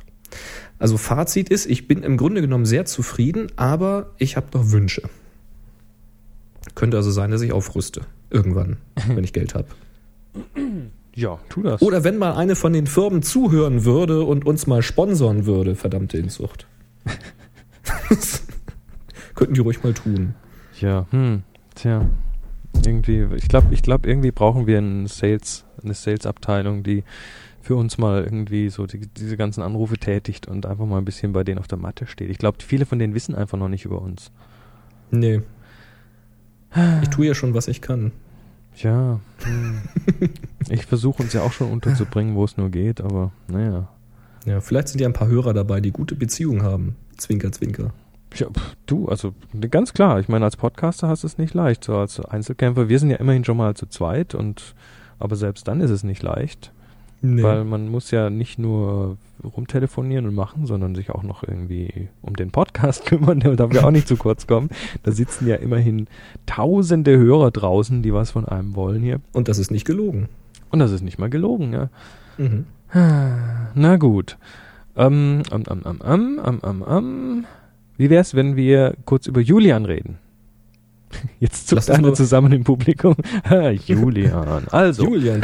Also 0.79 0.97
Fazit 0.97 1.49
ist, 1.49 1.65
ich 1.65 1.87
bin 1.87 2.03
im 2.03 2.17
Grunde 2.17 2.41
genommen 2.41 2.65
sehr 2.65 2.85
zufrieden, 2.85 3.47
aber 3.55 4.11
ich 4.17 4.35
habe 4.35 4.47
noch 4.53 4.71
Wünsche. 4.71 5.03
Könnte 6.75 6.97
also 6.97 7.11
sein, 7.11 7.31
dass 7.31 7.41
ich 7.41 7.53
aufrüste. 7.53 8.01
Irgendwann, 8.29 8.77
wenn 9.07 9.23
ich 9.23 9.33
Geld 9.33 9.55
habe. 9.55 9.67
Ja, 11.13 11.39
tu 11.47 11.63
das. 11.63 11.81
Oder 11.81 12.03
wenn 12.03 12.17
mal 12.17 12.33
eine 12.33 12.55
von 12.55 12.73
den 12.73 12.87
Firmen 12.87 13.23
zuhören 13.23 13.85
würde 13.85 14.23
und 14.23 14.45
uns 14.45 14.67
mal 14.67 14.81
sponsern 14.81 15.45
würde, 15.45 15.75
verdammte 15.75 16.17
Inzucht. 16.17 16.67
Könnten 19.35 19.53
die 19.53 19.61
ruhig 19.61 19.83
mal 19.83 19.93
tun. 19.93 20.35
Ja, 20.79 21.05
hm, 21.11 21.43
tja. 21.75 22.09
Irgendwie, 22.85 23.27
ich 23.35 23.47
glaube, 23.47 23.73
ich 23.73 23.81
glaube, 23.81 24.07
irgendwie 24.07 24.31
brauchen 24.31 24.67
wir 24.67 24.77
einen 24.77 25.07
Sales, 25.07 25.65
eine 25.83 25.93
Sales-Abteilung, 25.93 26.83
die 26.83 27.03
für 27.61 27.75
uns 27.75 27.97
mal 27.97 28.23
irgendwie 28.23 28.69
so 28.69 28.85
die, 28.85 29.07
diese 29.07 29.37
ganzen 29.37 29.63
Anrufe 29.63 29.97
tätigt 29.97 30.47
und 30.47 30.65
einfach 30.65 30.85
mal 30.85 30.99
ein 30.99 31.05
bisschen 31.05 31.33
bei 31.33 31.43
denen 31.43 31.57
auf 31.57 31.67
der 31.67 31.79
Matte 31.79 32.05
steht. 32.05 32.29
Ich 32.29 32.37
glaube, 32.37 32.59
viele 32.61 32.85
von 32.85 32.99
denen 32.99 33.15
wissen 33.15 33.33
einfach 33.33 33.57
noch 33.57 33.69
nicht 33.69 33.85
über 33.85 34.01
uns. 34.01 34.31
Nee. 35.11 35.41
Ich 37.01 37.09
tue 37.09 37.25
ja 37.25 37.33
schon, 37.33 37.53
was 37.53 37.69
ich 37.69 37.81
kann. 37.81 38.11
Ja. 38.75 39.21
Hm. 39.43 39.81
ich 40.69 40.85
versuche 40.85 41.23
uns 41.23 41.31
ja 41.31 41.41
auch 41.41 41.53
schon 41.53 41.71
unterzubringen, 41.71 42.35
wo 42.35 42.43
es 42.43 42.57
nur 42.57 42.69
geht, 42.69 42.99
aber 42.99 43.31
naja. 43.47 43.87
Ja, 44.45 44.59
vielleicht 44.59 44.89
sind 44.89 44.99
ja 44.99 45.07
ein 45.07 45.13
paar 45.13 45.29
Hörer 45.29 45.53
dabei, 45.53 45.79
die 45.79 45.91
gute 45.91 46.15
Beziehungen 46.15 46.63
haben. 46.63 46.97
Zwinker, 47.17 47.51
zwinker. 47.51 47.93
Ja, 48.35 48.47
pf, 48.49 48.75
du, 48.85 49.07
also 49.07 49.33
ganz 49.71 49.93
klar, 49.93 50.19
ich 50.19 50.27
meine, 50.27 50.45
als 50.45 50.57
Podcaster 50.57 51.07
hast 51.07 51.23
du 51.23 51.27
es 51.27 51.37
nicht 51.37 51.53
leicht. 51.53 51.83
So 51.83 51.97
als 51.97 52.19
Einzelkämpfer, 52.19 52.89
wir 52.89 52.99
sind 52.99 53.09
ja 53.09 53.17
immerhin 53.17 53.45
schon 53.45 53.57
mal 53.57 53.75
zu 53.75 53.87
zweit 53.87 54.35
und 54.35 54.75
aber 55.19 55.35
selbst 55.35 55.67
dann 55.67 55.81
ist 55.81 55.91
es 55.91 56.03
nicht 56.03 56.21
leicht. 56.23 56.71
Nee. 57.21 57.41
Weil 57.41 57.63
man 57.63 57.89
muss 57.89 58.11
ja 58.11 58.29
nicht 58.29 58.59
nur 58.59 59.17
rumtelefonieren 59.43 60.27
und 60.27 60.35
machen, 60.35 60.65
sondern 60.65 60.95
sich 60.95 61.09
auch 61.11 61.23
noch 61.23 61.43
irgendwie 61.43 62.09
um 62.21 62.35
den 62.35 62.51
Podcast 62.51 63.05
kümmern, 63.07 63.39
der 63.39 63.55
darf 63.55 63.73
ja 63.73 63.83
auch 63.83 63.91
nicht 63.91 64.07
zu 64.07 64.17
kurz 64.17 64.47
kommen. 64.47 64.69
Da 65.03 65.11
sitzen 65.11 65.47
ja 65.47 65.55
immerhin 65.55 66.07
tausende 66.45 67.17
Hörer 67.17 67.51
draußen, 67.51 68.01
die 68.01 68.13
was 68.13 68.31
von 68.31 68.45
einem 68.45 68.75
wollen 68.75 69.01
hier. 69.01 69.21
Und 69.33 69.47
das 69.47 69.57
ist 69.57 69.71
nicht 69.71 69.85
gelogen. 69.85 70.29
Und 70.69 70.79
das 70.79 70.91
ist 70.91 71.01
nicht 71.01 71.17
mal 71.17 71.29
gelogen, 71.29 71.73
ja. 71.73 71.89
Mhm. 72.37 72.65
Na 72.93 73.97
gut. 73.97 74.37
Ähm, 74.95 75.43
ähm, 75.51 75.63
ähm, 75.69 75.81
ähm, 75.85 75.99
ähm, 76.05 76.41
ähm, 76.45 76.61
ähm, 76.63 76.85
ähm. 76.87 77.45
Wie 77.97 78.09
wär's, 78.09 78.35
wenn 78.35 78.55
wir 78.55 78.95
kurz 79.05 79.27
über 79.27 79.41
Julian 79.41 79.85
reden? 79.85 80.17
Jetzt 81.39 81.67
zuckt 81.67 81.89
einer 81.89 82.13
zusammen 82.13 82.51
im 82.51 82.63
Publikum. 82.63 83.15
Ha, 83.49 83.69
Julian. 83.85 84.67
Also, 84.69 85.05
Julian. 85.05 85.41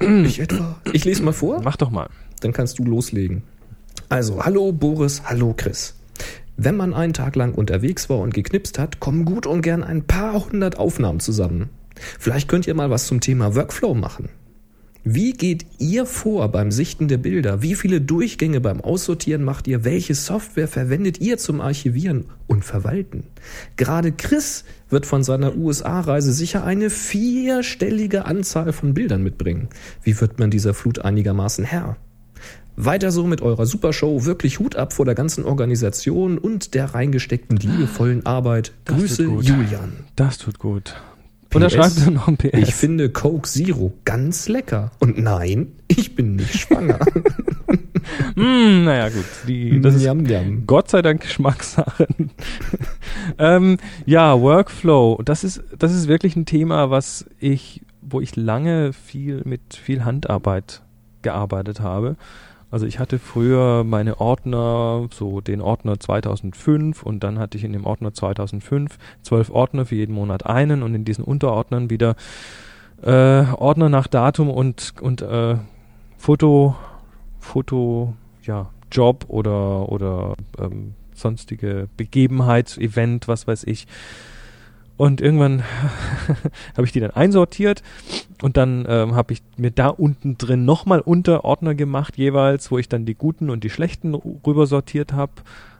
ich 0.24 0.40
etwa. 0.40 0.76
Ich 0.92 1.04
lese 1.04 1.22
mal 1.22 1.32
vor. 1.32 1.60
mach 1.62 1.76
doch 1.76 1.90
mal. 1.90 2.08
Dann 2.40 2.52
kannst 2.52 2.78
du 2.78 2.84
loslegen. 2.84 3.42
Also, 4.08 4.44
hallo 4.44 4.72
Boris, 4.72 5.22
hallo 5.24 5.54
Chris. 5.56 5.94
Wenn 6.56 6.76
man 6.76 6.92
einen 6.94 7.12
Tag 7.12 7.36
lang 7.36 7.54
unterwegs 7.54 8.10
war 8.10 8.18
und 8.18 8.34
geknipst 8.34 8.78
hat, 8.78 9.00
kommen 9.00 9.24
gut 9.24 9.46
und 9.46 9.62
gern 9.62 9.84
ein 9.84 10.02
paar 10.02 10.46
hundert 10.46 10.78
Aufnahmen 10.78 11.20
zusammen. 11.20 11.70
Vielleicht 11.94 12.48
könnt 12.48 12.66
ihr 12.66 12.74
mal 12.74 12.90
was 12.90 13.06
zum 13.06 13.20
Thema 13.20 13.54
Workflow 13.54 13.94
machen. 13.94 14.28
Wie 15.04 15.32
geht 15.32 15.64
ihr 15.78 16.04
vor 16.04 16.48
beim 16.48 16.70
Sichten 16.70 17.08
der 17.08 17.16
Bilder? 17.16 17.62
Wie 17.62 17.74
viele 17.74 18.02
Durchgänge 18.02 18.60
beim 18.60 18.82
Aussortieren 18.82 19.44
macht 19.44 19.66
ihr? 19.66 19.84
Welche 19.84 20.14
Software 20.14 20.68
verwendet 20.68 21.20
ihr 21.20 21.38
zum 21.38 21.62
Archivieren 21.62 22.26
und 22.46 22.64
Verwalten? 22.66 23.24
Gerade 23.76 24.12
Chris 24.12 24.64
wird 24.90 25.06
von 25.06 25.22
seiner 25.22 25.56
USA-Reise 25.56 26.32
sicher 26.32 26.64
eine 26.64 26.90
vierstellige 26.90 28.26
Anzahl 28.26 28.72
von 28.72 28.92
Bildern 28.92 29.22
mitbringen. 29.22 29.68
Wie 30.02 30.20
wird 30.20 30.38
man 30.38 30.50
dieser 30.50 30.74
Flut 30.74 30.98
einigermaßen 30.98 31.64
Herr? 31.64 31.96
Weiter 32.76 33.10
so 33.10 33.26
mit 33.26 33.40
eurer 33.42 33.66
Supershow. 33.66 34.24
Wirklich 34.26 34.58
Hut 34.58 34.76
ab 34.76 34.92
vor 34.92 35.04
der 35.04 35.14
ganzen 35.14 35.44
Organisation 35.44 36.38
und 36.38 36.74
der 36.74 36.94
reingesteckten 36.94 37.56
liebevollen 37.56 38.26
Arbeit. 38.26 38.72
Das 38.84 38.96
Grüße. 38.96 39.22
Julian. 39.24 39.92
Das 40.16 40.38
tut 40.38 40.58
gut. 40.58 40.94
Und 41.54 41.62
er 41.62 41.68
PS, 41.68 41.74
schreibt 41.74 42.06
dann 42.06 42.14
noch 42.14 42.28
ein 42.28 42.36
PS. 42.36 42.50
Ich 42.52 42.74
finde 42.74 43.10
Coke 43.10 43.48
Zero 43.48 43.92
ganz 44.04 44.48
lecker. 44.48 44.92
Und 44.98 45.18
nein, 45.18 45.72
ich 45.88 46.14
bin 46.14 46.36
nicht 46.36 46.54
schwanger. 46.54 46.98
Hm, 48.34 48.84
naja, 48.84 49.08
gut. 49.08 49.24
Die, 49.46 49.80
das 49.80 49.94
ist 49.94 50.04
Yum, 50.04 50.24
yum. 50.26 50.66
Gott 50.66 50.90
sei 50.90 51.02
Dank 51.02 51.20
Geschmackssache. 51.22 52.08
ähm, 53.38 53.76
ja, 54.06 54.40
Workflow. 54.40 55.20
Das 55.24 55.44
ist, 55.44 55.62
das 55.78 55.94
ist 55.94 56.08
wirklich 56.08 56.36
ein 56.36 56.46
Thema, 56.46 56.90
was 56.90 57.26
ich, 57.38 57.82
wo 58.00 58.20
ich 58.20 58.36
lange 58.36 58.92
viel 58.92 59.42
mit 59.44 59.74
viel 59.74 60.04
Handarbeit 60.04 60.82
gearbeitet 61.22 61.80
habe. 61.80 62.16
Also 62.70 62.86
ich 62.86 62.98
hatte 62.98 63.18
früher 63.18 63.82
meine 63.84 64.20
Ordner, 64.20 65.08
so 65.12 65.40
den 65.40 65.60
Ordner 65.60 65.98
2005 65.98 67.02
und 67.02 67.24
dann 67.24 67.38
hatte 67.38 67.58
ich 67.58 67.64
in 67.64 67.72
dem 67.72 67.84
Ordner 67.84 68.14
2005 68.14 68.96
zwölf 69.22 69.50
Ordner 69.50 69.86
für 69.86 69.96
jeden 69.96 70.14
Monat 70.14 70.46
einen 70.46 70.82
und 70.82 70.94
in 70.94 71.04
diesen 71.04 71.24
Unterordnern 71.24 71.90
wieder 71.90 72.14
äh, 73.02 73.44
Ordner 73.54 73.88
nach 73.88 74.06
Datum 74.06 74.50
und, 74.50 74.94
und 75.00 75.22
äh, 75.22 75.56
Foto, 76.16 76.76
Foto, 77.40 78.14
ja, 78.42 78.70
Job 78.92 79.24
oder, 79.28 79.88
oder 79.90 80.34
ähm, 80.58 80.94
sonstige 81.14 81.88
Begebenheit, 81.96 82.76
Event, 82.78 83.26
was 83.26 83.46
weiß 83.46 83.64
ich. 83.64 83.86
Und 85.00 85.22
irgendwann 85.22 85.62
habe 86.76 86.84
ich 86.84 86.92
die 86.92 87.00
dann 87.00 87.12
einsortiert 87.12 87.82
und 88.42 88.58
dann 88.58 88.84
ähm, 88.86 89.14
habe 89.14 89.32
ich 89.32 89.42
mir 89.56 89.70
da 89.70 89.88
unten 89.88 90.36
drin 90.36 90.66
nochmal 90.66 91.00
Unterordner 91.00 91.74
gemacht, 91.74 92.18
jeweils, 92.18 92.70
wo 92.70 92.76
ich 92.76 92.86
dann 92.86 93.06
die 93.06 93.14
guten 93.14 93.48
und 93.48 93.64
die 93.64 93.70
schlechten 93.70 94.14
rüber 94.14 94.66
sortiert 94.66 95.14
habe. 95.14 95.32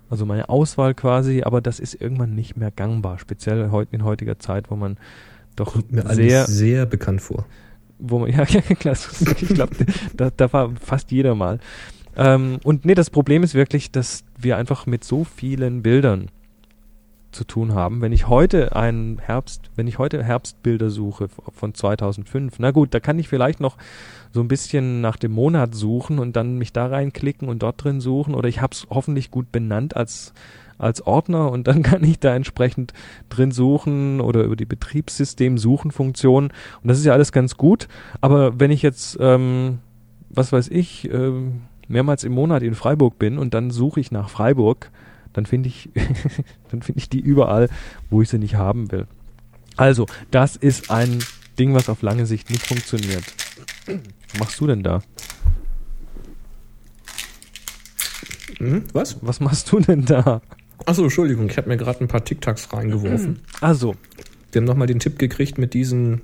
Also 0.09 0.25
meine 0.25 0.49
Auswahl 0.49 0.95
quasi, 0.95 1.43
aber 1.43 1.61
das 1.61 1.81
ist 1.81 2.01
irgendwann 2.01 2.35
nicht 2.35 2.57
mehr 2.57 2.71
gangbar, 2.71 3.19
speziell 3.19 3.71
in 3.91 4.05
heutiger 4.05 4.39
Zeit, 4.39 4.71
wo 4.71 4.77
man 4.77 4.97
doch 5.55 5.77
Mir 5.91 6.07
alles 6.07 6.17
sehr, 6.17 6.47
sehr 6.47 6.87
bekannt 6.87 7.21
vor. 7.21 7.45
wo 7.99 8.21
man, 8.21 8.31
ja, 8.35 8.45
ja 8.45 8.63
klar, 8.63 8.97
ich 9.39 9.49
glaube, 9.49 9.77
da, 10.17 10.31
da 10.35 10.51
war 10.51 10.71
fast 10.81 11.11
jeder 11.11 11.35
mal. 11.35 11.59
Ähm, 12.17 12.59
und 12.65 12.87
nee, 12.87 12.95
das 12.95 13.11
Problem 13.11 13.43
ist 13.43 13.53
wirklich, 13.53 13.91
dass 13.91 14.25
wir 14.39 14.57
einfach 14.57 14.87
mit 14.87 15.05
so 15.05 15.25
vielen 15.25 15.83
Bildern 15.83 16.31
zu 17.33 17.45
tun 17.45 17.75
haben. 17.75 18.01
Wenn 18.01 18.13
ich 18.13 18.29
heute 18.29 18.75
einen 18.75 19.19
Herbst, 19.19 19.71
wenn 19.77 19.87
ich 19.87 19.99
heute 19.99 20.23
Herbstbilder 20.23 20.91
suche 20.91 21.29
von 21.29 21.75
2005, 21.75 22.59
na 22.59 22.71
gut, 22.71 22.93
da 22.93 23.01
kann 23.01 23.19
ich 23.19 23.29
vielleicht 23.29 23.61
noch 23.61 23.77
so 24.33 24.41
ein 24.41 24.49
bisschen 24.49 25.01
nach 25.01 25.17
dem 25.17 25.33
Monat 25.33 25.75
suchen 25.75 26.19
und 26.19 26.37
dann 26.37 26.59
mich 26.59 26.73
da 26.73 26.87
reinklicken 26.87 27.49
und 27.49 27.63
dort 27.63 27.83
drin 27.83 28.01
suchen 28.01 28.35
oder 28.35 28.49
ich 28.49 28.61
habe 28.61 28.73
es 28.73 28.87
hoffentlich 28.91 29.31
gut 29.31 29.53
benannt 29.53 29.97
als 29.97 30.33
als 30.79 31.07
Ordner 31.07 31.51
und 31.53 31.67
dann 31.67 31.83
kann 31.85 32.03
ich 32.03 32.19
da 32.19 32.35
entsprechend 32.35 32.95
drin 33.29 33.53
suchen 33.53 34.21
oder 34.21 34.43
über 34.45 34.57
die 34.57 34.65
Betriebssystem-Suchen-Funktion 34.65 36.45
und 36.45 36.89
das 36.89 36.99
ist 36.99 37.05
ja 37.05 37.13
alles 37.13 37.33
ganz 37.33 37.57
gut, 37.57 37.87
aber 38.21 38.59
wenn 38.59 38.71
ich 38.71 38.83
jetzt, 38.83 39.19
ähm, 39.21 39.81
was 40.31 40.53
weiß 40.53 40.69
ich, 40.69 41.11
ähm, 41.13 41.63
mehrmals 41.87 42.25
im 42.25 42.33
Monat 42.33 42.63
in 42.63 42.75
Freiburg 42.75 43.19
bin 43.19 43.37
und 43.37 43.53
dann 43.53 43.71
suche 43.71 44.01
ich 44.01 44.11
nach 44.11 44.31
Freiburg, 44.31 44.91
dann 45.33 45.47
finde 45.47 45.69
ich, 45.69 45.91
dann 46.71 46.83
finde 46.83 46.99
ich 46.99 47.09
die 47.09 47.21
überall, 47.21 47.69
wo 48.11 48.23
ich 48.23 48.29
sie 48.29 48.39
nicht 48.39 48.57
haben 48.57 48.91
will. 48.93 49.07
Also, 49.77 50.07
das 50.31 50.57
ist 50.57 50.91
ein 50.91 51.19
Ding, 51.59 51.75
was 51.75 51.89
auf 51.89 52.03
lange 52.03 52.27
Sicht 52.27 52.51
nicht 52.51 52.67
funktioniert. 52.67 53.25
Was 53.87 54.39
machst 54.41 54.61
du 54.61 54.67
denn 54.67 54.83
da? 54.83 55.03
Mhm, 58.59 58.85
was? 58.93 59.19
Was 59.23 59.41
machst 59.41 59.71
du 59.73 59.81
denn 59.81 60.05
da? 60.05 60.43
Achso, 60.87 61.03
Entschuldigung, 61.03 61.49
ich 61.49 61.57
habe 61.57 61.69
mir 61.69 61.77
gerade 61.77 62.01
ein 62.01 62.09
paar 62.09 62.25
Tic-Tacs 62.25 62.73
reingeworfen. 62.73 63.41
Also, 63.61 63.95
Wir 64.53 64.61
haben 64.61 64.67
nochmal 64.67 64.87
den 64.87 64.99
Tipp 64.99 65.19
gekriegt 65.19 65.59
mit 65.59 65.75
diesen, 65.75 66.23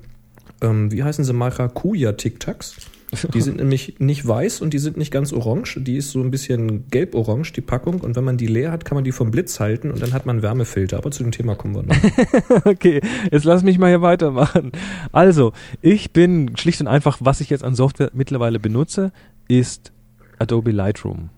ähm, 0.60 0.90
wie 0.90 1.02
heißen 1.04 1.24
sie, 1.24 1.32
Maracuja 1.32 2.12
Tic-Tacs. 2.12 2.76
Die 3.34 3.40
sind 3.40 3.58
nämlich 3.58 3.96
nicht 3.98 4.26
weiß 4.26 4.60
und 4.60 4.74
die 4.74 4.78
sind 4.78 4.96
nicht 4.96 5.12
ganz 5.12 5.32
orange. 5.32 5.78
Die 5.80 5.96
ist 5.96 6.10
so 6.10 6.20
ein 6.20 6.30
bisschen 6.30 6.88
gelb-orange, 6.90 7.52
die 7.52 7.60
Packung. 7.60 8.00
Und 8.00 8.16
wenn 8.16 8.24
man 8.24 8.36
die 8.36 8.46
leer 8.46 8.72
hat, 8.72 8.84
kann 8.84 8.96
man 8.96 9.04
die 9.04 9.12
vom 9.12 9.30
Blitz 9.30 9.60
halten 9.60 9.90
und 9.90 10.02
dann 10.02 10.12
hat 10.12 10.26
man 10.26 10.42
Wärmefilter. 10.42 10.98
Aber 10.98 11.10
zu 11.10 11.22
dem 11.22 11.32
Thema 11.32 11.54
kommen 11.54 11.74
wir 11.74 11.82
noch. 11.84 12.64
okay, 12.64 13.00
jetzt 13.30 13.44
lass 13.44 13.62
mich 13.62 13.78
mal 13.78 13.88
hier 13.88 14.02
weitermachen. 14.02 14.72
Also, 15.12 15.52
ich 15.82 16.12
bin 16.12 16.56
schlicht 16.56 16.80
und 16.80 16.88
einfach, 16.88 17.18
was 17.20 17.40
ich 17.40 17.50
jetzt 17.50 17.64
an 17.64 17.74
Software 17.74 18.10
mittlerweile 18.12 18.58
benutze, 18.58 19.12
ist 19.48 19.92
Adobe 20.38 20.72
Lightroom. 20.72 21.30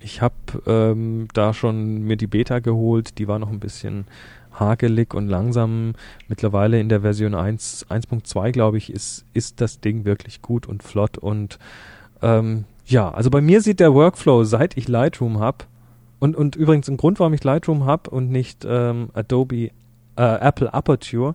Ich 0.00 0.20
habe 0.20 0.34
ähm, 0.66 1.28
da 1.32 1.54
schon 1.54 2.02
mir 2.02 2.16
die 2.16 2.26
Beta 2.26 2.58
geholt, 2.58 3.18
die 3.18 3.28
war 3.28 3.38
noch 3.38 3.50
ein 3.50 3.60
bisschen 3.60 4.06
hakelig 4.54 5.14
und 5.14 5.28
langsam. 5.28 5.92
Mittlerweile 6.28 6.80
in 6.80 6.88
der 6.88 7.02
Version 7.02 7.34
1, 7.34 7.86
1.2, 7.90 8.52
glaube 8.52 8.78
ich, 8.78 8.92
ist, 8.92 9.24
ist 9.34 9.60
das 9.60 9.80
Ding 9.80 10.04
wirklich 10.04 10.42
gut 10.42 10.66
und 10.66 10.82
flott. 10.82 11.18
Und 11.18 11.58
ähm, 12.22 12.64
ja, 12.86 13.10
also 13.10 13.30
bei 13.30 13.40
mir 13.40 13.60
sieht 13.60 13.80
der 13.80 13.94
Workflow, 13.94 14.44
seit 14.44 14.76
ich 14.76 14.88
Lightroom 14.88 15.38
habe, 15.38 15.64
und, 16.20 16.36
und 16.36 16.56
übrigens 16.56 16.88
ein 16.88 16.96
Grund, 16.96 17.20
warum 17.20 17.34
ich 17.34 17.44
Lightroom 17.44 17.84
habe 17.84 18.08
und 18.08 18.30
nicht 18.30 18.64
ähm, 18.66 19.10
Adobe 19.12 19.66
äh, 19.66 19.70
Apple 20.16 20.72
Aperture, 20.72 21.34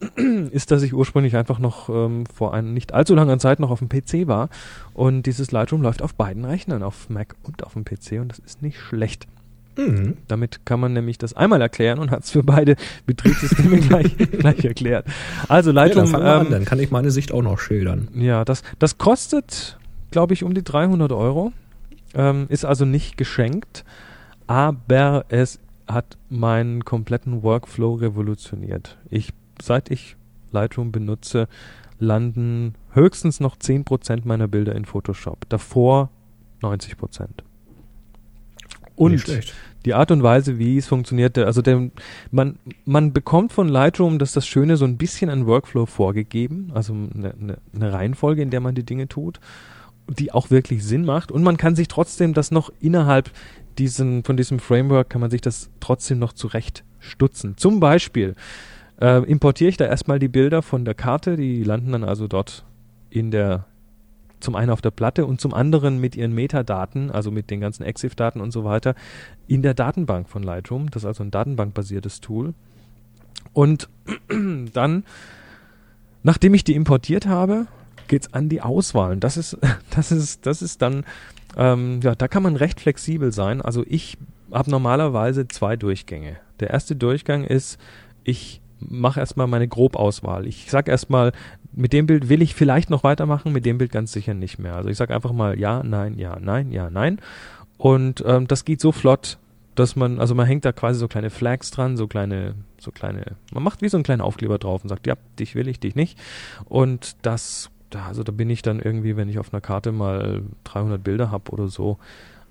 ist, 0.52 0.70
dass 0.70 0.82
ich 0.82 0.94
ursprünglich 0.94 1.36
einfach 1.36 1.58
noch 1.58 1.88
ähm, 1.88 2.24
vor 2.26 2.54
einer 2.54 2.68
nicht 2.68 2.94
allzu 2.94 3.16
langer 3.16 3.38
Zeit 3.40 3.58
noch 3.58 3.70
auf 3.70 3.80
dem 3.80 3.88
PC 3.88 4.28
war 4.28 4.48
und 4.94 5.24
dieses 5.24 5.50
Lightroom 5.50 5.82
läuft 5.82 6.02
auf 6.02 6.14
beiden 6.14 6.44
Rechnern, 6.44 6.84
auf 6.84 7.10
Mac 7.10 7.34
und 7.42 7.64
auf 7.64 7.72
dem 7.72 7.84
PC 7.84 8.20
und 8.20 8.28
das 8.30 8.38
ist 8.38 8.62
nicht 8.62 8.78
schlecht. 8.78 9.26
Mhm. 9.78 10.16
Damit 10.26 10.66
kann 10.66 10.80
man 10.80 10.92
nämlich 10.92 11.18
das 11.18 11.34
einmal 11.34 11.60
erklären 11.60 12.00
und 12.00 12.10
hat 12.10 12.24
es 12.24 12.30
für 12.30 12.42
beide 12.42 12.74
Betriebssysteme 13.06 13.78
gleich, 13.88 14.16
gleich 14.16 14.64
erklärt. 14.64 15.06
Also 15.48 15.70
Lightroom. 15.70 16.06
Ja, 16.06 16.12
dann, 16.18 16.20
ähm, 16.20 16.46
an, 16.46 16.50
dann 16.50 16.64
kann 16.64 16.80
ich 16.80 16.90
meine 16.90 17.12
Sicht 17.12 17.32
auch 17.32 17.42
noch 17.42 17.60
schildern. 17.60 18.08
Ja, 18.14 18.44
das, 18.44 18.62
das 18.80 18.98
kostet, 18.98 19.78
glaube 20.10 20.34
ich, 20.34 20.42
um 20.42 20.52
die 20.52 20.64
300 20.64 21.12
Euro. 21.12 21.52
Ähm, 22.14 22.46
ist 22.48 22.64
also 22.64 22.84
nicht 22.84 23.16
geschenkt, 23.16 23.84
aber 24.46 25.26
es 25.28 25.60
hat 25.86 26.18
meinen 26.28 26.84
kompletten 26.84 27.42
Workflow 27.42 27.94
revolutioniert. 27.94 28.98
Ich, 29.10 29.30
seit 29.62 29.90
ich 29.90 30.16
Lightroom 30.50 30.90
benutze, 30.90 31.48
landen 31.98 32.74
höchstens 32.92 33.40
noch 33.40 33.56
10% 33.56 34.22
meiner 34.24 34.48
Bilder 34.48 34.74
in 34.74 34.84
Photoshop. 34.84 35.48
Davor 35.48 36.10
90%. 36.62 37.28
Und 38.98 39.24
die 39.84 39.94
Art 39.94 40.10
und 40.10 40.22
Weise, 40.22 40.58
wie 40.58 40.76
es 40.76 40.86
funktioniert, 40.88 41.38
also 41.38 41.62
der, 41.62 41.90
man, 42.30 42.58
man 42.84 43.12
bekommt 43.12 43.52
von 43.52 43.68
Lightroom, 43.68 44.18
das 44.18 44.30
ist 44.30 44.36
das 44.36 44.46
Schöne, 44.46 44.76
so 44.76 44.84
ein 44.84 44.96
bisschen 44.96 45.30
ein 45.30 45.46
Workflow 45.46 45.86
vorgegeben, 45.86 46.70
also 46.74 46.92
eine, 46.92 47.32
eine, 47.32 47.58
eine 47.74 47.92
Reihenfolge, 47.92 48.42
in 48.42 48.50
der 48.50 48.60
man 48.60 48.74
die 48.74 48.84
Dinge 48.84 49.08
tut, 49.08 49.38
die 50.08 50.32
auch 50.32 50.50
wirklich 50.50 50.84
Sinn 50.84 51.04
macht. 51.04 51.30
Und 51.30 51.42
man 51.42 51.56
kann 51.56 51.76
sich 51.76 51.86
trotzdem 51.88 52.34
das 52.34 52.50
noch 52.50 52.70
innerhalb 52.80 53.30
diesen, 53.78 54.24
von 54.24 54.36
diesem 54.36 54.58
Framework 54.58 55.08
kann 55.08 55.20
man 55.20 55.30
sich 55.30 55.40
das 55.40 55.70
trotzdem 55.78 56.18
noch 56.18 56.32
zurecht 56.32 56.84
stutzen. 56.98 57.56
Zum 57.56 57.78
Beispiel 57.78 58.34
äh, 59.00 59.22
importiere 59.24 59.70
ich 59.70 59.76
da 59.76 59.86
erstmal 59.86 60.18
die 60.18 60.28
Bilder 60.28 60.62
von 60.62 60.84
der 60.84 60.94
Karte, 60.94 61.36
die 61.36 61.62
landen 61.62 61.92
dann 61.92 62.04
also 62.04 62.26
dort 62.26 62.64
in 63.10 63.30
der 63.30 63.66
zum 64.40 64.54
einen 64.54 64.70
auf 64.70 64.80
der 64.80 64.90
Platte 64.90 65.26
und 65.26 65.40
zum 65.40 65.54
anderen 65.54 66.00
mit 66.00 66.16
ihren 66.16 66.32
Metadaten, 66.34 67.10
also 67.10 67.30
mit 67.30 67.50
den 67.50 67.60
ganzen 67.60 67.82
EXIF-Daten 67.82 68.40
und 68.40 68.50
so 68.50 68.64
weiter, 68.64 68.94
in 69.46 69.62
der 69.62 69.74
Datenbank 69.74 70.28
von 70.28 70.42
Lightroom. 70.42 70.90
Das 70.90 71.02
ist 71.02 71.06
also 71.06 71.24
ein 71.24 71.30
datenbankbasiertes 71.30 72.20
Tool. 72.20 72.54
Und 73.52 73.88
dann, 74.72 75.04
nachdem 76.22 76.54
ich 76.54 76.64
die 76.64 76.74
importiert 76.74 77.26
habe, 77.26 77.66
geht's 78.08 78.32
an 78.32 78.48
die 78.48 78.62
Auswahl. 78.62 79.16
Das 79.16 79.36
ist, 79.36 79.58
das 79.90 80.12
ist, 80.12 80.46
das 80.46 80.62
ist 80.62 80.82
dann, 80.82 81.04
ähm, 81.56 82.00
ja, 82.02 82.14
da 82.14 82.28
kann 82.28 82.42
man 82.42 82.56
recht 82.56 82.80
flexibel 82.80 83.32
sein. 83.32 83.60
Also 83.62 83.84
ich 83.86 84.18
habe 84.52 84.70
normalerweise 84.70 85.48
zwei 85.48 85.76
Durchgänge. 85.76 86.36
Der 86.60 86.70
erste 86.70 86.96
Durchgang 86.96 87.44
ist, 87.44 87.78
ich 88.24 88.60
mache 88.80 89.20
erstmal 89.20 89.46
meine 89.46 89.68
Grobauswahl. 89.68 90.46
Ich 90.46 90.70
sage 90.70 90.90
erstmal, 90.90 91.32
mit 91.78 91.92
dem 91.92 92.06
Bild 92.06 92.28
will 92.28 92.42
ich 92.42 92.54
vielleicht 92.54 92.90
noch 92.90 93.04
weitermachen, 93.04 93.52
mit 93.52 93.64
dem 93.64 93.78
Bild 93.78 93.92
ganz 93.92 94.12
sicher 94.12 94.34
nicht 94.34 94.58
mehr. 94.58 94.74
Also 94.74 94.88
ich 94.88 94.96
sage 94.96 95.14
einfach 95.14 95.32
mal 95.32 95.58
ja, 95.58 95.82
nein, 95.84 96.18
ja, 96.18 96.36
nein, 96.40 96.72
ja, 96.72 96.90
nein. 96.90 97.20
Und 97.76 98.22
ähm, 98.26 98.48
das 98.48 98.64
geht 98.64 98.80
so 98.80 98.90
flott, 98.90 99.38
dass 99.76 99.94
man, 99.94 100.18
also 100.18 100.34
man 100.34 100.46
hängt 100.46 100.64
da 100.64 100.72
quasi 100.72 100.98
so 100.98 101.06
kleine 101.06 101.30
Flags 101.30 101.70
dran, 101.70 101.96
so 101.96 102.08
kleine, 102.08 102.56
so 102.80 102.90
kleine, 102.90 103.36
man 103.52 103.62
macht 103.62 103.80
wie 103.80 103.88
so 103.88 103.96
einen 103.96 104.02
kleinen 104.02 104.22
Aufkleber 104.22 104.58
drauf 104.58 104.82
und 104.82 104.88
sagt, 104.88 105.06
ja, 105.06 105.14
dich 105.38 105.54
will 105.54 105.68
ich, 105.68 105.78
dich 105.78 105.94
nicht. 105.94 106.18
Und 106.64 107.14
das, 107.22 107.70
da, 107.90 108.06
also 108.06 108.24
da 108.24 108.32
bin 108.32 108.50
ich 108.50 108.62
dann 108.62 108.80
irgendwie, 108.80 109.16
wenn 109.16 109.28
ich 109.28 109.38
auf 109.38 109.54
einer 109.54 109.60
Karte 109.60 109.92
mal 109.92 110.42
300 110.64 111.02
Bilder 111.02 111.30
habe 111.30 111.52
oder 111.52 111.68
so, 111.68 111.98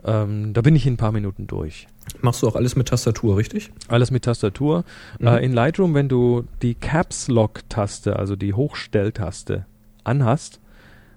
ähm, 0.07 0.53
da 0.53 0.61
bin 0.61 0.75
ich 0.75 0.87
in 0.87 0.93
ein 0.93 0.97
paar 0.97 1.11
Minuten 1.11 1.45
durch. 1.45 1.87
Machst 2.21 2.41
du 2.41 2.47
auch 2.47 2.55
alles 2.55 2.75
mit 2.75 2.87
Tastatur, 2.87 3.37
richtig? 3.37 3.71
Alles 3.89 4.09
mit 4.09 4.23
Tastatur. 4.23 4.85
Mhm. 5.19 5.27
Äh, 5.27 5.45
in 5.45 5.53
Lightroom, 5.53 5.93
wenn 5.93 6.07
du 6.07 6.45
die 6.61 6.73
Caps 6.73 7.27
Lock 7.27 7.69
Taste, 7.69 8.15
also 8.15 8.35
die 8.35 8.53
Hochstelltaste, 8.53 9.65
anhast 10.05 10.61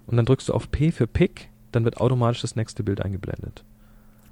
und 0.07 0.17
dann 0.17 0.27
drückst 0.27 0.49
du 0.49 0.55
auf 0.55 0.71
P 0.71 0.91
für 0.91 1.07
Pick, 1.07 1.49
dann 1.71 1.85
wird 1.85 1.99
automatisch 1.99 2.43
das 2.43 2.57
nächste 2.57 2.83
Bild 2.83 3.01
eingeblendet. 3.01 3.63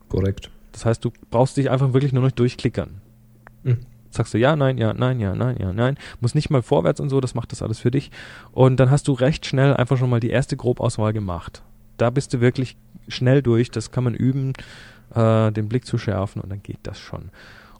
Korrekt. 0.08 0.50
Das 0.72 0.84
heißt, 0.84 1.04
du 1.04 1.12
brauchst 1.30 1.56
dich 1.56 1.70
einfach 1.70 1.92
wirklich 1.92 2.12
nur 2.12 2.24
noch 2.24 2.32
durchklickern. 2.32 3.00
Mhm. 3.62 3.78
Sagst 4.10 4.34
du 4.34 4.38
ja, 4.38 4.56
nein, 4.56 4.78
ja, 4.78 4.94
nein, 4.94 5.20
ja, 5.20 5.34
nein, 5.34 5.56
ja, 5.60 5.72
nein. 5.72 5.96
Muss 6.20 6.34
nicht 6.34 6.50
mal 6.50 6.62
vorwärts 6.62 6.98
und 6.98 7.10
so, 7.10 7.20
das 7.20 7.34
macht 7.34 7.52
das 7.52 7.62
alles 7.62 7.78
für 7.78 7.90
dich. 7.90 8.10
Und 8.52 8.80
dann 8.80 8.90
hast 8.90 9.06
du 9.06 9.12
recht 9.12 9.46
schnell 9.46 9.74
einfach 9.74 9.98
schon 9.98 10.10
mal 10.10 10.20
die 10.20 10.30
erste 10.30 10.56
Grobauswahl 10.56 11.12
gemacht. 11.12 11.62
Da 11.98 12.10
bist 12.10 12.32
du 12.32 12.40
wirklich 12.40 12.76
schnell 13.08 13.42
durch, 13.42 13.70
das 13.70 13.90
kann 13.90 14.04
man 14.04 14.14
üben 14.14 14.52
äh, 15.14 15.52
den 15.52 15.68
Blick 15.68 15.86
zu 15.86 15.98
schärfen 15.98 16.40
und 16.42 16.50
dann 16.50 16.62
geht 16.62 16.80
das 16.82 16.98
schon. 16.98 17.30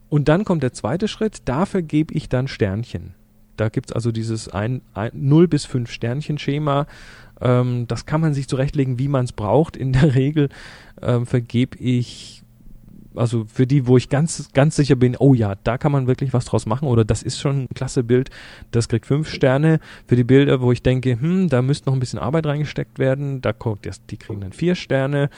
Und 0.08 0.28
dann 0.28 0.44
kommt 0.44 0.62
der 0.62 0.72
zweite 0.72 1.08
Schritt, 1.08 1.42
dafür 1.44 1.82
gebe 1.82 2.14
ich 2.14 2.28
dann 2.28 2.48
Sternchen. 2.48 3.14
Da 3.56 3.68
gibt's 3.68 3.92
also 3.92 4.12
dieses 4.12 4.48
ein, 4.48 4.82
ein 4.94 5.10
0 5.14 5.48
bis 5.48 5.64
5 5.64 5.90
Sternchen-Schema. 5.90 6.86
Ähm, 7.40 7.86
das 7.88 8.06
kann 8.06 8.20
man 8.20 8.32
sich 8.32 8.48
zurechtlegen, 8.48 8.98
wie 8.98 9.08
man 9.08 9.24
es 9.24 9.32
braucht. 9.32 9.76
In 9.76 9.92
der 9.92 10.14
Regel 10.14 10.48
ähm, 11.02 11.26
vergebe 11.26 11.76
ich 11.78 12.37
also 13.18 13.44
für 13.52 13.66
die, 13.66 13.86
wo 13.86 13.96
ich 13.96 14.08
ganz, 14.08 14.50
ganz 14.52 14.76
sicher 14.76 14.96
bin, 14.96 15.16
oh 15.18 15.34
ja, 15.34 15.54
da 15.64 15.78
kann 15.78 15.92
man 15.92 16.06
wirklich 16.06 16.32
was 16.32 16.44
draus 16.44 16.66
machen 16.66 16.88
oder 16.88 17.04
das 17.04 17.22
ist 17.22 17.38
schon 17.38 17.62
ein 17.62 17.68
klasse 17.74 18.02
Bild, 18.02 18.30
das 18.70 18.88
kriegt 18.88 19.06
fünf 19.06 19.28
Sterne. 19.28 19.80
Für 20.06 20.16
die 20.16 20.24
Bilder, 20.24 20.60
wo 20.60 20.72
ich 20.72 20.82
denke, 20.82 21.20
hm, 21.20 21.48
da 21.48 21.62
müsste 21.62 21.88
noch 21.88 21.94
ein 21.94 22.00
bisschen 22.00 22.18
Arbeit 22.18 22.46
reingesteckt 22.46 22.98
werden, 22.98 23.40
da 23.40 23.52
das, 23.82 24.04
die 24.06 24.16
kriegen 24.16 24.40
dann 24.40 24.52
vier 24.52 24.74
Sterne. 24.74 25.30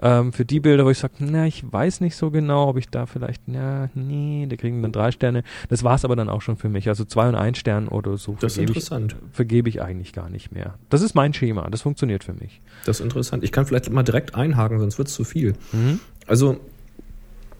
Ähm, 0.00 0.32
für 0.32 0.44
die 0.44 0.60
Bilder, 0.60 0.84
wo 0.84 0.90
ich 0.90 0.98
sage, 0.98 1.14
na, 1.18 1.46
ich 1.46 1.64
weiß 1.70 2.00
nicht 2.00 2.16
so 2.16 2.30
genau, 2.30 2.68
ob 2.68 2.76
ich 2.76 2.88
da 2.88 3.06
vielleicht, 3.06 3.42
na, 3.46 3.88
nee, 3.94 4.46
die 4.46 4.56
kriegen 4.56 4.82
dann 4.82 4.92
drei 4.92 5.10
Sterne. 5.10 5.42
Das 5.68 5.82
war's 5.84 6.04
aber 6.04 6.16
dann 6.16 6.28
auch 6.28 6.42
schon 6.42 6.56
für 6.56 6.68
mich. 6.68 6.88
Also 6.88 7.04
zwei 7.04 7.28
und 7.28 7.34
ein 7.34 7.54
Stern 7.54 7.88
oder 7.88 8.16
so. 8.16 8.36
Das 8.40 8.52
ist 8.52 8.58
interessant. 8.58 9.16
Ich, 9.18 9.34
vergebe 9.34 9.68
ich 9.68 9.82
eigentlich 9.82 10.12
gar 10.12 10.28
nicht 10.28 10.52
mehr. 10.52 10.74
Das 10.88 11.02
ist 11.02 11.14
mein 11.14 11.34
Schema, 11.34 11.68
das 11.70 11.82
funktioniert 11.82 12.24
für 12.24 12.34
mich. 12.34 12.60
Das 12.84 13.00
ist 13.00 13.04
interessant. 13.04 13.42
Ich 13.42 13.52
kann 13.52 13.66
vielleicht 13.66 13.90
mal 13.90 14.02
direkt 14.02 14.34
einhaken, 14.34 14.78
sonst 14.78 14.98
wird's 14.98 15.14
zu 15.14 15.24
viel. 15.24 15.54
Mhm. 15.72 16.00
Also 16.26 16.60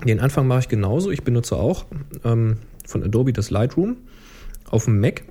den 0.05 0.21
Anfang 0.21 0.47
mache 0.47 0.61
ich 0.61 0.69
genauso. 0.69 1.11
Ich 1.11 1.25
benutze 1.25 1.57
auch 1.57 1.87
ähm, 2.25 2.59
von 2.87 3.03
Adobe 3.03 3.33
das 3.33 3.51
Lightroom 3.51 3.97
auf 4.71 4.85
dem 4.85 5.01
Mac. 5.01 5.25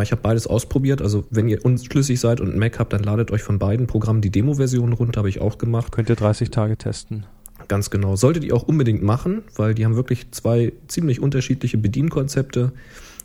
Ich 0.00 0.12
habe 0.12 0.22
beides 0.22 0.46
ausprobiert. 0.46 1.02
Also 1.02 1.24
wenn 1.30 1.48
ihr 1.48 1.64
unschlüssig 1.64 2.18
seid 2.20 2.40
und 2.40 2.50
einen 2.50 2.58
Mac 2.58 2.78
habt, 2.78 2.92
dann 2.92 3.02
ladet 3.02 3.30
euch 3.30 3.42
von 3.42 3.58
beiden 3.58 3.86
Programmen 3.86 4.20
die 4.20 4.30
Demo-Version 4.30 4.92
runter. 4.92 5.18
Habe 5.18 5.28
ich 5.28 5.40
auch 5.40 5.58
gemacht. 5.58 5.92
Könnt 5.92 6.08
ihr 6.08 6.16
30 6.16 6.50
Tage 6.50 6.76
testen. 6.76 7.26
Ganz 7.68 7.90
genau. 7.90 8.16
Solltet 8.16 8.44
ihr 8.44 8.54
auch 8.54 8.62
unbedingt 8.62 9.02
machen, 9.02 9.42
weil 9.56 9.74
die 9.74 9.84
haben 9.84 9.96
wirklich 9.96 10.30
zwei 10.30 10.72
ziemlich 10.88 11.20
unterschiedliche 11.20 11.78
Bedienkonzepte 11.78 12.72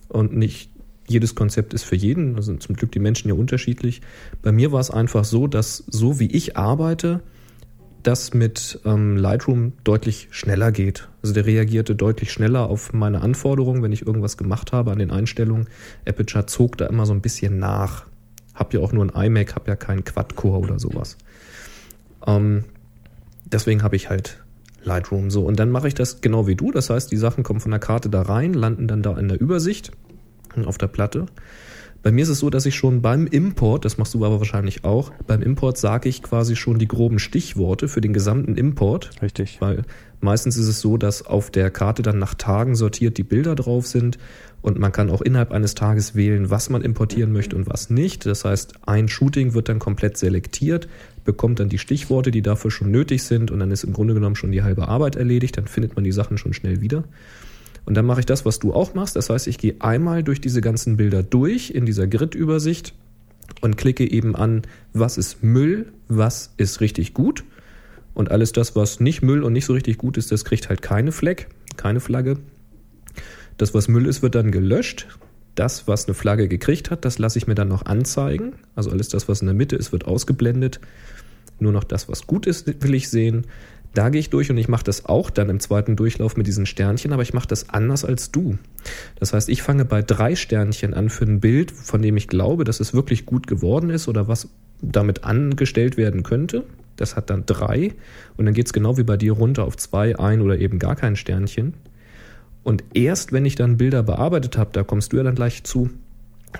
und 0.09 0.35
nicht 0.35 0.69
jedes 1.07 1.35
Konzept 1.35 1.73
ist 1.73 1.83
für 1.83 1.95
jeden. 1.95 2.35
Da 2.35 2.41
sind 2.41 2.61
zum 2.61 2.75
Glück 2.75 2.91
die 2.91 2.99
Menschen 2.99 3.29
ja 3.29 3.33
unterschiedlich. 3.33 4.01
Bei 4.41 4.51
mir 4.51 4.71
war 4.71 4.81
es 4.81 4.91
einfach 4.91 5.23
so, 5.23 5.47
dass 5.47 5.83
so 5.87 6.19
wie 6.19 6.27
ich 6.27 6.57
arbeite, 6.57 7.21
das 8.07 8.33
mit 8.33 8.79
ähm, 8.85 9.17
Lightroom 9.17 9.73
deutlich 9.83 10.29
schneller 10.31 10.71
geht. 10.71 11.09
Also 11.21 11.33
der 11.33 11.45
reagierte 11.45 11.93
deutlich 11.93 12.31
schneller 12.31 12.69
auf 12.69 12.93
meine 12.93 13.21
Anforderungen, 13.21 13.83
wenn 13.83 13.91
ich 13.91 14.07
irgendwas 14.07 14.37
gemacht 14.37 14.71
habe 14.71 14.91
an 14.91 14.99
den 14.99 15.11
Einstellungen. 15.11 15.67
Aperture 16.07 16.45
zog 16.45 16.77
da 16.77 16.85
immer 16.85 17.05
so 17.05 17.11
ein 17.11 17.19
bisschen 17.19 17.59
nach. 17.59 18.05
Hab 18.53 18.73
ja 18.73 18.79
auch 18.79 18.93
nur 18.93 19.03
ein 19.03 19.25
iMac, 19.25 19.55
hab 19.55 19.67
ja 19.67 19.75
keinen 19.75 20.05
Quad-Core 20.05 20.59
oder 20.59 20.79
sowas. 20.79 21.17
Ähm, 22.25 22.63
deswegen 23.43 23.83
habe 23.83 23.97
ich 23.97 24.09
halt 24.09 24.41
Lightroom 24.83 25.29
so. 25.29 25.45
Und 25.45 25.59
dann 25.59 25.69
mache 25.69 25.89
ich 25.89 25.93
das 25.93 26.21
genau 26.21 26.47
wie 26.47 26.55
du. 26.55 26.71
Das 26.71 26.89
heißt, 26.89 27.11
die 27.11 27.17
Sachen 27.17 27.43
kommen 27.43 27.59
von 27.59 27.71
der 27.71 27.81
Karte 27.81 28.09
da 28.09 28.21
rein, 28.21 28.53
landen 28.53 28.87
dann 28.87 29.03
da 29.03 29.17
in 29.17 29.27
der 29.27 29.41
Übersicht 29.41 29.91
auf 30.65 30.77
der 30.77 30.87
Platte. 30.87 31.25
Bei 32.07 32.13
mir 32.13 32.23
ist 32.23 32.29
es 32.29 32.39
so, 32.39 32.49
dass 32.49 32.65
ich 32.65 32.73
schon 32.73 33.01
beim 33.01 33.27
Import, 33.27 33.83
das 33.83 33.97
machst 33.97 34.13
du 34.13 34.23
aber 34.23 34.39
wahrscheinlich 34.39 34.85
auch, 34.85 35.11
beim 35.27 35.41
Import 35.41 35.77
sage 35.77 36.07
ich 36.07 36.23
quasi 36.23 36.55
schon 36.55 36.79
die 36.79 36.87
groben 36.87 37.19
Stichworte 37.19 37.89
für 37.89 37.99
den 37.99 38.13
gesamten 38.13 38.55
Import. 38.55 39.09
Richtig. 39.21 39.57
Weil 39.59 39.83
meistens 40.21 40.55
ist 40.55 40.69
es 40.69 40.79
so, 40.79 40.95
dass 40.95 41.25
auf 41.25 41.51
der 41.51 41.69
Karte 41.69 42.03
dann 42.03 42.17
nach 42.17 42.33
Tagen 42.33 42.77
sortiert 42.77 43.17
die 43.17 43.23
Bilder 43.23 43.55
drauf 43.55 43.87
sind 43.87 44.19
und 44.61 44.79
man 44.79 44.93
kann 44.93 45.09
auch 45.09 45.19
innerhalb 45.19 45.51
eines 45.51 45.75
Tages 45.75 46.15
wählen, 46.15 46.49
was 46.49 46.69
man 46.69 46.81
importieren 46.81 47.33
möchte 47.33 47.57
und 47.57 47.69
was 47.69 47.89
nicht. 47.89 48.25
Das 48.25 48.45
heißt, 48.45 48.75
ein 48.85 49.09
Shooting 49.09 49.53
wird 49.53 49.67
dann 49.67 49.79
komplett 49.79 50.15
selektiert, 50.15 50.87
bekommt 51.25 51.59
dann 51.59 51.67
die 51.67 51.77
Stichworte, 51.77 52.31
die 52.31 52.41
dafür 52.41 52.71
schon 52.71 52.89
nötig 52.89 53.23
sind 53.23 53.51
und 53.51 53.59
dann 53.59 53.69
ist 53.69 53.83
im 53.83 53.91
Grunde 53.91 54.13
genommen 54.13 54.37
schon 54.37 54.53
die 54.53 54.63
halbe 54.63 54.87
Arbeit 54.87 55.17
erledigt, 55.17 55.57
dann 55.57 55.67
findet 55.67 55.95
man 55.95 56.05
die 56.05 56.13
Sachen 56.13 56.37
schon 56.37 56.53
schnell 56.53 56.79
wieder. 56.79 57.03
Und 57.87 57.93
dann 57.93 58.05
mache 58.05 58.19
ich 58.19 58.25
das, 58.25 58.43
was 58.43 58.59
du 58.59 58.73
auch 58.73 58.95
machst. 58.95 59.15
Das 59.15 59.29
heißt, 59.29 59.47
ich 59.47 59.57
gehe 59.57 59.75
einmal 59.79 60.21
durch 60.21 60.41
diese 60.41 60.59
ganzen 60.59 60.97
Bilder 60.97 61.23
durch 61.23 61.71
in 61.71 61.85
dieser 61.85 62.05
Grid-Übersicht 62.05 62.93
und 63.61 63.77
klicke 63.77 64.03
eben 64.11 64.35
an, 64.35 64.63
was 64.91 65.17
ist 65.17 65.41
Müll, 65.41 65.85
was 66.09 66.53
ist 66.57 66.81
richtig 66.81 67.13
gut. 67.13 67.45
Und 68.13 68.29
alles 68.29 68.51
das, 68.51 68.75
was 68.75 68.99
nicht 68.99 69.21
Müll 69.21 69.41
und 69.41 69.53
nicht 69.53 69.63
so 69.63 69.71
richtig 69.71 69.97
gut 69.97 70.17
ist, 70.17 70.33
das 70.33 70.43
kriegt 70.43 70.67
halt 70.67 70.81
keine 70.81 71.13
Fleck, 71.13 71.47
keine 71.77 72.01
Flagge. 72.01 72.39
Das, 73.55 73.73
was 73.73 73.87
Müll 73.87 74.05
ist, 74.05 74.21
wird 74.21 74.35
dann 74.35 74.51
gelöscht. 74.51 75.07
Das, 75.55 75.87
was 75.87 76.07
eine 76.07 76.13
Flagge 76.13 76.49
gekriegt 76.49 76.91
hat, 76.91 77.05
das 77.05 77.19
lasse 77.19 77.37
ich 77.37 77.47
mir 77.47 77.55
dann 77.55 77.69
noch 77.69 77.85
anzeigen. 77.85 78.55
Also 78.75 78.91
alles 78.91 79.07
das, 79.07 79.29
was 79.29 79.39
in 79.39 79.47
der 79.47 79.55
Mitte 79.55 79.77
ist, 79.77 79.93
wird 79.93 80.03
ausgeblendet. 80.03 80.81
Nur 81.59 81.71
noch 81.71 81.85
das, 81.85 82.09
was 82.09 82.27
gut 82.27 82.47
ist, 82.47 82.67
will 82.83 82.95
ich 82.95 83.07
sehen. 83.07 83.45
Da 83.97 84.09
gehe 84.09 84.19
ich 84.19 84.29
durch 84.29 84.51
und 84.51 84.57
ich 84.57 84.67
mache 84.67 84.83
das 84.83 85.05
auch 85.05 85.31
dann 85.31 85.49
im 85.49 85.59
zweiten 85.59 85.95
Durchlauf 85.95 86.37
mit 86.37 86.45
diesen 86.45 86.67
Sternchen, 86.67 87.13
aber 87.13 87.23
ich 87.23 87.33
mache 87.33 87.47
das 87.47 87.69
anders 87.69 88.05
als 88.05 88.29
du. 88.29 88.59
Das 89.19 89.33
heißt, 89.33 89.49
ich 89.49 89.63
fange 89.63 89.85
bei 89.85 90.03
drei 90.03 90.35
Sternchen 90.35 90.93
an 90.93 91.09
für 91.09 91.25
ein 91.25 91.39
Bild, 91.39 91.71
von 91.71 92.03
dem 92.03 92.15
ich 92.15 92.27
glaube, 92.27 92.63
dass 92.63 92.79
es 92.79 92.93
wirklich 92.93 93.25
gut 93.25 93.47
geworden 93.47 93.89
ist 93.89 94.07
oder 94.07 94.27
was 94.27 94.49
damit 94.83 95.23
angestellt 95.23 95.97
werden 95.97 96.21
könnte. 96.21 96.63
Das 96.95 97.15
hat 97.15 97.31
dann 97.31 97.47
drei 97.47 97.95
und 98.37 98.45
dann 98.45 98.53
geht 98.53 98.67
es 98.67 98.73
genau 98.73 98.99
wie 98.99 99.03
bei 99.03 99.17
dir 99.17 99.31
runter 99.31 99.63
auf 99.65 99.77
zwei, 99.77 100.19
ein 100.19 100.41
oder 100.41 100.59
eben 100.59 100.77
gar 100.77 100.95
kein 100.95 101.15
Sternchen. 101.15 101.73
Und 102.61 102.83
erst 102.93 103.31
wenn 103.31 103.45
ich 103.45 103.55
dann 103.55 103.77
Bilder 103.77 104.03
bearbeitet 104.03 104.59
habe, 104.59 104.69
da 104.73 104.83
kommst 104.83 105.11
du 105.11 105.17
ja 105.17 105.23
dann 105.23 105.33
gleich 105.33 105.63
zu, 105.63 105.89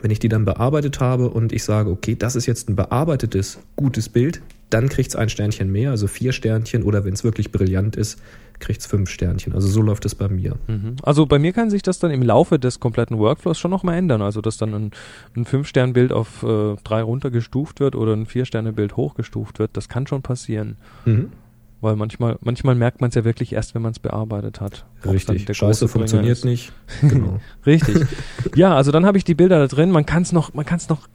wenn 0.02 0.10
ich 0.10 0.18
die 0.18 0.30
dann 0.30 0.44
bearbeitet 0.44 1.00
habe 1.02 1.30
und 1.30 1.54
ich 1.54 1.64
sage, 1.64 1.92
okay, 1.92 2.16
das 2.16 2.36
ist 2.36 2.48
jetzt 2.48 2.68
ein 2.68 2.76
bearbeitetes, 2.76 3.60
gutes 3.76 4.10
Bild, 4.10 4.42
dann 4.70 4.90
kriegt 4.90 5.10
es 5.10 5.16
ein 5.16 5.30
Sternchen 5.30 5.72
mehr, 5.72 5.92
also 5.92 6.08
vier 6.08 6.34
Sternchen, 6.34 6.84
oder 6.84 7.06
wenn 7.06 7.14
es 7.14 7.24
wirklich 7.24 7.52
brillant 7.52 7.96
ist, 7.96 8.20
kriegt 8.60 8.82
es 8.82 8.88
fünf 8.88 9.10
Sternchen. 9.10 9.54
Also 9.54 9.68
so 9.68 9.82
läuft 9.82 10.06
es 10.06 10.16
bei 10.16 10.28
mir. 10.28 10.56
Mhm. 10.68 10.96
Also 11.04 11.26
bei 11.26 11.40
mir 11.40 11.54
kann 11.54 11.70
sich 11.70 11.84
das 11.84 12.00
dann 12.00 12.12
im 12.12 12.22
Laufe 12.24 12.60
des 12.60 12.80
kompletten 12.80 13.18
Workflows 13.18 13.60
schon 13.60 13.72
nochmal 13.72 13.98
ändern. 13.98 14.22
Also 14.22 14.42
dass 14.42 14.58
dann 14.58 14.74
ein, 14.74 14.92
ein 15.36 15.46
Fünf-Stern-Bild 15.46 16.12
auf 16.12 16.44
äh, 16.44 16.76
drei 16.84 17.02
runtergestuft 17.02 17.80
wird 17.80 17.96
oder 17.96 18.14
ein 18.14 18.26
Vier-Sterne-Bild 18.26 18.98
hochgestuft 18.98 19.60
wird. 19.60 19.78
Das 19.78 19.90
kann 19.90 20.08
schon 20.08 20.22
passieren. 20.22 20.78
Mhm. 21.06 21.32
Weil 21.80 21.96
manchmal, 21.96 22.38
manchmal 22.42 22.74
merkt 22.74 23.02
man 23.02 23.10
es 23.10 23.16
ja 23.16 23.24
wirklich 23.24 23.54
erst, 23.54 23.76
wenn 23.76 23.84
man 23.84 23.92
es 23.92 24.00
bearbeitet 24.00 24.62
hat. 24.62 24.86
Richtig. 25.06 25.56
Scheiße 25.56 25.88
funktioniert 25.88 26.44
nicht. 26.44 26.72
Genau. 27.02 27.40
Richtig. 27.66 28.08
Ja, 28.56 28.76
also 28.76 28.92
dann 28.92 29.06
habe 29.06 29.18
ich 29.20 29.24
die 29.24 29.36
Bilder 29.36 29.60
da 29.60 29.68
drin. 29.68 29.92
Man 29.92 30.06
kann 30.06 30.24
es 30.24 30.32
noch, 30.32 30.54
man 30.56 30.66
kann 30.66 30.78
es 30.78 30.90
noch 30.90 31.08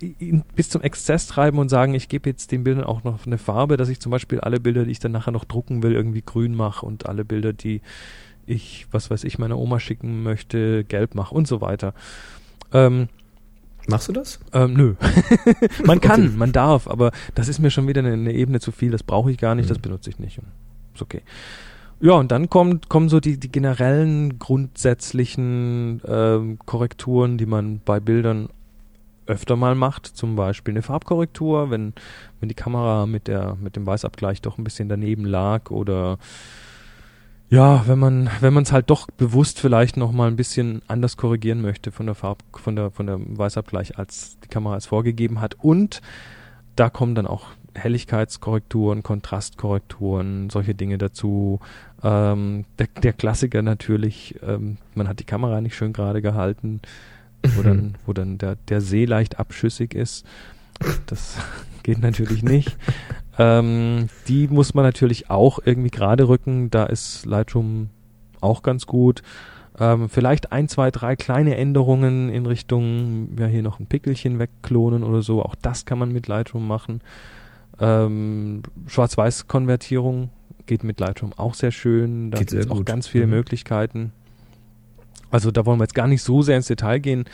bis 0.55 0.69
zum 0.69 0.83
Exzess 0.83 1.27
treiben 1.27 1.59
und 1.59 1.69
sagen, 1.71 1.95
ich 1.95 2.09
gebe 2.09 2.31
jetzt 2.31 2.53
den 2.53 2.63
Bildern 2.63 2.85
auch 2.85 3.03
noch 3.03 3.27
eine 3.27 3.39
Farbe, 3.39 3.77
dass 3.77 3.89
ich 3.89 3.99
zum 3.99 4.13
Beispiel 4.13 4.39
alle 4.39 4.61
Bilder, 4.61 4.85
die 4.85 4.93
ich 4.93 5.01
dann 5.01 5.11
nachher 5.11 5.33
noch 5.33 5.45
drucken 5.45 5.83
will, 5.83 5.93
irgendwie 5.93 6.23
grün 6.25 6.55
mache 6.55 6.87
und 6.87 7.07
alle 7.07 7.25
Bilder, 7.25 7.53
die 7.53 7.81
ich, 8.47 8.87
was 8.93 9.11
weiß 9.11 9.25
ich, 9.25 9.39
meiner 9.39 9.59
Oma 9.59 9.81
schicken 9.81 10.23
möchte, 10.23 10.85
gelb 10.85 11.15
mache 11.15 11.35
und 11.35 11.49
so 11.49 11.61
weiter. 11.61 11.95
Ähm, 12.73 13.09
Machst 13.89 14.09
du 14.09 14.13
das? 14.13 14.39
Ähm, 14.53 14.75
nö. 14.75 14.95
man 15.85 16.01
kann, 16.01 16.37
man 16.37 16.53
darf, 16.53 16.87
aber 16.87 17.11
das 17.35 17.49
ist 17.49 17.59
mir 17.59 17.71
schon 17.71 17.89
wieder 17.89 18.01
eine, 18.01 18.13
eine 18.13 18.33
Ebene 18.33 18.61
zu 18.61 18.73
viel. 18.73 18.91
Das 18.91 19.03
brauche 19.03 19.31
ich 19.31 19.39
gar 19.39 19.55
nicht, 19.55 19.67
mhm. 19.67 19.71
das 19.71 19.79
benutze 19.79 20.11
ich 20.11 20.19
nicht. 20.19 20.39
Ist 20.95 21.03
okay. 21.03 21.23
Ja, 22.01 22.15
und 22.15 22.33
dann 22.33 22.51
kommt, 22.51 22.89
kommen 22.89 23.09
so 23.09 23.21
die, 23.21 23.39
die 23.39 23.51
generellen 23.51 24.39
grundsätzlichen 24.39 26.01
ähm, 26.05 26.59
Korrekturen, 26.67 27.39
die 27.39 27.47
man 27.47 27.81
bei 27.85 28.01
Bildern 28.01 28.49
öfter 29.27 29.57
mal 29.57 29.75
macht. 29.75 30.07
Zum 30.07 30.35
Beispiel 30.35 30.73
eine 30.73 30.83
Farbkorrektur, 30.83 31.71
wenn, 31.71 31.93
wenn 32.41 32.49
die 32.49 32.57
Kamera 32.57 33.07
mit, 33.07 33.29
der, 33.29 33.57
mit 33.61 33.77
dem 33.77 33.87
Weißabgleich 33.87 34.43
doch 34.43 34.59
ein 34.59 34.65
bisschen 34.65 34.89
daneben 34.89 35.25
lag 35.25 35.71
oder 35.71 36.19
ja, 37.53 37.87
wenn 37.87 37.99
man 37.99 38.31
wenn 38.41 38.55
man 38.55 38.63
es 38.63 38.73
halt 38.73 38.89
doch 38.89 39.07
bewusst 39.19 39.61
vielleicht 39.61 39.99
noch 39.99 40.11
mal 40.11 40.27
ein 40.27 40.37
bisschen 40.37 40.81
anders 40.89 41.19
korrigieren 41.19 41.61
möchte 41.61 41.93
von 41.93 42.07
der 42.07 42.15
Farb 42.15 42.43
von 42.53 42.77
der 42.77 42.91
von 42.91 43.07
der 43.07 43.19
Weißabgleich 43.21 43.99
als 43.99 44.39
die 44.43 44.49
Kamera 44.49 44.77
es 44.79 44.87
vorgegeben 44.87 45.43
hat 45.43 45.57
und 45.61 46.01
da 46.77 46.89
kommen 46.89 47.15
dann 47.15 47.27
auch 47.27 47.49
Helligkeitskorrekturen, 47.75 49.03
Kontrastkorrekturen, 49.03 50.49
solche 50.49 50.75
Dinge 50.75 50.97
dazu. 50.97 51.61
Ähm, 52.03 52.65
der, 52.79 52.89
der 53.03 53.13
Klassiker 53.13 53.63
natürlich, 53.63 54.37
ähm, 54.43 54.79
man 54.95 55.09
hat 55.09 55.21
die 55.21 55.25
Kamera 55.25 55.61
nicht 55.61 55.75
schön 55.75 55.93
gerade 55.93 56.23
gehalten, 56.23 56.81
wo 57.57 57.63
dann, 57.63 57.97
wo 58.07 58.13
dann 58.13 58.39
der, 58.39 58.57
der 58.69 58.81
See 58.81 59.05
leicht 59.05 59.39
abschüssig 59.39 59.95
ist. 59.95 60.27
Das 61.07 61.37
geht 61.83 62.01
natürlich 62.01 62.43
nicht. 62.43 62.77
Ähm, 63.39 64.09
die 64.29 64.49
muss 64.49 64.75
man 64.75 64.85
natürlich 64.85 65.31
auch 65.31 65.59
irgendwie 65.65 65.91
gerade 65.91 66.29
rücken. 66.29 66.71
Da 66.71 66.85
ist 66.85 67.25
Lightroom 67.27 67.89
auch 68.41 68.63
ganz 68.63 68.87
gut. 68.87 69.23
Ähm, 69.79 70.09
vielleicht 70.09 70.53
ein, 70.53 70.69
zwei, 70.69 70.91
drei 70.91 71.17
kleine 71.17 71.57
Änderungen 71.57 72.29
in 72.29 72.45
Richtung, 72.45 73.37
ja, 73.39 73.47
hier 73.47 73.63
noch 73.63 73.81
ein 73.81 73.87
Pickelchen 73.87 74.39
wegklonen 74.39 75.03
oder 75.03 75.23
so. 75.23 75.43
Auch 75.43 75.55
das 75.55 75.87
kann 75.87 75.99
man 75.99 76.13
mit 76.13 76.29
Lightroom 76.29 76.67
machen. 76.67 77.01
Ähm, 77.81 78.63
Schwarz-Weiß-Konvertierung 78.87 80.29
geht 80.67 80.85
mit 80.85 81.01
Lightroom 81.01 81.33
auch 81.37 81.55
sehr 81.55 81.71
schön. 81.71 82.31
Da 82.31 82.39
gibt 82.39 82.53
es 82.53 82.71
auch 82.71 82.85
ganz 82.85 83.09
viele 83.09 83.27
mhm. 83.27 83.33
Möglichkeiten. 83.33 84.13
Also 85.31 85.51
da 85.51 85.65
wollen 85.65 85.81
wir 85.81 85.85
jetzt 85.85 85.95
gar 85.95 86.07
nicht 86.07 86.23
so 86.23 86.43
sehr 86.43 86.57
ins 86.57 86.67
Detail 86.67 86.99
gehen. 86.99 87.25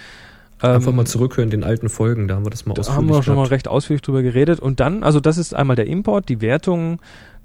Einfach 0.61 0.89
ähm, 0.89 0.97
mal 0.97 1.07
zurückhören, 1.07 1.51
den 1.51 1.65
alten 1.65 1.89
Folgen, 1.89 2.29
da 2.29 2.35
haben 2.35 2.45
wir 2.45 2.51
das 2.51 2.67
mal 2.67 2.75
da 2.75 2.81
ausführlich 2.81 2.97
haben 2.97 3.09
wir 3.09 3.23
schon 3.23 3.35
gehabt. 3.35 3.51
mal 3.51 3.55
recht 3.55 3.69
ausführlich 3.69 4.03
drüber 4.03 4.23
geredet. 4.23 4.61
Und 4.61 4.81
dann, 4.81 5.03
also 5.03 5.21
das 5.21 5.39
ist 5.39 5.55
einmal 5.55 5.77
der 5.77 5.87
Import, 5.87 6.29
die 6.29 6.41
Wertung, 6.41 7.01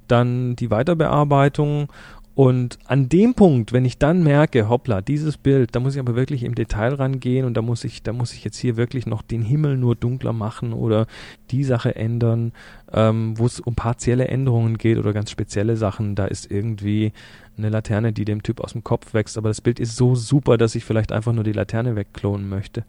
dann 0.08 0.56
die 0.56 0.72
Weiterbearbeitung 0.72 1.90
und 2.36 2.80
an 2.86 3.10
dem 3.10 3.36
Punkt, 3.36 3.74
wenn 3.74 3.86
ich 3.86 4.00
dann 4.00 4.24
merke, 4.24 4.68
hoppla, 4.68 5.02
dieses 5.02 5.38
Bild, 5.38 5.76
da 5.76 5.80
muss 5.80 5.94
ich 5.94 6.00
aber 6.00 6.16
wirklich 6.16 6.44
im 6.44 6.56
Detail 6.56 6.96
rangehen 6.96 7.46
und 7.46 7.54
da 7.56 7.62
muss 7.62 7.84
ich, 7.84 8.02
da 8.02 8.12
muss 8.12 8.34
ich 8.34 8.44
jetzt 8.44 8.58
hier 8.58 8.76
wirklich 8.76 9.06
noch 9.06 9.22
den 9.22 9.44
Himmel 9.44 9.78
nur 9.78 9.96
dunkler 9.96 10.34
machen 10.34 10.74
oder 10.74 11.06
die 11.52 11.64
Sache 11.64 11.96
ändern, 11.96 12.52
ähm, 12.92 13.38
wo 13.38 13.46
es 13.46 13.60
um 13.60 13.76
partielle 13.76 14.28
Änderungen 14.30 14.80
geht 14.80 14.98
oder 14.98 15.14
ganz 15.14 15.30
spezielle 15.30 15.78
Sachen, 15.78 16.16
da 16.16 16.26
ist 16.26 16.50
irgendwie 16.50 17.14
eine 17.58 17.70
Laterne, 17.70 18.14
die 18.14 18.26
dem 18.26 18.44
Typ 18.44 18.62
aus 18.62 18.74
dem 18.74 18.84
Kopf 18.84 19.14
wächst, 19.14 19.38
aber 19.38 19.50
das 19.50 19.62
Bild 19.62 19.80
ist 19.80 19.96
so 19.96 20.16
super, 20.16 20.58
dass 20.58 20.76
ich 20.76 20.84
vielleicht 20.86 21.12
einfach 21.12 21.34
nur 21.34 21.44
die 21.44 21.52
Laterne 21.52 21.96
wegklonen 21.96 22.50
möchte, 22.50 22.84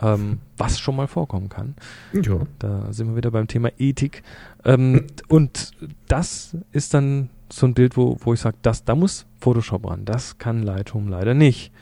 ähm, 0.00 0.38
was 0.56 0.78
schon 0.78 0.96
mal 0.96 1.06
vorkommen 1.06 1.48
kann. 1.48 1.74
Ja. 2.12 2.40
Da 2.58 2.92
sind 2.92 3.08
wir 3.08 3.16
wieder 3.16 3.30
beim 3.30 3.48
Thema 3.48 3.70
Ethik. 3.78 4.22
Ähm, 4.64 5.06
und 5.28 5.72
das 6.08 6.56
ist 6.72 6.94
dann 6.94 7.30
so 7.50 7.66
ein 7.66 7.74
Bild, 7.74 7.96
wo, 7.96 8.16
wo 8.20 8.34
ich 8.34 8.40
sage, 8.40 8.56
das, 8.62 8.84
da 8.84 8.94
muss 8.94 9.26
Photoshop 9.40 9.88
ran. 9.88 10.04
Das 10.04 10.38
kann 10.38 10.62
Lightroom 10.62 11.08
leider 11.08 11.34
nicht. 11.34 11.72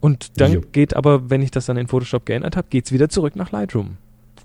Und 0.00 0.40
dann 0.40 0.52
jo. 0.52 0.60
geht 0.72 0.94
aber, 0.94 1.30
wenn 1.30 1.42
ich 1.42 1.50
das 1.50 1.66
dann 1.66 1.76
in 1.76 1.88
Photoshop 1.88 2.26
geändert 2.26 2.56
habe, 2.56 2.66
geht 2.68 2.86
es 2.86 2.92
wieder 2.92 3.08
zurück 3.08 3.36
nach 3.36 3.52
Lightroom. 3.52 3.96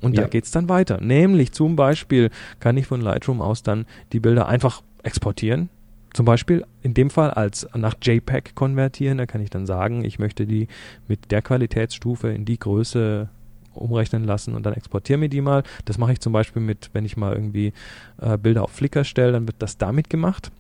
Und 0.02 0.16
ja. 0.16 0.22
da 0.22 0.28
geht 0.28 0.46
es 0.46 0.52
dann 0.52 0.70
weiter. 0.70 1.02
Nämlich 1.02 1.52
zum 1.52 1.76
Beispiel 1.76 2.30
kann 2.60 2.78
ich 2.78 2.88
von 2.88 3.02
Lightroom 3.02 3.42
aus 3.42 3.64
dann 3.64 3.86
die 4.14 4.20
Bilder 4.20 4.48
einfach 4.48 4.82
exportieren. 5.04 5.70
Zum 6.14 6.26
Beispiel 6.26 6.66
in 6.82 6.94
dem 6.94 7.10
Fall 7.10 7.32
als 7.32 7.68
nach 7.76 7.96
JPEG 8.02 8.56
konvertieren. 8.56 9.18
Da 9.18 9.26
kann 9.26 9.42
ich 9.42 9.50
dann 9.50 9.66
sagen, 9.66 10.04
ich 10.04 10.20
möchte 10.20 10.46
die 10.46 10.68
mit 11.08 11.32
der 11.32 11.42
Qualitätsstufe 11.42 12.30
in 12.30 12.46
die 12.46 12.58
Größe 12.58 13.30
umrechnen 13.74 14.24
lassen 14.24 14.56
und 14.56 14.66
dann 14.66 14.74
exportiere 14.74 15.20
mir 15.20 15.30
die 15.30 15.42
mal. 15.42 15.64
Das 15.86 15.98
mache 15.98 16.14
ich 16.14 16.20
zum 16.20 16.34
Beispiel 16.34 16.62
mit, 16.62 16.90
wenn 16.94 17.06
ich 17.06 17.18
mal 17.18 17.34
irgendwie 17.34 17.74
äh, 18.20 18.38
Bilder 18.38 18.64
auf 18.64 18.72
Flickr 18.72 19.04
stelle, 19.04 19.32
dann 19.32 19.48
wird 19.48 19.58
das 19.60 19.78
damit 19.78 20.10
gemacht. 20.10 20.52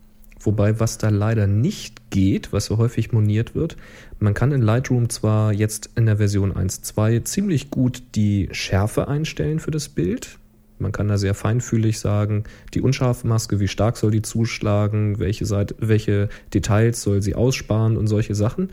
Wobei, 0.41 0.79
was 0.79 0.97
da 0.97 1.09
leider 1.09 1.47
nicht 1.47 2.11
geht, 2.11 2.53
was 2.53 2.65
so 2.65 2.77
häufig 2.77 3.11
moniert 3.11 3.55
wird, 3.55 3.75
man 4.19 4.33
kann 4.33 4.53
in 4.53 4.61
Lightroom 4.61 5.09
zwar 5.09 5.51
jetzt 5.51 5.89
in 5.95 6.05
der 6.05 6.17
Version 6.17 6.53
1.2 6.53 7.25
ziemlich 7.25 7.69
gut 7.69 8.01
die 8.15 8.47
Schärfe 8.51 9.09
einstellen 9.09 9.59
für 9.59 9.71
das 9.71 9.89
Bild. 9.89 10.39
Man 10.79 10.91
kann 10.91 11.07
da 11.07 11.17
sehr 11.17 11.33
feinfühlig 11.33 11.99
sagen, 11.99 12.45
die 12.73 12.81
Unscharfmaske, 12.81 13.59
wie 13.59 13.67
stark 13.67 13.97
soll 13.97 14.11
die 14.11 14.21
zuschlagen, 14.21 15.19
welche, 15.19 15.45
Seite, 15.45 15.75
welche 15.79 16.29
Details 16.53 17.01
soll 17.01 17.21
sie 17.21 17.35
aussparen 17.35 17.97
und 17.97 18.07
solche 18.07 18.35
Sachen. 18.35 18.69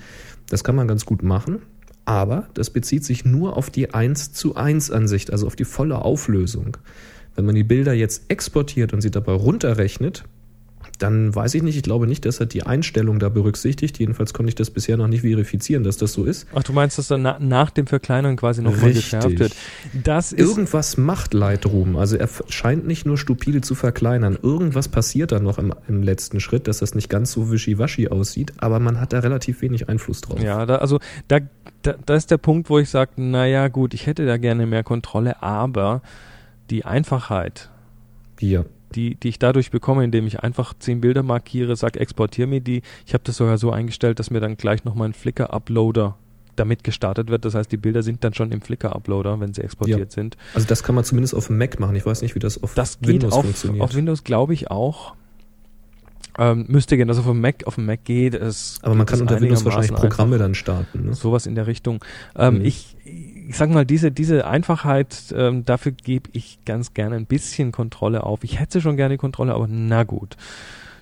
Das 0.49 0.65
kann 0.65 0.77
man 0.77 0.89
ganz 0.89 1.05
gut 1.05 1.23
machen. 1.23 1.63
Aber 2.05 2.49
das 2.55 2.71
bezieht 2.71 3.05
sich 3.05 3.25
nur 3.25 3.57
auf 3.57 3.69
die 3.69 3.93
1 3.93 4.33
zu 4.33 4.55
1 4.55 4.93
Ansicht, 4.93 5.33
also 5.33 5.47
auf 5.49 5.57
die 5.57 5.65
volle 5.65 5.99
Auflösung. 6.03 6.77
Wenn 7.35 7.45
man 7.45 7.57
die 7.57 7.65
Bilder 7.65 7.93
jetzt 7.93 8.31
exportiert 8.31 8.93
und 8.93 9.01
sie 9.01 9.11
dabei 9.11 9.33
runterrechnet, 9.33 10.25
dann 10.99 11.35
weiß 11.35 11.55
ich 11.55 11.63
nicht, 11.63 11.77
ich 11.77 11.83
glaube 11.83 12.07
nicht, 12.07 12.25
dass 12.25 12.41
er 12.41 12.47
die 12.47 12.63
Einstellung 12.65 13.19
da 13.19 13.29
berücksichtigt. 13.29 13.99
Jedenfalls 13.99 14.33
konnte 14.33 14.49
ich 14.49 14.55
das 14.55 14.71
bisher 14.71 14.97
noch 14.97 15.09
nicht 15.09 15.23
verifizieren, 15.23 15.85
dass 15.85 15.97
das 15.97 16.13
so 16.13 16.25
ist. 16.25 16.47
Ach, 16.55 16.63
du 16.63 16.73
meinst, 16.73 16.99
dass 16.99 17.09
dann 17.09 17.23
na, 17.23 17.39
nach 17.39 17.71
dem 17.71 17.87
Verkleinern 17.87 18.37
quasi 18.37 18.63
nochmal 18.63 18.93
geschärft 18.93 19.39
wird? 19.39 19.55
Das 20.05 20.33
ist 20.33 20.41
Irgendwas 20.41 20.97
macht 20.97 21.35
Lightroom. 21.35 21.97
Also 21.97 22.17
er 22.17 22.29
scheint 22.49 22.87
nicht 22.87 23.07
nur 23.07 23.19
stupide 23.19 23.61
zu 23.61 23.75
verkleinern. 23.75 24.39
Irgendwas 24.43 24.89
passiert 24.89 25.33
da 25.33 25.41
noch 25.41 25.59
im, 25.59 25.75
im 25.89 26.03
letzten 26.03 26.41
Schritt, 26.41 26.69
dass 26.69 26.79
das 26.79 26.95
nicht 26.95 27.09
ganz 27.09 27.33
so 27.33 27.51
wischiwaschi 27.51 28.09
aussieht, 28.09 28.55
aber 28.59 28.81
man 28.81 29.01
hat 29.01 29.13
da 29.13 29.21
relativ 29.21 29.63
wenig 29.63 29.89
Einfluss 29.89 30.21
drauf. 30.21 30.41
Ja, 30.41 30.67
da, 30.67 30.77
also 30.77 30.99
da, 31.29 31.41
da, 31.83 31.95
da 32.05 32.15
ist 32.15 32.31
der 32.31 32.39
Punkt, 32.39 32.71
wo 32.71 32.79
ich 32.79 32.89
sage, 32.89 33.13
naja 33.17 33.69
gut, 33.69 33.95
ich 33.95 34.07
hätte 34.07 34.27
da 34.27 34.37
gerne 34.37 34.67
mehr 34.67 34.85
Kontrolle, 34.85 35.43
aber 35.43 36.03
die 36.71 36.85
Einfachheit. 36.85 37.71
Ja 38.41 38.65
die, 38.97 39.15
die 39.15 39.29
ich 39.29 39.39
dadurch 39.39 39.71
bekomme, 39.71 40.05
indem 40.05 40.27
ich 40.27 40.41
einfach 40.41 40.75
zehn 40.79 41.01
Bilder 41.01 41.23
markiere, 41.23 41.77
sag, 41.77 41.97
exportiere 41.97 42.49
mir 42.49 42.61
die. 42.61 42.83
Ich 43.07 43.15
habe 43.15 43.23
das 43.25 43.37
sogar 43.37 43.59
so 43.59 43.71
eingestellt, 43.71 44.19
dass 44.19 44.31
mir 44.31 44.41
dann 44.41 44.57
gleich 44.57 44.85
nochmal 44.85 45.09
ein 45.09 45.13
Flickr-Uploader 45.13 46.17
damit 46.57 46.85
gestartet 46.85 47.29
wird. 47.29 47.45
Das 47.45 47.55
heißt, 47.55 47.71
die 47.71 47.77
Bilder 47.77 48.03
sind 48.03 48.25
dann 48.25 48.33
schon 48.33 48.51
im 48.51 48.63
Flickr-Uploader, 48.63 49.39
wenn 49.41 49.53
sie 49.53 49.63
exportiert 49.63 49.99
ja. 49.99 50.11
sind. 50.11 50.37
Also 50.55 50.67
das 50.67 50.83
kann 50.83 50.95
man 50.95 51.05
zumindest 51.05 51.35
auf 51.35 51.49
dem 51.49 51.59
Mac 51.59 51.79
machen. 51.79 51.95
Ich 51.95 52.07
weiß 52.07 52.23
nicht, 52.23 52.35
wie 52.35 52.39
das 52.39 52.63
auf 52.63 52.75
das 52.75 52.99
Windows 53.03 53.35
auf, 53.35 53.45
funktioniert. 53.45 53.85
Auf 53.85 53.95
Windows 53.95 54.25
glaube 54.25 54.55
ich 54.55 54.71
auch. 54.71 55.15
Ähm, 56.39 56.67
müsste 56.69 56.97
gehen, 56.97 57.09
also 57.09 57.23
auf 57.23 57.27
dem 57.27 57.41
Mac, 57.41 57.67
auf 57.67 57.77
dem 57.77 57.87
Mac 57.87 58.05
geht 58.05 58.35
es. 58.35 58.79
Aber 58.83 58.95
man 58.95 59.07
kann 59.07 59.21
unter 59.21 59.41
Windows 59.41 59.65
wahrscheinlich 59.65 59.93
Programme 59.93 60.39
dann 60.39 60.55
starten. 60.55 61.07
Ne? 61.07 61.15
Sowas 61.15 61.47
in 61.47 61.55
der 61.55 61.67
Richtung. 61.67 62.05
Ähm, 62.37 62.59
mhm. 62.59 62.65
Ich 62.65 62.97
ich 63.49 63.57
sag 63.57 63.71
mal, 63.71 63.87
diese, 63.87 64.11
diese 64.11 64.47
Einfachheit, 64.47 65.35
ähm, 65.37 65.65
dafür 65.65 65.93
gebe 65.93 66.31
ich 66.33 66.59
ganz 66.65 66.95
gerne 66.95 67.17
ein 67.17 67.27
bisschen 67.27 67.73
Kontrolle 67.73 68.25
auf. 68.25 68.43
Ich 68.43 68.59
hätte 68.59 68.81
schon 68.81 68.97
gerne 68.97 69.19
Kontrolle, 69.19 69.55
aber 69.55 69.67
na 69.69 70.05
gut. 70.05 70.37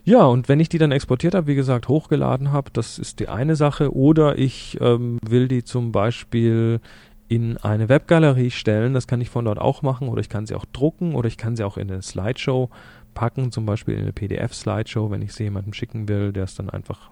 Ja, 0.05 0.25
und 0.25 0.49
wenn 0.49 0.61
ich 0.61 0.69
die 0.69 0.79
dann 0.79 0.93
exportiert 0.93 1.35
habe, 1.35 1.47
wie 1.47 1.55
gesagt, 1.55 1.89
hochgeladen 1.89 2.53
habe, 2.53 2.71
das 2.73 2.99
ist 2.99 3.21
die 3.21 3.29
eine 3.29 3.57
Sache. 3.57 3.95
Oder 3.95 4.39
ich 4.39 4.79
ähm, 4.81 5.19
will 5.27 5.49
die 5.49 5.65
zum 5.65 5.93
Beispiel 5.93 6.81
in 7.29 7.57
eine 7.57 7.89
Webgalerie 7.89 8.51
stellen, 8.51 8.93
das 8.93 9.07
kann 9.07 9.23
ich 9.23 9.31
von 9.31 9.47
dort 9.47 9.59
auch 9.59 9.81
machen, 9.81 10.09
oder 10.09 10.21
ich 10.21 10.29
kann 10.29 10.45
sie 10.45 10.55
auch 10.55 10.67
drucken, 10.67 11.15
oder 11.15 11.27
ich 11.27 11.39
kann 11.39 11.57
sie 11.57 11.65
auch 11.65 11.79
in 11.79 11.91
eine 11.91 12.03
Slideshow 12.03 12.69
packen, 13.15 13.51
zum 13.51 13.65
Beispiel 13.65 13.95
in 13.95 14.03
eine 14.03 14.13
PDF-Slideshow, 14.13 15.11
wenn 15.11 15.23
ich 15.23 15.33
sie 15.33 15.45
jemandem 15.45 15.73
schicken 15.73 16.07
will, 16.07 16.33
der 16.33 16.45
es 16.45 16.55
dann 16.55 16.69
einfach 16.69 17.11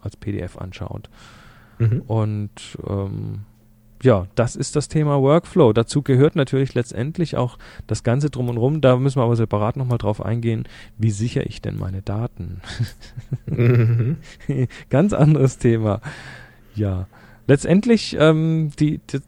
als 0.00 0.16
PDF 0.16 0.56
anschaut. 0.56 1.10
Mhm. 1.78 2.02
Und 2.02 2.78
ähm, 2.88 3.40
ja, 4.02 4.26
das 4.34 4.56
ist 4.56 4.76
das 4.76 4.88
Thema 4.88 5.20
Workflow. 5.20 5.72
Dazu 5.72 6.02
gehört 6.02 6.36
natürlich 6.36 6.74
letztendlich 6.74 7.36
auch 7.36 7.58
das 7.86 8.02
Ganze 8.04 8.30
drum 8.30 8.48
und 8.48 8.56
rum. 8.56 8.80
Da 8.80 8.96
müssen 8.96 9.18
wir 9.18 9.24
aber 9.24 9.36
separat 9.36 9.76
nochmal 9.76 9.98
drauf 9.98 10.24
eingehen, 10.24 10.68
wie 10.98 11.10
sichere 11.10 11.44
ich 11.44 11.60
denn 11.60 11.76
meine 11.76 12.02
Daten? 12.02 12.60
mhm. 13.46 14.16
Ganz 14.90 15.12
anderes 15.12 15.58
Thema. 15.58 16.00
Ja, 16.74 17.06
letztendlich 17.46 18.16
ähm, 18.18 18.70
die, 18.78 19.00
die 19.10 19.20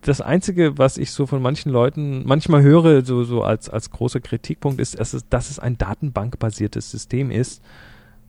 das 0.00 0.20
Einzige, 0.20 0.76
was 0.76 0.98
ich 0.98 1.12
so 1.12 1.26
von 1.26 1.40
manchen 1.40 1.72
Leuten 1.72 2.26
manchmal 2.26 2.62
höre, 2.62 3.04
so, 3.04 3.24
so 3.24 3.42
als, 3.42 3.70
als 3.70 3.90
großer 3.90 4.20
Kritikpunkt, 4.20 4.80
ist, 4.80 4.98
dass 4.98 5.14
es, 5.14 5.28
dass 5.28 5.50
es 5.50 5.58
ein 5.58 5.78
datenbankbasiertes 5.78 6.90
System 6.90 7.30
ist 7.30 7.62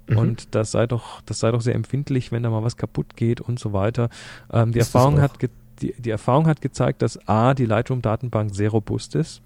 Mhm. 0.08 0.18
Und 0.18 0.56
das 0.56 0.72
sei 0.72 0.88
doch, 0.88 1.22
das 1.26 1.39
sei 1.39 1.51
doch 1.51 1.62
sehr 1.62 1.76
empfindlich, 1.76 2.32
wenn 2.32 2.43
da 2.43 2.49
mal 2.49 2.64
was 2.64 2.78
kaputt 2.78 3.16
geht 3.16 3.41
und 3.41 3.60
so 3.60 3.74
weiter. 3.74 4.10
Ähm, 4.51 4.72
die 4.72 4.80
Erfahrung 4.80 5.22
hat 5.22 5.34
die, 5.82 5.93
die 5.97 6.10
Erfahrung 6.10 6.47
hat 6.47 6.62
gezeigt, 6.62 7.01
dass 7.01 7.28
A, 7.28 7.53
die 7.53 7.66
Lightroom-Datenbank 7.66 8.56
sehr 8.56 8.70
robust 8.70 9.16
ist 9.16 9.41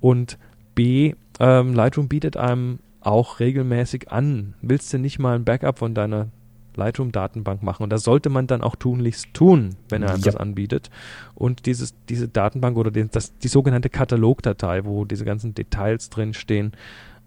und 0.00 0.38
B, 0.74 1.14
ähm, 1.38 1.74
Lightroom 1.74 2.08
bietet 2.08 2.36
einem 2.36 2.80
auch 3.00 3.38
regelmäßig 3.38 4.10
an, 4.10 4.54
willst 4.62 4.92
du 4.92 4.98
nicht 4.98 5.18
mal 5.18 5.36
ein 5.36 5.44
Backup 5.44 5.78
von 5.78 5.94
deiner 5.94 6.28
Lightroom-Datenbank 6.76 7.62
machen. 7.62 7.84
Und 7.84 7.90
das 7.90 8.02
sollte 8.02 8.30
man 8.30 8.46
dann 8.46 8.62
auch 8.62 8.76
tunlichst 8.76 9.32
tun, 9.32 9.76
wenn 9.88 10.02
er 10.02 10.10
ja. 10.10 10.18
das 10.18 10.36
anbietet. 10.36 10.90
Und 11.34 11.66
dieses, 11.66 11.94
diese 12.08 12.28
Datenbank 12.28 12.76
oder 12.76 12.90
den, 12.90 13.10
das, 13.10 13.36
die 13.38 13.48
sogenannte 13.48 13.90
Katalogdatei, 13.90 14.84
wo 14.84 15.04
diese 15.04 15.24
ganzen 15.24 15.54
Details 15.54 16.10
drin 16.10 16.34
stehen, 16.34 16.72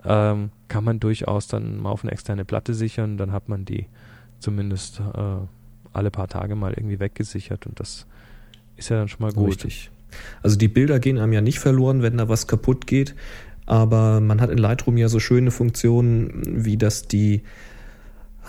ähm, 0.04 0.52
kann 0.68 0.84
man 0.84 1.00
durchaus 1.00 1.48
dann 1.48 1.82
mal 1.82 1.90
auf 1.90 2.04
eine 2.04 2.12
externe 2.12 2.46
Platte 2.46 2.74
sichern. 2.74 3.18
Dann 3.18 3.32
hat 3.32 3.50
man 3.50 3.66
die 3.66 3.88
zumindest 4.40 5.00
äh, 5.00 5.38
alle 5.94 6.12
paar 6.12 6.28
Tage 6.28 6.56
mal 6.56 6.74
irgendwie 6.74 7.00
weggesichert 7.00 7.66
und 7.66 7.80
das 7.80 8.06
ist 8.76 8.90
ja 8.90 8.98
dann 8.98 9.08
schon 9.08 9.22
mal 9.22 9.34
gut. 9.34 9.50
Richtig. 9.50 9.90
Also 10.42 10.58
die 10.58 10.68
Bilder 10.68 11.00
gehen 11.00 11.18
einem 11.18 11.34
ja 11.34 11.42
nicht 11.42 11.60
verloren, 11.60 12.02
wenn 12.02 12.18
da 12.18 12.30
was 12.30 12.48
kaputt 12.48 12.88
geht, 12.88 13.16
aber 13.66 14.22
man 14.22 14.40
hat 14.40 14.50
in 14.50 14.58
Lightroom 14.58 14.98
ja 14.98 15.10
so 15.10 15.20
schöne 15.20 15.52
Funktionen, 15.52 16.42
wie 16.46 16.78
dass 16.78 17.08
die 17.08 17.42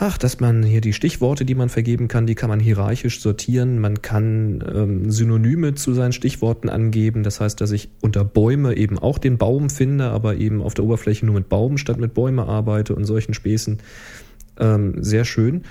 Ach, 0.01 0.16
dass 0.16 0.38
man 0.38 0.62
hier 0.62 0.80
die 0.80 0.92
Stichworte, 0.92 1.44
die 1.44 1.57
man 1.57 1.68
vergeben 1.68 2.07
kann, 2.07 2.24
die 2.24 2.36
kann 2.36 2.49
man 2.49 2.61
hierarchisch 2.61 3.20
sortieren. 3.20 3.80
Man 3.80 4.01
kann 4.01 4.62
ähm, 4.72 5.11
Synonyme 5.11 5.74
zu 5.74 5.92
seinen 5.92 6.12
Stichworten 6.12 6.68
angeben. 6.68 7.24
Das 7.24 7.40
heißt, 7.40 7.61
dass 7.61 7.72
ich 7.72 7.90
unter 8.01 8.24
Bäume 8.24 8.76
eben 8.76 8.96
auch 8.96 9.18
den 9.18 9.38
Baum 9.38 9.70
finde, 9.70 10.11
aber 10.11 10.36
eben 10.36 10.62
auf 10.62 10.74
der 10.74 10.84
Oberfläche 10.84 11.26
nur 11.26 11.34
mit 11.34 11.49
Baum 11.49 11.78
statt 11.78 11.99
mit 11.99 12.14
Bäume 12.14 12.46
arbeite 12.46 12.94
und 12.94 13.07
solchen 13.07 13.34
Späßen. 13.34 13.78
Ähm, 14.61 15.03
sehr 15.03 15.24
schön. 15.24 15.64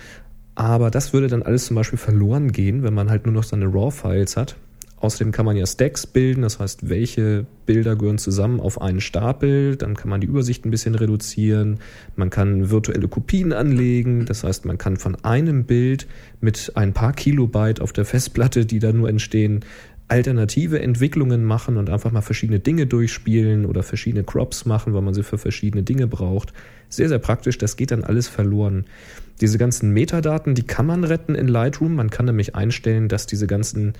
Aber 0.55 0.91
das 0.91 1.13
würde 1.13 1.27
dann 1.27 1.43
alles 1.43 1.67
zum 1.67 1.75
Beispiel 1.75 1.99
verloren 1.99 2.51
gehen, 2.51 2.83
wenn 2.83 2.93
man 2.93 3.09
halt 3.09 3.25
nur 3.25 3.33
noch 3.33 3.43
seine 3.43 3.67
RAW-Files 3.67 4.35
hat. 4.35 4.57
Außerdem 4.99 5.31
kann 5.31 5.45
man 5.45 5.55
ja 5.55 5.67
Stacks 5.67 6.07
bilden, 6.07 6.41
das 6.41 6.59
heißt, 6.59 6.89
welche 6.89 7.45
Bilder 7.67 7.95
gehören 7.95 8.17
zusammen 8.17 8.59
auf 8.59 8.81
einen 8.81 8.99
Stapel. 8.99 9.75
Dann 9.75 9.95
kann 9.95 10.09
man 10.09 10.21
die 10.21 10.27
Übersicht 10.27 10.65
ein 10.65 10.71
bisschen 10.71 10.95
reduzieren. 10.95 11.79
Man 12.15 12.31
kann 12.31 12.71
virtuelle 12.71 13.07
Kopien 13.07 13.53
anlegen. 13.53 14.25
Das 14.25 14.43
heißt, 14.43 14.65
man 14.65 14.79
kann 14.79 14.97
von 14.97 15.15
einem 15.23 15.65
Bild 15.65 16.07
mit 16.41 16.71
ein 16.73 16.93
paar 16.93 17.13
Kilobyte 17.13 17.79
auf 17.79 17.93
der 17.93 18.05
Festplatte, 18.05 18.65
die 18.65 18.79
da 18.79 18.91
nur 18.91 19.07
entstehen, 19.07 19.63
alternative 20.07 20.81
Entwicklungen 20.81 21.43
machen 21.43 21.77
und 21.77 21.89
einfach 21.89 22.11
mal 22.11 22.21
verschiedene 22.21 22.59
Dinge 22.59 22.87
durchspielen 22.87 23.65
oder 23.65 23.83
verschiedene 23.83 24.23
Crops 24.23 24.65
machen, 24.65 24.93
weil 24.93 25.01
man 25.01 25.13
sie 25.13 25.23
für 25.23 25.37
verschiedene 25.37 25.83
Dinge 25.83 26.07
braucht. 26.07 26.53
Sehr, 26.89 27.09
sehr 27.09 27.19
praktisch. 27.19 27.57
Das 27.57 27.75
geht 27.75 27.91
dann 27.91 28.03
alles 28.03 28.27
verloren. 28.27 28.85
Diese 29.41 29.57
ganzen 29.57 29.91
Metadaten, 29.91 30.55
die 30.55 30.63
kann 30.63 30.85
man 30.85 31.03
retten 31.03 31.35
in 31.35 31.47
Lightroom. 31.47 31.95
Man 31.95 32.09
kann 32.09 32.25
nämlich 32.25 32.55
einstellen, 32.55 33.09
dass 33.09 33.27
diese 33.27 33.45
ganzen 33.45 33.93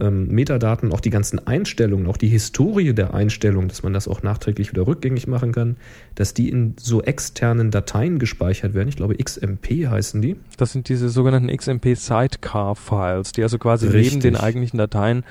ähm, 0.00 0.28
Metadaten, 0.28 0.92
auch 0.92 1.00
die 1.00 1.10
ganzen 1.10 1.46
Einstellungen, 1.46 2.06
auch 2.06 2.16
die 2.16 2.28
Historie 2.28 2.92
der 2.94 3.14
Einstellung, 3.14 3.68
dass 3.68 3.82
man 3.82 3.92
das 3.92 4.08
auch 4.08 4.22
nachträglich 4.22 4.70
wieder 4.70 4.86
rückgängig 4.86 5.26
machen 5.26 5.52
kann, 5.52 5.76
dass 6.14 6.34
die 6.34 6.48
in 6.48 6.74
so 6.78 7.02
externen 7.02 7.70
Dateien 7.70 8.18
gespeichert 8.18 8.74
werden. 8.74 8.88
Ich 8.88 8.96
glaube, 8.96 9.16
XMP 9.16 9.86
heißen 9.88 10.20
die. 10.20 10.36
Das 10.56 10.72
sind 10.72 10.88
diese 10.88 11.08
sogenannten 11.08 11.54
XMP 11.54 11.94
Sidecar 11.96 12.74
Files, 12.74 13.32
die 13.32 13.42
also 13.42 13.58
quasi 13.58 13.86
Richtig. 13.86 14.14
neben 14.14 14.22
den 14.22 14.36
eigentlichen 14.36 14.78
Dateien 14.78 15.24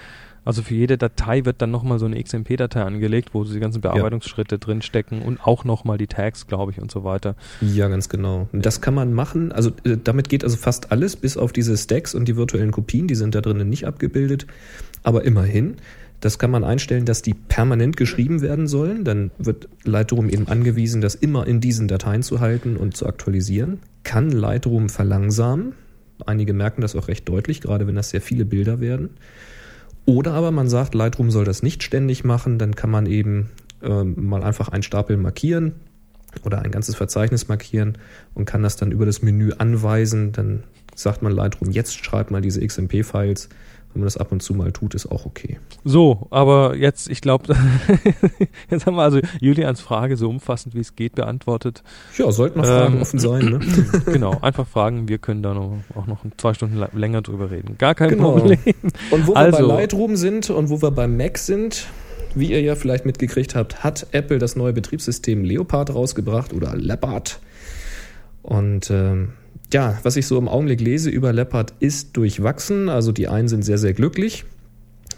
also 0.45 0.61
für 0.61 0.73
jede 0.73 0.97
Datei 0.97 1.45
wird 1.45 1.61
dann 1.61 1.71
nochmal 1.71 1.99
so 1.99 2.05
eine 2.05 2.21
XMP-Datei 2.21 2.81
angelegt, 2.81 3.29
wo 3.33 3.43
die 3.43 3.59
ganzen 3.59 3.81
Bearbeitungsschritte 3.81 4.55
ja. 4.55 4.59
drinstecken 4.59 5.21
und 5.21 5.45
auch 5.45 5.63
nochmal 5.63 5.97
die 5.97 6.07
Tags, 6.07 6.47
glaube 6.47 6.71
ich, 6.71 6.81
und 6.81 6.91
so 6.91 7.03
weiter. 7.03 7.35
Ja, 7.61 7.87
ganz 7.87 8.09
genau. 8.09 8.47
Das 8.51 8.81
kann 8.81 8.93
man 8.93 9.13
machen. 9.13 9.51
Also 9.51 9.71
äh, 9.85 9.97
damit 10.03 10.29
geht 10.29 10.43
also 10.43 10.57
fast 10.57 10.91
alles, 10.91 11.15
bis 11.15 11.37
auf 11.37 11.53
diese 11.53 11.77
Stacks 11.77 12.13
und 12.13 12.27
die 12.27 12.35
virtuellen 12.35 12.71
Kopien, 12.71 13.07
die 13.07 13.15
sind 13.15 13.35
da 13.35 13.41
drinnen 13.41 13.69
nicht 13.69 13.87
abgebildet. 13.87 14.47
Aber 15.03 15.23
immerhin, 15.23 15.77
das 16.19 16.39
kann 16.39 16.51
man 16.51 16.63
einstellen, 16.63 17.05
dass 17.05 17.21
die 17.21 17.33
permanent 17.33 17.97
geschrieben 17.97 18.41
werden 18.41 18.67
sollen. 18.67 19.03
Dann 19.03 19.31
wird 19.37 19.67
Lightroom 19.83 20.29
eben 20.29 20.47
angewiesen, 20.47 21.01
das 21.01 21.15
immer 21.15 21.47
in 21.47 21.61
diesen 21.61 21.87
Dateien 21.87 22.23
zu 22.23 22.39
halten 22.39 22.77
und 22.77 22.95
zu 22.95 23.05
aktualisieren. 23.05 23.79
Kann 24.03 24.31
Lightroom 24.31 24.89
verlangsamen. 24.89 25.73
Einige 26.25 26.53
merken 26.53 26.81
das 26.81 26.95
auch 26.95 27.07
recht 27.07 27.27
deutlich, 27.27 27.61
gerade 27.61 27.87
wenn 27.87 27.95
das 27.95 28.11
sehr 28.11 28.21
viele 28.21 28.45
Bilder 28.45 28.79
werden. 28.79 29.09
Oder 30.05 30.33
aber 30.33 30.51
man 30.51 30.67
sagt, 30.67 30.95
Lightroom 30.95 31.31
soll 31.31 31.45
das 31.45 31.63
nicht 31.63 31.83
ständig 31.83 32.23
machen, 32.23 32.59
dann 32.59 32.75
kann 32.75 32.89
man 32.89 33.05
eben 33.05 33.51
äh, 33.81 34.03
mal 34.03 34.43
einfach 34.43 34.69
einen 34.69 34.83
Stapel 34.83 35.17
markieren 35.17 35.73
oder 36.43 36.61
ein 36.61 36.71
ganzes 36.71 36.95
Verzeichnis 36.95 37.47
markieren 37.47 37.97
und 38.33 38.45
kann 38.45 38.63
das 38.63 38.75
dann 38.75 38.91
über 38.91 39.05
das 39.05 39.21
Menü 39.21 39.51
anweisen. 39.57 40.31
Dann 40.31 40.63
sagt 40.95 41.21
man 41.21 41.31
Lightroom, 41.31 41.71
jetzt 41.71 42.03
schreibt 42.03 42.31
mal 42.31 42.41
diese 42.41 42.65
XMP-Files 42.65 43.49
wenn 43.93 44.01
man 44.01 44.05
das 44.07 44.17
ab 44.17 44.31
und 44.31 44.41
zu 44.41 44.53
mal 44.53 44.71
tut, 44.71 44.95
ist 44.95 45.05
auch 45.05 45.25
okay. 45.25 45.59
So, 45.83 46.27
aber 46.31 46.75
jetzt, 46.75 47.09
ich 47.09 47.21
glaube, 47.21 47.55
jetzt 48.69 48.85
haben 48.85 48.95
wir 48.95 49.03
also 49.03 49.19
Julians 49.39 49.81
Frage 49.81 50.17
so 50.17 50.29
umfassend 50.29 50.73
wie 50.73 50.79
es 50.79 50.95
geht 50.95 51.15
beantwortet. 51.15 51.83
Ja, 52.17 52.31
sollten 52.31 52.59
noch 52.59 52.65
Fragen 52.65 52.95
ähm, 52.95 53.01
offen 53.01 53.19
sein. 53.19 53.45
Ne? 53.45 53.59
genau, 54.05 54.39
einfach 54.41 54.67
fragen, 54.67 55.07
wir 55.07 55.19
können 55.19 55.43
da 55.43 55.53
noch, 55.53 55.77
auch 55.95 56.07
noch 56.07 56.25
zwei 56.37 56.53
Stunden 56.53 56.83
länger 56.93 57.21
drüber 57.21 57.51
reden. 57.51 57.77
Gar 57.77 57.93
kein 57.93 58.09
genau. 58.09 58.37
Problem. 58.37 58.59
Und 59.11 59.27
wo 59.27 59.33
also, 59.33 59.59
wir 59.59 59.67
bei 59.67 59.73
Lightroom 59.75 60.15
sind 60.15 60.49
und 60.49 60.69
wo 60.69 60.81
wir 60.81 60.91
beim 60.91 61.15
Mac 61.15 61.37
sind, 61.37 61.87
wie 62.35 62.51
ihr 62.51 62.61
ja 62.61 62.75
vielleicht 62.75 63.05
mitgekriegt 63.05 63.53
habt, 63.53 63.83
hat 63.83 64.07
Apple 64.11 64.39
das 64.39 64.55
neue 64.55 64.73
Betriebssystem 64.73 65.43
Leopard 65.43 65.93
rausgebracht 65.93 66.53
oder 66.53 66.75
Leopard. 66.75 67.39
Und 68.41 68.89
ähm, 68.89 69.33
ja, 69.73 69.99
was 70.03 70.15
ich 70.15 70.25
so 70.27 70.37
im 70.37 70.47
Augenblick 70.47 70.79
lese 70.81 71.09
über 71.09 71.33
Leopard 71.33 71.73
ist 71.79 72.15
durchwachsen. 72.15 72.89
Also 72.89 73.11
die 73.11 73.27
einen 73.27 73.47
sind 73.47 73.63
sehr, 73.63 73.77
sehr 73.77 73.93
glücklich. 73.93 74.45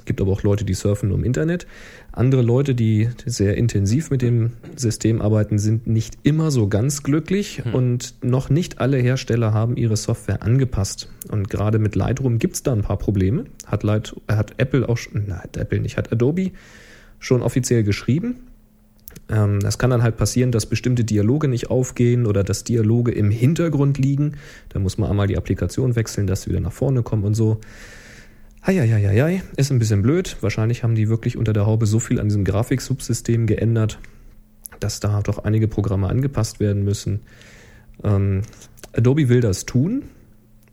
Gibt 0.06 0.22
aber 0.22 0.32
auch 0.32 0.44
Leute, 0.44 0.66
die 0.66 0.76
surfen 0.76 1.10
nur 1.10 1.18
im 1.18 1.24
Internet. 1.24 1.66
Andere 2.12 2.44
Leute, 2.44 2.76
die 2.76 3.10
sehr 3.26 3.58
intensiv 3.58 4.12
mit 4.12 4.22
dem 4.22 4.52
System 4.76 5.20
arbeiten, 5.20 5.58
sind 5.58 5.88
nicht 5.88 6.20
immer 6.24 6.52
so 6.52 6.68
ganz 6.68 7.02
glücklich 7.02 7.64
Hm. 7.64 7.74
und 7.74 8.14
noch 8.24 8.50
nicht 8.52 8.80
alle 8.80 8.98
Hersteller 8.98 9.52
haben 9.54 9.78
ihre 9.78 9.98
Software 9.98 10.44
angepasst. 10.44 11.10
Und 11.30 11.50
gerade 11.50 11.80
mit 11.80 11.96
Lightroom 11.96 12.38
gibt 12.38 12.54
es 12.56 12.64
da 12.64 12.72
ein 12.74 12.84
paar 12.84 12.98
Probleme. 13.00 13.46
Hat, 13.66 13.82
Light, 13.84 14.16
hat 14.28 14.54
Apple 14.58 14.88
auch, 14.88 14.98
schon- 14.98 15.26
nein, 15.28 15.40
hat 15.40 15.58
Apple 15.58 15.80
nicht, 15.80 15.98
hat 15.98 16.12
Adobe 16.12 16.52
schon 17.20 17.42
offiziell 17.42 17.84
geschrieben. 17.84 18.36
Ähm, 19.30 19.60
das 19.60 19.78
kann 19.78 19.90
dann 19.90 20.04
halt 20.04 20.18
passieren, 20.18 20.52
dass 20.52 20.66
bestimmte 20.66 21.04
Dialoge 21.04 21.48
nicht 21.48 21.70
aufgehen 21.70 22.26
oder 22.26 22.44
dass 22.44 22.64
Dialoge 22.64 23.12
im 23.12 23.32
Hintergrund 23.32 23.98
liegen. 23.98 24.34
Da 24.70 24.80
muss 24.80 24.98
man 24.98 25.10
einmal 25.10 25.28
die 25.28 25.38
Applikation 25.38 25.96
wechseln, 25.96 26.28
dass 26.28 26.44
sie 26.44 26.52
wieder 26.52 26.60
nach 26.60 26.74
vorne 26.74 27.04
kommen 27.04 27.24
und 27.24 27.34
so. 27.34 27.60
Eieieiei, 28.62 29.44
ist 29.58 29.72
ein 29.72 29.78
bisschen 29.78 30.02
blöd. 30.02 30.38
Wahrscheinlich 30.42 30.84
haben 30.84 30.96
die 30.96 31.08
wirklich 31.08 31.38
unter 31.38 31.54
der 31.54 31.68
Haube 31.68 31.86
so 31.86 32.00
viel 32.00 32.20
an 32.20 32.30
diesem 32.30 32.44
Grafiksubsystem 32.44 33.46
geändert, 33.46 34.00
dass 34.80 35.00
da 35.00 35.22
doch 35.22 35.40
einige 35.40 35.68
Programme 35.68 36.08
angepasst 36.08 36.60
werden 36.60 36.84
müssen. 36.84 37.22
Ähm, 38.04 38.42
Adobe 38.94 39.30
will 39.30 39.42
das 39.42 39.66
tun. 39.66 40.06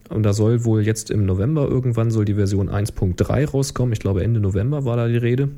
Und 0.09 0.23
da 0.23 0.33
soll 0.33 0.65
wohl 0.65 0.85
jetzt 0.85 1.11
im 1.11 1.25
November 1.25 1.67
irgendwann 1.67 2.11
soll 2.11 2.25
die 2.25 2.35
Version 2.35 2.69
1.3 2.69 3.49
rauskommen. 3.49 3.93
Ich 3.93 3.99
glaube 3.99 4.23
Ende 4.23 4.39
November 4.39 4.85
war 4.85 4.97
da 4.97 5.07
die 5.07 5.17
Rede. 5.17 5.49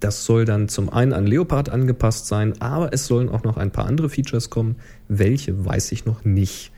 Das 0.00 0.24
soll 0.24 0.44
dann 0.44 0.68
zum 0.68 0.90
einen 0.90 1.12
an 1.12 1.26
Leopard 1.26 1.70
angepasst 1.70 2.26
sein, 2.26 2.60
aber 2.60 2.92
es 2.92 3.06
sollen 3.06 3.28
auch 3.28 3.42
noch 3.42 3.56
ein 3.56 3.72
paar 3.72 3.86
andere 3.86 4.08
Features 4.08 4.50
kommen. 4.50 4.76
Welche 5.08 5.64
weiß 5.64 5.92
ich 5.92 6.04
noch 6.04 6.24
nicht. 6.24 6.72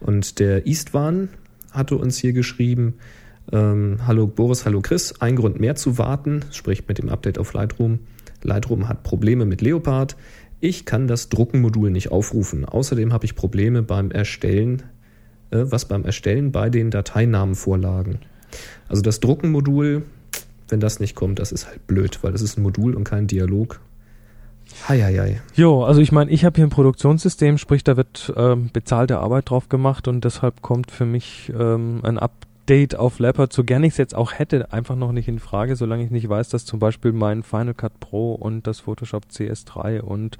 Und 0.00 0.38
der 0.38 0.66
Istvan 0.66 1.28
hatte 1.70 1.96
uns 1.96 2.16
hier 2.16 2.32
geschrieben, 2.32 2.94
ähm, 3.52 3.98
hallo 4.06 4.26
Boris, 4.26 4.64
hallo 4.64 4.80
Chris, 4.80 5.20
ein 5.20 5.36
Grund 5.36 5.60
mehr 5.60 5.74
zu 5.74 5.98
warten, 5.98 6.40
spricht 6.50 6.88
mit 6.88 6.98
dem 6.98 7.08
Update 7.08 7.38
auf 7.38 7.52
Lightroom. 7.52 8.00
Lightroom 8.42 8.88
hat 8.88 9.02
Probleme 9.02 9.44
mit 9.44 9.60
Leopard. 9.60 10.16
Ich 10.60 10.86
kann 10.86 11.08
das 11.08 11.28
Druckenmodul 11.28 11.90
nicht 11.90 12.10
aufrufen. 12.10 12.64
Außerdem 12.64 13.12
habe 13.12 13.26
ich 13.26 13.34
Probleme 13.34 13.82
beim 13.82 14.10
Erstellen, 14.10 14.82
äh, 15.50 15.64
was 15.64 15.86
beim 15.86 16.04
Erstellen 16.04 16.52
bei 16.52 16.70
den 16.70 16.90
Dateinamenvorlagen. 16.90 18.20
Also 18.88 19.02
das 19.02 19.20
Druckenmodul, 19.20 20.02
wenn 20.68 20.80
das 20.80 21.00
nicht 21.00 21.14
kommt, 21.14 21.38
das 21.38 21.52
ist 21.52 21.66
halt 21.66 21.86
blöd, 21.86 22.18
weil 22.22 22.32
das 22.32 22.42
ist 22.42 22.58
ein 22.58 22.62
Modul 22.62 22.94
und 22.94 23.04
kein 23.04 23.26
Dialog. 23.26 23.80
Heieiei. 24.88 25.40
Jo, 25.54 25.84
also 25.84 26.00
ich 26.00 26.12
meine, 26.12 26.30
ich 26.30 26.44
habe 26.44 26.56
hier 26.56 26.66
ein 26.66 26.70
Produktionssystem, 26.70 27.58
sprich, 27.58 27.84
da 27.84 27.96
wird 27.96 28.32
ähm, 28.36 28.70
bezahlte 28.72 29.18
Arbeit 29.18 29.50
drauf 29.50 29.68
gemacht 29.68 30.08
und 30.08 30.24
deshalb 30.24 30.62
kommt 30.62 30.90
für 30.90 31.04
mich 31.04 31.52
ähm, 31.58 32.00
ein 32.02 32.18
Update 32.18 32.96
auf 32.96 33.18
Leopard, 33.18 33.52
so 33.52 33.62
gern 33.62 33.84
ich 33.84 33.92
es 33.92 33.98
jetzt 33.98 34.14
auch 34.14 34.32
hätte, 34.32 34.72
einfach 34.72 34.96
noch 34.96 35.12
nicht 35.12 35.28
in 35.28 35.38
Frage, 35.38 35.76
solange 35.76 36.04
ich 36.04 36.10
nicht 36.10 36.28
weiß, 36.28 36.48
dass 36.48 36.64
zum 36.64 36.78
Beispiel 36.78 37.12
mein 37.12 37.42
Final 37.42 37.74
Cut 37.74 38.00
Pro 38.00 38.34
und 38.34 38.66
das 38.66 38.80
Photoshop 38.80 39.24
CS3 39.30 40.00
und 40.00 40.38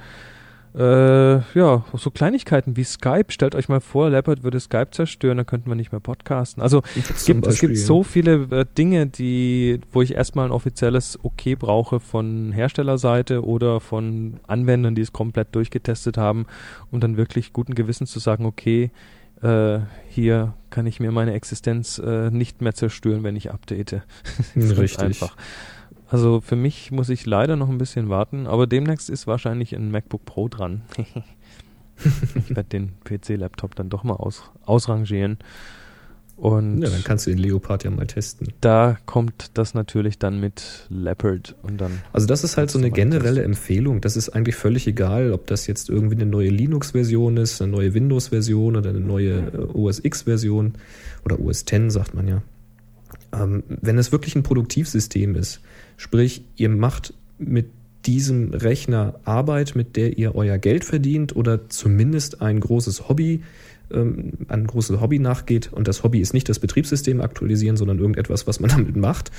äh, 0.77 1.37
ja, 1.57 1.85
so 1.95 2.11
Kleinigkeiten 2.11 2.77
wie 2.77 2.83
Skype, 2.83 3.27
stellt 3.29 3.55
euch 3.55 3.68
mal 3.68 3.81
vor, 3.81 4.11
Leopard 4.11 4.43
würde 4.43 4.59
Skype 4.59 4.91
zerstören, 4.91 5.37
dann 5.37 5.47
könnten 5.47 5.70
wir 5.70 5.77
nicht 5.77 5.93
mehr 5.93 6.01
podcasten. 6.01 6.62
Also 6.62 6.83
es 6.97 7.25
gibt, 7.25 7.47
es 7.47 7.61
gibt 7.61 7.79
so 7.79 8.03
viele 8.03 8.49
äh, 8.51 8.66
Dinge, 8.77 9.07
die, 9.07 9.81
wo 9.93 10.03
ich 10.03 10.14
erstmal 10.14 10.47
ein 10.47 10.51
offizielles 10.51 11.18
Okay 11.22 11.55
brauche 11.55 12.01
von 12.01 12.51
Herstellerseite 12.51 13.45
oder 13.45 13.79
von 13.79 14.41
Anwendern, 14.49 14.97
die 14.97 15.03
es 15.03 15.12
komplett 15.12 15.55
durchgetestet 15.55 16.18
haben, 16.18 16.47
um 16.91 16.99
dann 16.99 17.16
wirklich 17.16 17.53
guten 17.53 17.77
Gewissens 17.77 18.11
zu 18.11 18.18
sagen, 18.18 18.45
okay, 18.45 18.91
äh, 19.43 19.79
hier 20.09 20.55
kann 20.70 20.87
ich 20.87 20.99
mir 20.99 21.12
meine 21.12 21.35
Existenz 21.35 21.99
äh, 21.99 22.31
nicht 22.31 22.62
mehr 22.62 22.75
zerstören, 22.75 23.22
wenn 23.22 23.37
ich 23.37 23.53
update. 23.53 24.03
Richtig. 24.57 24.99
Einfach. 24.99 25.37
Also 26.14 26.40
für 26.40 26.54
mich 26.54 26.92
muss 26.92 27.08
ich 27.08 27.26
leider 27.26 27.56
noch 27.56 27.68
ein 27.68 27.76
bisschen 27.76 28.08
warten, 28.08 28.46
aber 28.46 28.68
demnächst 28.68 29.10
ist 29.10 29.26
wahrscheinlich 29.26 29.74
ein 29.74 29.90
MacBook 29.90 30.24
Pro 30.24 30.46
dran. 30.46 30.82
ich 32.36 32.54
werde 32.54 32.68
den 32.68 32.92
PC-Laptop 33.02 33.74
dann 33.74 33.90
doch 33.90 34.04
mal 34.04 34.14
aus, 34.14 34.44
ausrangieren. 34.64 35.38
Und 36.36 36.82
Ja, 36.82 36.88
dann 36.88 37.02
kannst 37.02 37.26
du 37.26 37.30
den 37.30 37.40
Leopard 37.40 37.82
ja 37.82 37.90
mal 37.90 38.06
testen. 38.06 38.52
da 38.60 38.96
kommt 39.06 39.50
das 39.54 39.74
natürlich 39.74 40.20
dann 40.20 40.38
mit 40.38 40.86
Leopard 40.88 41.56
und 41.64 41.80
dann. 41.80 42.00
Also 42.12 42.28
das 42.28 42.44
ist 42.44 42.56
halt 42.56 42.70
so 42.70 42.78
eine 42.78 42.92
generelle 42.92 43.42
testen. 43.42 43.52
Empfehlung. 43.52 44.00
Das 44.00 44.16
ist 44.16 44.28
eigentlich 44.28 44.54
völlig 44.54 44.86
egal, 44.86 45.32
ob 45.32 45.48
das 45.48 45.66
jetzt 45.66 45.90
irgendwie 45.90 46.14
eine 46.14 46.26
neue 46.26 46.50
Linux-Version 46.50 47.38
ist, 47.38 47.60
eine 47.60 47.72
neue 47.72 47.92
Windows-Version 47.92 48.76
oder 48.76 48.90
eine 48.90 49.00
neue 49.00 49.48
äh, 49.52 49.56
OS 49.56 49.98
X-Version 50.04 50.74
oder 51.24 51.40
OS 51.40 51.62
X 51.68 51.92
sagt 51.92 52.14
man 52.14 52.28
ja. 52.28 52.40
Ähm, 53.32 53.64
wenn 53.68 53.98
es 53.98 54.12
wirklich 54.12 54.36
ein 54.36 54.44
Produktivsystem 54.44 55.34
ist, 55.34 55.60
sprich 55.97 56.42
ihr 56.57 56.68
macht 56.68 57.14
mit 57.38 57.66
diesem 58.07 58.53
Rechner 58.53 59.14
Arbeit, 59.24 59.76
mit 59.76 59.97
der 59.97 60.18
ihr 60.18 60.34
euer 60.34 60.59
Geld 60.59 60.84
verdient 60.84 61.34
oder 61.34 61.68
zumindest 61.68 62.42
ein 62.42 62.61
großes 62.61 63.09
Hobby, 63.09 63.42
ähm, 63.90 64.32
ein 64.49 64.66
großes 64.66 65.01
Hobby 65.01 65.18
nachgeht 65.18 65.72
und 65.72 65.88
das 65.88 66.03
Hobby 66.03 66.20
ist 66.20 66.34
nicht 66.34 66.49
das 66.49 66.59
Betriebssystem 66.59 67.20
aktualisieren, 67.20 67.76
sondern 67.76 67.99
irgendetwas, 67.99 68.47
was 68.47 68.61
man 68.61 68.70
damit 68.76 68.97
macht, 68.97 69.30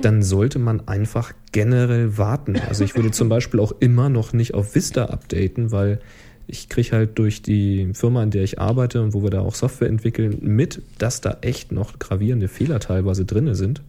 dann 0.00 0.22
sollte 0.22 0.58
man 0.58 0.88
einfach 0.88 1.32
generell 1.52 2.16
warten. 2.16 2.56
Also 2.68 2.84
ich 2.84 2.94
würde 2.94 3.10
zum 3.10 3.28
Beispiel 3.28 3.60
auch 3.60 3.72
immer 3.80 4.08
noch 4.08 4.32
nicht 4.32 4.54
auf 4.54 4.74
Vista 4.74 5.06
updaten, 5.06 5.70
weil 5.70 6.00
ich 6.46 6.68
kriege 6.68 6.92
halt 6.92 7.18
durch 7.18 7.42
die 7.42 7.90
Firma, 7.94 8.22
in 8.22 8.30
der 8.30 8.42
ich 8.42 8.58
arbeite 8.58 9.00
und 9.02 9.14
wo 9.14 9.22
wir 9.22 9.30
da 9.30 9.40
auch 9.40 9.54
Software 9.54 9.88
entwickeln, 9.88 10.38
mit, 10.40 10.82
dass 10.98 11.20
da 11.20 11.38
echt 11.40 11.72
noch 11.72 11.98
gravierende 11.98 12.48
Fehler 12.48 12.80
teilweise 12.80 13.24
drinne 13.24 13.54
sind. 13.54 13.82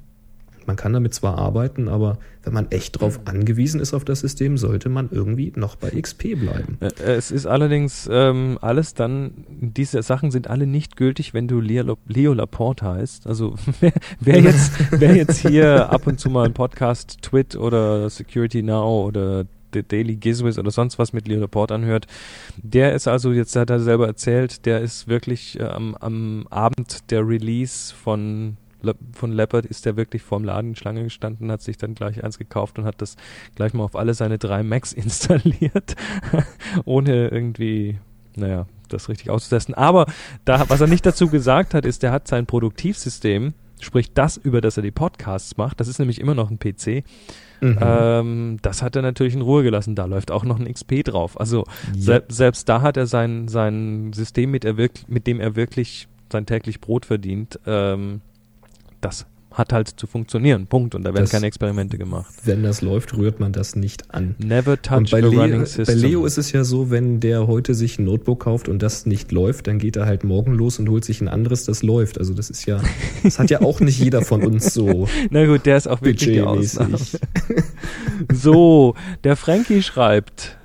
Man 0.67 0.75
kann 0.75 0.93
damit 0.93 1.13
zwar 1.13 1.37
arbeiten, 1.37 1.87
aber 1.87 2.17
wenn 2.43 2.53
man 2.53 2.71
echt 2.71 2.99
drauf 2.99 3.21
angewiesen 3.25 3.79
ist 3.79 3.93
auf 3.93 4.05
das 4.05 4.19
System, 4.19 4.57
sollte 4.57 4.89
man 4.89 5.09
irgendwie 5.11 5.53
noch 5.55 5.75
bei 5.75 5.89
XP 5.89 6.39
bleiben. 6.39 6.77
Äh, 6.81 6.91
Es 7.13 7.31
ist 7.31 7.45
allerdings 7.45 8.09
ähm, 8.11 8.57
alles 8.61 8.93
dann, 8.93 9.31
diese 9.47 10.01
Sachen 10.03 10.31
sind 10.31 10.49
alle 10.49 10.67
nicht 10.67 10.95
gültig, 10.97 11.33
wenn 11.33 11.47
du 11.47 11.59
Leo, 11.59 11.97
Leo 12.07 12.33
Laporte 12.33 12.85
heißt. 12.85 13.27
Also 13.27 13.55
wer, 13.79 13.93
wer, 14.19 14.39
jetzt, 14.41 14.73
wer 14.91 15.15
jetzt 15.15 15.39
hier 15.47 15.89
ab 15.89 16.07
und 16.07 16.19
zu 16.19 16.29
mal 16.29 16.45
einen 16.45 16.53
Podcast 16.53 17.21
Twit 17.21 17.55
oder 17.55 18.09
Security 18.09 18.61
Now 18.61 19.05
oder 19.07 19.45
The 19.73 19.83
Daily 19.83 20.15
Gizwiz 20.15 20.57
oder 20.57 20.71
sonst 20.71 20.99
was 20.99 21.13
mit 21.13 21.27
Leo 21.27 21.39
Laporte 21.39 21.73
anhört, 21.73 22.05
der 22.57 22.93
ist 22.93 23.07
also, 23.07 23.31
jetzt 23.31 23.55
hat 23.55 23.69
er 23.69 23.79
selber 23.79 24.07
erzählt, 24.07 24.65
der 24.65 24.81
ist 24.81 25.07
wirklich 25.07 25.59
äh, 25.59 25.63
am, 25.63 25.95
am 25.95 26.45
Abend 26.49 27.09
der 27.11 27.27
Release 27.27 27.93
von 27.93 28.57
von 29.13 29.31
Leopard 29.31 29.65
ist 29.65 29.85
der 29.85 29.95
wirklich 29.97 30.21
vorm 30.21 30.43
Laden 30.43 30.69
in 30.71 30.75
Schlange 30.75 31.03
gestanden, 31.03 31.51
hat 31.51 31.61
sich 31.61 31.77
dann 31.77 31.95
gleich 31.95 32.23
eins 32.23 32.37
gekauft 32.37 32.77
und 32.79 32.85
hat 32.85 33.01
das 33.01 33.15
gleich 33.55 33.73
mal 33.73 33.83
auf 33.83 33.95
alle 33.95 34.13
seine 34.13 34.37
drei 34.37 34.63
Macs 34.63 34.93
installiert, 34.93 35.95
ohne 36.85 37.29
irgendwie, 37.29 37.99
naja, 38.35 38.65
das 38.89 39.09
richtig 39.09 39.29
auszutesten. 39.29 39.73
Aber 39.75 40.05
da, 40.45 40.69
was 40.69 40.81
er 40.81 40.87
nicht 40.87 41.05
dazu 41.05 41.27
gesagt 41.29 41.73
hat, 41.73 41.85
ist, 41.85 42.03
der 42.03 42.11
hat 42.11 42.27
sein 42.27 42.45
Produktivsystem, 42.45 43.53
sprich 43.81 44.13
das, 44.13 44.37
über 44.37 44.61
das 44.61 44.77
er 44.77 44.83
die 44.83 44.91
Podcasts 44.91 45.57
macht, 45.57 45.79
das 45.79 45.87
ist 45.87 45.99
nämlich 45.99 46.19
immer 46.21 46.35
noch 46.35 46.49
ein 46.51 46.59
PC, 46.59 47.03
Mhm. 47.61 47.77
ähm, 47.79 48.57
das 48.61 48.81
hat 48.81 48.97
er 48.97 49.01
natürlich 49.01 49.35
in 49.35 49.41
Ruhe 49.41 49.63
gelassen. 49.63 49.95
Da 49.95 50.03
läuft 50.03 50.31
auch 50.31 50.43
noch 50.43 50.59
ein 50.59 50.65
XP 50.67 51.01
drauf. 51.01 51.39
Also 51.39 51.59
Ja. 51.95 52.01
sel 52.01 52.23
selbst 52.27 52.67
da 52.67 52.81
hat 52.81 52.97
er 52.97 53.07
sein, 53.07 53.47
sein 53.47 54.11
System, 54.11 54.51
mit, 54.51 54.65
er 54.65 54.75
mit 55.07 55.27
dem 55.27 55.39
er 55.39 55.55
wirklich 55.55 56.09
sein 56.29 56.45
täglich 56.45 56.81
Brot 56.81 57.05
verdient, 57.05 57.61
ähm, 57.65 58.19
das 59.05 59.25
hat 59.51 59.71
halt 59.71 59.87
zu 59.87 60.07
funktionieren. 60.07 60.65
Punkt. 60.65 60.95
Und 60.95 61.03
da 61.03 61.13
werden 61.13 61.25
Das- 61.25 61.29
keine 61.29 61.45
Experimente 61.45 61.99
gemacht. 61.99 62.33
Wenn 62.43 62.63
das 62.63 62.81
läuft, 62.81 63.15
rührt 63.15 63.39
man 63.39 63.51
das 63.53 63.75
nicht 63.75 64.11
an. 64.11 64.33
Never 64.39 64.81
touch 64.81 64.97
Und 64.97 65.11
bei, 65.11 65.21
the 65.21 65.27
Leo, 65.27 65.41
running 65.41 65.59
bei 65.59 65.65
system. 65.65 65.99
Leo 65.99 66.25
ist 66.25 66.39
es 66.39 66.51
ja 66.53 66.63
so, 66.63 66.89
wenn 66.89 67.19
der 67.19 67.45
heute 67.45 67.75
sich 67.75 67.99
ein 67.99 68.05
Notebook 68.05 68.39
kauft 68.39 68.67
und 68.67 68.81
das 68.81 69.05
nicht 69.05 69.31
läuft, 69.31 69.67
dann 69.67 69.77
geht 69.77 69.95
er 69.95 70.07
halt 70.07 70.23
morgen 70.23 70.53
los 70.55 70.79
und 70.79 70.89
holt 70.89 71.05
sich 71.05 71.21
ein 71.21 71.27
anderes, 71.27 71.65
das 71.65 71.83
läuft. 71.83 72.17
Also 72.17 72.33
das 72.33 72.49
ist 72.49 72.65
ja, 72.65 72.81
das 73.21 73.37
hat 73.37 73.51
ja 73.51 73.61
auch 73.61 73.79
nicht 73.79 73.99
jeder 73.99 74.23
von 74.23 74.43
uns 74.43 74.73
so 74.73 75.07
Na 75.29 75.45
gut, 75.45 75.67
der 75.67 75.77
ist 75.77 75.85
auch 75.87 76.01
wirklich 76.01 76.31
die 76.31 76.41
Ausnahme. 76.41 76.97
So, 78.31 78.95
der 79.23 79.35
Frankie 79.35 79.81
schreibt. 79.81 80.57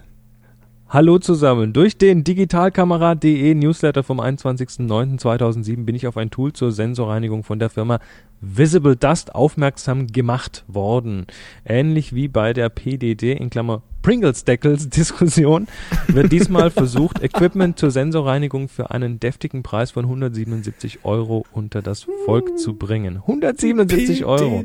Hallo 0.89 1.19
zusammen. 1.19 1.73
Durch 1.75 1.99
den 1.99 2.25
digitalkamera.de 2.25 3.55
Newsletter 3.55 4.03
vom 4.03 4.21
21.09.2007 4.21 5.85
bin 5.85 5.95
ich 5.95 6.07
auf 6.07 6.17
ein 6.17 6.31
Tool 6.31 6.53
zur 6.55 6.73
Sensorreinigung 6.73 7.45
von 7.45 7.59
der 7.59 7.69
Firma 7.69 8.01
Visible 8.41 8.97
Dust 8.97 9.35
aufmerksam 9.35 10.07
gemacht 10.07 10.65
worden. 10.69 11.27
Ähnlich 11.65 12.15
wie 12.15 12.29
bei 12.29 12.53
der 12.53 12.69
PDD 12.69 13.33
in 13.33 13.51
Klammer 13.51 13.83
Pringles 14.03 14.45
Deckels 14.45 14.89
Diskussion 14.91 15.67
wird 16.07 16.33
diesmal 16.33 16.71
versucht, 16.71 17.23
Equipment 17.23 17.79
zur 17.79 17.91
Sensorreinigung 17.91 18.69
für 18.69 18.91
einen 18.91 19.21
deftigen 19.21 19.63
Preis 19.63 19.91
von 19.91 20.05
177 20.05 21.05
Euro 21.05 21.45
unter 21.53 21.83
das 21.83 22.07
Volk 22.25 22.59
zu 22.59 22.75
bringen. 22.75 23.17
177 23.17 24.25
Euro. 24.25 24.65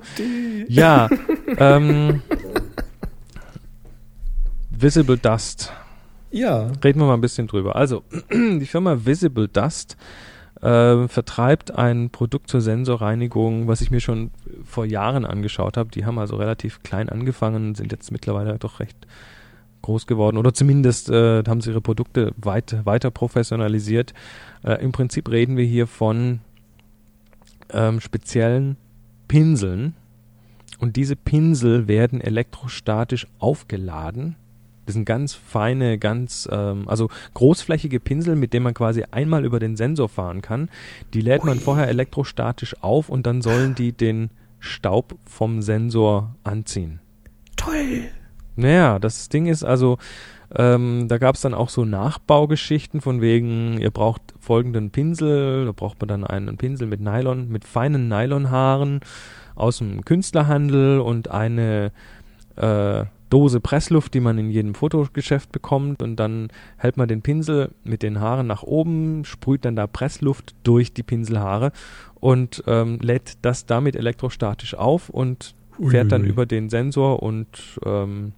Ja, 0.67 1.09
ähm, 1.57 2.21
Visible 4.69 5.17
Dust. 5.17 5.73
Ja, 6.31 6.71
Reden 6.83 6.99
wir 6.99 7.05
mal 7.05 7.13
ein 7.13 7.21
bisschen 7.21 7.47
drüber. 7.47 7.75
Also, 7.75 8.03
die 8.31 8.65
Firma 8.65 9.05
Visible 9.05 9.47
Dust 9.47 9.97
äh, 10.63 11.09
vertreibt 11.09 11.77
ein 11.77 12.09
Produkt 12.09 12.49
zur 12.49 12.61
Sensorreinigung, 12.61 13.67
was 13.67 13.81
ich 13.81 13.91
mir 13.91 13.99
schon 13.99 14.31
vor 14.63 14.85
Jahren 14.85 15.25
angeschaut 15.25 15.75
habe. 15.75 15.89
Die 15.89 16.05
haben 16.05 16.17
also 16.17 16.37
relativ 16.37 16.81
klein 16.83 17.09
angefangen, 17.09 17.75
sind 17.75 17.91
jetzt 17.91 18.11
mittlerweile 18.11 18.57
doch 18.57 18.79
recht 18.79 18.95
groß 19.81 20.07
geworden 20.07 20.37
oder 20.37 20.53
zumindest 20.53 21.09
äh, 21.09 21.43
haben 21.45 21.59
sie 21.59 21.71
ihre 21.71 21.81
Produkte 21.81 22.33
weit, 22.37 22.77
weiter 22.85 23.11
professionalisiert. 23.11 24.13
Äh, 24.63 24.81
Im 24.81 24.93
Prinzip 24.93 25.29
reden 25.29 25.57
wir 25.57 25.65
hier 25.65 25.87
von 25.87 26.39
ähm, 27.69 27.99
speziellen 27.99 28.77
Pinseln 29.27 29.95
und 30.79 30.95
diese 30.95 31.17
Pinsel 31.17 31.89
werden 31.89 32.21
elektrostatisch 32.21 33.27
aufgeladen. 33.39 34.37
Das 34.85 34.93
sind 34.93 35.05
ganz 35.05 35.33
feine, 35.33 35.97
ganz, 35.97 36.47
ähm, 36.51 36.87
also 36.87 37.09
großflächige 37.33 37.99
Pinsel, 37.99 38.35
mit 38.35 38.53
denen 38.53 38.63
man 38.63 38.73
quasi 38.73 39.03
einmal 39.11 39.45
über 39.45 39.59
den 39.59 39.75
Sensor 39.75 40.09
fahren 40.09 40.41
kann. 40.41 40.69
Die 41.13 41.21
lädt 41.21 41.43
man 41.43 41.59
vorher 41.59 41.87
elektrostatisch 41.87 42.75
auf 42.81 43.09
und 43.09 43.25
dann 43.25 43.41
sollen 43.41 43.75
die 43.75 43.93
den 43.93 44.29
Staub 44.59 45.15
vom 45.25 45.61
Sensor 45.61 46.35
anziehen. 46.43 46.99
Toll! 47.55 48.09
Naja, 48.55 48.99
das 48.99 49.29
Ding 49.29 49.47
ist 49.47 49.63
also, 49.63 49.97
ähm, 50.55 51.07
da 51.07 51.17
gab 51.17 51.35
es 51.35 51.41
dann 51.41 51.53
auch 51.53 51.69
so 51.69 51.85
Nachbaugeschichten 51.85 53.01
von 53.01 53.21
wegen, 53.21 53.79
ihr 53.79 53.89
braucht 53.89 54.21
folgenden 54.39 54.91
Pinsel, 54.91 55.65
da 55.65 55.71
braucht 55.71 55.99
man 55.99 56.07
dann 56.07 56.23
einen 56.23 56.57
Pinsel 56.57 56.87
mit 56.87 57.01
Nylon, 57.01 57.49
mit 57.49 57.65
feinen 57.65 58.07
Nylonhaaren 58.07 58.99
aus 59.55 59.79
dem 59.79 60.05
Künstlerhandel 60.05 60.99
und 60.99 61.31
eine 61.31 61.91
äh, 62.55 63.05
Dose 63.33 63.59
Pressluft, 63.59 64.13
die 64.13 64.19
man 64.19 64.37
in 64.37 64.51
jedem 64.51 64.75
Fotogeschäft 64.75 65.51
bekommt 65.51 66.03
und 66.03 66.17
dann 66.17 66.49
hält 66.77 66.97
man 66.97 67.07
den 67.07 67.23
Pinsel 67.23 67.71
mit 67.83 68.03
den 68.03 68.19
Haaren 68.19 68.45
nach 68.45 68.61
oben, 68.61 69.25
sprüht 69.25 69.65
dann 69.65 69.75
da 69.75 69.87
Pressluft 69.87 70.53
durch 70.61 70.93
die 70.93 71.01
Pinselhaare 71.01 71.71
und 72.13 72.63
ähm, 72.67 72.99
lädt 73.01 73.39
das 73.41 73.65
damit 73.65 73.95
elektrostatisch 73.95 74.75
auf 74.75 75.09
und 75.09 75.55
fährt 75.83 76.11
dann 76.11 76.21
Uiuiui. 76.21 76.31
über 76.31 76.45
den 76.45 76.69
Sensor 76.69 77.23
und 77.23 77.47
ähm, 77.83 78.33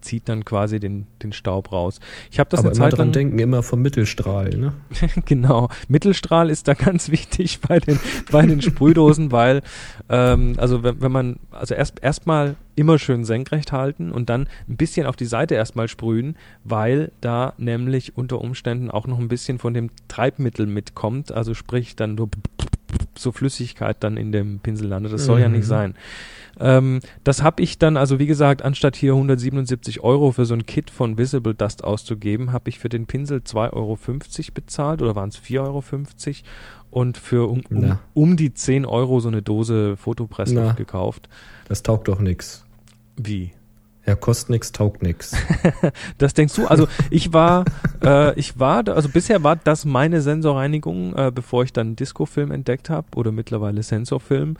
zieht 0.00 0.28
dann 0.28 0.44
quasi 0.44 0.80
den, 0.80 1.06
den 1.22 1.32
Staub 1.32 1.72
raus. 1.72 2.00
Ich 2.30 2.38
habe 2.38 2.50
das 2.50 2.60
Aber 2.60 2.70
eine 2.70 2.76
immer 2.76 2.84
Zeit 2.84 2.98
dran 2.98 3.08
lang 3.08 3.12
denken, 3.12 3.38
immer 3.38 3.62
vom 3.62 3.82
Mittelstrahl, 3.82 4.50
ne? 4.50 4.72
genau. 5.24 5.68
Mittelstrahl 5.88 6.50
ist 6.50 6.68
da 6.68 6.74
ganz 6.74 7.10
wichtig 7.10 7.60
bei 7.60 7.78
den, 7.78 7.98
bei 8.30 8.46
den 8.46 8.62
Sprühdosen, 8.62 9.32
weil, 9.32 9.62
ähm, 10.08 10.54
also 10.58 10.82
wenn, 10.82 11.00
wenn 11.00 11.12
man, 11.12 11.36
also 11.50 11.74
erst 11.74 12.02
erstmal 12.02 12.56
immer 12.76 12.98
schön 12.98 13.24
senkrecht 13.24 13.72
halten 13.72 14.10
und 14.10 14.30
dann 14.30 14.48
ein 14.68 14.76
bisschen 14.76 15.06
auf 15.06 15.16
die 15.16 15.26
Seite 15.26 15.54
erstmal 15.54 15.88
sprühen, 15.88 16.36
weil 16.64 17.12
da 17.20 17.52
nämlich 17.58 18.16
unter 18.16 18.40
Umständen 18.40 18.90
auch 18.90 19.06
noch 19.06 19.18
ein 19.18 19.28
bisschen 19.28 19.58
von 19.58 19.74
dem 19.74 19.90
Treibmittel 20.08 20.66
mitkommt, 20.66 21.32
also 21.32 21.54
sprich 21.54 21.94
dann 21.96 22.16
so, 22.16 22.30
so 23.16 23.32
Flüssigkeit 23.32 23.96
dann 24.00 24.16
in 24.16 24.32
dem 24.32 24.58
Pinsel 24.60 24.88
landet. 24.88 25.12
Das 25.12 25.24
soll 25.24 25.40
ja 25.40 25.48
nicht 25.48 25.64
Mhm. 25.64 25.68
sein. 25.68 25.94
Ähm, 26.58 27.00
das 27.24 27.42
habe 27.42 27.62
ich 27.62 27.78
dann, 27.78 27.96
also 27.96 28.18
wie 28.18 28.26
gesagt, 28.26 28.62
anstatt 28.62 28.96
hier 28.96 29.14
177 29.14 30.00
Euro 30.00 30.32
für 30.32 30.44
so 30.44 30.54
ein 30.54 30.66
Kit 30.66 30.90
von 30.90 31.16
Visible 31.16 31.54
Dust 31.54 31.84
auszugeben, 31.84 32.52
habe 32.52 32.68
ich 32.68 32.78
für 32.78 32.88
den 32.88 33.06
Pinsel 33.06 33.38
2,50 33.38 33.72
Euro 33.72 33.98
bezahlt 34.54 35.00
oder 35.02 35.14
waren 35.14 35.28
es 35.30 35.38
4,50 35.38 35.60
Euro 35.60 35.82
und 36.90 37.16
für 37.16 37.48
um, 37.48 37.62
um, 37.70 37.98
um 38.14 38.36
die 38.36 38.52
10 38.52 38.84
Euro 38.84 39.20
so 39.20 39.28
eine 39.28 39.42
Dose 39.42 39.96
Fotopressluft 39.96 40.76
gekauft. 40.76 41.28
Das 41.68 41.82
taugt 41.82 42.08
doch 42.08 42.20
nix. 42.20 42.64
Wie? 43.16 43.52
Ja, 44.10 44.16
kostet 44.16 44.50
nix, 44.50 44.72
taugt 44.72 45.04
nix. 45.04 45.36
Das 46.18 46.34
denkst 46.34 46.56
du? 46.56 46.66
Also 46.66 46.88
ich 47.10 47.32
war, 47.32 47.64
äh, 48.02 48.36
ich 48.36 48.58
war, 48.58 48.88
also 48.88 49.08
bisher 49.08 49.44
war 49.44 49.54
das 49.54 49.84
meine 49.84 50.20
Sensorreinigung, 50.20 51.14
äh, 51.14 51.30
bevor 51.32 51.62
ich 51.62 51.72
dann 51.72 51.94
Disco-Film 51.94 52.50
entdeckt 52.50 52.90
habe 52.90 53.06
oder 53.14 53.30
mittlerweile 53.30 53.84
Sensorfilm. 53.84 54.56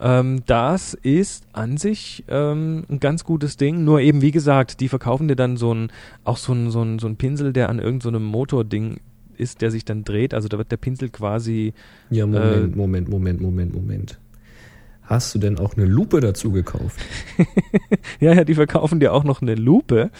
Ähm, 0.00 0.42
das 0.44 0.92
ist 0.92 1.44
an 1.54 1.78
sich 1.78 2.24
ähm, 2.28 2.84
ein 2.90 3.00
ganz 3.00 3.24
gutes 3.24 3.56
Ding. 3.56 3.84
Nur 3.84 4.00
eben 4.00 4.20
wie 4.20 4.32
gesagt, 4.32 4.80
die 4.80 4.88
verkaufen 4.88 5.28
dir 5.28 5.36
dann 5.36 5.56
so 5.56 5.72
ein, 5.72 5.90
auch 6.24 6.36
so 6.36 6.52
ein, 6.52 6.70
so 6.70 6.82
ein, 6.82 6.98
so 6.98 7.06
ein 7.06 7.16
Pinsel, 7.16 7.54
der 7.54 7.70
an 7.70 7.78
irgendeinem 7.78 8.24
so 8.24 8.30
Motording 8.30 9.00
ist, 9.38 9.62
der 9.62 9.70
sich 9.70 9.86
dann 9.86 10.04
dreht. 10.04 10.34
Also 10.34 10.48
da 10.48 10.58
wird 10.58 10.70
der 10.70 10.76
Pinsel 10.76 11.08
quasi 11.08 11.72
Ja, 12.10 12.26
Moment, 12.26 12.74
Äh, 12.74 12.76
Moment, 12.76 13.08
Moment, 13.08 13.40
Moment, 13.40 13.74
Moment. 13.74 14.18
Hast 15.10 15.34
du 15.34 15.40
denn 15.40 15.58
auch 15.58 15.76
eine 15.76 15.86
Lupe 15.86 16.20
dazu 16.20 16.52
gekauft? 16.52 17.00
ja, 18.20 18.32
ja, 18.32 18.44
die 18.44 18.54
verkaufen 18.54 19.00
dir 19.00 19.12
auch 19.12 19.24
noch 19.24 19.42
eine 19.42 19.56
Lupe. 19.56 20.12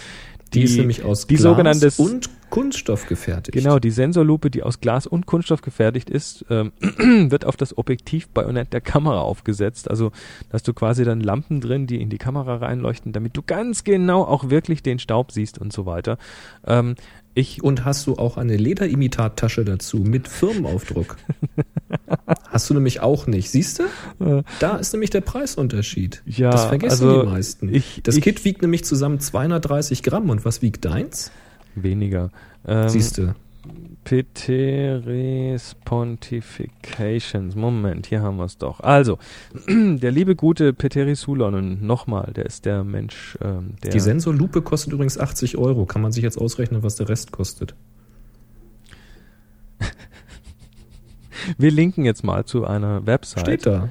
Die, 0.53 0.65
ist 0.65 0.77
nämlich 0.77 1.05
aus 1.05 1.29
die 1.29 1.37
Glas 1.37 2.01
und 2.01 2.29
Kunststoff 2.51 3.07
gefertigt. 3.07 3.57
Genau, 3.57 3.79
die 3.79 3.93
Sensorlupe, 3.93 4.51
die 4.51 4.65
aus 4.65 4.81
Glas 4.81 5.07
und 5.07 5.27
Kunststoff 5.27 5.63
gefertigt 5.63 6.11
ist, 6.11 6.45
ähm, 6.51 6.73
wird 7.31 7.45
auf 7.45 7.57
das 7.57 7.79
Objektivbajonett 7.79 8.73
der 8.73 8.81
Kamera 8.81 9.21
aufgesetzt. 9.21 9.89
Also 9.89 10.11
da 10.49 10.55
hast 10.55 10.67
du 10.67 10.75
quasi 10.75 11.05
dann 11.05 11.21
Lampen 11.21 11.61
drin, 11.61 11.87
die 11.87 12.03
in 12.03 12.11
die 12.11 12.19
Kamera 12.19 12.57
reinleuchten, 12.57 13.13
damit 13.13 13.37
du 13.37 13.43
ganz 13.43 13.85
genau 13.85 14.25
auch 14.25 14.51
wirklich 14.51 14.83
den 14.83 14.99
Staub 14.99 15.31
siehst 15.31 15.61
und 15.61 15.73
so 15.73 15.87
weiter. 15.87 16.19
Ähm, 16.67 16.97
ich 17.35 17.63
Und 17.63 17.85
hast 17.85 18.07
du 18.07 18.17
auch 18.17 18.37
eine 18.37 18.57
Lederimitattasche 18.57 19.65
dazu 19.65 19.99
mit 19.99 20.27
Firmenaufdruck? 20.29 21.17
hast 22.49 22.69
du 22.71 22.75
nämlich 22.75 23.01
auch 23.01 23.27
nicht. 23.27 23.51
Siehst 23.51 23.81
du? 24.19 24.25
Äh. 24.25 24.43
Da 24.59 24.77
ist 24.77 24.93
nämlich 24.93 25.11
der 25.11 25.21
Preisunterschied. 25.21 26.23
Ja, 26.27 26.51
das 26.51 26.65
vergessen 26.67 27.07
also 27.07 27.23
die 27.23 27.29
meisten. 27.29 27.75
ich- 27.75 28.01
das 28.03 28.17
ich- 28.17 28.23
Kit 28.25 28.45
wiegt 28.45 28.63
nämlich 28.63 28.85
zusammen 28.85 29.21
230 29.21 30.03
Gramm. 30.03 30.31
Und 30.31 30.45
was 30.45 30.63
wiegt 30.63 30.85
deins? 30.85 31.31
weniger. 31.77 32.31
Ähm, 32.67 32.89
Siehst 32.89 33.17
du? 33.19 33.35
Pteris 34.05 35.77
Pontifications. 35.85 37.55
Moment, 37.55 38.07
hier 38.07 38.23
haben 38.23 38.39
wir 38.39 38.45
es 38.45 38.59
doch. 38.59 38.81
Also, 38.81 39.19
der 39.69 40.11
liebe 40.11 40.35
gute 40.37 40.73
Pteris 40.73 41.21
Sulonen, 41.23 41.87
nochmal, 41.87 42.33
der 42.35 42.47
ist 42.47 42.65
der 42.65 42.83
Mensch, 42.85 43.39
ähm, 43.41 43.75
der. 43.83 43.91
Die 43.91 44.01
Sensorlupe 44.01 44.63
kostet 44.63 44.93
übrigens 44.93 45.19
80 45.19 45.59
Euro. 45.59 45.87
Kann 45.87 46.03
man 46.03 46.13
sich 46.13 46.23
jetzt 46.23 46.39
ausrechnen, 46.39 46.83
was 46.83 46.97
der 46.97 47.09
Rest 47.09 47.31
kostet? 47.33 47.75
Wir 51.59 51.71
linken 51.71 52.05
jetzt 52.05 52.25
mal 52.25 52.45
zu 52.45 52.65
einer 52.65 53.07
Website. 53.07 53.43
Steht 53.43 53.67
da. 53.67 53.91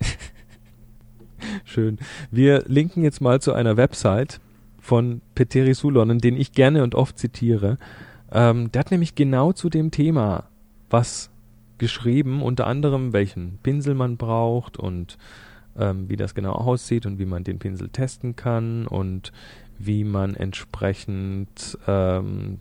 Schön. 1.64 1.98
Wir 2.30 2.64
linken 2.66 3.02
jetzt 3.02 3.20
mal 3.20 3.40
zu 3.40 3.52
einer 3.52 3.76
Website 3.76 4.40
von 4.80 5.22
Petteri 5.34 5.74
Sulonen, 5.74 6.18
den 6.18 6.36
ich 6.36 6.52
gerne 6.52 6.82
und 6.82 6.94
oft 6.94 7.18
zitiere. 7.18 7.78
Ähm, 8.32 8.72
der 8.72 8.80
hat 8.80 8.90
nämlich 8.90 9.14
genau 9.14 9.52
zu 9.52 9.68
dem 9.68 9.90
Thema 9.90 10.44
was 10.90 11.30
geschrieben, 11.78 12.42
unter 12.42 12.66
anderem 12.66 13.12
welchen 13.12 13.58
Pinsel 13.62 13.94
man 13.94 14.16
braucht 14.16 14.76
und 14.76 15.18
ähm, 15.76 16.08
wie 16.08 16.16
das 16.16 16.34
genau 16.34 16.52
aussieht 16.52 17.06
und 17.06 17.18
wie 17.18 17.24
man 17.26 17.44
den 17.44 17.58
Pinsel 17.58 17.88
testen 17.88 18.36
kann 18.36 18.86
und 18.86 19.32
wie 19.78 20.04
man 20.04 20.34
entsprechend 20.34 21.78
ähm, 21.86 22.58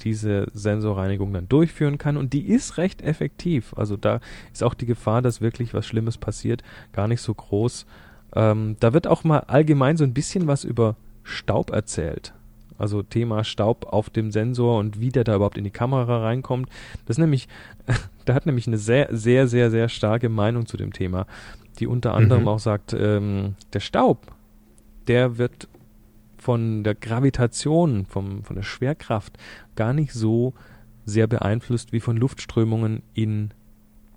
diese 0.00 0.46
Sensorreinigung 0.52 1.32
dann 1.32 1.48
durchführen 1.48 1.98
kann. 1.98 2.16
Und 2.16 2.32
die 2.32 2.48
ist 2.48 2.78
recht 2.78 3.02
effektiv. 3.02 3.74
Also 3.76 3.96
da 3.96 4.20
ist 4.52 4.62
auch 4.62 4.74
die 4.74 4.86
Gefahr, 4.86 5.22
dass 5.22 5.40
wirklich 5.40 5.74
was 5.74 5.86
Schlimmes 5.86 6.18
passiert, 6.18 6.62
gar 6.92 7.08
nicht 7.08 7.20
so 7.20 7.34
groß. 7.34 7.86
Ähm, 8.34 8.76
da 8.80 8.92
wird 8.92 9.06
auch 9.06 9.24
mal 9.24 9.40
allgemein 9.40 9.96
so 9.96 10.04
ein 10.04 10.14
bisschen 10.14 10.46
was 10.46 10.64
über 10.64 10.96
Staub 11.22 11.70
erzählt. 11.70 12.32
Also 12.78 13.02
Thema 13.02 13.44
Staub 13.44 13.86
auf 13.90 14.10
dem 14.10 14.30
Sensor 14.30 14.78
und 14.78 15.00
wie 15.00 15.10
der 15.10 15.24
da 15.24 15.36
überhaupt 15.36 15.58
in 15.58 15.64
die 15.64 15.70
Kamera 15.70 16.22
reinkommt. 16.22 16.68
Das 17.06 17.14
ist 17.14 17.20
nämlich, 17.20 17.48
da 18.24 18.34
hat 18.34 18.46
nämlich 18.46 18.66
eine 18.66 18.78
sehr, 18.78 19.08
sehr, 19.10 19.46
sehr, 19.46 19.70
sehr 19.70 19.88
starke 19.88 20.28
Meinung 20.28 20.66
zu 20.66 20.76
dem 20.76 20.92
Thema, 20.92 21.26
die 21.78 21.86
unter 21.86 22.14
anderem 22.14 22.42
Mhm. 22.42 22.48
auch 22.48 22.58
sagt, 22.58 22.94
ähm, 22.98 23.54
der 23.72 23.80
Staub, 23.80 24.32
der 25.06 25.38
wird 25.38 25.68
von 26.38 26.82
der 26.82 26.94
Gravitation, 26.94 28.04
vom, 28.04 28.42
von 28.42 28.56
der 28.56 28.64
Schwerkraft 28.64 29.38
gar 29.76 29.92
nicht 29.92 30.12
so 30.12 30.54
sehr 31.04 31.26
beeinflusst 31.26 31.92
wie 31.92 32.00
von 32.00 32.16
Luftströmungen 32.16 33.02
in, 33.14 33.50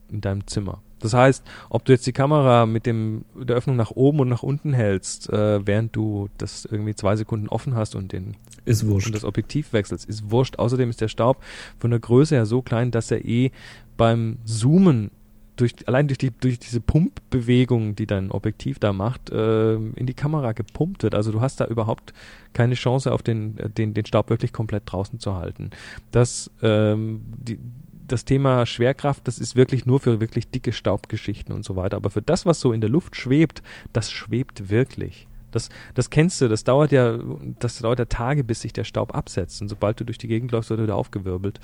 in 0.10 0.22
deinem 0.22 0.48
Zimmer. 0.48 0.82
Das 1.00 1.14
heißt, 1.14 1.44
ob 1.70 1.86
du 1.86 1.92
jetzt 1.92 2.08
die 2.08 2.14
Kamera 2.14 2.66
mit 2.66 2.86
dem, 2.86 3.26
der 3.36 3.56
Öffnung 3.56 3.76
nach 3.76 3.92
oben 3.92 4.22
und 4.22 4.30
nach 4.30 4.44
unten 4.44 4.74
hältst, 4.74 5.30
äh, 5.30 5.66
während 5.66 5.96
du 5.96 6.30
das 6.38 6.66
irgendwie 6.66 6.96
zwei 6.96 7.16
Sekunden 7.16 7.48
offen 7.50 7.76
hast 7.76 7.96
und, 7.96 8.12
den, 8.12 8.36
Ist 8.66 8.88
wurscht. 8.88 9.08
und 9.08 9.16
das 9.16 9.26
Objektiv 9.26 9.74
wechselst, 9.74 10.08
ist 10.08 10.32
wurscht. 10.32 10.58
Außerdem 10.58 10.90
ist 10.90 11.02
der 11.02 11.10
Staub 11.10 11.44
von 11.80 11.92
der 11.92 12.00
Größe 12.00 12.36
her 12.36 12.46
so 12.46 12.62
klein, 12.62 12.92
dass 12.92 13.12
er 13.12 13.26
eh 13.26 13.52
beim 13.98 14.38
Zoomen 14.46 15.12
durch, 15.56 15.74
allein 15.88 16.08
durch, 16.08 16.18
die, 16.18 16.32
durch 16.32 16.60
diese 16.60 16.82
Pumpbewegung, 16.82 17.96
die 17.96 18.06
dein 18.06 18.32
Objektiv 18.32 18.80
da 18.80 18.94
macht, 18.94 19.30
äh, 19.30 19.76
in 19.76 20.06
die 20.06 20.14
Kamera 20.14 20.52
gepumpt 20.52 21.04
wird. 21.04 21.16
Also 21.16 21.32
du 21.32 21.42
hast 21.42 21.60
da 21.60 21.66
überhaupt 21.66 22.14
keine 22.54 22.76
Chance, 22.76 23.12
auf 23.12 23.24
den, 23.24 23.58
äh, 23.58 23.70
den, 23.70 23.94
den 23.94 24.06
Staub 24.06 24.30
wirklich 24.30 24.54
komplett 24.54 24.84
draußen 24.86 25.20
zu 25.20 25.36
halten. 25.36 25.70
Das, 26.12 26.52
ähm, 26.62 27.22
die, 27.38 27.60
das 28.08 28.26
Thema 28.26 28.66
Schwerkraft, 28.66 29.28
das 29.28 29.40
ist 29.40 29.56
wirklich 29.56 29.86
nur 29.86 30.00
für 30.00 30.20
wirklich 30.20 30.50
dicke 30.50 30.72
Staubgeschichten 30.74 31.54
und 31.54 31.64
so 31.66 31.76
weiter. 31.76 31.98
Aber 31.98 32.10
für 32.10 32.22
das, 32.22 32.46
was 32.46 32.60
so 32.60 32.72
in 32.74 32.82
der 32.82 32.90
Luft 32.90 33.16
schwebt, 33.16 33.62
das 33.94 34.12
schwebt 34.12 34.70
wirklich. 34.70 35.28
Das, 35.52 35.70
das 35.94 36.10
kennst 36.10 36.42
du, 36.42 36.50
das 36.50 36.64
dauert 36.66 36.92
ja, 36.92 37.18
das 37.60 37.80
dauert 37.80 38.00
ja 38.00 38.06
Tage, 38.06 38.44
bis 38.44 38.62
sich 38.62 38.74
der 38.74 38.84
Staub 38.84 39.16
absetzt. 39.16 39.62
Und 39.62 39.70
sobald 39.70 40.00
du 40.00 40.04
durch 40.04 40.18
die 40.18 40.28
Gegend 40.28 40.52
läufst, 40.52 40.70
wird 40.70 40.80
er 40.82 40.84
wieder 40.84 40.96
aufgewirbelt. 40.98 41.60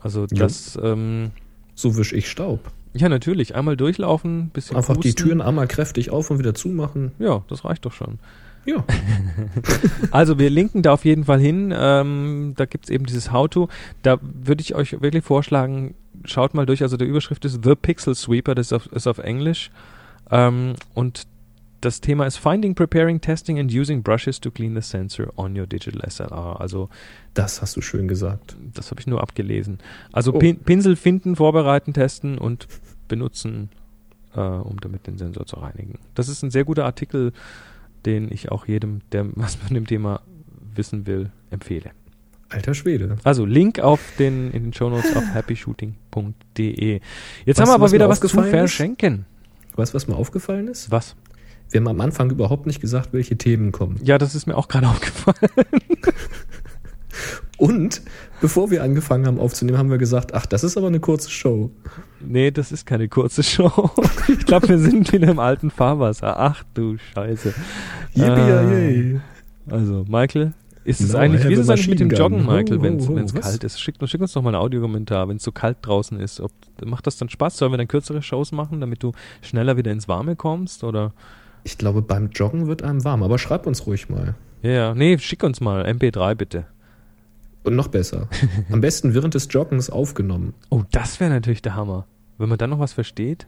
Also 0.00 0.22
Ja. 0.22 0.26
das, 0.38 0.78
ähm, 0.82 1.32
So 1.74 1.96
wisch 1.96 2.12
ich 2.12 2.28
Staub. 2.30 2.60
ja 2.94 3.08
natürlich, 3.08 3.54
einmal 3.54 3.76
durchlaufen, 3.76 4.50
bisschen 4.50 4.76
Einfach 4.76 4.96
die 4.96 5.08
pusten. 5.10 5.24
Türen 5.26 5.40
einmal 5.40 5.66
kräftig 5.66 6.10
auf 6.10 6.30
und 6.30 6.38
wieder 6.38 6.54
zumachen. 6.54 7.12
Ja, 7.18 7.42
das 7.48 7.64
reicht 7.64 7.84
doch 7.84 7.92
schon. 7.92 8.18
Ja. 8.68 8.84
Also 10.10 10.38
wir 10.38 10.50
linken 10.50 10.82
da 10.82 10.92
auf 10.92 11.04
jeden 11.04 11.24
Fall 11.24 11.40
hin. 11.40 11.72
Ähm, 11.76 12.54
da 12.56 12.64
gibt's 12.66 12.90
eben 12.90 13.06
dieses 13.06 13.32
How-To. 13.32 13.68
Da 14.02 14.18
würde 14.22 14.60
ich 14.62 14.74
euch 14.74 15.00
wirklich 15.00 15.24
vorschlagen, 15.24 15.94
schaut 16.24 16.54
mal 16.54 16.66
durch. 16.66 16.82
Also 16.82 16.96
der 16.96 17.06
Überschrift 17.06 17.44
ist 17.44 17.60
The 17.64 17.74
Pixel 17.74 18.14
Sweeper, 18.14 18.54
das 18.54 18.66
ist 18.68 18.72
auf, 18.72 18.86
ist 18.92 19.06
auf 19.06 19.18
Englisch. 19.18 19.70
Ähm, 20.30 20.74
und 20.94 21.26
das 21.80 22.00
Thema 22.00 22.26
ist 22.26 22.36
Finding, 22.38 22.74
Preparing, 22.74 23.20
Testing 23.20 23.58
and 23.60 23.72
Using 23.72 24.02
Brushes 24.02 24.40
to 24.40 24.50
Clean 24.50 24.74
the 24.74 24.80
Sensor 24.82 25.28
on 25.36 25.56
your 25.58 25.66
Digital 25.66 26.02
SLR. 26.10 26.60
Also 26.60 26.88
Das 27.34 27.62
hast 27.62 27.76
du 27.76 27.80
schön 27.80 28.08
gesagt. 28.08 28.56
das 28.74 28.90
habe 28.90 29.00
ich 29.00 29.06
nur 29.06 29.22
abgelesen. 29.22 29.78
Also 30.12 30.34
Oh. 30.34 30.38
Pin 30.38 30.58
Pinsel 30.58 30.96
finden, 30.96 31.36
vorbereiten, 31.36 31.92
testen 31.92 32.36
und 32.38 32.66
benutzen, 33.06 33.68
äh, 34.34 34.40
um 34.40 34.80
damit 34.80 35.06
den 35.06 35.18
Sensor 35.18 35.46
zu 35.46 35.56
reinigen. 35.56 35.98
Das 36.14 36.28
ist 36.28 36.42
ein 36.42 36.50
sehr 36.50 36.64
guter 36.64 36.84
Artikel, 36.84 37.32
den 38.08 38.32
ich 38.32 38.50
auch 38.50 38.66
jedem, 38.66 39.00
der 39.12 39.26
was 39.36 39.54
von 39.54 39.74
dem 39.74 39.86
Thema 39.86 40.22
wissen 40.74 41.06
will, 41.06 41.30
empfehle. 41.50 41.90
Alter 42.50 42.72
Schwede. 42.72 43.18
Also 43.24 43.44
Link 43.44 43.78
auf 43.78 44.00
den 44.18 44.50
in 44.52 44.64
den 44.64 44.72
Shownotes 44.72 45.14
auf 45.14 45.24
happyshooting.de. 45.34 46.94
Jetzt 46.94 47.02
Weißt 47.46 47.60
haben 47.60 47.68
wir 47.68 47.74
aber 47.74 47.84
was 47.84 47.92
wieder 47.92 48.08
was 48.08 48.20
zu 48.20 48.28
verschenken. 48.28 49.26
Weißt 49.76 49.92
du, 49.92 49.96
was 49.96 50.08
mir 50.08 50.16
aufgefallen 50.16 50.66
ist? 50.66 50.90
Was? 50.90 51.14
Wir 51.70 51.80
haben 51.80 51.88
am 51.88 52.00
Anfang 52.00 52.30
überhaupt 52.30 52.66
nicht 52.66 52.80
gesagt, 52.80 53.12
welche 53.12 53.36
Themen 53.36 53.70
kommen. 53.70 54.00
Ja, 54.02 54.16
das 54.16 54.34
ist 54.34 54.46
mir 54.46 54.56
auch 54.56 54.68
gerade 54.68 54.88
aufgefallen. 54.88 55.50
Und 57.58 58.00
bevor 58.40 58.70
wir 58.70 58.82
angefangen 58.82 59.26
haben 59.26 59.38
aufzunehmen, 59.38 59.78
haben 59.78 59.90
wir 59.90 59.98
gesagt, 59.98 60.34
ach, 60.34 60.46
das 60.46 60.64
ist 60.64 60.76
aber 60.76 60.88
eine 60.88 61.00
kurze 61.00 61.30
Show. 61.30 61.70
Nee, 62.20 62.50
das 62.50 62.72
ist 62.72 62.86
keine 62.86 63.08
kurze 63.08 63.42
Show. 63.42 63.90
Ich 64.28 64.44
glaube, 64.44 64.68
wir 64.68 64.78
sind 64.78 65.10
wieder 65.12 65.28
im 65.28 65.38
alten 65.38 65.70
Fahrwasser. 65.70 66.38
Ach 66.38 66.62
du 66.74 66.96
Scheiße. 66.98 67.54
Yippie 68.14 69.20
Also, 69.70 70.04
Michael, 70.06 70.52
ist 70.84 71.00
es 71.00 71.12
No, 71.12 71.18
eigentlich, 71.18 71.44
I 71.44 71.48
wie 71.48 71.52
ist 71.54 71.60
es 71.60 71.68
eigentlich 71.70 71.88
mit 71.88 72.00
dem 72.00 72.10
Joggen. 72.10 72.46
Michael, 72.46 72.82
wenn 72.82 73.24
es 73.24 73.34
kalt 73.34 73.64
ist? 73.64 73.80
Schick, 73.80 73.96
schick 74.04 74.20
uns 74.20 74.32
doch 74.32 74.42
mal 74.42 74.54
einen 74.54 74.62
Audiokommentar, 74.62 75.28
wenn 75.28 75.36
es 75.36 75.42
so 75.42 75.52
kalt 75.52 75.78
draußen 75.82 76.18
ist. 76.18 76.40
Ob, 76.40 76.50
macht 76.84 77.06
das 77.06 77.16
dann 77.16 77.28
Spaß? 77.28 77.58
Sollen 77.58 77.72
wir 77.72 77.78
dann 77.78 77.88
kürzere 77.88 78.22
Shows 78.22 78.52
machen, 78.52 78.80
damit 78.80 79.02
du 79.02 79.12
schneller 79.42 79.76
wieder 79.76 79.92
ins 79.92 80.08
Warme 80.08 80.36
kommst? 80.36 80.84
Oder? 80.84 81.12
Ich 81.64 81.76
glaube, 81.76 82.00
beim 82.00 82.30
Joggen 82.30 82.66
wird 82.68 82.82
einem 82.82 83.04
warm, 83.04 83.22
aber 83.22 83.38
schreib 83.38 83.66
uns 83.66 83.86
ruhig 83.86 84.08
mal. 84.08 84.34
Ja, 84.62 84.70
ja. 84.70 84.94
Nee, 84.94 85.18
schick 85.18 85.42
uns 85.42 85.60
mal 85.60 85.84
MP3 85.86 86.34
bitte. 86.34 86.64
Und 87.68 87.76
noch 87.76 87.88
besser. 87.88 88.28
Am 88.70 88.80
besten 88.80 89.14
während 89.14 89.34
des 89.34 89.48
Joggens 89.50 89.90
aufgenommen. 89.90 90.54
Oh, 90.70 90.82
das 90.90 91.20
wäre 91.20 91.30
natürlich 91.30 91.62
der 91.62 91.74
Hammer. 91.74 92.06
Wenn 92.38 92.48
man 92.48 92.58
dann 92.58 92.70
noch 92.70 92.78
was 92.78 92.92
versteht. 92.92 93.46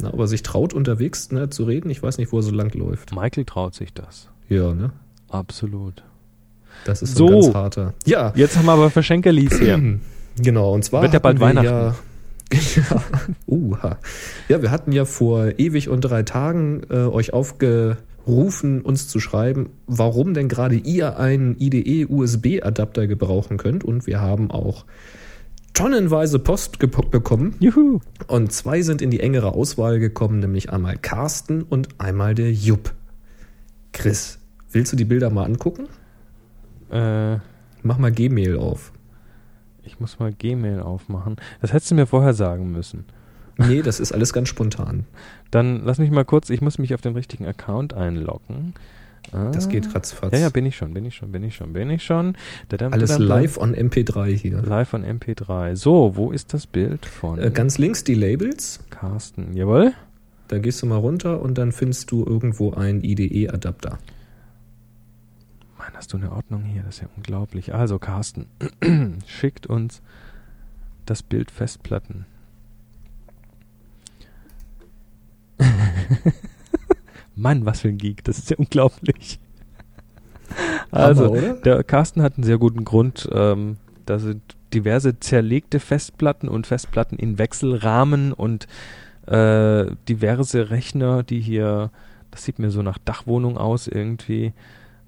Na, 0.00 0.12
aber 0.12 0.26
sich 0.26 0.42
traut, 0.42 0.74
unterwegs 0.74 1.30
ne, 1.32 1.48
zu 1.50 1.64
reden, 1.64 1.88
ich 1.90 2.02
weiß 2.02 2.18
nicht, 2.18 2.30
wo 2.32 2.38
er 2.38 2.42
so 2.42 2.52
lang 2.52 2.72
läuft. 2.74 3.14
Michael 3.14 3.44
traut 3.44 3.74
sich 3.74 3.92
das. 3.94 4.28
Ja, 4.48 4.74
ne? 4.74 4.90
Absolut. 5.30 6.04
Das 6.84 7.02
ist 7.02 7.16
So. 7.16 7.26
so 7.26 7.34
ein 7.34 7.40
ganz 7.42 7.54
harter. 7.54 7.94
Ja, 8.04 8.32
Jetzt 8.36 8.56
haben 8.56 8.66
wir 8.66 8.72
aber 8.72 8.90
Verschenkerlies 8.90 9.58
hier. 9.58 9.80
genau. 10.36 10.74
Und 10.74 10.84
zwar 10.84 11.02
Wird 11.02 11.14
ja 11.14 11.18
bald 11.18 11.40
Weihnachten. 11.40 11.66
Ja, 11.66 11.94
ja, 12.76 13.02
uha. 13.46 13.98
ja, 14.48 14.62
wir 14.62 14.70
hatten 14.70 14.92
ja 14.92 15.04
vor 15.04 15.58
ewig 15.58 15.88
und 15.88 16.02
drei 16.02 16.22
Tagen 16.22 16.82
äh, 16.90 16.98
euch 16.98 17.32
aufgerufen, 18.26 18.82
uns 18.82 19.08
zu 19.08 19.20
schreiben, 19.20 19.70
warum 19.86 20.34
denn 20.34 20.48
gerade 20.48 20.74
ihr 20.74 21.18
einen 21.18 21.56
IDE-USB-Adapter 21.58 23.06
gebrauchen 23.06 23.56
könnt. 23.56 23.84
Und 23.84 24.06
wir 24.06 24.20
haben 24.20 24.50
auch 24.50 24.84
tonnenweise 25.72 26.38
Post 26.38 26.78
bekommen. 26.78 27.54
Juhu. 27.60 28.00
Und 28.26 28.52
zwei 28.52 28.82
sind 28.82 29.00
in 29.00 29.10
die 29.10 29.20
engere 29.20 29.52
Auswahl 29.52 30.00
gekommen, 30.00 30.40
nämlich 30.40 30.70
einmal 30.72 30.96
Carsten 30.96 31.62
und 31.62 31.88
einmal 31.98 32.34
der 32.34 32.52
Jupp. 32.52 32.92
Chris, 33.92 34.38
willst 34.72 34.92
du 34.92 34.96
die 34.96 35.04
Bilder 35.04 35.30
mal 35.30 35.44
angucken? 35.44 35.86
Äh, 36.90 37.38
Mach 37.82 37.98
mal 37.98 38.10
Gmail 38.10 38.56
auf. 38.58 38.92
ich 39.84 40.00
muss 40.00 40.18
mal 40.18 40.32
Gmail 40.32 40.80
aufmachen. 40.80 41.36
Das 41.60 41.72
hättest 41.72 41.92
du 41.92 41.94
mir 41.94 42.06
vorher 42.06 42.34
sagen 42.34 42.72
müssen. 42.72 43.04
Nee, 43.58 43.82
das 43.82 44.00
ist 44.00 44.12
alles 44.12 44.32
ganz 44.32 44.48
spontan. 44.48 45.04
Dann 45.50 45.82
lass 45.84 45.98
mich 45.98 46.10
mal 46.10 46.24
kurz, 46.24 46.50
ich 46.50 46.60
muss 46.60 46.78
mich 46.78 46.94
auf 46.94 47.00
den 47.00 47.14
richtigen 47.14 47.46
Account 47.46 47.94
einloggen. 47.94 48.74
Ah. 49.32 49.50
Das 49.50 49.68
geht 49.68 49.94
ratzfatz. 49.94 50.32
Ja, 50.32 50.38
ja, 50.38 50.48
bin 50.50 50.66
ich 50.66 50.76
schon, 50.76 50.94
bin 50.94 51.04
ich 51.04 51.16
schon, 51.16 51.32
bin 51.32 51.42
ich 51.42 51.56
schon, 51.56 51.72
bin 51.72 51.90
ich 51.90 52.04
schon. 52.04 52.36
Dadam, 52.68 52.92
alles 52.92 53.10
dadam, 53.10 53.26
live 53.26 53.58
on 53.58 53.74
MP3 53.74 54.26
hier. 54.36 54.62
Live 54.62 54.90
von 54.90 55.04
MP3. 55.04 55.74
So, 55.74 56.16
wo 56.16 56.30
ist 56.30 56.54
das 56.54 56.66
Bild 56.66 57.06
von 57.06 57.38
Äh, 57.38 57.50
ganz 57.50 57.78
links 57.78 58.04
die 58.04 58.14
Labels. 58.14 58.80
Carsten? 58.90 59.54
Jawohl. 59.56 59.92
Da 60.48 60.58
gehst 60.58 60.82
du 60.82 60.86
mal 60.86 60.96
runter 60.98 61.40
und 61.40 61.58
dann 61.58 61.72
findest 61.72 62.10
du 62.12 62.24
irgendwo 62.24 62.72
einen 62.72 63.02
IDE-Adapter. 63.02 63.98
Mann, 65.76 65.92
hast 65.94 66.12
du 66.12 66.18
eine 66.18 66.30
Ordnung 66.30 66.62
hier? 66.62 66.82
Das 66.84 66.96
ist 66.96 67.02
ja 67.02 67.08
unglaublich. 67.16 67.74
Also, 67.74 67.98
Carsten, 67.98 68.46
schickt 69.26 69.66
uns 69.66 70.02
das 71.04 71.22
Bild 71.22 71.50
Festplatten. 71.50 72.26
Mann, 77.36 77.66
was 77.66 77.80
für 77.80 77.88
ein 77.88 77.98
Geek. 77.98 78.24
Das 78.24 78.38
ist 78.38 78.50
ja 78.50 78.56
unglaublich. 78.56 79.38
Also, 80.90 81.36
Hammer, 81.36 81.54
der 81.54 81.84
Carsten 81.84 82.22
hat 82.22 82.36
einen 82.36 82.44
sehr 82.44 82.58
guten 82.58 82.84
Grund. 82.84 83.28
Ähm, 83.32 83.76
da 84.06 84.18
sind 84.18 84.42
diverse 84.72 85.18
zerlegte 85.20 85.80
Festplatten 85.80 86.48
und 86.48 86.66
Festplatten 86.66 87.18
in 87.18 87.38
Wechselrahmen 87.38 88.32
und 88.32 88.66
äh, 89.26 89.86
diverse 90.08 90.70
Rechner, 90.70 91.22
die 91.22 91.40
hier, 91.40 91.90
das 92.30 92.44
sieht 92.44 92.58
mir 92.58 92.70
so 92.70 92.82
nach 92.82 92.98
Dachwohnung 92.98 93.58
aus 93.58 93.88
irgendwie, 93.88 94.52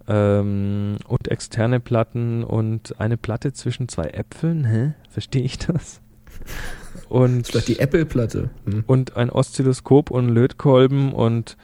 ähm, 0.08 0.96
und 1.06 1.28
externe 1.28 1.80
Platten 1.80 2.42
und 2.42 2.98
eine 2.98 3.16
Platte 3.16 3.52
zwischen 3.52 3.88
zwei 3.88 4.04
Äpfeln. 4.04 4.64
Hä? 4.64 4.94
Verstehe 5.10 5.42
ich 5.42 5.58
das? 5.58 6.00
Und, 7.08 7.46
Vielleicht 7.46 7.68
die 7.68 7.78
Apple-Platte. 7.78 8.50
Hm. 8.64 8.84
und 8.86 9.16
ein 9.16 9.30
Oszilloskop 9.30 10.10
und 10.10 10.28
Lötkolben 10.28 11.12
und 11.12 11.56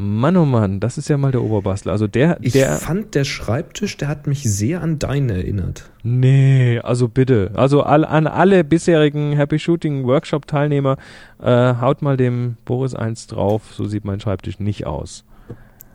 Mann, 0.00 0.36
oh 0.36 0.44
Mann, 0.44 0.78
das 0.78 0.96
ist 0.96 1.08
ja 1.08 1.18
mal 1.18 1.32
der 1.32 1.42
Oberbastler. 1.42 1.90
Also 1.90 2.06
der, 2.06 2.38
Ich 2.40 2.52
der, 2.52 2.76
fand, 2.76 3.16
der 3.16 3.24
Schreibtisch, 3.24 3.96
der 3.96 4.06
hat 4.06 4.28
mich 4.28 4.44
sehr 4.44 4.80
an 4.80 5.00
deinen 5.00 5.28
erinnert. 5.28 5.90
Nee, 6.04 6.78
also 6.78 7.08
bitte. 7.08 7.50
Also 7.54 7.82
all, 7.82 8.04
an 8.04 8.28
alle 8.28 8.62
bisherigen 8.62 9.32
Happy 9.32 9.58
Shooting 9.58 10.04
Workshop 10.04 10.46
Teilnehmer, 10.46 10.98
äh, 11.42 11.74
haut 11.80 12.00
mal 12.00 12.16
dem 12.16 12.58
Boris 12.64 12.94
eins 12.94 13.26
drauf. 13.26 13.62
So 13.72 13.86
sieht 13.86 14.04
mein 14.04 14.20
Schreibtisch 14.20 14.60
nicht 14.60 14.86
aus. 14.86 15.24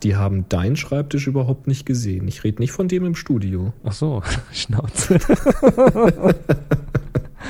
Die 0.02 0.16
haben 0.16 0.50
deinen 0.50 0.76
Schreibtisch 0.76 1.26
überhaupt 1.26 1.66
nicht 1.66 1.86
gesehen. 1.86 2.28
Ich 2.28 2.44
rede 2.44 2.60
nicht 2.60 2.72
von 2.72 2.88
dem 2.88 3.06
im 3.06 3.14
Studio. 3.14 3.72
Ach 3.84 3.92
so, 3.92 4.22
Schnauze. 4.52 5.18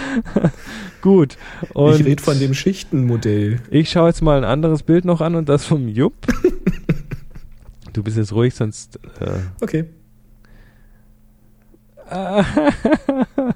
Gut. 1.03 1.37
Und 1.73 2.01
ich 2.01 2.07
rede 2.07 2.23
von 2.23 2.39
dem 2.39 2.55
Schichtenmodell. 2.55 3.61
ich 3.71 3.91
schaue 3.91 4.09
jetzt 4.09 4.23
mal 4.23 4.39
ein 4.39 4.45
anderes 4.45 4.83
Bild 4.83 5.05
noch 5.05 5.21
an 5.21 5.35
und 5.35 5.49
das 5.49 5.65
vom 5.65 5.89
Jupp. 5.89 6.15
du 7.93 8.03
bist 8.03 8.17
jetzt 8.17 8.33
ruhig, 8.33 8.55
sonst. 8.55 8.99
Äh, 9.21 9.39
Okay. 9.61 9.85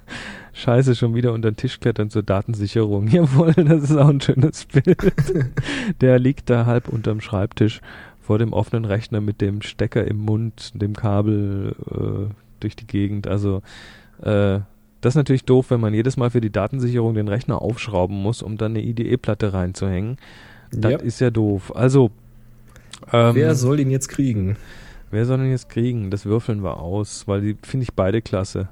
Scheiße, 0.52 0.94
schon 0.96 1.14
wieder 1.14 1.32
unter 1.32 1.50
den 1.50 1.56
Tisch 1.56 1.78
klettern 1.78 2.10
zur 2.10 2.22
Datensicherung. 2.22 3.06
Jawohl, 3.12 3.52
das 3.52 3.84
ist 3.84 3.96
auch 3.96 4.08
ein 4.08 4.20
schönes 4.20 4.64
Bild. 4.64 5.12
Der 6.00 6.18
liegt 6.18 6.50
da 6.50 6.66
halb 6.66 6.88
unterm 6.88 7.20
Schreibtisch 7.20 7.80
vor 8.20 8.38
dem 8.38 8.52
offenen 8.52 8.84
Rechner 8.84 9.20
mit 9.20 9.40
dem 9.40 9.62
Stecker 9.62 10.04
im 10.06 10.18
Mund, 10.18 10.72
dem 10.74 10.94
Kabel 10.94 11.76
äh, 11.90 12.32
durch 12.60 12.76
die 12.76 12.86
Gegend. 12.86 13.26
Also 13.28 13.62
äh, 14.22 14.60
das 15.00 15.12
ist 15.12 15.16
natürlich 15.16 15.44
doof, 15.44 15.66
wenn 15.70 15.80
man 15.80 15.94
jedes 15.94 16.16
Mal 16.16 16.30
für 16.30 16.40
die 16.40 16.50
Datensicherung 16.50 17.14
den 17.14 17.28
Rechner 17.28 17.62
aufschrauben 17.62 18.16
muss, 18.20 18.42
um 18.42 18.56
dann 18.56 18.72
eine 18.72 18.82
IDE-Platte 18.82 19.52
reinzuhängen. 19.52 20.16
Das 20.72 20.92
Ja. 20.92 20.98
ist 20.98 21.20
ja 21.20 21.30
doof. 21.30 21.72
Also 21.74 22.10
ähm, 23.12 23.34
Wer 23.34 23.54
soll 23.54 23.80
ihn 23.80 23.90
jetzt 23.90 24.08
kriegen? 24.08 24.56
wer 25.10 25.24
soll 25.24 25.38
denn 25.38 25.50
jetzt 25.50 25.70
kriegen? 25.70 26.10
Das 26.10 26.26
würfeln 26.26 26.62
wir 26.62 26.78
aus, 26.80 27.26
weil 27.26 27.40
die 27.40 27.56
finde 27.62 27.84
ich 27.84 27.94
beide 27.94 28.20
klasse. 28.20 28.68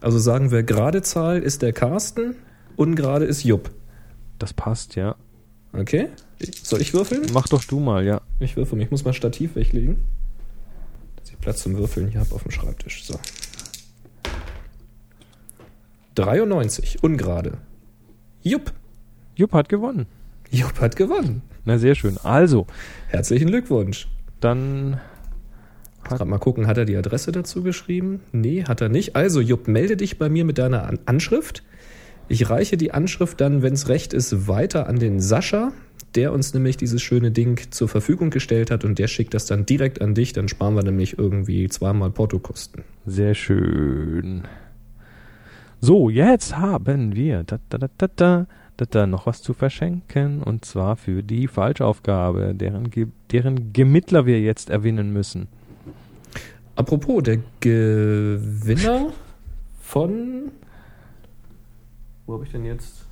Also 0.00 0.18
sagen 0.18 0.50
wir, 0.50 0.62
gerade 0.62 1.02
Zahl 1.02 1.38
ist 1.40 1.62
der 1.62 1.72
Carsten, 1.72 2.34
ungerade 2.76 3.24
ist 3.26 3.44
Jupp. 3.44 3.70
Das 4.38 4.52
passt, 4.52 4.96
ja. 4.96 5.14
Okay? 5.72 6.08
Soll 6.62 6.80
ich 6.80 6.94
würfeln? 6.94 7.26
Mach 7.32 7.46
doch 7.48 7.62
du 7.64 7.78
mal, 7.80 8.04
ja. 8.04 8.20
Ich 8.40 8.56
würfel. 8.56 8.80
Ich 8.80 8.90
muss 8.90 9.04
mal 9.04 9.12
Stativ 9.12 9.54
weglegen. 9.56 9.98
Dass 11.16 11.30
ich 11.30 11.38
Platz 11.40 11.62
zum 11.62 11.76
Würfeln 11.76 12.08
hier 12.08 12.20
habe 12.20 12.34
auf 12.34 12.42
dem 12.42 12.52
Schreibtisch. 12.52 13.04
So. 13.04 13.18
93, 16.18 17.02
ungerade. 17.02 17.58
Jupp. 18.42 18.72
Jupp 19.36 19.52
hat 19.52 19.68
gewonnen. 19.68 20.06
Jupp 20.50 20.80
hat 20.80 20.96
gewonnen. 20.96 21.42
Na, 21.64 21.78
sehr 21.78 21.94
schön. 21.94 22.16
Also, 22.22 22.66
Herzlichen 23.08 23.48
Glückwunsch. 23.48 24.08
dann 24.40 25.00
Gerade 26.02 26.24
mal 26.24 26.38
gucken, 26.38 26.66
hat 26.66 26.78
er 26.78 26.86
die 26.86 26.96
Adresse 26.96 27.32
dazu 27.32 27.62
geschrieben? 27.62 28.20
Nee, 28.32 28.64
hat 28.64 28.80
er 28.80 28.88
nicht. 28.88 29.14
Also, 29.14 29.40
Jupp, 29.40 29.68
melde 29.68 29.96
dich 29.96 30.18
bei 30.18 30.28
mir 30.28 30.44
mit 30.44 30.58
deiner 30.58 30.86
An 30.86 30.98
Anschrift. 31.04 31.62
Ich 32.28 32.50
reiche 32.50 32.76
die 32.76 32.92
Anschrift 32.92 33.40
dann, 33.40 33.62
wenn 33.62 33.74
es 33.74 33.88
recht 33.88 34.12
ist, 34.12 34.48
weiter 34.48 34.86
an 34.86 34.98
den 34.98 35.20
Sascha, 35.20 35.72
der 36.14 36.32
uns 36.32 36.52
nämlich 36.54 36.76
dieses 36.76 37.02
schöne 37.02 37.30
Ding 37.30 37.60
zur 37.70 37.88
Verfügung 37.88 38.30
gestellt 38.30 38.70
hat 38.70 38.84
und 38.84 38.98
der 38.98 39.06
schickt 39.06 39.34
das 39.34 39.46
dann 39.46 39.66
direkt 39.66 40.00
an 40.00 40.14
dich. 40.14 40.32
Dann 40.32 40.48
sparen 40.48 40.74
wir 40.74 40.82
nämlich 40.82 41.18
irgendwie 41.18 41.68
zweimal 41.68 42.10
Portokosten. 42.10 42.84
Sehr 43.06 43.34
schön. 43.34 44.44
So, 45.80 46.10
jetzt 46.10 46.56
haben 46.56 47.14
wir 47.14 47.44
da, 47.44 47.58
da, 47.68 47.78
da, 47.78 47.88
da, 47.96 48.08
da, 48.16 48.46
da, 48.76 48.84
da 48.84 49.06
noch 49.06 49.26
was 49.26 49.42
zu 49.42 49.54
verschenken 49.54 50.42
und 50.42 50.64
zwar 50.64 50.96
für 50.96 51.22
die 51.22 51.46
Falschaufgabe, 51.46 52.54
deren, 52.54 52.90
Ge 52.90 53.06
deren 53.30 53.72
Gemittler 53.72 54.26
wir 54.26 54.40
jetzt 54.40 54.70
erwinnen 54.70 55.12
müssen. 55.12 55.46
Apropos, 56.74 57.22
der 57.22 57.38
Gewinner 57.60 59.12
von. 59.80 60.50
Wo 62.26 62.34
habe 62.34 62.44
ich 62.44 62.50
denn 62.52 62.64
jetzt? 62.64 63.04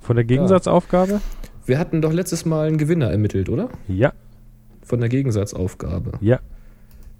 Von 0.00 0.16
der 0.16 0.24
Gegensatzaufgabe? 0.24 1.20
Wir 1.66 1.78
hatten 1.78 2.00
doch 2.02 2.12
letztes 2.12 2.44
Mal 2.44 2.68
einen 2.68 2.78
Gewinner 2.78 3.10
ermittelt, 3.10 3.48
oder? 3.48 3.68
Ja, 3.88 4.12
Von 4.82 5.00
der 5.00 5.08
Gegensatzaufgabe. 5.08 6.12
ja. 6.20 6.40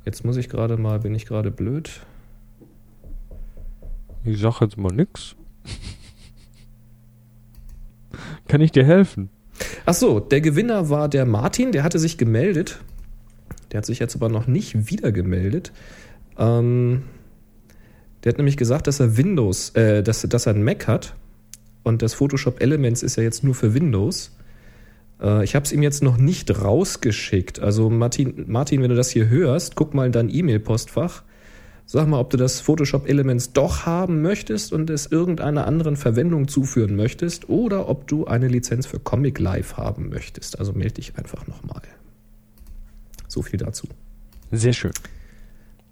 Jetzt 0.04 0.24
muss 0.24 0.36
ich 0.36 0.48
gerade 0.48 0.76
mal, 0.76 1.00
bin 1.00 1.16
ich 1.16 1.26
gerade 1.26 1.50
blöd? 1.50 2.00
Ich 4.26 4.40
sag 4.40 4.60
jetzt 4.60 4.76
mal 4.76 4.92
nix. 4.92 5.36
Kann 8.48 8.60
ich 8.60 8.72
dir 8.72 8.84
helfen? 8.84 9.30
Ach 9.84 9.94
so, 9.94 10.20
der 10.20 10.40
Gewinner 10.40 10.90
war 10.90 11.08
der 11.08 11.26
Martin, 11.26 11.72
der 11.72 11.84
hatte 11.84 11.98
sich 11.98 12.18
gemeldet. 12.18 12.80
Der 13.70 13.78
hat 13.78 13.86
sich 13.86 13.98
jetzt 13.98 14.16
aber 14.16 14.28
noch 14.28 14.46
nicht 14.46 14.90
wieder 14.90 15.12
gemeldet. 15.12 15.72
Ähm, 16.38 17.04
der 18.24 18.32
hat 18.32 18.38
nämlich 18.38 18.56
gesagt, 18.56 18.88
dass 18.88 18.98
er 19.00 19.16
Windows, 19.16 19.70
äh, 19.70 20.02
dass, 20.02 20.22
dass 20.22 20.46
er 20.46 20.54
einen 20.54 20.64
Mac 20.64 20.88
hat. 20.88 21.14
Und 21.84 22.02
das 22.02 22.14
Photoshop 22.14 22.60
Elements 22.60 23.04
ist 23.04 23.16
ja 23.16 23.22
jetzt 23.22 23.44
nur 23.44 23.54
für 23.54 23.74
Windows. 23.74 24.36
Äh, 25.20 25.44
ich 25.44 25.54
habe 25.54 25.64
es 25.64 25.72
ihm 25.72 25.82
jetzt 25.82 26.02
noch 26.02 26.16
nicht 26.16 26.62
rausgeschickt. 26.62 27.60
Also 27.60 27.90
Martin, 27.90 28.44
Martin, 28.48 28.82
wenn 28.82 28.90
du 28.90 28.96
das 28.96 29.10
hier 29.10 29.28
hörst, 29.28 29.76
guck 29.76 29.94
mal 29.94 30.06
in 30.06 30.12
dein 30.12 30.28
E-Mail-Postfach. 30.28 31.22
Sag 31.88 32.08
mal, 32.08 32.18
ob 32.18 32.30
du 32.30 32.36
das 32.36 32.60
Photoshop 32.60 33.08
Elements 33.08 33.52
doch 33.52 33.86
haben 33.86 34.20
möchtest 34.20 34.72
und 34.72 34.90
es 34.90 35.06
irgendeiner 35.06 35.68
anderen 35.68 35.96
Verwendung 35.96 36.48
zuführen 36.48 36.96
möchtest 36.96 37.48
oder 37.48 37.88
ob 37.88 38.08
du 38.08 38.26
eine 38.26 38.48
Lizenz 38.48 38.86
für 38.86 38.98
Comic 38.98 39.38
Live 39.38 39.76
haben 39.76 40.08
möchtest. 40.08 40.58
Also 40.58 40.72
melde 40.72 40.94
dich 40.94 41.16
einfach 41.16 41.46
nochmal. 41.46 41.82
So 43.28 43.42
viel 43.42 43.60
dazu. 43.60 43.86
Sehr 44.50 44.72
schön. 44.72 44.90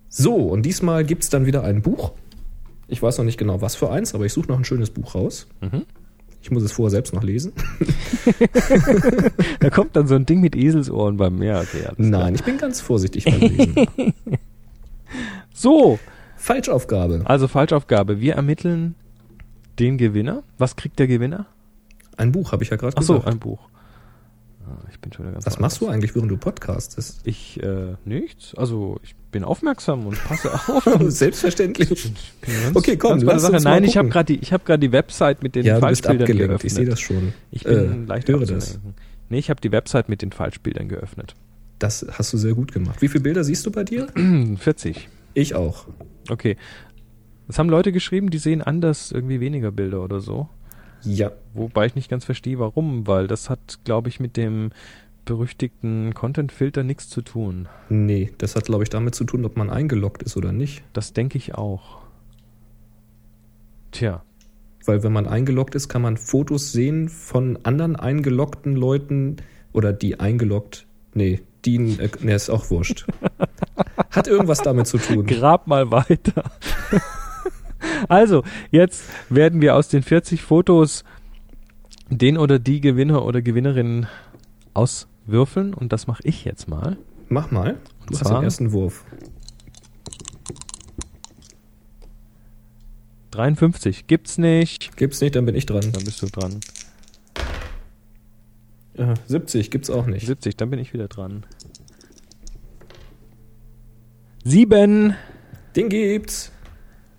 So, 0.09 0.35
und 0.35 0.63
diesmal 0.63 1.05
gibt 1.05 1.23
es 1.23 1.31
dann 1.31 1.47
wieder 1.47 1.63
ein 1.63 1.81
Buch. 1.81 2.13
Ich 2.89 3.01
weiß 3.01 3.19
noch 3.19 3.25
nicht 3.25 3.39
genau, 3.39 3.61
was 3.61 3.77
für 3.77 3.91
eins, 3.91 4.17
aber 4.17 4.27
ich 4.27 4.33
suche 4.33 4.49
noch 4.49 4.59
ein 4.59 4.65
schönes 4.65 4.91
Buch 4.91 5.15
raus. 5.15 5.47
Mhm. 5.61 5.83
Ich 6.43 6.51
muss 6.51 6.65
es 6.65 6.73
vorher 6.73 6.91
selbst 6.91 7.15
noch 7.15 7.23
lesen. 7.23 7.53
Da 9.61 9.71
kommt 9.71 9.97
dann 9.97 10.07
so 10.07 10.15
ein 10.15 10.27
Ding 10.27 10.41
mit 10.41 10.57
Eselsohren 10.57 11.17
beim 11.17 11.39
Meer. 11.39 11.61
Okay, 11.61 11.85
alles 11.85 11.97
klar. 11.97 12.21
Nein, 12.21 12.35
ich 12.35 12.43
bin 12.45 12.59
ganz 12.59 12.81
vorsichtig 12.81 13.25
beim 13.25 13.41
Lesen. 13.41 13.87
So, 15.55 15.99
Falschaufgabe. 16.37 17.23
also 17.25 17.49
Falschaufgabe. 17.49 18.21
Wir 18.21 18.35
ermitteln 18.35 18.95
den 19.79 19.97
Gewinner. 19.99 20.43
Was 20.59 20.77
kriegt 20.77 20.99
der 20.99 21.07
Gewinner? 21.07 21.47
Ein 22.17 22.33
Buch, 22.33 22.53
habe 22.53 22.63
ich 22.65 22.71
ja 22.71 22.77
gerade 22.77 22.95
Ach 22.99 23.03
so, 23.03 23.15
gesagt. 23.15 23.33
ein 23.33 23.39
Buch. 23.39 23.61
Ah, 24.67 24.79
Ich 24.91 24.99
bin 25.01 25.13
schon 25.13 25.25
wieder 25.25 25.33
ganz 25.35 25.47
Was 25.47 25.59
machst 25.59 25.81
du 25.81 25.89
eigentlich, 25.89 26.15
während 26.15 26.31
du 26.31 26.37
podcastest? 26.37 27.21
Ich, 27.25 27.63
äh, 27.63 27.95
nichts. 28.05 28.55
Also, 28.57 28.99
ich 29.03 29.15
bin 29.31 29.45
aufmerksam 29.45 30.07
und 30.07 30.23
passe 30.25 30.53
auf. 30.69 30.85
Selbstverständlich. 31.13 31.89
Ganz- 31.89 32.75
Okay, 32.75 32.97
komm, 32.97 33.21
lass 33.21 33.43
Sache. 33.43 33.53
uns 33.55 33.65
Nein, 33.65 33.85
ich 33.85 33.97
habe 33.97 34.09
gerade 34.09 34.33
die, 34.33 34.41
ich 34.41 34.51
gerade 34.51 34.79
die 34.79 34.93
Website 34.93 35.43
mit 35.43 35.55
den 35.55 35.65
Ja, 35.65 35.75
du 35.79 35.87
bist 35.87 36.03
Falschbildern 36.05 36.23
abgelenkt. 36.23 36.49
geöffnet. 36.51 36.65
Ich 36.73 36.75
sehe 36.75 36.87
das 36.87 37.01
schon. 37.01 37.33
Ich 37.51 37.65
bin 37.65 38.05
Äh, 38.05 38.07
leicht 38.07 38.29
höre 38.29 38.45
das. 38.47 38.79
Nee, 39.29 39.39
ich 39.39 39.51
habe 39.51 39.61
die 39.61 39.73
Website 39.73 40.09
mit 40.09 40.23
den 40.23 40.33
Falschbildern 40.33 40.89
geöffnet. 40.89 41.35
Das 41.79 42.07
hast 42.13 42.33
du 42.33 42.39
sehr 42.39 42.55
gut 42.55 42.73
gemacht. 42.73 43.03
Wie 43.03 43.09
viele 43.09 43.23
Bilder 43.25 43.43
siehst 43.45 43.67
du 43.67 43.71
bei 43.71 43.85
dir? 43.85 44.07
40. 44.59 45.09
Ich 45.35 45.55
auch. 45.55 45.87
Okay. 46.31 46.57
Es 47.49 47.59
haben 47.59 47.69
Leute 47.69 47.93
geschrieben, 47.93 48.31
die 48.31 48.39
sehen 48.39 48.63
anders 48.63 49.13
irgendwie 49.13 49.41
weniger 49.41 49.71
Bilder 49.71 50.03
oder 50.03 50.21
so. 50.21 50.49
Ja. 51.03 51.33
Wobei 51.53 51.87
ich 51.87 51.95
nicht 51.95 52.09
ganz 52.09 52.25
verstehe, 52.25 52.59
warum, 52.59 53.07
weil 53.07 53.27
das 53.27 53.51
hat, 53.51 53.81
glaube 53.85 54.09
ich, 54.09 54.21
mit 54.21 54.37
dem 54.37 54.71
berüchtigten 55.25 56.15
Content-Filter 56.15 56.83
nichts 56.83 57.09
zu 57.09 57.23
tun. 57.23 57.69
Nee, 57.89 58.33
das 58.39 58.57
hat, 58.57 58.65
glaube 58.65 58.83
ich, 58.83 58.91
damit 58.91 59.15
zu 59.15 59.25
tun, 59.25 59.45
ob 59.45 59.57
man 59.57 59.71
eingeloggt 59.71 60.23
ist 60.23 60.37
oder 60.37 60.53
nicht. 60.53 60.83
Das 60.93 61.13
denke 61.13 61.39
ich 61.39 61.55
auch. 61.55 61.99
Tja, 63.91 64.23
Weil 64.85 65.03
wenn 65.03 65.13
man 65.13 65.27
eingeloggt 65.27 65.75
ist, 65.75 65.89
kann 65.89 66.03
man 66.03 66.17
Fotos 66.17 66.73
sehen 66.73 67.09
von 67.09 67.59
anderen 67.63 67.97
eingeloggten 67.97 68.75
Leuten 68.75 69.37
oder 69.73 69.93
die 69.93 70.21
eingeloggt. 70.21 70.87
Nee, 71.15 71.43
die, 71.65 71.77
äh, 71.77 72.11
nee, 72.21 72.35
ist 72.35 72.51
auch 72.51 72.71
wurscht. 72.71 73.07
Hat 74.15 74.29
irgendwas 74.29 74.59
damit 74.63 74.87
zu 74.87 74.99
tun. 74.99 75.27
grab 75.27 75.67
mal 75.67 75.91
weiter. 75.91 76.45
also, 78.09 78.43
jetzt 78.71 79.05
werden 79.29 79.61
wir 79.61 79.75
aus 79.75 79.89
den 79.89 80.03
40 80.03 80.43
Fotos 80.43 81.05
den 82.11 82.39
oder 82.39 82.59
die 82.59 82.81
Gewinner 82.81 83.25
oder 83.25 83.43
Gewinnerin 83.43 84.07
auswürfeln 84.75 85.75
und 85.75 85.93
das 85.93 86.07
mache 86.07 86.23
ich 86.25 86.45
jetzt 86.45 86.69
mal. 86.69 86.97
Mach 87.29 87.51
mal. 87.51 87.73
Du 88.07 88.13
Und 88.15 88.21
hast 88.21 88.29
zwar? 88.29 88.41
den 88.41 88.45
ersten 88.45 88.73
Wurf. 88.73 89.05
53 93.33 94.07
gibt's 94.07 94.39
nicht. 94.39 94.97
Gibt's 94.97 95.21
nicht, 95.21 95.35
dann 95.35 95.45
bin 95.45 95.57
ich 95.57 95.67
dran. 95.67 95.91
Dann 95.93 96.05
bist 96.05 96.23
du 96.23 96.27
dran. 96.27 96.61
Äh, 98.95 99.15
70 99.27 99.73
gibt's 99.73 99.91
auch 99.91 100.07
nicht. 100.07 100.27
70, 100.27 100.57
dann 100.57 100.71
bin 100.71 100.79
ich 100.79 100.93
wieder 100.93 101.09
dran. 101.09 101.45
Sieben. 104.45 105.15
Den 105.75 105.89
gibt's. 105.89 106.53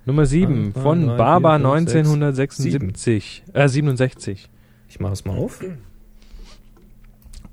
Nummer 0.05 0.27
7 0.27 0.67
Eins, 0.67 0.73
zwei, 0.73 0.81
von 0.81 1.07
drei, 1.07 1.17
Barber 1.17 1.59
vier, 1.59 1.69
fünf, 1.69 1.89
sechs, 2.35 2.59
1976. 2.59 3.43
Äh, 3.53 3.67
67. 3.67 4.49
Ich 4.87 4.99
mache 4.99 5.13
es 5.13 5.25
mal 5.25 5.35
auf. 5.35 5.63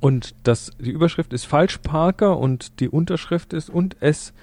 Und 0.01 0.35
das, 0.43 0.73
die 0.79 0.91
Überschrift 0.91 1.33
ist 1.33 1.47
Falschparker 1.47 2.37
und 2.39 2.81
die 2.81 2.89
Unterschrift 2.89 3.55
ist 3.55 3.71
und 3.71 3.97
es 4.01 4.35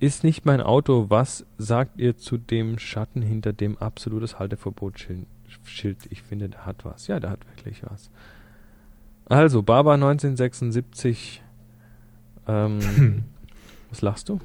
ist 0.00 0.24
nicht 0.24 0.44
mein 0.44 0.60
Auto. 0.60 1.06
Was 1.08 1.46
sagt 1.58 2.00
ihr 2.00 2.16
zu 2.16 2.38
dem 2.38 2.78
Schatten 2.78 3.22
hinter 3.22 3.52
dem 3.52 3.78
absolutes 3.78 4.38
Halteverbot-Schild? 4.38 5.26
Schild? 5.64 5.98
Ich 6.10 6.22
finde, 6.22 6.48
der 6.48 6.66
hat 6.66 6.84
was. 6.84 7.06
Ja, 7.06 7.20
der 7.20 7.30
hat 7.30 7.46
wirklich 7.54 7.82
was. 7.84 8.10
Also, 9.26 9.62
Barber 9.62 9.94
1976. 9.94 11.42
Ähm, 12.48 13.24
was 13.90 14.02
lachst 14.02 14.28
du? 14.28 14.40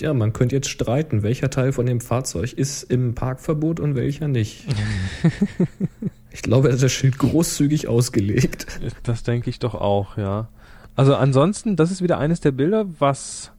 Ja, 0.00 0.14
man 0.14 0.32
könnte 0.32 0.56
jetzt 0.56 0.70
streiten, 0.70 1.22
welcher 1.22 1.50
Teil 1.50 1.72
von 1.72 1.84
dem 1.84 2.00
Fahrzeug 2.00 2.54
ist 2.54 2.84
im 2.84 3.14
Parkverbot 3.14 3.80
und 3.80 3.94
welcher 3.94 4.28
nicht. 4.28 4.64
ich 6.30 6.40
glaube, 6.40 6.68
er 6.68 6.74
hat 6.74 6.82
das 6.82 6.92
Schild 6.92 7.18
großzügig 7.18 7.86
ausgelegt. 7.86 8.80
Das 9.02 9.22
denke 9.22 9.50
ich 9.50 9.58
doch 9.58 9.74
auch, 9.74 10.16
ja. 10.16 10.48
Also 10.96 11.14
ansonsten, 11.14 11.76
das 11.76 11.90
ist 11.90 12.02
wieder 12.02 12.18
eines 12.18 12.40
der 12.40 12.52
Bilder, 12.52 12.86
was, 12.98 13.52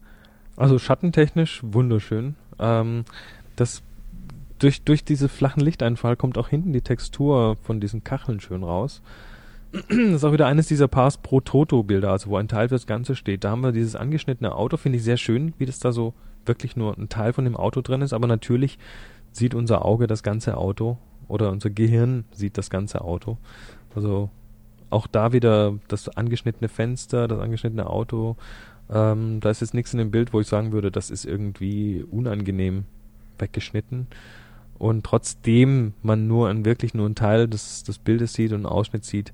also 0.58 0.80
schattentechnisch 0.80 1.62
wunderschön. 1.64 2.36
Ähm, 2.60 3.06
das 3.56 3.84
durch, 4.58 4.84
durch 4.84 5.04
diese 5.04 5.30
flachen 5.30 5.62
Lichteinfall 5.62 6.16
kommt 6.16 6.38
auch 6.38 6.50
hinten 6.50 6.74
die 6.74 6.82
Textur 6.82 7.58
von 7.64 7.80
diesen 7.80 8.04
Kacheln 8.04 8.40
schön 8.40 8.64
raus. 8.64 9.02
Das 9.72 9.84
ist 9.90 10.24
auch 10.24 10.34
wieder 10.34 10.48
eines 10.48 10.68
dieser 10.68 10.88
Pars 10.88 11.18
pro 11.18 11.40
Toto 11.40 11.84
Bilder, 11.84 12.12
also 12.12 12.30
wo 12.30 12.38
ein 12.38 12.48
Teil 12.48 12.70
fürs 12.70 12.88
Ganze 12.88 13.16
steht. 13.16 13.44
Da 13.44 13.52
haben 13.52 13.64
wir 13.64 13.72
dieses 13.72 13.96
angeschnittene 13.96 14.54
Auto, 14.54 14.78
finde 14.78 14.98
ich 14.98 15.04
sehr 15.04 15.18
schön, 15.18 15.54
wie 15.58 15.66
das 15.66 15.80
da 15.80 15.92
so 15.92 16.14
wirklich 16.46 16.76
nur 16.76 16.98
ein 16.98 17.10
Teil 17.10 17.34
von 17.34 17.46
dem 17.46 17.56
Auto 17.56 17.82
drin 17.82 18.02
ist, 18.02 18.14
aber 18.14 18.28
natürlich 18.28 18.78
sieht 19.32 19.56
unser 19.56 19.86
Auge 19.86 20.08
das 20.08 20.24
ganze 20.24 20.58
Auto 20.58 20.98
oder 21.28 21.52
unser 21.52 21.70
Gehirn 21.70 22.26
sieht 22.32 22.58
das 22.58 22.70
ganze 22.70 23.02
Auto. 23.02 23.38
Also 23.96 24.30
auch 24.90 25.08
da 25.08 25.32
wieder 25.32 25.76
das 25.88 26.10
angeschnittene 26.10 26.68
Fenster, 26.68 27.28
das 27.28 27.40
angeschnittene 27.40 27.88
Auto. 27.88 28.36
Ähm, 28.90 29.40
da 29.40 29.50
ist 29.50 29.62
jetzt 29.62 29.74
nichts 29.74 29.94
in 29.94 30.00
dem 30.00 30.12
Bild, 30.12 30.34
wo 30.34 30.42
ich 30.42 30.48
sagen 30.48 30.74
würde, 30.74 30.92
das 30.92 31.10
ist 31.10 31.26
irgendwie 31.26 32.04
unangenehm 32.04 32.84
weggeschnitten. 33.40 34.08
Und 34.82 35.04
trotzdem 35.06 35.94
man 36.02 36.28
nur 36.28 36.50
ein, 36.50 36.66
wirklich 36.66 36.96
nur 36.96 37.06
einen 37.06 37.14
Teil 37.14 37.48
des, 37.48 37.84
des 37.84 38.00
Bildes 38.00 38.34
sieht 38.34 38.50
und 38.52 38.58
einen 38.58 38.66
Ausschnitt 38.66 39.06
sieht, 39.06 39.32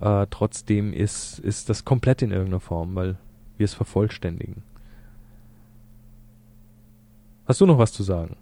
äh, 0.00 0.26
trotzdem 0.28 0.92
ist, 0.92 1.38
ist 1.38 1.68
das 1.68 1.84
komplett 1.84 2.20
in 2.20 2.32
irgendeiner 2.32 2.58
Form, 2.58 2.96
weil 2.96 3.16
wir 3.58 3.64
es 3.64 3.74
vervollständigen. 3.74 4.64
Hast 7.46 7.60
du 7.60 7.66
noch 7.66 7.78
was 7.78 7.92
zu 7.92 8.02
sagen? 8.02 8.34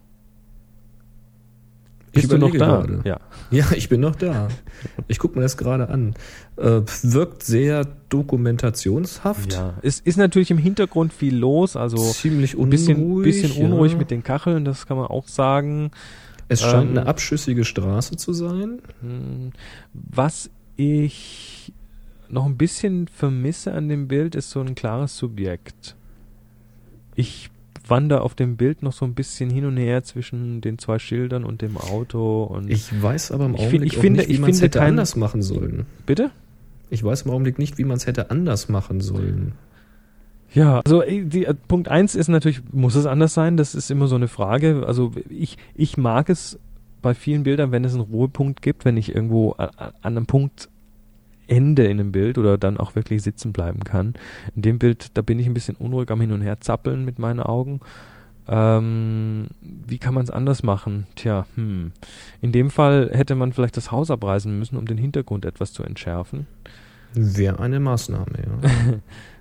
Ich 2.07 2.21
Bist 2.23 2.31
du 2.31 2.39
noch 2.39 2.49
überlege 2.49 2.57
da? 2.57 2.65
gerade. 2.81 3.01
Ja. 3.07 3.19
Ja, 3.51 3.71
ich 3.75 3.87
bin 3.87 4.01
noch 4.01 4.15
da. 4.15 4.49
Ich 5.07 5.19
gucke 5.19 5.37
mir 5.37 5.43
das 5.43 5.57
gerade 5.57 5.87
an. 5.89 6.15
Äh, 6.57 6.81
wirkt 7.03 7.43
sehr 7.43 7.85
dokumentationshaft. 8.09 9.53
ja. 9.53 9.75
Es 9.83 9.99
ist 9.99 10.17
natürlich 10.17 10.49
im 10.49 10.57
Hintergrund 10.57 11.13
viel 11.13 11.37
los, 11.37 11.75
also 11.75 11.97
Ziemlich 11.97 12.55
ein 12.55 12.61
unruhig. 12.61 12.71
bisschen, 12.71 13.21
bisschen 13.23 13.63
unruhig 13.63 13.91
ja. 13.91 13.97
mit 13.99 14.09
den 14.09 14.23
Kacheln, 14.23 14.65
das 14.65 14.87
kann 14.87 14.97
man 14.97 15.05
auch 15.05 15.27
sagen. 15.27 15.91
Es 16.49 16.61
scheint 16.61 16.91
Ähm, 16.91 16.97
eine 16.97 17.07
abschüssige 17.07 17.65
Straße 17.65 18.15
zu 18.15 18.33
sein. 18.33 18.79
Hm, 19.01 19.51
Was 19.93 20.49
ich 20.75 21.73
noch 22.29 22.45
ein 22.45 22.57
bisschen 22.57 23.07
vermisse 23.07 23.73
an 23.73 23.89
dem 23.89 24.07
Bild, 24.07 24.35
ist 24.35 24.49
so 24.51 24.59
ein 24.61 24.75
klares 24.75 25.17
Subjekt. 25.17 25.95
Ich 27.15 27.49
wandere 27.87 28.21
auf 28.21 28.35
dem 28.35 28.57
Bild 28.57 28.83
noch 28.83 28.91
so 28.93 29.05
ein 29.05 29.13
bisschen 29.13 29.49
hin 29.49 29.65
und 29.65 29.77
her 29.77 30.03
zwischen 30.03 30.59
den 30.61 30.77
zwei 30.77 30.99
Schildern 30.99 31.43
und 31.45 31.61
dem 31.61 31.77
Auto 31.77 32.43
und 32.43 32.69
Ich 32.69 33.01
weiß 33.01 33.31
aber 33.31 33.45
im 33.45 33.55
Ich 33.55 33.61
find- 33.61 33.67
Augenblick 33.69 33.91
ich 33.93 33.97
auch 33.97 34.01
finde- 34.01 34.19
nicht, 34.19 34.29
wie 34.29 34.37
man 34.39 34.49
es 34.51 34.61
hätte 34.61 34.79
kein- 34.79 34.89
anders 34.89 35.15
machen 35.15 35.41
sollen. 35.41 35.85
bitte? 36.05 36.31
Ich 36.89 37.03
weiß 37.03 37.23
im 37.23 37.31
Augenblick 37.31 37.59
nicht, 37.59 37.77
wie 37.77 37.83
man 37.85 37.97
es 37.97 38.05
hätte 38.07 38.29
anders 38.29 38.69
machen 38.69 39.01
sollen. 39.01 39.53
Ja, 40.53 40.81
also 40.85 41.03
äh, 41.03 41.23
die, 41.23 41.45
äh, 41.45 41.53
Punkt 41.53 41.89
eins 41.89 42.15
ist 42.15 42.27
natürlich, 42.27 42.61
muss 42.71 42.95
es 42.95 43.05
anders 43.05 43.33
sein? 43.33 43.57
Das 43.57 43.75
ist 43.75 43.91
immer 43.91 44.07
so 44.07 44.15
eine 44.15 44.27
Frage. 44.27 44.83
Also 44.87 45.11
ich, 45.29 45.57
ich 45.75 45.97
mag 45.97 46.29
es 46.29 46.59
bei 47.01 47.13
vielen 47.13 47.43
Bildern, 47.43 47.71
wenn 47.71 47.85
es 47.85 47.93
einen 47.93 48.03
Ruhepunkt 48.03 48.61
gibt, 48.61 48.85
wenn 48.85 48.97
ich 48.97 49.13
irgendwo 49.13 49.51
an 49.51 49.93
einem 50.01 50.25
Punkt 50.25 50.69
ende 51.47 51.85
in 51.85 51.99
einem 51.99 52.11
Bild 52.11 52.37
oder 52.37 52.57
dann 52.57 52.77
auch 52.77 52.95
wirklich 52.95 53.21
sitzen 53.23 53.53
bleiben 53.53 53.83
kann. 53.83 54.15
In 54.55 54.61
dem 54.61 54.79
Bild, 54.79 55.11
da 55.13 55.21
bin 55.21 55.39
ich 55.39 55.47
ein 55.47 55.53
bisschen 55.53 55.75
unruhig 55.75 56.09
am 56.11 56.21
Hin 56.21 56.31
und 56.31 56.41
Her 56.41 56.59
zappeln 56.59 57.05
mit 57.05 57.19
meinen 57.19 57.39
Augen. 57.39 57.79
Ähm, 58.49 59.47
wie 59.61 59.97
kann 59.97 60.13
man 60.13 60.23
es 60.23 60.29
anders 60.29 60.63
machen? 60.63 61.05
Tja, 61.15 61.45
hm. 61.55 61.91
In 62.41 62.51
dem 62.51 62.69
Fall 62.69 63.09
hätte 63.13 63.35
man 63.35 63.53
vielleicht 63.53 63.77
das 63.77 63.91
Haus 63.91 64.09
abreißen 64.09 64.57
müssen, 64.57 64.77
um 64.77 64.85
den 64.85 64.97
Hintergrund 64.97 65.45
etwas 65.45 65.73
zu 65.73 65.83
entschärfen. 65.83 66.47
Wäre 67.13 67.59
eine 67.59 67.79
Maßnahme, 67.79 68.31
ja. 68.37 68.99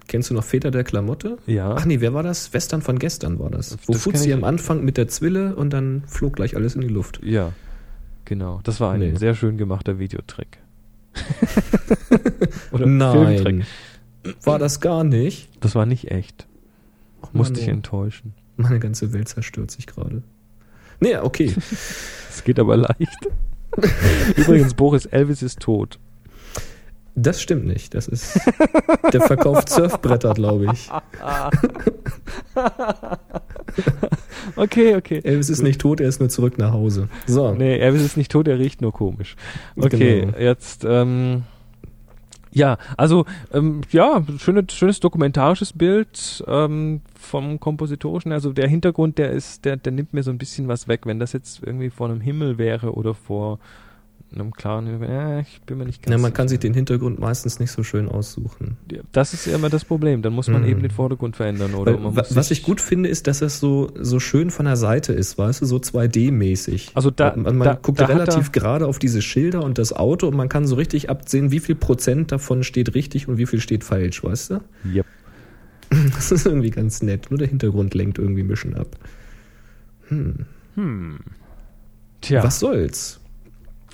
Kennst 0.08 0.30
du 0.30 0.34
noch 0.34 0.44
Väter 0.44 0.70
der 0.70 0.84
Klamotte? 0.84 1.38
Ja. 1.46 1.74
Ach 1.74 1.84
nee, 1.84 2.00
wer 2.00 2.14
war 2.14 2.22
das? 2.22 2.52
Western 2.52 2.80
von 2.82 2.98
gestern 2.98 3.38
war 3.38 3.50
das. 3.50 3.76
Wo 3.86 3.92
Das 3.92 4.02
Fuzzi 4.02 4.32
am 4.32 4.44
Anfang 4.44 4.84
mit 4.84 4.96
der 4.96 5.08
Zwille 5.08 5.56
und 5.56 5.70
dann 5.72 6.04
flog 6.06 6.34
gleich 6.36 6.54
alles 6.54 6.74
in 6.76 6.80
die 6.82 6.88
Luft. 6.88 7.20
Ja, 7.24 7.52
genau. 8.24 8.60
Das 8.62 8.80
war 8.80 8.92
ein 8.92 9.00
Nee. 9.00 9.16
sehr 9.16 9.34
schön 9.34 9.56
gemachter 9.56 9.98
Videotrick. 9.98 10.58
Oder 12.72 12.84
Filmtrick. 12.84 13.56
Nein. 13.56 13.66
War 14.44 14.58
das 14.58 14.80
gar 14.80 15.04
nicht? 15.04 15.48
Das 15.60 15.74
war 15.74 15.86
nicht 15.86 16.10
echt. 16.10 16.46
Ach, 17.22 17.32
Musste 17.32 17.60
ich 17.60 17.68
oh. 17.68 17.72
enttäuschen. 17.72 18.34
Meine 18.56 18.78
ganze 18.78 19.12
Welt 19.12 19.28
zerstört 19.28 19.70
sich 19.70 19.86
gerade. 19.86 20.22
Nee, 21.00 21.16
okay. 21.16 21.54
Es 22.30 22.44
geht 22.44 22.58
aber 22.58 22.76
leicht. 22.76 23.28
Übrigens, 24.36 24.74
Boris 24.74 25.06
Elvis 25.06 25.42
ist 25.42 25.60
tot. 25.60 25.98
Das 27.18 27.40
stimmt 27.40 27.66
nicht. 27.66 27.94
Das 27.94 28.06
ist. 28.08 28.38
Der 29.12 29.22
verkauft 29.22 29.70
Surfbretter, 29.70 30.34
glaube 30.34 30.66
ich. 30.72 30.90
Okay, 34.54 34.94
okay. 34.96 35.20
Elvis 35.24 35.50
ist 35.50 35.62
nicht 35.62 35.80
tot, 35.80 36.00
er 36.00 36.08
ist 36.08 36.20
nur 36.20 36.28
zurück 36.28 36.56
nach 36.56 36.72
Hause. 36.72 37.08
So. 37.26 37.52
Nee, 37.52 37.78
Elvis 37.78 38.02
ist 38.02 38.16
nicht 38.16 38.30
tot, 38.30 38.46
er 38.48 38.58
riecht 38.58 38.80
nur 38.80 38.92
komisch. 38.92 39.36
Okay, 39.76 40.20
Genau. 40.20 40.38
jetzt, 40.38 40.84
ähm, 40.88 41.42
ja, 42.52 42.78
also, 42.96 43.26
ähm, 43.52 43.82
ja, 43.90 44.22
schöne, 44.38 44.64
schönes 44.70 45.00
dokumentarisches 45.00 45.72
Bild 45.74 46.42
ähm, 46.46 47.02
vom 47.18 47.60
Kompositorischen. 47.60 48.32
Also 48.32 48.52
der 48.52 48.68
Hintergrund, 48.68 49.18
der 49.18 49.30
ist, 49.32 49.64
der, 49.64 49.76
der 49.76 49.92
nimmt 49.92 50.14
mir 50.14 50.22
so 50.22 50.30
ein 50.30 50.38
bisschen 50.38 50.68
was 50.68 50.88
weg. 50.88 51.02
Wenn 51.04 51.18
das 51.18 51.32
jetzt 51.34 51.62
irgendwie 51.62 51.90
vor 51.90 52.08
einem 52.08 52.20
Himmel 52.20 52.56
wäre 52.56 52.94
oder 52.94 53.12
vor 53.14 53.58
einem 54.34 54.52
klaren 54.52 55.00
ja, 55.02 55.40
ich 55.40 55.60
bin 55.62 55.78
mir 55.78 55.84
nicht 55.86 56.02
ganz 56.02 56.10
Ja, 56.12 56.18
man 56.18 56.32
kann 56.32 56.48
sich 56.48 56.56
sicher. 56.56 56.70
den 56.70 56.74
Hintergrund 56.74 57.18
meistens 57.20 57.58
nicht 57.60 57.70
so 57.70 57.82
schön 57.82 58.08
aussuchen. 58.08 58.76
Das 59.12 59.32
ist 59.32 59.46
ja 59.46 59.54
immer 59.54 59.70
das 59.70 59.84
Problem. 59.84 60.20
Dann 60.22 60.32
muss 60.32 60.48
man 60.48 60.62
Mhm. 60.62 60.68
eben 60.68 60.82
den 60.82 60.90
Vordergrund 60.90 61.36
verändern 61.36 61.74
oder 61.74 62.02
Weil, 62.02 62.24
was 62.30 62.50
ich 62.50 62.62
gut 62.62 62.80
finde, 62.80 63.08
ist, 63.08 63.28
dass 63.28 63.40
es 63.40 63.60
so, 63.60 63.90
so 63.98 64.18
schön 64.20 64.50
von 64.50 64.66
der 64.66 64.76
Seite 64.76 65.12
ist, 65.12 65.38
weißt 65.38 65.62
du, 65.62 65.66
so 65.66 65.76
2D-mäßig. 65.78 66.90
Also 66.94 67.10
da- 67.10 67.34
man 67.36 67.56
man 67.56 67.66
da- 67.66 67.74
guckt 67.74 68.00
da 68.00 68.06
relativ 68.06 68.48
er- 68.48 68.52
gerade 68.52 68.86
auf 68.86 68.98
diese 68.98 69.22
Schilder 69.22 69.62
und 69.62 69.78
das 69.78 69.92
Auto 69.92 70.26
und 70.28 70.36
man 70.36 70.48
kann 70.48 70.66
so 70.66 70.74
richtig 70.74 71.08
absehen, 71.08 71.50
wie 71.52 71.60
viel 71.60 71.76
Prozent 71.76 72.32
davon 72.32 72.64
steht 72.64 72.94
richtig 72.94 73.28
und 73.28 73.38
wie 73.38 73.46
viel 73.46 73.60
steht 73.60 73.84
falsch, 73.84 74.22
weißt 74.24 74.50
du? 74.50 74.60
Yep. 74.92 75.06
Das 76.16 76.32
ist 76.32 76.44
irgendwie 76.46 76.70
ganz 76.70 77.00
nett. 77.00 77.30
Nur 77.30 77.38
der 77.38 77.46
Hintergrund 77.48 77.94
lenkt 77.94 78.18
irgendwie 78.18 78.42
ein 78.42 78.48
bisschen 78.48 78.74
ab. 78.74 78.88
Tja, 82.20 82.42
Was 82.42 82.58
soll's? 82.58 83.20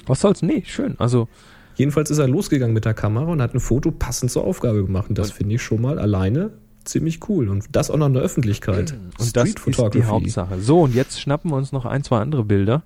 Was 0.06 0.20
soll's? 0.20 0.42
Nee, 0.42 0.62
schön. 0.66 0.94
Also 0.98 1.28
Jedenfalls 1.74 2.10
ist 2.10 2.18
er 2.18 2.28
losgegangen 2.28 2.74
mit 2.74 2.84
der 2.84 2.94
Kamera 2.94 3.32
und 3.32 3.40
hat 3.40 3.54
ein 3.54 3.60
Foto 3.60 3.90
passend 3.90 4.30
zur 4.30 4.44
Aufgabe 4.44 4.84
gemacht. 4.84 5.08
Und 5.08 5.18
das 5.18 5.30
finde 5.30 5.54
ich 5.54 5.62
schon 5.62 5.80
mal 5.80 5.98
alleine 5.98 6.50
ziemlich 6.84 7.26
cool. 7.28 7.48
Und 7.48 7.64
das 7.72 7.90
auch 7.90 7.96
noch 7.96 8.08
in 8.08 8.14
der 8.14 8.22
Öffentlichkeit. 8.22 8.94
Und 9.18 9.36
das 9.36 9.48
ist 9.50 9.94
die 9.94 10.04
Hauptsache. 10.04 10.60
So, 10.60 10.80
und 10.80 10.94
jetzt 10.94 11.20
schnappen 11.20 11.50
wir 11.50 11.56
uns 11.56 11.72
noch 11.72 11.86
ein, 11.86 12.04
zwei 12.04 12.18
andere 12.18 12.44
Bilder. 12.44 12.82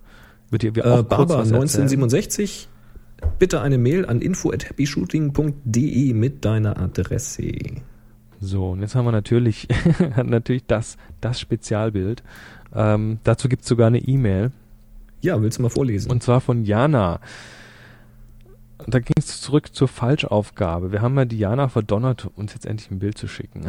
Wird 0.50 0.62
wir 0.62 0.76
Äh, 0.76 0.88
auch 0.88 1.04
was 1.10 1.30
erzählen? 1.30 1.54
1967. 1.56 2.68
Bitte 3.38 3.60
eine 3.60 3.78
Mail 3.78 4.06
an 4.06 4.20
info@happyshooting.de 4.20 6.12
mit 6.12 6.44
deiner 6.44 6.78
Adresse. 6.78 7.42
So, 8.40 8.70
und 8.70 8.82
jetzt 8.82 8.94
haben 8.94 9.06
wir 9.06 9.12
natürlich, 9.12 9.66
natürlich 10.24 10.66
das, 10.66 10.96
das 11.20 11.40
Spezialbild. 11.40 12.22
Ähm, 12.74 13.18
dazu 13.24 13.48
gibt's 13.48 13.66
sogar 13.66 13.86
eine 13.86 13.98
E-Mail. 13.98 14.52
Ja, 15.26 15.42
willst 15.42 15.58
du 15.58 15.62
mal 15.62 15.70
vorlesen? 15.70 16.08
Und 16.12 16.22
zwar 16.22 16.40
von 16.40 16.64
Jana. 16.64 17.18
Da 18.86 19.00
ging 19.00 19.16
es 19.18 19.40
zurück 19.40 19.74
zur 19.74 19.88
Falschaufgabe. 19.88 20.92
Wir 20.92 21.02
haben 21.02 21.16
ja 21.16 21.24
die 21.24 21.38
Jana 21.38 21.68
verdonnert, 21.68 22.30
uns 22.36 22.54
jetzt 22.54 22.64
endlich 22.64 22.92
ein 22.92 23.00
Bild 23.00 23.18
zu 23.18 23.26
schicken. 23.26 23.66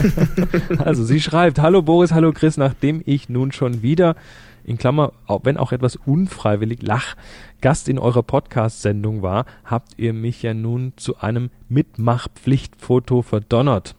also 0.78 1.02
sie 1.02 1.22
schreibt, 1.22 1.58
hallo 1.58 1.80
Boris, 1.80 2.12
hallo 2.12 2.32
Chris, 2.32 2.58
nachdem 2.58 3.00
ich 3.06 3.30
nun 3.30 3.50
schon 3.50 3.80
wieder, 3.80 4.14
in 4.62 4.76
Klammer, 4.76 5.14
wenn 5.42 5.56
auch 5.56 5.72
etwas 5.72 5.96
unfreiwillig, 5.96 6.82
lach, 6.82 7.16
Gast 7.62 7.88
in 7.88 7.98
eurer 7.98 8.22
Podcast-Sendung 8.22 9.22
war, 9.22 9.46
habt 9.64 9.94
ihr 9.96 10.12
mich 10.12 10.42
ja 10.42 10.52
nun 10.52 10.92
zu 10.96 11.16
einem 11.18 11.48
Mitmachpflichtfoto 11.70 13.22
verdonnert. 13.22 13.94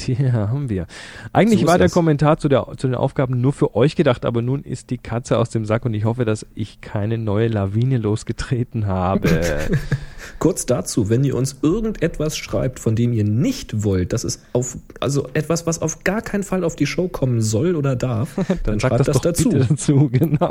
Tja, 0.00 0.32
haben 0.32 0.70
wir. 0.70 0.86
Eigentlich 1.32 1.60
So 1.60 1.66
war 1.66 1.76
der 1.76 1.88
es. 1.88 1.92
Kommentar 1.92 2.38
zu, 2.38 2.48
der, 2.48 2.66
zu 2.76 2.86
den 2.86 2.94
Aufgaben 2.96 3.40
nur 3.40 3.52
für 3.52 3.74
euch 3.76 3.96
gedacht, 3.96 4.24
aber 4.24 4.40
nun 4.40 4.62
ist 4.62 4.90
die 4.90 4.98
Katze 4.98 5.36
aus 5.38 5.50
dem 5.50 5.66
Sack 5.66 5.84
und 5.84 5.92
ich 5.92 6.04
hoffe, 6.04 6.24
dass 6.24 6.46
ich 6.54 6.80
keine 6.80 7.18
neue 7.18 7.48
Lawine 7.48 7.98
losgetreten 7.98 8.86
habe. 8.86 9.28
Kurz 10.38 10.64
dazu, 10.64 11.10
wenn 11.10 11.22
ihr 11.22 11.36
uns 11.36 11.58
irgendetwas 11.60 12.36
schreibt, 12.36 12.80
von 12.80 12.96
dem 12.96 13.12
ihr 13.12 13.24
nicht 13.24 13.84
wollt, 13.84 14.14
das 14.14 14.24
ist 14.24 14.42
auf, 14.54 14.78
also 15.00 15.28
etwas, 15.34 15.66
was 15.66 15.82
auf 15.82 16.02
gar 16.02 16.22
keinen 16.22 16.44
Fall 16.44 16.64
auf 16.64 16.76
die 16.76 16.86
Show 16.86 17.08
kommen 17.08 17.42
soll 17.42 17.76
oder 17.76 17.94
darf, 17.94 18.30
dann, 18.64 18.80
sagt 18.80 18.94
schreibt 18.94 19.08
das, 19.08 19.16
doch 19.16 19.22
dazu. 19.22 19.50
dazu, 19.50 20.08
genau. 20.10 20.50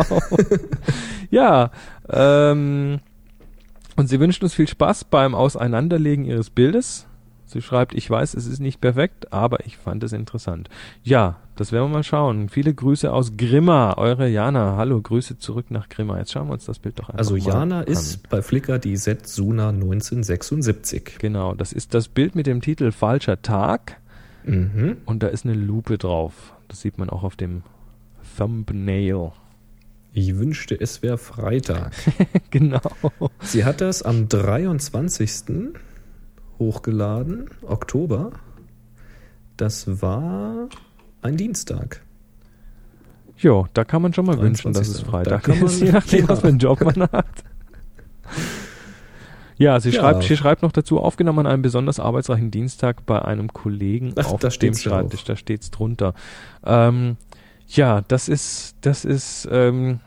ja, 1.32 1.72
ähm, 2.08 3.00
und 3.96 4.08
sie 4.08 4.20
wünscht 4.20 4.44
uns 4.44 4.54
viel 4.54 4.68
Spaß 4.68 5.06
beim 5.06 5.34
Auseinanderlegen 5.34 6.26
ihres 6.26 6.52
Bildes. 6.52 7.09
Sie 7.52 7.64
schreibt, 7.64 7.96
ich 7.96 8.08
weiß, 8.08 8.36
es 8.36 8.46
ist 8.46 8.60
nicht 8.60 8.80
perfekt, 8.80 9.34
aber 9.34 9.66
ich 9.66 9.76
fand 9.78 10.04
es 10.04 10.14
interessant. 10.14 10.70
Ja, 11.02 11.38
das 11.56 11.72
werden 11.72 11.86
wir 11.90 11.98
mal 11.98 12.04
schauen. 12.04 12.48
Viele 12.48 12.74
Grüße 12.76 13.12
aus 13.12 13.38
Grimma, 13.38 13.96
eure 13.98 14.28
Jana. 14.30 14.78
Hallo, 14.78 15.02
Grüße 15.02 15.40
zurück 15.40 15.72
nach 15.72 15.90
Grimma. 15.90 16.20
Jetzt 16.20 16.32
schauen 16.32 16.48
wir 16.48 16.54
uns 16.54 16.66
das 16.66 16.78
Bild 16.78 17.00
doch 17.00 17.10
einfach 17.10 17.18
Also 17.18 17.36
Jana 17.38 17.80
an. 17.80 17.88
ist 17.88 18.30
bei 18.30 18.44
Flickr 18.44 18.78
die 18.78 18.96
Setsuna 18.98 19.70
1976. 19.70 21.18
Genau, 21.18 21.56
das 21.56 21.74
ist 21.74 21.96
das 21.96 22.08
Bild 22.08 22.36
mit 22.36 22.46
dem 22.46 22.62
Titel 22.62 22.92
Falscher 22.92 23.42
Tag 23.42 23.98
Mhm. 24.46 24.98
und 25.06 25.24
da 25.24 25.28
ist 25.28 25.44
eine 25.46 25.56
Lupe 25.56 25.98
drauf. 25.98 26.54
Das 26.68 26.82
sieht 26.82 26.98
man 27.00 27.10
auch 27.10 27.24
auf 27.24 27.36
dem 27.36 27.64
Thumbnail. 28.38 29.32
Ich 30.14 30.38
wünschte, 30.38 30.80
es 30.80 31.02
wäre 31.04 31.18
Freitag. 31.18 31.92
genau. 32.52 32.80
Sie 33.42 33.66
hat 33.66 33.82
das 33.82 34.02
am 34.02 34.28
23. 34.30 35.74
hochgeladen, 36.60 37.50
Oktober. 37.66 38.32
Das 39.58 40.02
war 40.02 40.68
ein 41.22 41.38
Dienstag. 41.38 42.02
Jo, 43.38 43.68
da 43.74 43.86
kann 43.86 44.02
man 44.02 44.14
schon 44.14 44.26
mal 44.26 44.40
wünschen, 44.40 44.74
dass 44.74 44.88
es 44.90 45.04
23.. 45.04 45.10
Freitag 45.10 45.44
Da 45.44 45.54
ist, 45.66 45.82
je 45.82 45.92
nachdem, 45.92 46.20
ja. 46.22 46.30
was 46.30 46.42
für 46.42 46.48
einen 46.50 46.60
Job 46.60 46.82
man 46.82 47.04
hat. 47.12 47.44
Ja, 49.58 49.80
sie 49.80 49.90
Ja. 49.90 50.00
schreibt, 50.02 50.24
sie 50.24 50.38
schreibt 50.38 50.62
noch 50.62 50.72
dazu, 50.72 51.00
aufgenommen 51.00 51.40
an 51.40 51.48
einem 51.48 51.62
besonders 51.62 52.00
arbeitsreichen 52.00 52.52
Dienstag 52.52 53.06
bei 53.06 53.22
einem 53.22 53.52
Kollegen 53.52 54.14
Ach, 54.18 54.32
auf 54.32 54.40
da 54.40 54.48
dem 54.50 54.74
Schreibtisch, 54.74 55.26
da 55.26 55.36
steht's 55.36 55.70
drunter. 55.72 56.14
Ähm, 56.66 57.18
ja, 57.68 58.02
das 58.08 58.30
ist, 58.30 58.76
das 58.82 59.04
ist, 59.06 59.48
ähm, 59.52 60.00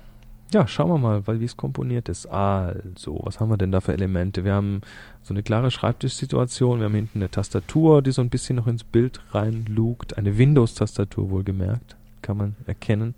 ja, 0.52 0.66
schauen 0.66 0.90
wir 0.90 0.98
mal, 0.98 1.26
weil 1.26 1.40
wie 1.40 1.44
es 1.44 1.56
komponiert 1.56 2.08
ist. 2.08 2.26
Also, 2.26 3.20
was 3.22 3.40
haben 3.40 3.50
wir 3.50 3.56
denn 3.56 3.72
da 3.72 3.80
für 3.80 3.92
Elemente? 3.92 4.44
Wir 4.44 4.54
haben 4.54 4.82
so 5.22 5.34
eine 5.34 5.42
klare 5.42 5.70
Schreibtischsituation, 5.70 6.78
wir 6.78 6.86
haben 6.86 6.94
hinten 6.94 7.18
eine 7.18 7.30
Tastatur, 7.30 8.02
die 8.02 8.12
so 8.12 8.22
ein 8.22 8.30
bisschen 8.30 8.56
noch 8.56 8.66
ins 8.66 8.84
Bild 8.84 9.20
reinlugt, 9.30 10.18
eine 10.18 10.38
Windows-Tastatur 10.38 11.30
wohlgemerkt, 11.30 11.96
kann 12.20 12.36
man 12.36 12.56
erkennen. 12.66 13.14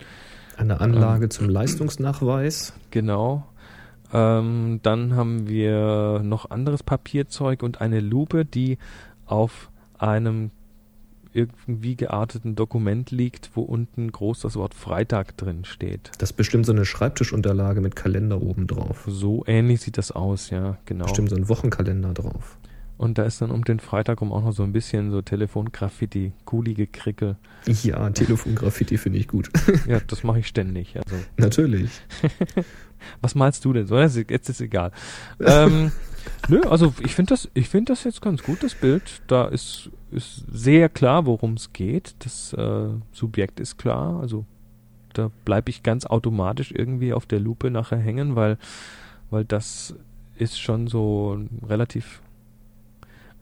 Eine 0.57 0.81
Anlage 0.81 1.29
zum 1.29 1.49
Leistungsnachweis. 1.49 2.75
Genau. 2.91 3.45
Ähm, 4.13 4.79
dann 4.83 5.17
haben 5.17 5.49
wir 5.49 6.21
noch 6.23 6.51
anderes 6.51 6.83
Papierzeug 6.85 7.63
und 7.63 7.81
eine 7.81 8.01
Lupe, 8.01 8.45
die 8.45 8.79
auf 9.27 9.71
einem 9.99 10.51
irgendwie 11.35 11.97
gearteten 11.97 12.55
Dokument 12.55 13.11
liegt, 13.11 13.51
wo 13.55 13.63
unten 13.63 14.11
groß 14.11 14.41
das 14.41 14.57
Wort 14.57 14.75
Freitag 14.75 15.37
drin 15.37 15.65
steht. 15.65 16.11
Das 16.19 16.31
ist 16.31 16.37
bestimmt 16.37 16.67
so 16.67 16.73
eine 16.73 16.85
Schreibtischunterlage 16.85 17.81
mit 17.81 17.97
Kalender 17.97 18.41
oben 18.41 18.67
drauf. 18.67 19.05
So 19.07 19.45
ähnlich 19.47 19.81
sieht 19.81 19.99
das 19.99 20.13
aus, 20.13 20.51
ja, 20.51 20.79
genau. 20.87 21.05
Bestimmt 21.05 21.31
so 21.31 21.37
ein 21.37 21.49
Wochenkalender 21.49 22.15
drauf. 22.15 22.57
Und 22.97 23.19
da 23.19 23.25
ist 23.25 23.41
dann 23.43 23.51
um 23.51 23.65
den 23.65 23.81
Freitag 23.81 24.21
rum 24.21 24.33
auch 24.33 24.43
noch 24.43 24.53
so 24.53 24.63
ein 24.63 24.73
bisschen 24.73 25.11
so 25.11 25.21
Telefongraffiti, 25.21 26.33
coolige 26.45 26.87
Krickel. 26.87 27.37
Ja, 27.83 28.09
Telefongraffiti 28.11 28.99
finde 28.99 29.19
ich 29.19 29.29
gut. 29.29 29.51
Ja, 29.89 30.01
das 30.07 30.23
mache 30.23 30.39
ich 30.39 30.47
ständig. 30.47 30.97
Also, 30.97 31.17
Natürlich. 31.37 31.91
was 33.21 33.35
malst 33.35 33.65
du 33.65 33.73
denn 33.73 33.87
so? 33.87 33.99
Jetzt 33.99 34.49
ist 34.49 34.61
egal. 34.61 34.93
ähm, 35.41 35.91
nö, 36.49 36.61
also 36.63 36.95
ich 37.05 37.15
finde 37.15 37.31
das, 37.31 37.51
ich 37.55 37.69
finde 37.69 37.93
das 37.93 38.05
jetzt 38.05 38.23
ganz 38.23 38.43
gut, 38.43 38.63
das 38.63 38.75
Bild. 38.75 39.23
Da 39.27 39.47
ist, 39.47 39.91
ist 40.15 40.45
sehr 40.51 40.89
klar, 40.89 41.27
worum 41.27 41.55
es 41.55 41.73
geht. 41.73 42.15
Das 42.21 42.53
äh, 42.55 42.89
Subjekt 43.13 43.61
ist 43.61 43.77
klar. 43.77 44.21
Also 44.21 44.45
da 45.13 45.31
bleibe 45.45 45.71
ich 45.71 45.83
ganz 45.83 46.07
automatisch 46.07 46.73
irgendwie 46.73 47.13
auf 47.13 47.27
der 47.27 47.41
Lupe 47.41 47.71
nachher 47.71 47.99
hängen, 47.99 48.35
weil, 48.37 48.59
weil 49.31 49.45
das 49.45 49.95
ist 50.37 50.59
schon 50.61 50.87
so 50.89 51.39
relativ 51.69 52.21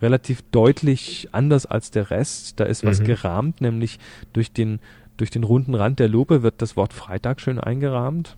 relativ 0.03 0.43
deutlich 0.51 1.29
anders 1.31 1.65
als 1.65 1.93
der 1.93 2.11
Rest. 2.11 2.59
Da 2.59 2.65
ist 2.65 2.85
was 2.85 3.01
Mhm. 3.01 3.05
gerahmt, 3.05 3.61
nämlich 3.61 4.01
durch 4.33 4.51
den, 4.53 4.81
durch 5.17 5.31
den 5.31 5.45
runden 5.45 5.75
Rand 5.77 6.01
der 6.01 6.09
Lupe 6.09 6.43
wird 6.43 6.61
das 6.61 6.77
Wort 6.77 6.93
Freitag 6.93 7.41
schön 7.41 7.61
eingerahmt. 7.61 8.37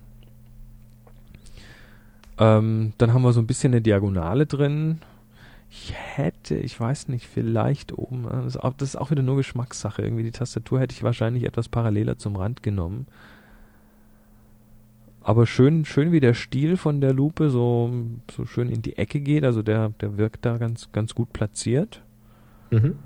Ähm, 2.38 2.92
dann 2.98 3.12
haben 3.14 3.22
wir 3.22 3.32
so 3.32 3.40
ein 3.40 3.46
bisschen 3.46 3.72
eine 3.72 3.80
Diagonale 3.80 4.46
drin. 4.46 5.00
Ich 5.76 5.92
hätte, 5.92 6.54
ich 6.54 6.78
weiß 6.78 7.08
nicht, 7.08 7.26
vielleicht 7.26 7.92
oben, 7.98 8.26
äh, 8.26 8.44
das 8.44 8.90
ist 8.90 8.96
auch, 8.96 9.10
wieder 9.10 9.22
nur 9.22 9.36
Geschmackssache. 9.36 10.02
Irgendwie 10.02 10.22
die 10.22 10.30
Tastatur 10.30 10.78
hätte 10.78 10.92
ich 10.94 11.02
wahrscheinlich 11.02 11.42
etwas 11.42 11.68
paralleler 11.68 12.16
zum 12.16 12.36
Rand 12.36 12.62
genommen. 12.62 13.06
Aber 15.20 15.46
schön, 15.46 15.84
schön 15.84 16.12
wie 16.12 16.20
der 16.20 16.34
Stiel 16.34 16.76
von 16.76 17.00
der 17.00 17.12
Lupe 17.12 17.50
so, 17.50 17.90
so 18.30 18.44
schön 18.44 18.68
in 18.70 18.82
die 18.82 18.98
Ecke 18.98 19.20
geht. 19.20 19.42
Also 19.42 19.62
der, 19.62 19.88
der 20.00 20.16
wirkt 20.16 20.44
da 20.44 20.58
ganz, 20.58 20.92
ganz 20.92 21.14
gut 21.14 21.32
platziert. 21.32 22.02
Mhm. 22.70 22.98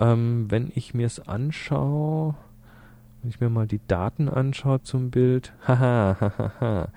Ähm, 0.00 0.46
wenn 0.48 0.72
ich 0.74 0.94
mir 0.94 1.06
es 1.06 1.20
anschaue, 1.28 2.36
wenn 3.20 3.28
ich 3.30 3.40
mir 3.40 3.50
mal 3.50 3.66
die 3.66 3.80
Daten 3.86 4.28
anschaue 4.30 4.82
zum 4.82 5.10
Bild, 5.10 5.52
haha, 5.68 6.16
haha, 6.20 6.88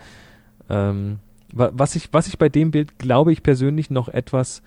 ähm, 0.69 1.19
wa- 1.51 1.71
was 1.73 1.95
ich, 1.97 2.13
was 2.13 2.27
ich 2.27 2.38
bei 2.38 2.47
dem 2.47 2.71
Bild, 2.71 2.97
glaube 2.97 3.33
ich 3.33 3.43
persönlich 3.43 3.89
noch 3.89 4.07
etwas 4.07 4.61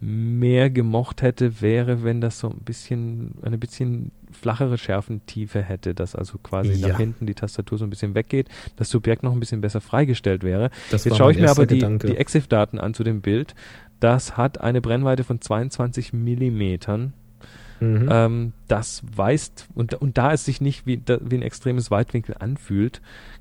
mehr 0.00 0.70
gemocht 0.70 1.20
hätte, 1.22 1.60
wäre, 1.60 2.02
wenn 2.02 2.20
das 2.20 2.38
so 2.40 2.48
ein 2.48 2.60
bisschen, 2.60 3.34
eine 3.42 3.58
bisschen 3.58 4.12
flachere 4.32 4.78
Schärfentiefe 4.78 5.62
hätte, 5.62 5.94
dass 5.94 6.14
also 6.14 6.38
quasi 6.38 6.72
Ja. 6.72 6.88
nach 6.88 6.96
hinten 6.98 7.26
die 7.26 7.34
Tastatur 7.34 7.76
so 7.78 7.84
ein 7.84 7.90
bisschen 7.90 8.14
weggeht, 8.14 8.48
das 8.76 8.88
Subjekt 8.88 9.22
noch 9.22 9.32
ein 9.32 9.40
bisschen 9.40 9.60
besser 9.60 9.80
freigestellt 9.80 10.42
wäre. 10.42 10.70
Das 10.90 11.04
Jetzt 11.04 11.16
schaue 11.18 11.32
ich 11.32 11.38
mir 11.38 11.50
aber 11.50 11.66
die, 11.66 11.76
Gedanke. 11.76 12.06
die 12.06 12.16
EXIF-Daten 12.16 12.78
an 12.78 12.94
zu 12.94 13.04
dem 13.04 13.20
Bild. 13.20 13.54
Das 13.98 14.36
hat 14.38 14.60
eine 14.60 14.80
Brennweite 14.80 15.24
von 15.24 15.40
22 15.40 16.12
Millimetern. 16.14 17.12
Mhm. 17.80 18.08
Ähm, 18.10 18.52
das 18.68 19.02
weist, 19.14 19.68
und, 19.74 19.94
und 19.94 20.16
da 20.18 20.32
es 20.32 20.44
sich 20.44 20.60
nicht 20.60 20.86
wie, 20.86 20.98
da, 20.98 21.18
wie 21.22 21.36
ein 21.36 21.42
extremes 21.42 21.90
Weitwinkel 21.90 22.36
anfühlt, 22.38 23.00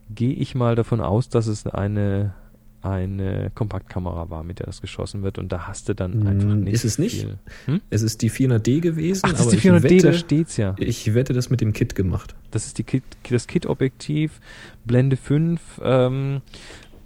gehe 0.09 0.33
ich 0.33 0.55
mal 0.55 0.75
davon 0.75 1.01
aus, 1.01 1.29
dass 1.29 1.47
es 1.47 1.67
eine, 1.67 2.33
eine 2.81 3.51
Kompaktkamera 3.53 4.29
war, 4.29 4.43
mit 4.43 4.59
der 4.59 4.65
das 4.65 4.81
geschossen 4.81 5.23
wird. 5.23 5.37
Und 5.37 5.51
da 5.51 5.67
hast 5.67 5.89
du 5.89 5.93
dann 5.93 6.23
Mm, 6.23 6.27
einfach 6.27 6.55
nicht 6.55 6.73
ist 6.73 6.85
es 6.85 6.99
nicht? 6.99 7.27
Hm? 7.65 7.81
Es 7.89 8.01
ist 8.01 8.21
die 8.21 8.31
400D 8.31 8.79
gewesen, 8.79 9.21
Ach, 9.25 9.31
das 9.31 9.41
aber 9.41 9.53
ist 9.53 9.63
die 9.63 9.69
400D, 9.69 9.91
ich, 9.91 10.01
da 10.01 10.09
wette, 10.09 10.17
steht's 10.17 10.57
ja. 10.57 10.75
ich 10.77 11.13
wette 11.13 11.33
das 11.33 11.49
mit 11.49 11.61
dem 11.61 11.73
Kit 11.73 11.95
gemacht. 11.95 12.35
Das 12.51 12.65
ist 12.65 12.77
die 12.77 12.83
Kit, 12.83 13.03
das 13.29 13.47
Kit-Objektiv, 13.47 14.39
Blende 14.85 15.17
5, 15.17 15.81
ähm, 15.83 16.41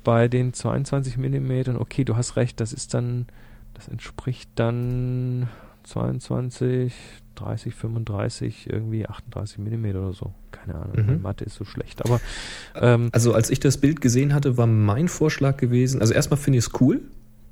bei 0.04 0.28
den 0.28 0.54
22 0.54 1.18
Millimetern. 1.18 1.78
Okay, 1.78 2.04
du 2.04 2.16
hast 2.16 2.36
recht, 2.36 2.60
das 2.60 2.74
ist 2.74 2.94
dann, 2.94 3.26
das 3.74 3.88
entspricht 3.88 4.50
dann 4.56 5.50
22, 5.84 6.94
30, 7.36 7.74
35, 7.74 8.70
irgendwie 8.70 9.08
38 9.08 9.58
Millimeter 9.60 10.02
oder 10.02 10.14
so. 10.14 10.34
Keine 10.52 10.76
Ahnung, 10.76 11.16
Mhm. 11.18 11.22
Mathe 11.22 11.46
ist 11.46 11.56
so 11.56 11.66
schlecht. 11.66 12.04
Aber 12.06 12.22
ähm, 12.76 13.10
Also 13.12 13.34
als 13.34 13.50
ich 13.50 13.60
das 13.60 13.78
Bild 13.78 14.02
gesehen 14.02 14.34
hatte, 14.34 14.58
war 14.58 14.68
mein 14.68 15.08
Vorschlag 15.08 15.58
gewesen, 15.58 16.02
also 16.02 16.14
erstmal 16.14 16.38
finde 16.38 16.60
ich 16.60 16.66
es 16.66 16.82
cool, 16.82 17.02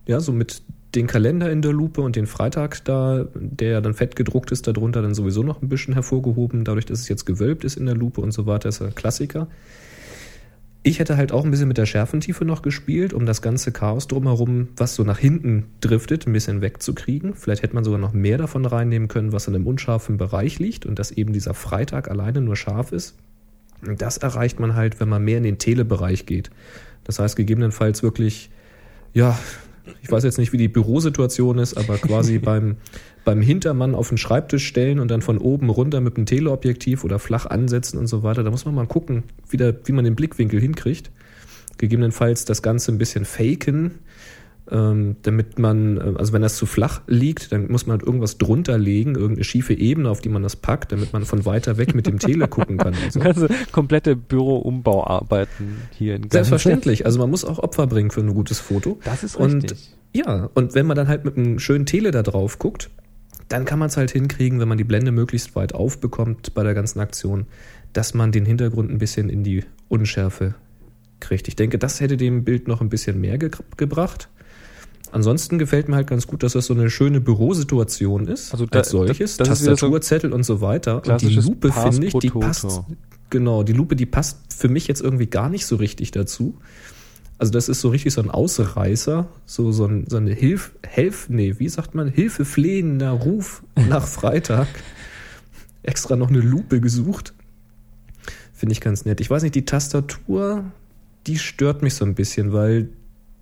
ja, 0.07 0.19
so 0.19 0.31
mit 0.31 0.61
den 0.95 1.07
Kalender 1.07 1.49
in 1.51 1.61
der 1.61 1.71
Lupe 1.71 2.01
und 2.01 2.15
den 2.15 2.27
Freitag 2.27 2.83
da, 2.85 3.25
der 3.33 3.69
ja 3.71 3.81
dann 3.81 3.93
fett 3.93 4.15
gedruckt 4.15 4.51
ist, 4.51 4.67
darunter 4.67 5.01
dann 5.01 5.13
sowieso 5.15 5.41
noch 5.41 5.61
ein 5.61 5.69
bisschen 5.69 5.93
hervorgehoben, 5.93 6.65
dadurch, 6.65 6.85
dass 6.85 6.99
es 6.99 7.07
jetzt 7.07 7.25
gewölbt 7.25 7.63
ist 7.63 7.77
in 7.77 7.85
der 7.85 7.95
Lupe 7.95 8.19
und 8.21 8.31
so 8.33 8.45
weiter, 8.45 8.69
ist 8.69 8.81
ein 8.81 8.93
Klassiker. 8.93 9.47
Ich 10.83 10.97
hätte 10.97 11.15
halt 11.15 11.31
auch 11.31 11.45
ein 11.45 11.51
bisschen 11.51 11.67
mit 11.67 11.77
der 11.77 11.85
Schärfentiefe 11.85 12.43
noch 12.43 12.63
gespielt, 12.63 13.13
um 13.13 13.27
das 13.27 13.43
ganze 13.43 13.71
Chaos 13.71 14.07
drumherum, 14.07 14.69
was 14.77 14.95
so 14.95 15.03
nach 15.03 15.19
hinten 15.19 15.65
driftet, 15.79 16.25
ein 16.25 16.33
bisschen 16.33 16.61
wegzukriegen. 16.61 17.35
Vielleicht 17.35 17.61
hätte 17.61 17.75
man 17.75 17.83
sogar 17.83 17.99
noch 17.99 18.13
mehr 18.13 18.39
davon 18.39 18.65
reinnehmen 18.65 19.07
können, 19.07 19.31
was 19.31 19.47
in 19.47 19.53
einem 19.53 19.67
unscharfen 19.67 20.17
Bereich 20.17 20.57
liegt 20.57 20.87
und 20.87 20.97
dass 20.97 21.11
eben 21.11 21.33
dieser 21.33 21.53
Freitag 21.53 22.09
alleine 22.09 22.41
nur 22.41 22.55
scharf 22.55 22.91
ist. 22.91 23.15
Das 23.97 24.17
erreicht 24.17 24.59
man 24.59 24.75
halt, 24.75 24.99
wenn 24.99 25.09
man 25.09 25.23
mehr 25.23 25.37
in 25.37 25.43
den 25.43 25.59
Telebereich 25.59 26.25
geht. 26.25 26.49
Das 27.03 27.19
heißt, 27.19 27.35
gegebenenfalls 27.35 28.01
wirklich, 28.01 28.49
ja, 29.13 29.37
ich 30.01 30.11
weiß 30.11 30.23
jetzt 30.23 30.37
nicht, 30.39 30.51
wie 30.53 30.57
die 30.57 30.67
Bürosituation 30.67 31.59
ist, 31.59 31.75
aber 31.75 31.97
quasi 31.97 32.37
beim, 32.39 32.77
beim 33.23 33.41
Hintermann 33.41 33.95
auf 33.95 34.09
den 34.09 34.17
Schreibtisch 34.17 34.65
stellen 34.65 34.99
und 34.99 35.09
dann 35.09 35.21
von 35.21 35.37
oben 35.37 35.69
runter 35.69 36.01
mit 36.01 36.17
dem 36.17 36.25
Teleobjektiv 36.25 37.03
oder 37.03 37.19
flach 37.19 37.45
ansetzen 37.45 37.97
und 37.97 38.07
so 38.07 38.23
weiter. 38.23 38.43
Da 38.43 38.51
muss 38.51 38.65
man 38.65 38.75
mal 38.75 38.87
gucken, 38.87 39.23
wie, 39.49 39.57
der, 39.57 39.75
wie 39.85 39.91
man 39.91 40.05
den 40.05 40.15
Blickwinkel 40.15 40.59
hinkriegt. 40.59 41.11
Gegebenenfalls 41.77 42.45
das 42.45 42.61
Ganze 42.61 42.91
ein 42.91 42.97
bisschen 42.97 43.25
faken, 43.25 43.99
ähm, 44.69 45.17
damit 45.23 45.59
man, 45.59 45.97
äh, 45.97 46.13
also 46.17 46.33
wenn 46.33 46.41
das 46.41 46.55
zu 46.55 46.65
flach 46.65 47.01
liegt, 47.07 47.51
dann 47.51 47.69
muss 47.71 47.87
man 47.87 47.97
halt 47.97 48.05
irgendwas 48.05 48.37
drunter 48.37 48.77
legen, 48.77 49.15
irgendeine 49.15 49.43
schiefe 49.43 49.73
Ebene, 49.73 50.09
auf 50.09 50.21
die 50.21 50.29
man 50.29 50.43
das 50.43 50.55
packt, 50.55 50.91
damit 50.91 51.13
man 51.13 51.25
von 51.25 51.45
weiter 51.45 51.77
weg 51.77 51.93
mit 51.93 52.07
dem 52.07 52.19
Tele 52.19 52.47
gucken 52.47 52.77
kann. 52.77 52.93
und 52.93 53.11
so. 53.13 53.19
ganze 53.19 53.49
komplette 53.71 54.15
Büroumbauarbeiten 54.15 55.77
hier 55.91 56.15
in 56.15 56.21
Gang 56.23 56.31
Selbstverständlich. 56.31 57.05
Also 57.05 57.19
man 57.19 57.29
muss 57.29 57.43
auch 57.43 57.59
Opfer 57.59 57.87
bringen 57.87 58.11
für 58.11 58.21
ein 58.21 58.33
gutes 58.33 58.59
Foto. 58.59 58.99
Das 59.03 59.23
ist 59.23 59.35
Und 59.35 59.63
richtig. 59.63 59.93
ja, 60.13 60.49
und 60.53 60.73
wenn 60.73 60.85
man 60.85 60.95
dann 60.95 61.07
halt 61.07 61.25
mit 61.25 61.37
einem 61.37 61.59
schönen 61.59 61.85
Tele 61.85 62.11
da 62.11 62.23
drauf 62.23 62.59
guckt, 62.59 62.89
dann 63.51 63.65
kann 63.65 63.79
man 63.79 63.89
es 63.89 63.97
halt 63.97 64.11
hinkriegen, 64.11 64.59
wenn 64.59 64.67
man 64.67 64.77
die 64.77 64.83
Blende 64.83 65.11
möglichst 65.11 65.55
weit 65.55 65.73
aufbekommt 65.73 66.53
bei 66.53 66.63
der 66.63 66.73
ganzen 66.73 66.99
Aktion, 66.99 67.45
dass 67.93 68.13
man 68.13 68.31
den 68.31 68.45
Hintergrund 68.45 68.89
ein 68.89 68.97
bisschen 68.97 69.29
in 69.29 69.43
die 69.43 69.63
Unschärfe 69.89 70.55
kriegt. 71.19 71.47
Ich 71.47 71.55
denke, 71.55 71.77
das 71.77 71.99
hätte 71.99 72.17
dem 72.17 72.43
Bild 72.43 72.67
noch 72.67 72.81
ein 72.81 72.89
bisschen 72.89 73.19
mehr 73.19 73.37
ge 73.37 73.51
gebracht. 73.77 74.29
Ansonsten 75.11 75.59
gefällt 75.59 75.89
mir 75.89 75.95
halt 75.97 76.07
ganz 76.07 76.25
gut, 76.25 76.41
dass 76.41 76.53
das 76.53 76.67
so 76.67 76.73
eine 76.73 76.89
schöne 76.89 77.19
Bürosituation 77.19 78.27
ist. 78.27 78.53
Also 78.53 78.65
da- 78.65 78.79
als 78.79 78.89
solches, 78.91 79.35
das- 79.37 79.47
das 79.49 79.59
ist 79.59 79.65
wieder 79.65 79.71
so 79.75 79.87
Tastatur, 79.87 80.01
Zettel 80.01 80.33
und 80.33 80.43
so 80.43 80.61
weiter. 80.61 80.95
Und 80.97 81.21
die 81.21 81.27
Lupe, 81.45 81.67
finde 81.91 82.07
ich, 82.07 82.13
die 82.21 82.29
passt, 82.47 82.63
genau, 83.29 83.63
die 83.63 83.73
Lupe, 83.73 83.95
die 83.97 84.05
passt 84.05 84.37
für 84.55 84.69
mich 84.69 84.87
jetzt 84.87 85.01
irgendwie 85.01 85.27
gar 85.27 85.49
nicht 85.49 85.65
so 85.65 85.75
richtig 85.75 86.11
dazu. 86.11 86.57
Also 87.41 87.53
das 87.53 87.69
ist 87.69 87.81
so 87.81 87.89
richtig 87.89 88.13
so 88.13 88.21
ein 88.21 88.29
Ausreißer, 88.29 89.27
so, 89.47 89.71
so, 89.71 89.87
ein, 89.87 90.05
so 90.07 90.17
eine 90.17 90.31
Hilf, 90.31 90.73
Helf, 90.83 91.27
nee, 91.27 91.55
wie 91.57 91.69
sagt 91.69 91.95
man, 91.95 92.07
hilfeflehender 92.07 93.09
Ruf 93.09 93.63
nach 93.89 94.05
Freitag. 94.05 94.67
Extra 95.81 96.15
noch 96.15 96.29
eine 96.29 96.37
Lupe 96.37 96.79
gesucht. 96.79 97.33
Finde 98.53 98.73
ich 98.73 98.79
ganz 98.79 99.05
nett. 99.05 99.21
Ich 99.21 99.29
weiß 99.31 99.41
nicht, 99.41 99.55
die 99.55 99.65
Tastatur, 99.65 100.65
die 101.25 101.39
stört 101.39 101.81
mich 101.81 101.95
so 101.95 102.05
ein 102.05 102.13
bisschen, 102.13 102.53
weil 102.53 102.89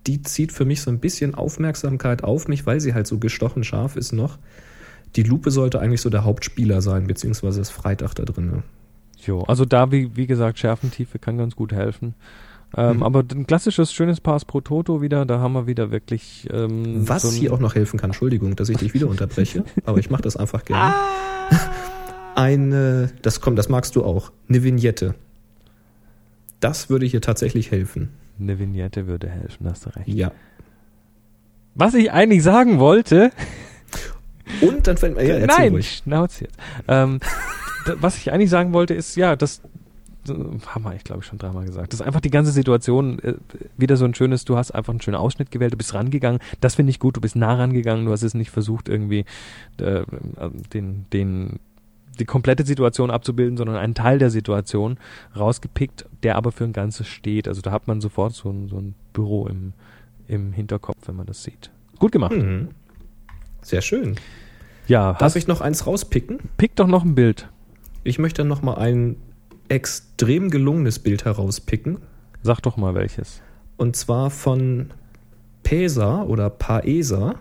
die 0.06 0.22
zieht 0.22 0.52
für 0.52 0.64
mich 0.64 0.80
so 0.80 0.90
ein 0.90 0.98
bisschen 0.98 1.34
Aufmerksamkeit 1.34 2.24
auf 2.24 2.48
mich, 2.48 2.64
weil 2.64 2.80
sie 2.80 2.94
halt 2.94 3.06
so 3.06 3.18
gestochen 3.18 3.64
scharf 3.64 3.96
ist 3.96 4.12
noch. 4.12 4.38
Die 5.14 5.24
Lupe 5.24 5.50
sollte 5.50 5.78
eigentlich 5.78 6.00
so 6.00 6.08
der 6.08 6.24
Hauptspieler 6.24 6.80
sein, 6.80 7.06
beziehungsweise 7.06 7.58
das 7.58 7.68
Freitag 7.68 8.14
da 8.14 8.24
drin. 8.24 8.62
Jo, 9.26 9.42
also 9.42 9.66
da, 9.66 9.92
wie, 9.92 10.16
wie 10.16 10.26
gesagt, 10.26 10.58
Schärfentiefe 10.58 11.18
kann 11.18 11.36
ganz 11.36 11.54
gut 11.54 11.74
helfen. 11.74 12.14
Ähm, 12.76 12.98
Mhm. 12.98 13.02
Aber 13.02 13.24
ein 13.32 13.46
klassisches, 13.46 13.92
schönes 13.92 14.20
Pass 14.20 14.44
pro 14.44 14.60
Toto 14.60 15.02
wieder, 15.02 15.26
da 15.26 15.40
haben 15.40 15.52
wir 15.54 15.66
wieder 15.66 15.90
wirklich. 15.90 16.48
Ähm, 16.52 17.08
Was 17.08 17.22
so 17.22 17.30
hier 17.30 17.52
auch 17.52 17.58
noch 17.58 17.74
helfen 17.74 17.98
kann, 17.98 18.10
Entschuldigung, 18.10 18.54
dass 18.56 18.68
ich 18.68 18.76
dich 18.78 18.94
wieder 18.94 19.08
unterbreche, 19.08 19.64
aber 19.84 19.98
ich 19.98 20.10
mache 20.10 20.22
das 20.22 20.36
einfach 20.36 20.64
gerne. 20.64 20.94
Eine, 22.36 23.10
das 23.22 23.40
kommt, 23.40 23.58
das 23.58 23.68
magst 23.68 23.96
du 23.96 24.04
auch, 24.04 24.30
eine 24.48 24.62
Vignette. 24.62 25.14
Das 26.60 26.90
würde 26.90 27.06
hier 27.06 27.20
tatsächlich 27.20 27.70
helfen. 27.70 28.10
Eine 28.38 28.58
Vignette 28.58 29.06
würde 29.06 29.28
helfen, 29.28 29.66
hast 29.68 29.86
du 29.86 29.90
recht. 29.90 30.08
Ja. 30.08 30.30
Was 31.74 31.94
ich 31.94 32.12
eigentlich 32.12 32.42
sagen 32.42 32.78
wollte, 32.78 33.30
Und 34.60 34.86
dann 34.86 34.96
fällt 34.96 35.16
mir, 35.16 35.24
ja, 35.26 35.46
nein, 35.46 35.72
ruhig. 35.72 36.02
Schnauz 36.04 36.40
jetzt. 36.40 36.56
Ähm, 36.88 37.20
was 38.00 38.16
ich 38.16 38.32
eigentlich 38.32 38.50
sagen 38.50 38.72
wollte, 38.72 38.94
ist, 38.94 39.16
ja, 39.16 39.36
das 39.36 39.60
haben 40.28 40.82
wir, 40.84 40.94
ich 40.94 41.04
glaube, 41.04 41.22
schon 41.22 41.38
dreimal 41.38 41.64
gesagt. 41.64 41.92
Das 41.92 42.00
ist 42.00 42.06
einfach 42.06 42.20
die 42.20 42.30
ganze 42.30 42.52
Situation 42.52 43.18
äh, 43.20 43.34
wieder 43.76 43.96
so 43.96 44.04
ein 44.04 44.14
schönes, 44.14 44.44
du 44.44 44.56
hast 44.56 44.70
einfach 44.72 44.92
einen 44.92 45.00
schönen 45.00 45.16
Ausschnitt 45.16 45.50
gewählt, 45.50 45.72
du 45.72 45.76
bist 45.76 45.94
rangegangen. 45.94 46.40
Das 46.60 46.74
finde 46.74 46.90
ich 46.90 46.98
gut, 46.98 47.16
du 47.16 47.20
bist 47.20 47.36
nah 47.36 47.54
rangegangen, 47.54 48.04
du 48.04 48.12
hast 48.12 48.22
es 48.22 48.34
nicht 48.34 48.50
versucht, 48.50 48.88
irgendwie 48.88 49.24
äh, 49.78 50.02
den, 50.72 51.06
den, 51.12 51.58
die 52.18 52.24
komplette 52.26 52.64
Situation 52.66 53.10
abzubilden, 53.10 53.56
sondern 53.56 53.76
einen 53.76 53.94
Teil 53.94 54.18
der 54.18 54.30
Situation 54.30 54.98
rausgepickt, 55.36 56.06
der 56.22 56.36
aber 56.36 56.52
für 56.52 56.64
ein 56.64 56.72
Ganzes 56.72 57.06
steht. 57.08 57.48
Also 57.48 57.62
da 57.62 57.70
hat 57.70 57.88
man 57.88 58.00
sofort 58.00 58.34
so 58.34 58.50
ein, 58.50 58.68
so 58.68 58.76
ein 58.76 58.94
Büro 59.12 59.46
im, 59.46 59.72
im 60.28 60.52
Hinterkopf, 60.52 61.08
wenn 61.08 61.16
man 61.16 61.26
das 61.26 61.42
sieht. 61.42 61.70
Gut 61.98 62.12
gemacht. 62.12 62.32
Mhm. 62.32 62.68
Sehr 63.62 63.80
schön. 63.82 64.16
Ja, 64.86 65.12
Darf 65.14 65.36
ich 65.36 65.46
noch 65.46 65.60
eins 65.60 65.86
rauspicken? 65.86 66.38
pick 66.56 66.74
doch 66.76 66.86
noch 66.86 67.04
ein 67.04 67.14
Bild. 67.14 67.48
Ich 68.02 68.18
möchte 68.18 68.44
noch 68.44 68.62
mal 68.62 68.74
ein 68.74 69.16
extrem 69.70 70.50
gelungenes 70.50 70.98
Bild 70.98 71.24
herauspicken. 71.24 71.98
Sag 72.42 72.60
doch 72.60 72.76
mal 72.76 72.94
welches. 72.94 73.40
Und 73.76 73.96
zwar 73.96 74.30
von 74.30 74.90
Pesa 75.62 76.22
oder 76.24 76.50
Paesa. 76.50 77.36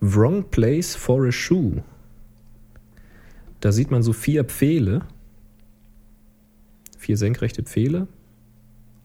Wrong 0.00 0.50
place 0.50 0.94
for 0.94 1.26
a 1.26 1.32
shoe. 1.32 1.82
Da 3.60 3.72
sieht 3.72 3.90
man 3.90 4.02
so 4.02 4.12
vier 4.12 4.44
Pfähle. 4.44 5.02
Vier 6.98 7.16
senkrechte 7.16 7.62
Pfähle. 7.62 8.08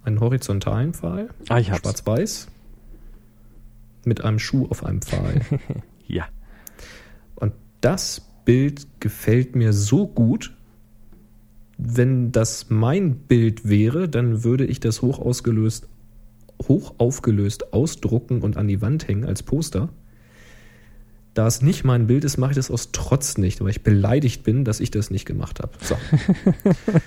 Einen 0.04 0.20
horizontalen 0.20 0.94
Pfahl. 0.94 1.30
Ah, 1.48 1.60
ich 1.60 1.72
hab's. 1.72 1.82
Schwarz-weiß. 1.82 2.48
Mit 4.06 4.22
einem 4.22 4.40
Schuh 4.40 4.68
auf 4.70 4.84
einem 4.84 5.02
Pfahl. 5.02 5.42
Ja. 6.12 6.28
Und 7.36 7.54
das 7.82 8.22
Bild 8.46 8.88
gefällt 9.00 9.56
mir 9.56 9.74
so 9.74 10.08
gut. 10.08 10.58
Wenn 11.82 12.34
das 12.34 12.66
mein 12.70 13.16
Bild 13.16 13.68
wäre, 13.68 14.10
dann 14.10 14.44
würde 14.44 14.66
ich 14.66 14.82
das 14.82 15.02
hoch 15.02 15.18
ausgelöst, 15.18 15.88
hoch 16.68 16.96
aufgelöst 16.98 17.74
ausdrucken 17.74 18.42
und 18.42 18.58
an 18.58 18.68
die 18.68 18.82
Wand 18.82 19.08
hängen 19.08 19.24
als 19.24 19.44
Poster. 19.44 19.90
Da 21.34 21.48
es 21.48 21.62
nicht 21.62 21.86
mein 21.86 22.08
Bild 22.08 22.26
ist, 22.26 22.38
mache 22.38 22.52
ich 22.52 22.58
das 22.58 22.70
aus 22.70 22.92
Trotz 22.92 23.38
nicht, 23.38 23.62
weil 23.62 23.70
ich 23.70 23.84
beleidigt 23.84 24.44
bin, 24.44 24.66
dass 24.66 24.82
ich 24.82 24.92
das 24.92 25.10
nicht 25.10 25.26
gemacht 25.26 25.62
habe. 25.62 25.72
So. 25.82 25.96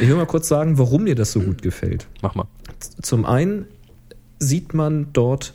Ich 0.00 0.08
will 0.08 0.16
mal 0.16 0.26
kurz 0.26 0.48
sagen, 0.48 0.78
warum 0.78 1.04
mir 1.04 1.14
das 1.14 1.32
so 1.32 1.40
gut 1.40 1.62
gefällt. 1.62 2.06
Mach 2.22 2.34
mal. 2.34 2.46
Zum 3.00 3.24
einen 3.24 3.66
sieht 4.38 4.74
man 4.74 5.12
dort 5.12 5.54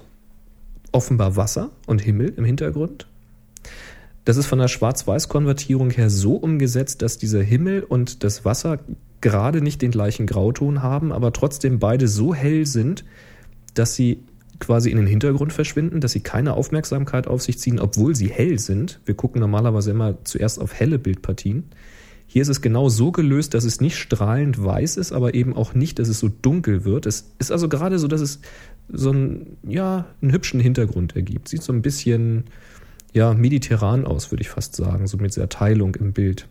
offenbar 0.91 1.35
Wasser 1.35 1.69
und 1.85 2.01
Himmel 2.01 2.33
im 2.35 2.43
Hintergrund. 2.43 3.07
Das 4.25 4.37
ist 4.37 4.45
von 4.45 4.59
der 4.59 4.69
Schwarz-Weiß-Konvertierung 4.69 5.89
her 5.91 6.09
so 6.09 6.35
umgesetzt, 6.35 7.01
dass 7.01 7.17
dieser 7.17 7.41
Himmel 7.41 7.83
und 7.83 8.23
das 8.23 8.45
Wasser 8.45 8.79
gerade 9.21 9.61
nicht 9.61 9.81
den 9.81 9.91
gleichen 9.91 10.27
Grauton 10.27 10.81
haben, 10.81 11.11
aber 11.11 11.33
trotzdem 11.33 11.79
beide 11.79 12.07
so 12.07 12.33
hell 12.33 12.65
sind, 12.65 13.03
dass 13.73 13.95
sie 13.95 14.19
quasi 14.59 14.91
in 14.91 14.97
den 14.97 15.07
Hintergrund 15.07 15.51
verschwinden, 15.51 15.99
dass 15.99 16.13
sie 16.13 16.21
keine 16.21 16.53
Aufmerksamkeit 16.53 17.27
auf 17.27 17.41
sich 17.41 17.59
ziehen, 17.59 17.79
obwohl 17.79 18.15
sie 18.15 18.29
hell 18.29 18.59
sind. 18.59 19.01
Wir 19.05 19.15
gucken 19.15 19.41
normalerweise 19.41 19.91
immer 19.91 20.23
zuerst 20.23 20.59
auf 20.59 20.73
helle 20.73 20.99
Bildpartien. 20.99 21.65
Hier 22.27 22.41
ist 22.41 22.47
es 22.47 22.61
genau 22.61 22.89
so 22.89 23.11
gelöst, 23.11 23.53
dass 23.53 23.63
es 23.63 23.81
nicht 23.81 23.97
strahlend 23.97 24.63
weiß 24.63 24.97
ist, 24.97 25.11
aber 25.11 25.33
eben 25.33 25.55
auch 25.55 25.73
nicht, 25.73 25.99
dass 25.99 26.07
es 26.07 26.19
so 26.19 26.29
dunkel 26.29 26.85
wird. 26.85 27.05
Es 27.05 27.33
ist 27.39 27.51
also 27.51 27.69
gerade 27.69 27.99
so, 27.99 28.07
dass 28.07 28.21
es 28.21 28.39
so 28.91 29.11
einen, 29.11 29.57
ja, 29.67 30.07
einen 30.21 30.31
hübschen 30.31 30.59
Hintergrund 30.59 31.15
ergibt. 31.15 31.49
Sieht 31.49 31.61
so 31.61 31.73
ein 31.73 31.81
bisschen, 31.81 32.45
ja, 33.13 33.33
mediterran 33.33 34.05
aus, 34.05 34.31
würde 34.31 34.41
ich 34.41 34.49
fast 34.49 34.75
sagen, 34.75 35.07
so 35.07 35.17
mit 35.17 35.35
dieser 35.35 35.49
Teilung 35.49 35.95
im 35.95 36.13
Bild. 36.13 36.47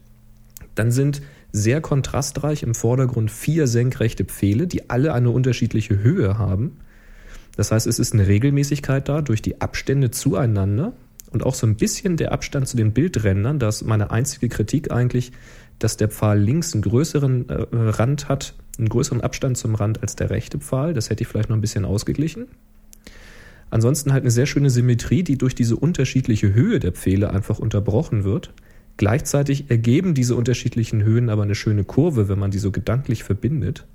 Dann 0.74 0.90
sind 0.90 1.22
sehr 1.50 1.80
kontrastreich 1.80 2.62
im 2.62 2.74
Vordergrund 2.74 3.30
vier 3.30 3.66
senkrechte 3.66 4.24
Pfähle, 4.24 4.66
die 4.66 4.88
alle 4.88 5.12
eine 5.12 5.30
unterschiedliche 5.30 5.98
Höhe 5.98 6.38
haben. 6.38 6.78
Das 7.56 7.72
heißt, 7.72 7.86
es 7.86 7.98
ist 7.98 8.14
eine 8.14 8.26
Regelmäßigkeit 8.26 9.08
da 9.08 9.20
durch 9.20 9.42
die 9.42 9.60
Abstände 9.60 10.10
zueinander 10.10 10.94
und 11.30 11.44
auch 11.44 11.54
so 11.54 11.66
ein 11.66 11.76
bisschen 11.76 12.16
der 12.16 12.32
Abstand 12.32 12.68
zu 12.68 12.76
den 12.76 12.92
Bildrändern. 12.92 13.58
Da 13.58 13.68
ist 13.68 13.82
meine 13.82 14.10
einzige 14.10 14.48
Kritik 14.48 14.90
eigentlich, 14.90 15.32
dass 15.78 15.96
der 15.96 16.08
Pfahl 16.08 16.38
links 16.38 16.72
einen 16.72 16.82
größeren 16.82 17.48
äh, 17.48 17.66
Rand 17.72 18.28
hat, 18.28 18.54
einen 18.78 18.88
größeren 18.88 19.20
Abstand 19.20 19.58
zum 19.58 19.74
Rand 19.74 20.00
als 20.00 20.16
der 20.16 20.30
rechte 20.30 20.58
Pfahl. 20.58 20.94
Das 20.94 21.10
hätte 21.10 21.22
ich 21.22 21.28
vielleicht 21.28 21.50
noch 21.50 21.56
ein 21.56 21.60
bisschen 21.60 21.84
ausgeglichen. 21.84 22.46
Ansonsten 23.72 24.12
halt 24.12 24.22
eine 24.22 24.30
sehr 24.30 24.44
schöne 24.44 24.68
Symmetrie, 24.68 25.22
die 25.22 25.38
durch 25.38 25.54
diese 25.54 25.76
unterschiedliche 25.76 26.52
Höhe 26.52 26.78
der 26.78 26.92
Pfähle 26.92 27.30
einfach 27.30 27.58
unterbrochen 27.58 28.22
wird. 28.22 28.52
Gleichzeitig 28.98 29.70
ergeben 29.70 30.12
diese 30.12 30.36
unterschiedlichen 30.36 31.02
Höhen 31.02 31.30
aber 31.30 31.42
eine 31.42 31.54
schöne 31.54 31.82
Kurve, 31.82 32.28
wenn 32.28 32.38
man 32.38 32.50
die 32.50 32.58
so 32.58 32.70
gedanklich 32.70 33.24
verbindet. 33.24 33.86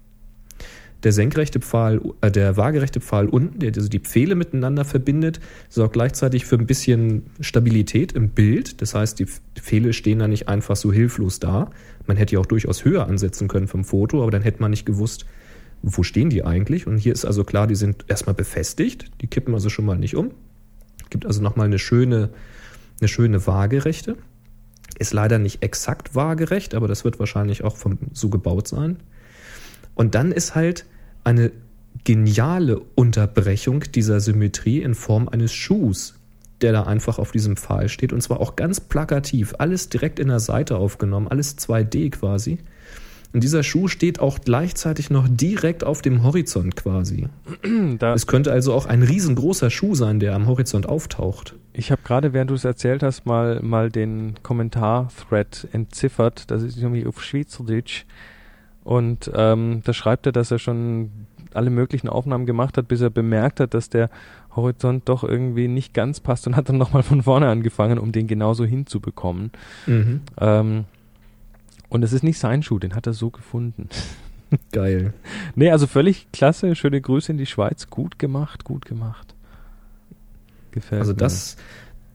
Der 1.04 1.12
senkrechte 1.12 1.60
Pfahl, 1.60 2.02
äh, 2.22 2.32
der 2.32 2.58
waagerechte 2.58 3.02
Pfahl 3.02 3.30
unten, 3.30 3.60
der 3.60 3.72
also 3.76 3.88
die 3.88 4.00
Pfähle 4.00 4.34
miteinander 4.34 4.84
verbindet, 4.84 5.40
sorgt 5.70 5.94
gleichzeitig 5.94 6.46
für 6.46 6.56
ein 6.56 6.66
bisschen 6.66 7.28
Stabilität 7.40 8.14
im 8.14 8.30
Bild. 8.30 8.82
Das 8.82 8.96
heißt, 8.96 9.20
die 9.20 9.28
Pfähle 9.62 9.94
stehen 9.94 10.18
da 10.18 10.28
nicht 10.28 10.48
einfach 10.48 10.76
so 10.76 10.92
hilflos 10.92 11.40
da. 11.40 11.70
Man 12.08 12.18
hätte 12.18 12.34
ja 12.34 12.40
auch 12.40 12.48
durchaus 12.48 12.84
höher 12.84 13.06
ansetzen 13.06 13.48
können 13.48 13.68
vom 13.68 13.84
Foto, 13.84 14.24
aber 14.24 14.32
dann 14.32 14.42
hätte 14.42 14.60
man 14.60 14.72
nicht 14.72 14.88
gewusst, 14.88 15.28
wo 15.82 16.04
stehen 16.04 16.30
die 16.30 16.44
eigentlich. 16.44 16.88
Und 16.88 16.98
hier 16.98 17.14
ist 17.14 17.26
also 17.26 17.44
klar, 17.44 17.68
die 17.68 17.76
sind 17.76 18.06
erstmal 18.08 18.36
befestigt. 18.36 19.12
Die 19.22 19.28
kippen 19.28 19.54
also 19.54 19.70
schon 19.70 19.86
mal 19.86 19.98
nicht 19.98 20.16
um. 20.16 20.32
Gibt 21.10 21.26
also 21.26 21.42
nochmal 21.42 21.68
eine 21.68 21.80
schöne, 21.80 22.30
eine 23.00 23.08
schöne 23.08 23.46
Waagerechte. 23.46 24.18
Ist 25.00 25.14
leider 25.14 25.38
nicht 25.38 25.64
exakt 25.64 26.16
waagerecht, 26.16 26.74
aber 26.74 26.88
das 26.88 27.04
wird 27.04 27.20
wahrscheinlich 27.20 27.64
auch 27.64 27.78
vom, 27.78 27.98
so 28.14 28.30
gebaut 28.30 28.68
sein. 28.68 28.98
Und 29.96 30.16
dann 30.16 30.32
ist 30.32 30.56
halt 30.56 30.86
eine 31.24 31.52
geniale 32.04 32.80
Unterbrechung 32.96 33.84
dieser 33.94 34.20
Symmetrie 34.20 34.82
in 34.82 34.96
Form 34.96 35.28
eines 35.28 35.54
Schuhs, 35.54 36.16
der 36.62 36.72
da 36.72 36.84
einfach 36.84 37.20
auf 37.20 37.32
diesem 37.32 37.58
Pfahl 37.58 37.90
steht. 37.90 38.14
Und 38.14 38.22
zwar 38.22 38.40
auch 38.40 38.56
ganz 38.56 38.80
plakativ, 38.80 39.56
alles 39.60 39.90
direkt 39.90 40.20
in 40.20 40.28
der 40.28 40.40
Seite 40.40 40.78
aufgenommen, 40.78 41.28
alles 41.28 41.58
2D 41.58 42.12
quasi. 42.12 42.60
Und 43.38 43.44
dieser 43.44 43.62
Schuh 43.62 43.88
steht 43.88 44.20
auch 44.20 44.40
gleichzeitig 44.40 45.12
noch 45.12 45.28
direkt 45.30 45.84
auf 45.84 46.02
dem 46.02 46.24
Horizont 46.24 46.76
quasi. 46.76 47.28
Da, 48.00 48.16
Es 48.16 48.26
könnte 48.26 48.52
also 48.52 48.74
auch 48.74 48.88
ein 48.88 49.04
riesengroßer 49.04 49.70
Schuh 49.70 49.94
sein, 49.94 50.20
der 50.20 50.34
am 50.34 50.48
Horizont 50.48 50.90
auftaucht. 50.90 51.54
ich 51.72 51.92
habe 51.92 52.02
gerade, 52.04 52.34
während 52.34 52.50
du 52.50 52.56
es 52.56 52.66
erzählt 52.66 53.04
hast, 53.04 53.28
mal, 53.28 53.62
mal 53.62 53.92
den 53.92 54.34
Kommentar-Thread 54.42 55.68
entziffert. 55.72 56.50
Das 56.50 56.64
ist 56.64 56.78
nämlich 56.78 57.06
auf 57.06 57.24
Schweizerdeutsch. 57.24 58.06
Und 58.84 59.30
ähm, 59.36 59.82
da 59.84 59.94
schreibt 59.94 60.26
er, 60.26 60.32
dass 60.32 60.50
er 60.50 60.58
schon 60.58 61.12
alle 61.54 61.70
möglichen 61.70 62.10
Aufnahmen 62.10 62.48
gemacht 62.48 62.76
hat, 62.76 62.88
bis 62.88 63.02
er 63.02 63.12
bemerkt 63.12 63.60
hat, 63.60 63.76
dass 63.76 63.92
der 63.92 64.10
Horizont 64.56 65.08
doch 65.08 65.24
irgendwie 65.24 65.68
nicht 65.68 65.94
ganz 65.94 66.22
passt 66.22 66.48
und 66.48 66.56
hat 66.56 66.70
dann 66.70 66.80
nochmal 66.80 67.04
von 67.04 67.22
vorne 67.22 67.50
angefangen, 67.50 68.00
um 68.00 68.12
den 68.12 68.26
genauso 68.26 68.66
hinzubekommen. 68.66 69.52
Mhm. 69.86 70.22
Ähm, 70.40 70.86
und 71.90 72.04
es 72.04 72.14
ist 72.14 72.24
nicht 72.24 72.40
sein 72.40 72.64
Schuh, 72.64 72.80
den 72.80 72.96
hat 72.96 73.08
er 73.08 73.14
so 73.14 73.30
gefunden. 73.30 73.90
Geil. 74.72 75.14
Nee, 75.56 75.72
also 75.72 75.88
völlig 75.88 76.28
klasse. 76.32 76.76
Schöne 76.76 77.02
Grüße 77.02 77.32
in 77.32 77.38
die 77.38 77.46
Schweiz. 77.46 77.90
Gut 77.90 78.18
gemacht, 78.18 78.64
gut 78.64 78.86
gemacht. 78.86 79.36
Gefällt 80.72 81.02
Also 81.02 81.14
mir. 81.14 81.18
das, 81.18 81.58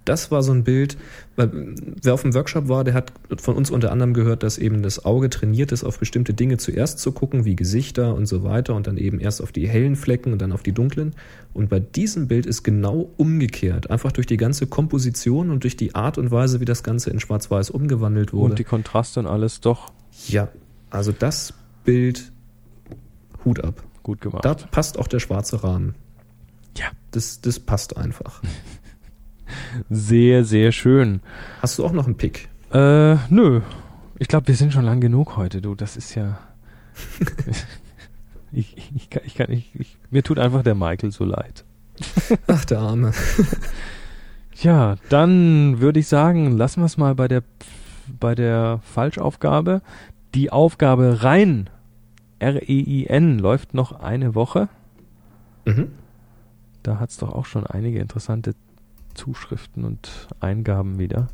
das 0.04 0.30
war 0.30 0.42
so 0.42 0.52
ein 0.52 0.64
Bild, 0.64 0.96
weil 1.36 1.74
wer 2.02 2.14
auf 2.14 2.22
dem 2.22 2.34
Workshop 2.34 2.68
war, 2.68 2.84
der 2.84 2.94
hat 2.94 3.12
von 3.36 3.56
uns 3.56 3.70
unter 3.70 3.92
anderem 3.92 4.14
gehört, 4.14 4.42
dass 4.42 4.58
eben 4.58 4.82
das 4.82 5.04
Auge 5.04 5.30
trainiert 5.30 5.72
ist, 5.72 5.84
auf 5.84 5.98
bestimmte 5.98 6.34
Dinge 6.34 6.56
zuerst 6.56 6.98
zu 6.98 7.12
gucken, 7.12 7.44
wie 7.44 7.56
Gesichter 7.56 8.14
und 8.14 8.26
so 8.26 8.42
weiter 8.42 8.74
und 8.74 8.86
dann 8.86 8.96
eben 8.96 9.20
erst 9.20 9.42
auf 9.42 9.52
die 9.52 9.68
hellen 9.68 9.96
Flecken 9.96 10.32
und 10.32 10.42
dann 10.42 10.52
auf 10.52 10.62
die 10.62 10.72
dunklen. 10.72 11.14
Und 11.54 11.68
bei 11.68 11.80
diesem 11.80 12.28
Bild 12.28 12.46
ist 12.46 12.62
genau 12.62 13.10
umgekehrt. 13.16 13.90
Einfach 13.90 14.12
durch 14.12 14.26
die 14.26 14.36
ganze 14.36 14.66
Komposition 14.66 15.50
und 15.50 15.62
durch 15.62 15.76
die 15.76 15.94
Art 15.94 16.18
und 16.18 16.30
Weise, 16.30 16.60
wie 16.60 16.64
das 16.64 16.82
Ganze 16.82 17.10
in 17.10 17.20
Schwarz-Weiß 17.20 17.70
umgewandelt 17.70 18.32
wurde. 18.32 18.52
Und 18.52 18.58
die 18.58 18.64
Kontraste 18.64 19.20
und 19.20 19.26
alles 19.26 19.60
doch 19.60 19.92
ja, 20.28 20.48
also 20.90 21.12
das 21.12 21.54
Bild 21.84 22.32
Hut 23.44 23.62
ab. 23.64 23.82
gut 24.02 24.20
gemacht. 24.20 24.44
Da 24.44 24.54
passt 24.54 24.98
auch 24.98 25.08
der 25.08 25.20
schwarze 25.20 25.64
Rahmen. 25.64 25.94
Ja. 26.76 26.86
Das, 27.10 27.40
das 27.40 27.60
passt 27.60 27.96
einfach. 27.96 28.42
Sehr, 29.90 30.44
sehr 30.44 30.72
schön. 30.72 31.20
Hast 31.60 31.78
du 31.78 31.84
auch 31.84 31.92
noch 31.92 32.06
einen 32.06 32.16
Pick? 32.16 32.48
Äh, 32.72 33.16
nö. 33.28 33.60
Ich 34.18 34.28
glaube, 34.28 34.48
wir 34.48 34.56
sind 34.56 34.72
schon 34.72 34.84
lang 34.84 35.00
genug 35.00 35.36
heute, 35.36 35.60
du. 35.60 35.74
Das 35.74 35.96
ist 35.96 36.14
ja. 36.14 36.38
ich, 38.52 38.76
ich, 38.94 39.10
kann, 39.10 39.22
ich 39.24 39.34
kann, 39.34 39.50
ich, 39.50 39.70
ich, 39.74 39.96
mir 40.10 40.22
tut 40.22 40.38
einfach 40.38 40.62
der 40.62 40.74
Michael 40.74 41.10
so 41.10 41.24
leid. 41.24 41.64
Ach, 42.46 42.64
der 42.64 42.78
Arme. 42.78 43.12
Ja, 44.62 44.96
dann 45.08 45.80
würde 45.80 45.98
ich 45.98 46.06
sagen, 46.06 46.56
lassen 46.56 46.82
wir 46.82 46.86
es 46.86 46.96
mal 46.96 47.14
bei 47.14 47.26
der, 47.26 47.42
bei 48.20 48.34
der 48.34 48.80
Falschaufgabe. 48.82 49.82
Die 50.34 50.50
Aufgabe 50.50 51.22
rein, 51.22 51.68
R-E-I-N, 52.38 53.38
läuft 53.38 53.74
noch 53.74 53.92
eine 54.00 54.34
Woche. 54.34 54.68
Mhm. 55.64 55.90
Da 56.82 57.00
hat 57.00 57.10
es 57.10 57.16
doch 57.16 57.32
auch 57.32 57.46
schon 57.46 57.66
einige 57.66 57.98
interessante 57.98 58.54
Zuschriften 59.14 59.84
und 59.84 60.28
Eingaben 60.40 60.98
wieder. 60.98 61.28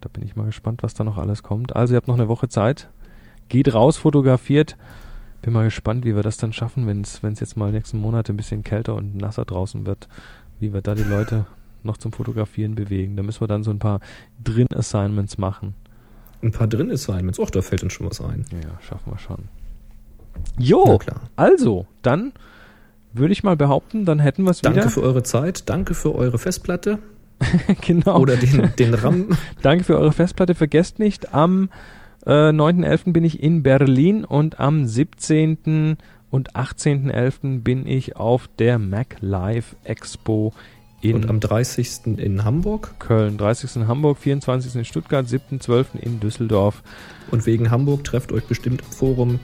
Da 0.00 0.08
bin 0.08 0.24
ich 0.24 0.36
mal 0.36 0.46
gespannt, 0.46 0.82
was 0.82 0.94
da 0.94 1.04
noch 1.04 1.18
alles 1.18 1.42
kommt. 1.42 1.76
Also 1.76 1.94
ihr 1.94 1.96
habt 1.96 2.08
noch 2.08 2.14
eine 2.16 2.28
Woche 2.28 2.48
Zeit. 2.48 2.88
Geht 3.48 3.74
raus, 3.74 3.96
fotografiert. 3.96 4.76
Bin 5.42 5.52
mal 5.52 5.64
gespannt, 5.64 6.04
wie 6.04 6.14
wir 6.14 6.22
das 6.22 6.36
dann 6.36 6.52
schaffen, 6.52 6.86
wenn 6.86 7.02
es 7.02 7.40
jetzt 7.40 7.56
mal 7.56 7.72
nächsten 7.72 7.98
Monate 7.98 8.32
ein 8.32 8.36
bisschen 8.36 8.62
kälter 8.62 8.94
und 8.94 9.16
nasser 9.16 9.44
draußen 9.44 9.86
wird, 9.86 10.08
wie 10.58 10.72
wir 10.72 10.82
da 10.82 10.94
die 10.94 11.02
Leute 11.02 11.46
noch 11.82 11.96
zum 11.96 12.12
Fotografieren 12.12 12.74
bewegen. 12.74 13.16
Da 13.16 13.22
müssen 13.22 13.40
wir 13.40 13.48
dann 13.48 13.62
so 13.62 13.70
ein 13.70 13.78
paar 13.78 14.00
Drin-Assignments 14.44 15.38
machen. 15.38 15.74
ein 16.42 16.52
paar 16.52 16.66
drin 16.66 16.90
Assignments. 16.90 17.38
Och, 17.38 17.50
da 17.50 17.62
fällt 17.62 17.82
uns 17.82 17.92
schon 17.92 18.06
was 18.06 18.20
ein. 18.20 18.44
Ja, 18.52 18.80
schaffen 18.80 19.12
wir 19.12 19.18
schon. 19.18 19.48
Jo, 20.58 20.98
also, 21.36 21.86
dann 22.02 22.32
würde 23.12 23.32
ich 23.32 23.42
mal 23.42 23.56
behaupten, 23.56 24.04
dann 24.04 24.18
hätten 24.18 24.44
wir 24.44 24.50
es 24.50 24.62
wieder. 24.62 24.72
Danke 24.72 24.90
für 24.90 25.02
eure 25.02 25.22
Zeit, 25.22 25.68
danke 25.68 25.94
für 25.94 26.14
eure 26.14 26.38
Festplatte 26.38 26.98
genau. 27.80 28.18
oder 28.18 28.36
den, 28.36 28.70
den 28.78 28.94
RAM. 28.94 29.28
Danke 29.62 29.84
für 29.84 29.98
eure 29.98 30.12
Festplatte. 30.12 30.54
Vergesst 30.54 30.98
nicht, 30.98 31.34
am 31.34 31.70
äh, 32.26 32.50
9.11. 32.50 33.12
bin 33.12 33.24
ich 33.24 33.42
in 33.42 33.62
Berlin 33.62 34.24
und 34.24 34.60
am 34.60 34.86
17. 34.86 35.96
und 36.30 36.54
18.11. 36.54 37.62
bin 37.62 37.86
ich 37.86 38.16
auf 38.16 38.48
der 38.58 38.78
Mac 38.78 39.16
Live 39.20 39.74
Expo 39.84 40.52
in 41.00 41.16
Und 41.16 41.30
am 41.30 41.40
30. 41.40 42.18
in 42.18 42.44
Hamburg. 42.44 42.94
Köln. 42.98 43.38
30. 43.38 43.76
in 43.76 43.88
Hamburg, 43.88 44.18
24. 44.18 44.76
in 44.76 44.84
Stuttgart, 44.84 45.26
7.12. 45.26 45.98
in 46.00 46.20
Düsseldorf. 46.20 46.82
Und 47.30 47.46
wegen 47.46 47.70
Hamburg 47.70 48.04
trefft 48.04 48.32
euch 48.32 48.44
bestimmt 48.44 48.82
im 48.82 48.92
Forum. 48.92 49.40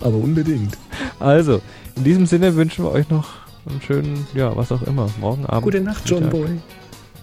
Aber 0.00 0.16
unbedingt. 0.16 0.76
Also, 1.18 1.62
in 1.96 2.04
diesem 2.04 2.26
Sinne 2.26 2.54
wünschen 2.54 2.84
wir 2.84 2.92
euch 2.92 3.08
noch 3.08 3.30
einen 3.68 3.80
schönen, 3.80 4.26
ja, 4.34 4.54
was 4.54 4.70
auch 4.72 4.82
immer, 4.82 5.08
morgen 5.18 5.46
Abend. 5.46 5.62
Gute 5.62 5.80
Nacht, 5.80 6.02
John 6.08 6.24
Mittag. 6.24 6.40
Boy. 6.40 6.60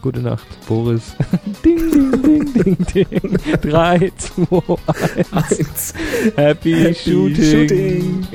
Gute 0.01 0.19
Nacht, 0.21 0.47
Boris. 0.67 1.15
ding, 1.63 1.77
ding, 1.91 2.53
ding, 2.53 2.77
ding, 2.85 3.07
ding. 3.21 3.37
3, 3.61 4.11
2, 4.17 4.75
1. 4.87 5.33
Eins. 5.33 5.93
Happy, 6.35 6.73
Happy 6.73 6.95
Shooting. 6.95 7.43
Shooting. 7.67 8.27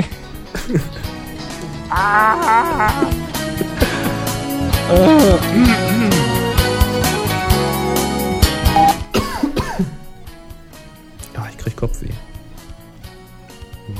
Ja, 11.34 11.48
ich 11.50 11.58
krieg 11.58 11.76
Kopfweh. 11.76 12.08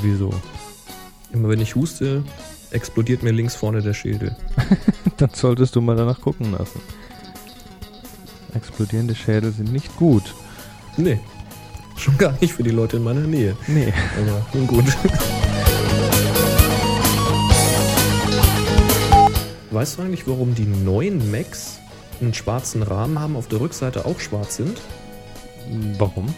Wieso? 0.01 0.33
Immer 1.31 1.49
wenn 1.49 1.61
ich 1.61 1.75
huste, 1.75 2.23
explodiert 2.71 3.23
mir 3.23 3.31
links 3.31 3.55
vorne 3.55 3.81
der 3.81 3.93
Schädel. 3.93 4.35
Dann 5.17 5.29
solltest 5.33 5.75
du 5.75 5.81
mal 5.81 5.95
danach 5.95 6.21
gucken 6.21 6.51
lassen. 6.51 6.81
Explodierende 8.53 9.15
Schädel 9.15 9.51
sind 9.51 9.71
nicht 9.71 9.95
gut. 9.97 10.33
Nee. 10.97 11.19
Schon 11.97 12.17
gar 12.17 12.33
nicht 12.41 12.53
für 12.53 12.63
die 12.63 12.71
Leute 12.71 12.97
in 12.97 13.03
meiner 13.03 13.21
Nähe. 13.21 13.55
Nee. 13.67 13.93
Aber 14.17 14.45
nun 14.53 14.67
gut. 14.67 14.85
Weißt 19.75 19.97
du 19.97 20.03
eigentlich, 20.03 20.25
warum 20.25 20.55
die 20.55 20.65
neuen 20.65 21.31
Macs 21.31 21.79
einen 22.21 22.33
schwarzen 22.33 22.81
Rahmen 22.81 23.19
haben, 23.19 23.35
auf 23.35 23.49
der 23.49 23.59
Rückseite 23.59 24.05
auch 24.05 24.21
schwarz 24.21 24.55
sind? 24.55 24.79
Warum? 25.97 26.33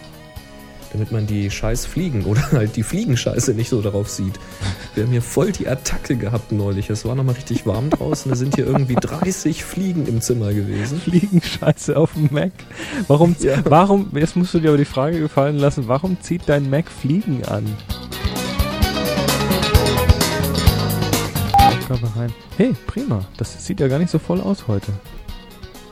Damit 0.91 1.11
man 1.11 1.27
die 1.27 1.51
scheiß 1.51 1.85
Fliegen 1.85 2.25
oder 2.25 2.41
halt 2.51 2.75
die 2.75 2.81
Fliegenscheiße 2.81 3.53
nicht 3.53 3.69
so 3.69 3.79
darauf 3.83 4.09
sieht. 4.09 4.39
Wir 4.95 5.03
haben 5.03 5.11
hier 5.11 5.21
voll 5.21 5.51
die 5.51 5.67
Attacke 5.67 6.15
gehabt 6.15 6.51
neulich. 6.51 6.89
Es 6.89 7.05
war 7.05 7.13
nochmal 7.13 7.35
richtig 7.35 7.67
warm 7.67 7.91
draußen. 7.91 8.31
Da 8.31 8.35
sind 8.35 8.55
hier 8.55 8.65
irgendwie 8.65 8.95
30 8.95 9.63
Fliegen 9.63 10.07
im 10.07 10.19
Zimmer 10.19 10.51
gewesen. 10.51 10.99
Fliegenscheiße 10.99 11.95
auf 11.95 12.13
dem 12.13 12.29
Mac. 12.31 12.53
Warum, 13.07 13.35
Ja. 13.39 13.57
warum, 13.65 14.09
jetzt 14.15 14.35
musst 14.35 14.55
du 14.55 14.59
dir 14.59 14.69
aber 14.69 14.79
die 14.79 14.85
Frage 14.85 15.19
gefallen 15.19 15.59
lassen, 15.59 15.87
warum 15.87 16.19
zieht 16.21 16.41
dein 16.47 16.71
Mac 16.71 16.89
Fliegen 16.89 17.45
an? 17.45 17.67
Aufgabe 21.89 22.19
rein. 22.19 22.33
Hey, 22.57 22.75
prima. 22.85 23.23
Das 23.37 23.65
sieht 23.65 23.79
ja 23.79 23.87
gar 23.87 23.97
nicht 23.99 24.09
so 24.11 24.19
voll 24.19 24.41
aus 24.41 24.67
heute. 24.67 24.91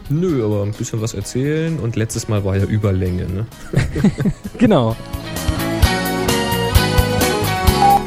Nö, 0.10 0.44
aber 0.46 0.64
ein 0.64 0.72
bisschen 0.74 1.00
was 1.02 1.14
erzählen. 1.14 1.80
Und 1.80 1.96
letztes 1.96 2.28
Mal 2.28 2.44
war 2.44 2.58
ja 2.58 2.66
Überlänge, 2.66 3.26
ne? 3.28 3.46
Genau. 4.58 4.96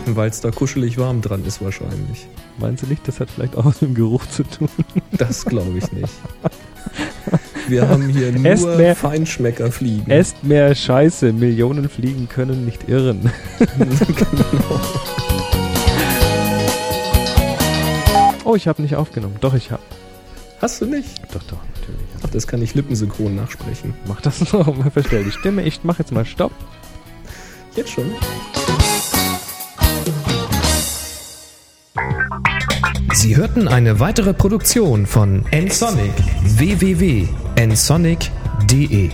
Weil 0.06 0.28
es 0.30 0.40
da 0.42 0.50
kuschelig 0.50 0.98
warm 0.98 1.22
dran 1.22 1.44
ist 1.46 1.62
wahrscheinlich. 1.64 2.26
Meinst 2.58 2.82
du 2.82 2.86
nicht, 2.88 3.06
das 3.08 3.20
hat 3.20 3.30
vielleicht 3.30 3.56
auch 3.56 3.64
was 3.64 3.80
mit 3.80 3.90
dem 3.90 3.94
Geruch 3.94 4.26
zu 4.26 4.42
tun? 4.42 4.68
Das 5.12 5.44
glaube 5.46 5.78
ich 5.78 5.90
nicht. 5.92 6.12
Wir 7.68 7.88
haben 7.88 8.08
hier 8.08 8.34
Esst 8.44 8.64
nur 8.66 8.76
mehr- 8.76 8.96
Feinschmeckerfliegen. 8.96 10.10
Esst 10.10 10.44
mehr 10.44 10.74
Scheiße. 10.74 11.32
Millionen 11.32 11.88
Fliegen 11.88 12.28
können 12.28 12.64
nicht 12.66 12.86
irren. 12.88 13.30
Oh, 18.48 18.56
ich 18.56 18.66
habe 18.66 18.80
nicht 18.80 18.96
aufgenommen. 18.96 19.36
Doch, 19.42 19.52
ich 19.52 19.70
habe. 19.70 19.82
Hast 20.62 20.80
du 20.80 20.86
nicht? 20.86 21.20
Doch, 21.34 21.42
doch, 21.42 21.58
natürlich. 21.74 22.00
Ach, 22.24 22.30
das 22.30 22.46
kann 22.46 22.62
ich 22.62 22.74
lippensynchron 22.74 23.36
nachsprechen. 23.36 23.92
Mach 24.06 24.22
das 24.22 24.50
noch 24.54 24.74
mal. 24.74 24.90
Verstell 24.90 25.22
die 25.22 25.32
Stimme. 25.32 25.64
Ich 25.64 25.80
mach 25.82 25.98
jetzt 25.98 26.12
mal 26.12 26.24
Stopp. 26.24 26.52
Jetzt 27.76 27.90
schon? 27.90 28.10
Sie 33.12 33.36
hörten 33.36 33.68
eine 33.68 34.00
weitere 34.00 34.32
Produktion 34.32 35.04
von 35.04 35.44
nsonic 35.52 36.14
www.nsonic.de 36.42 39.10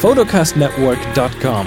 photocastnetwork.com, 0.00 1.66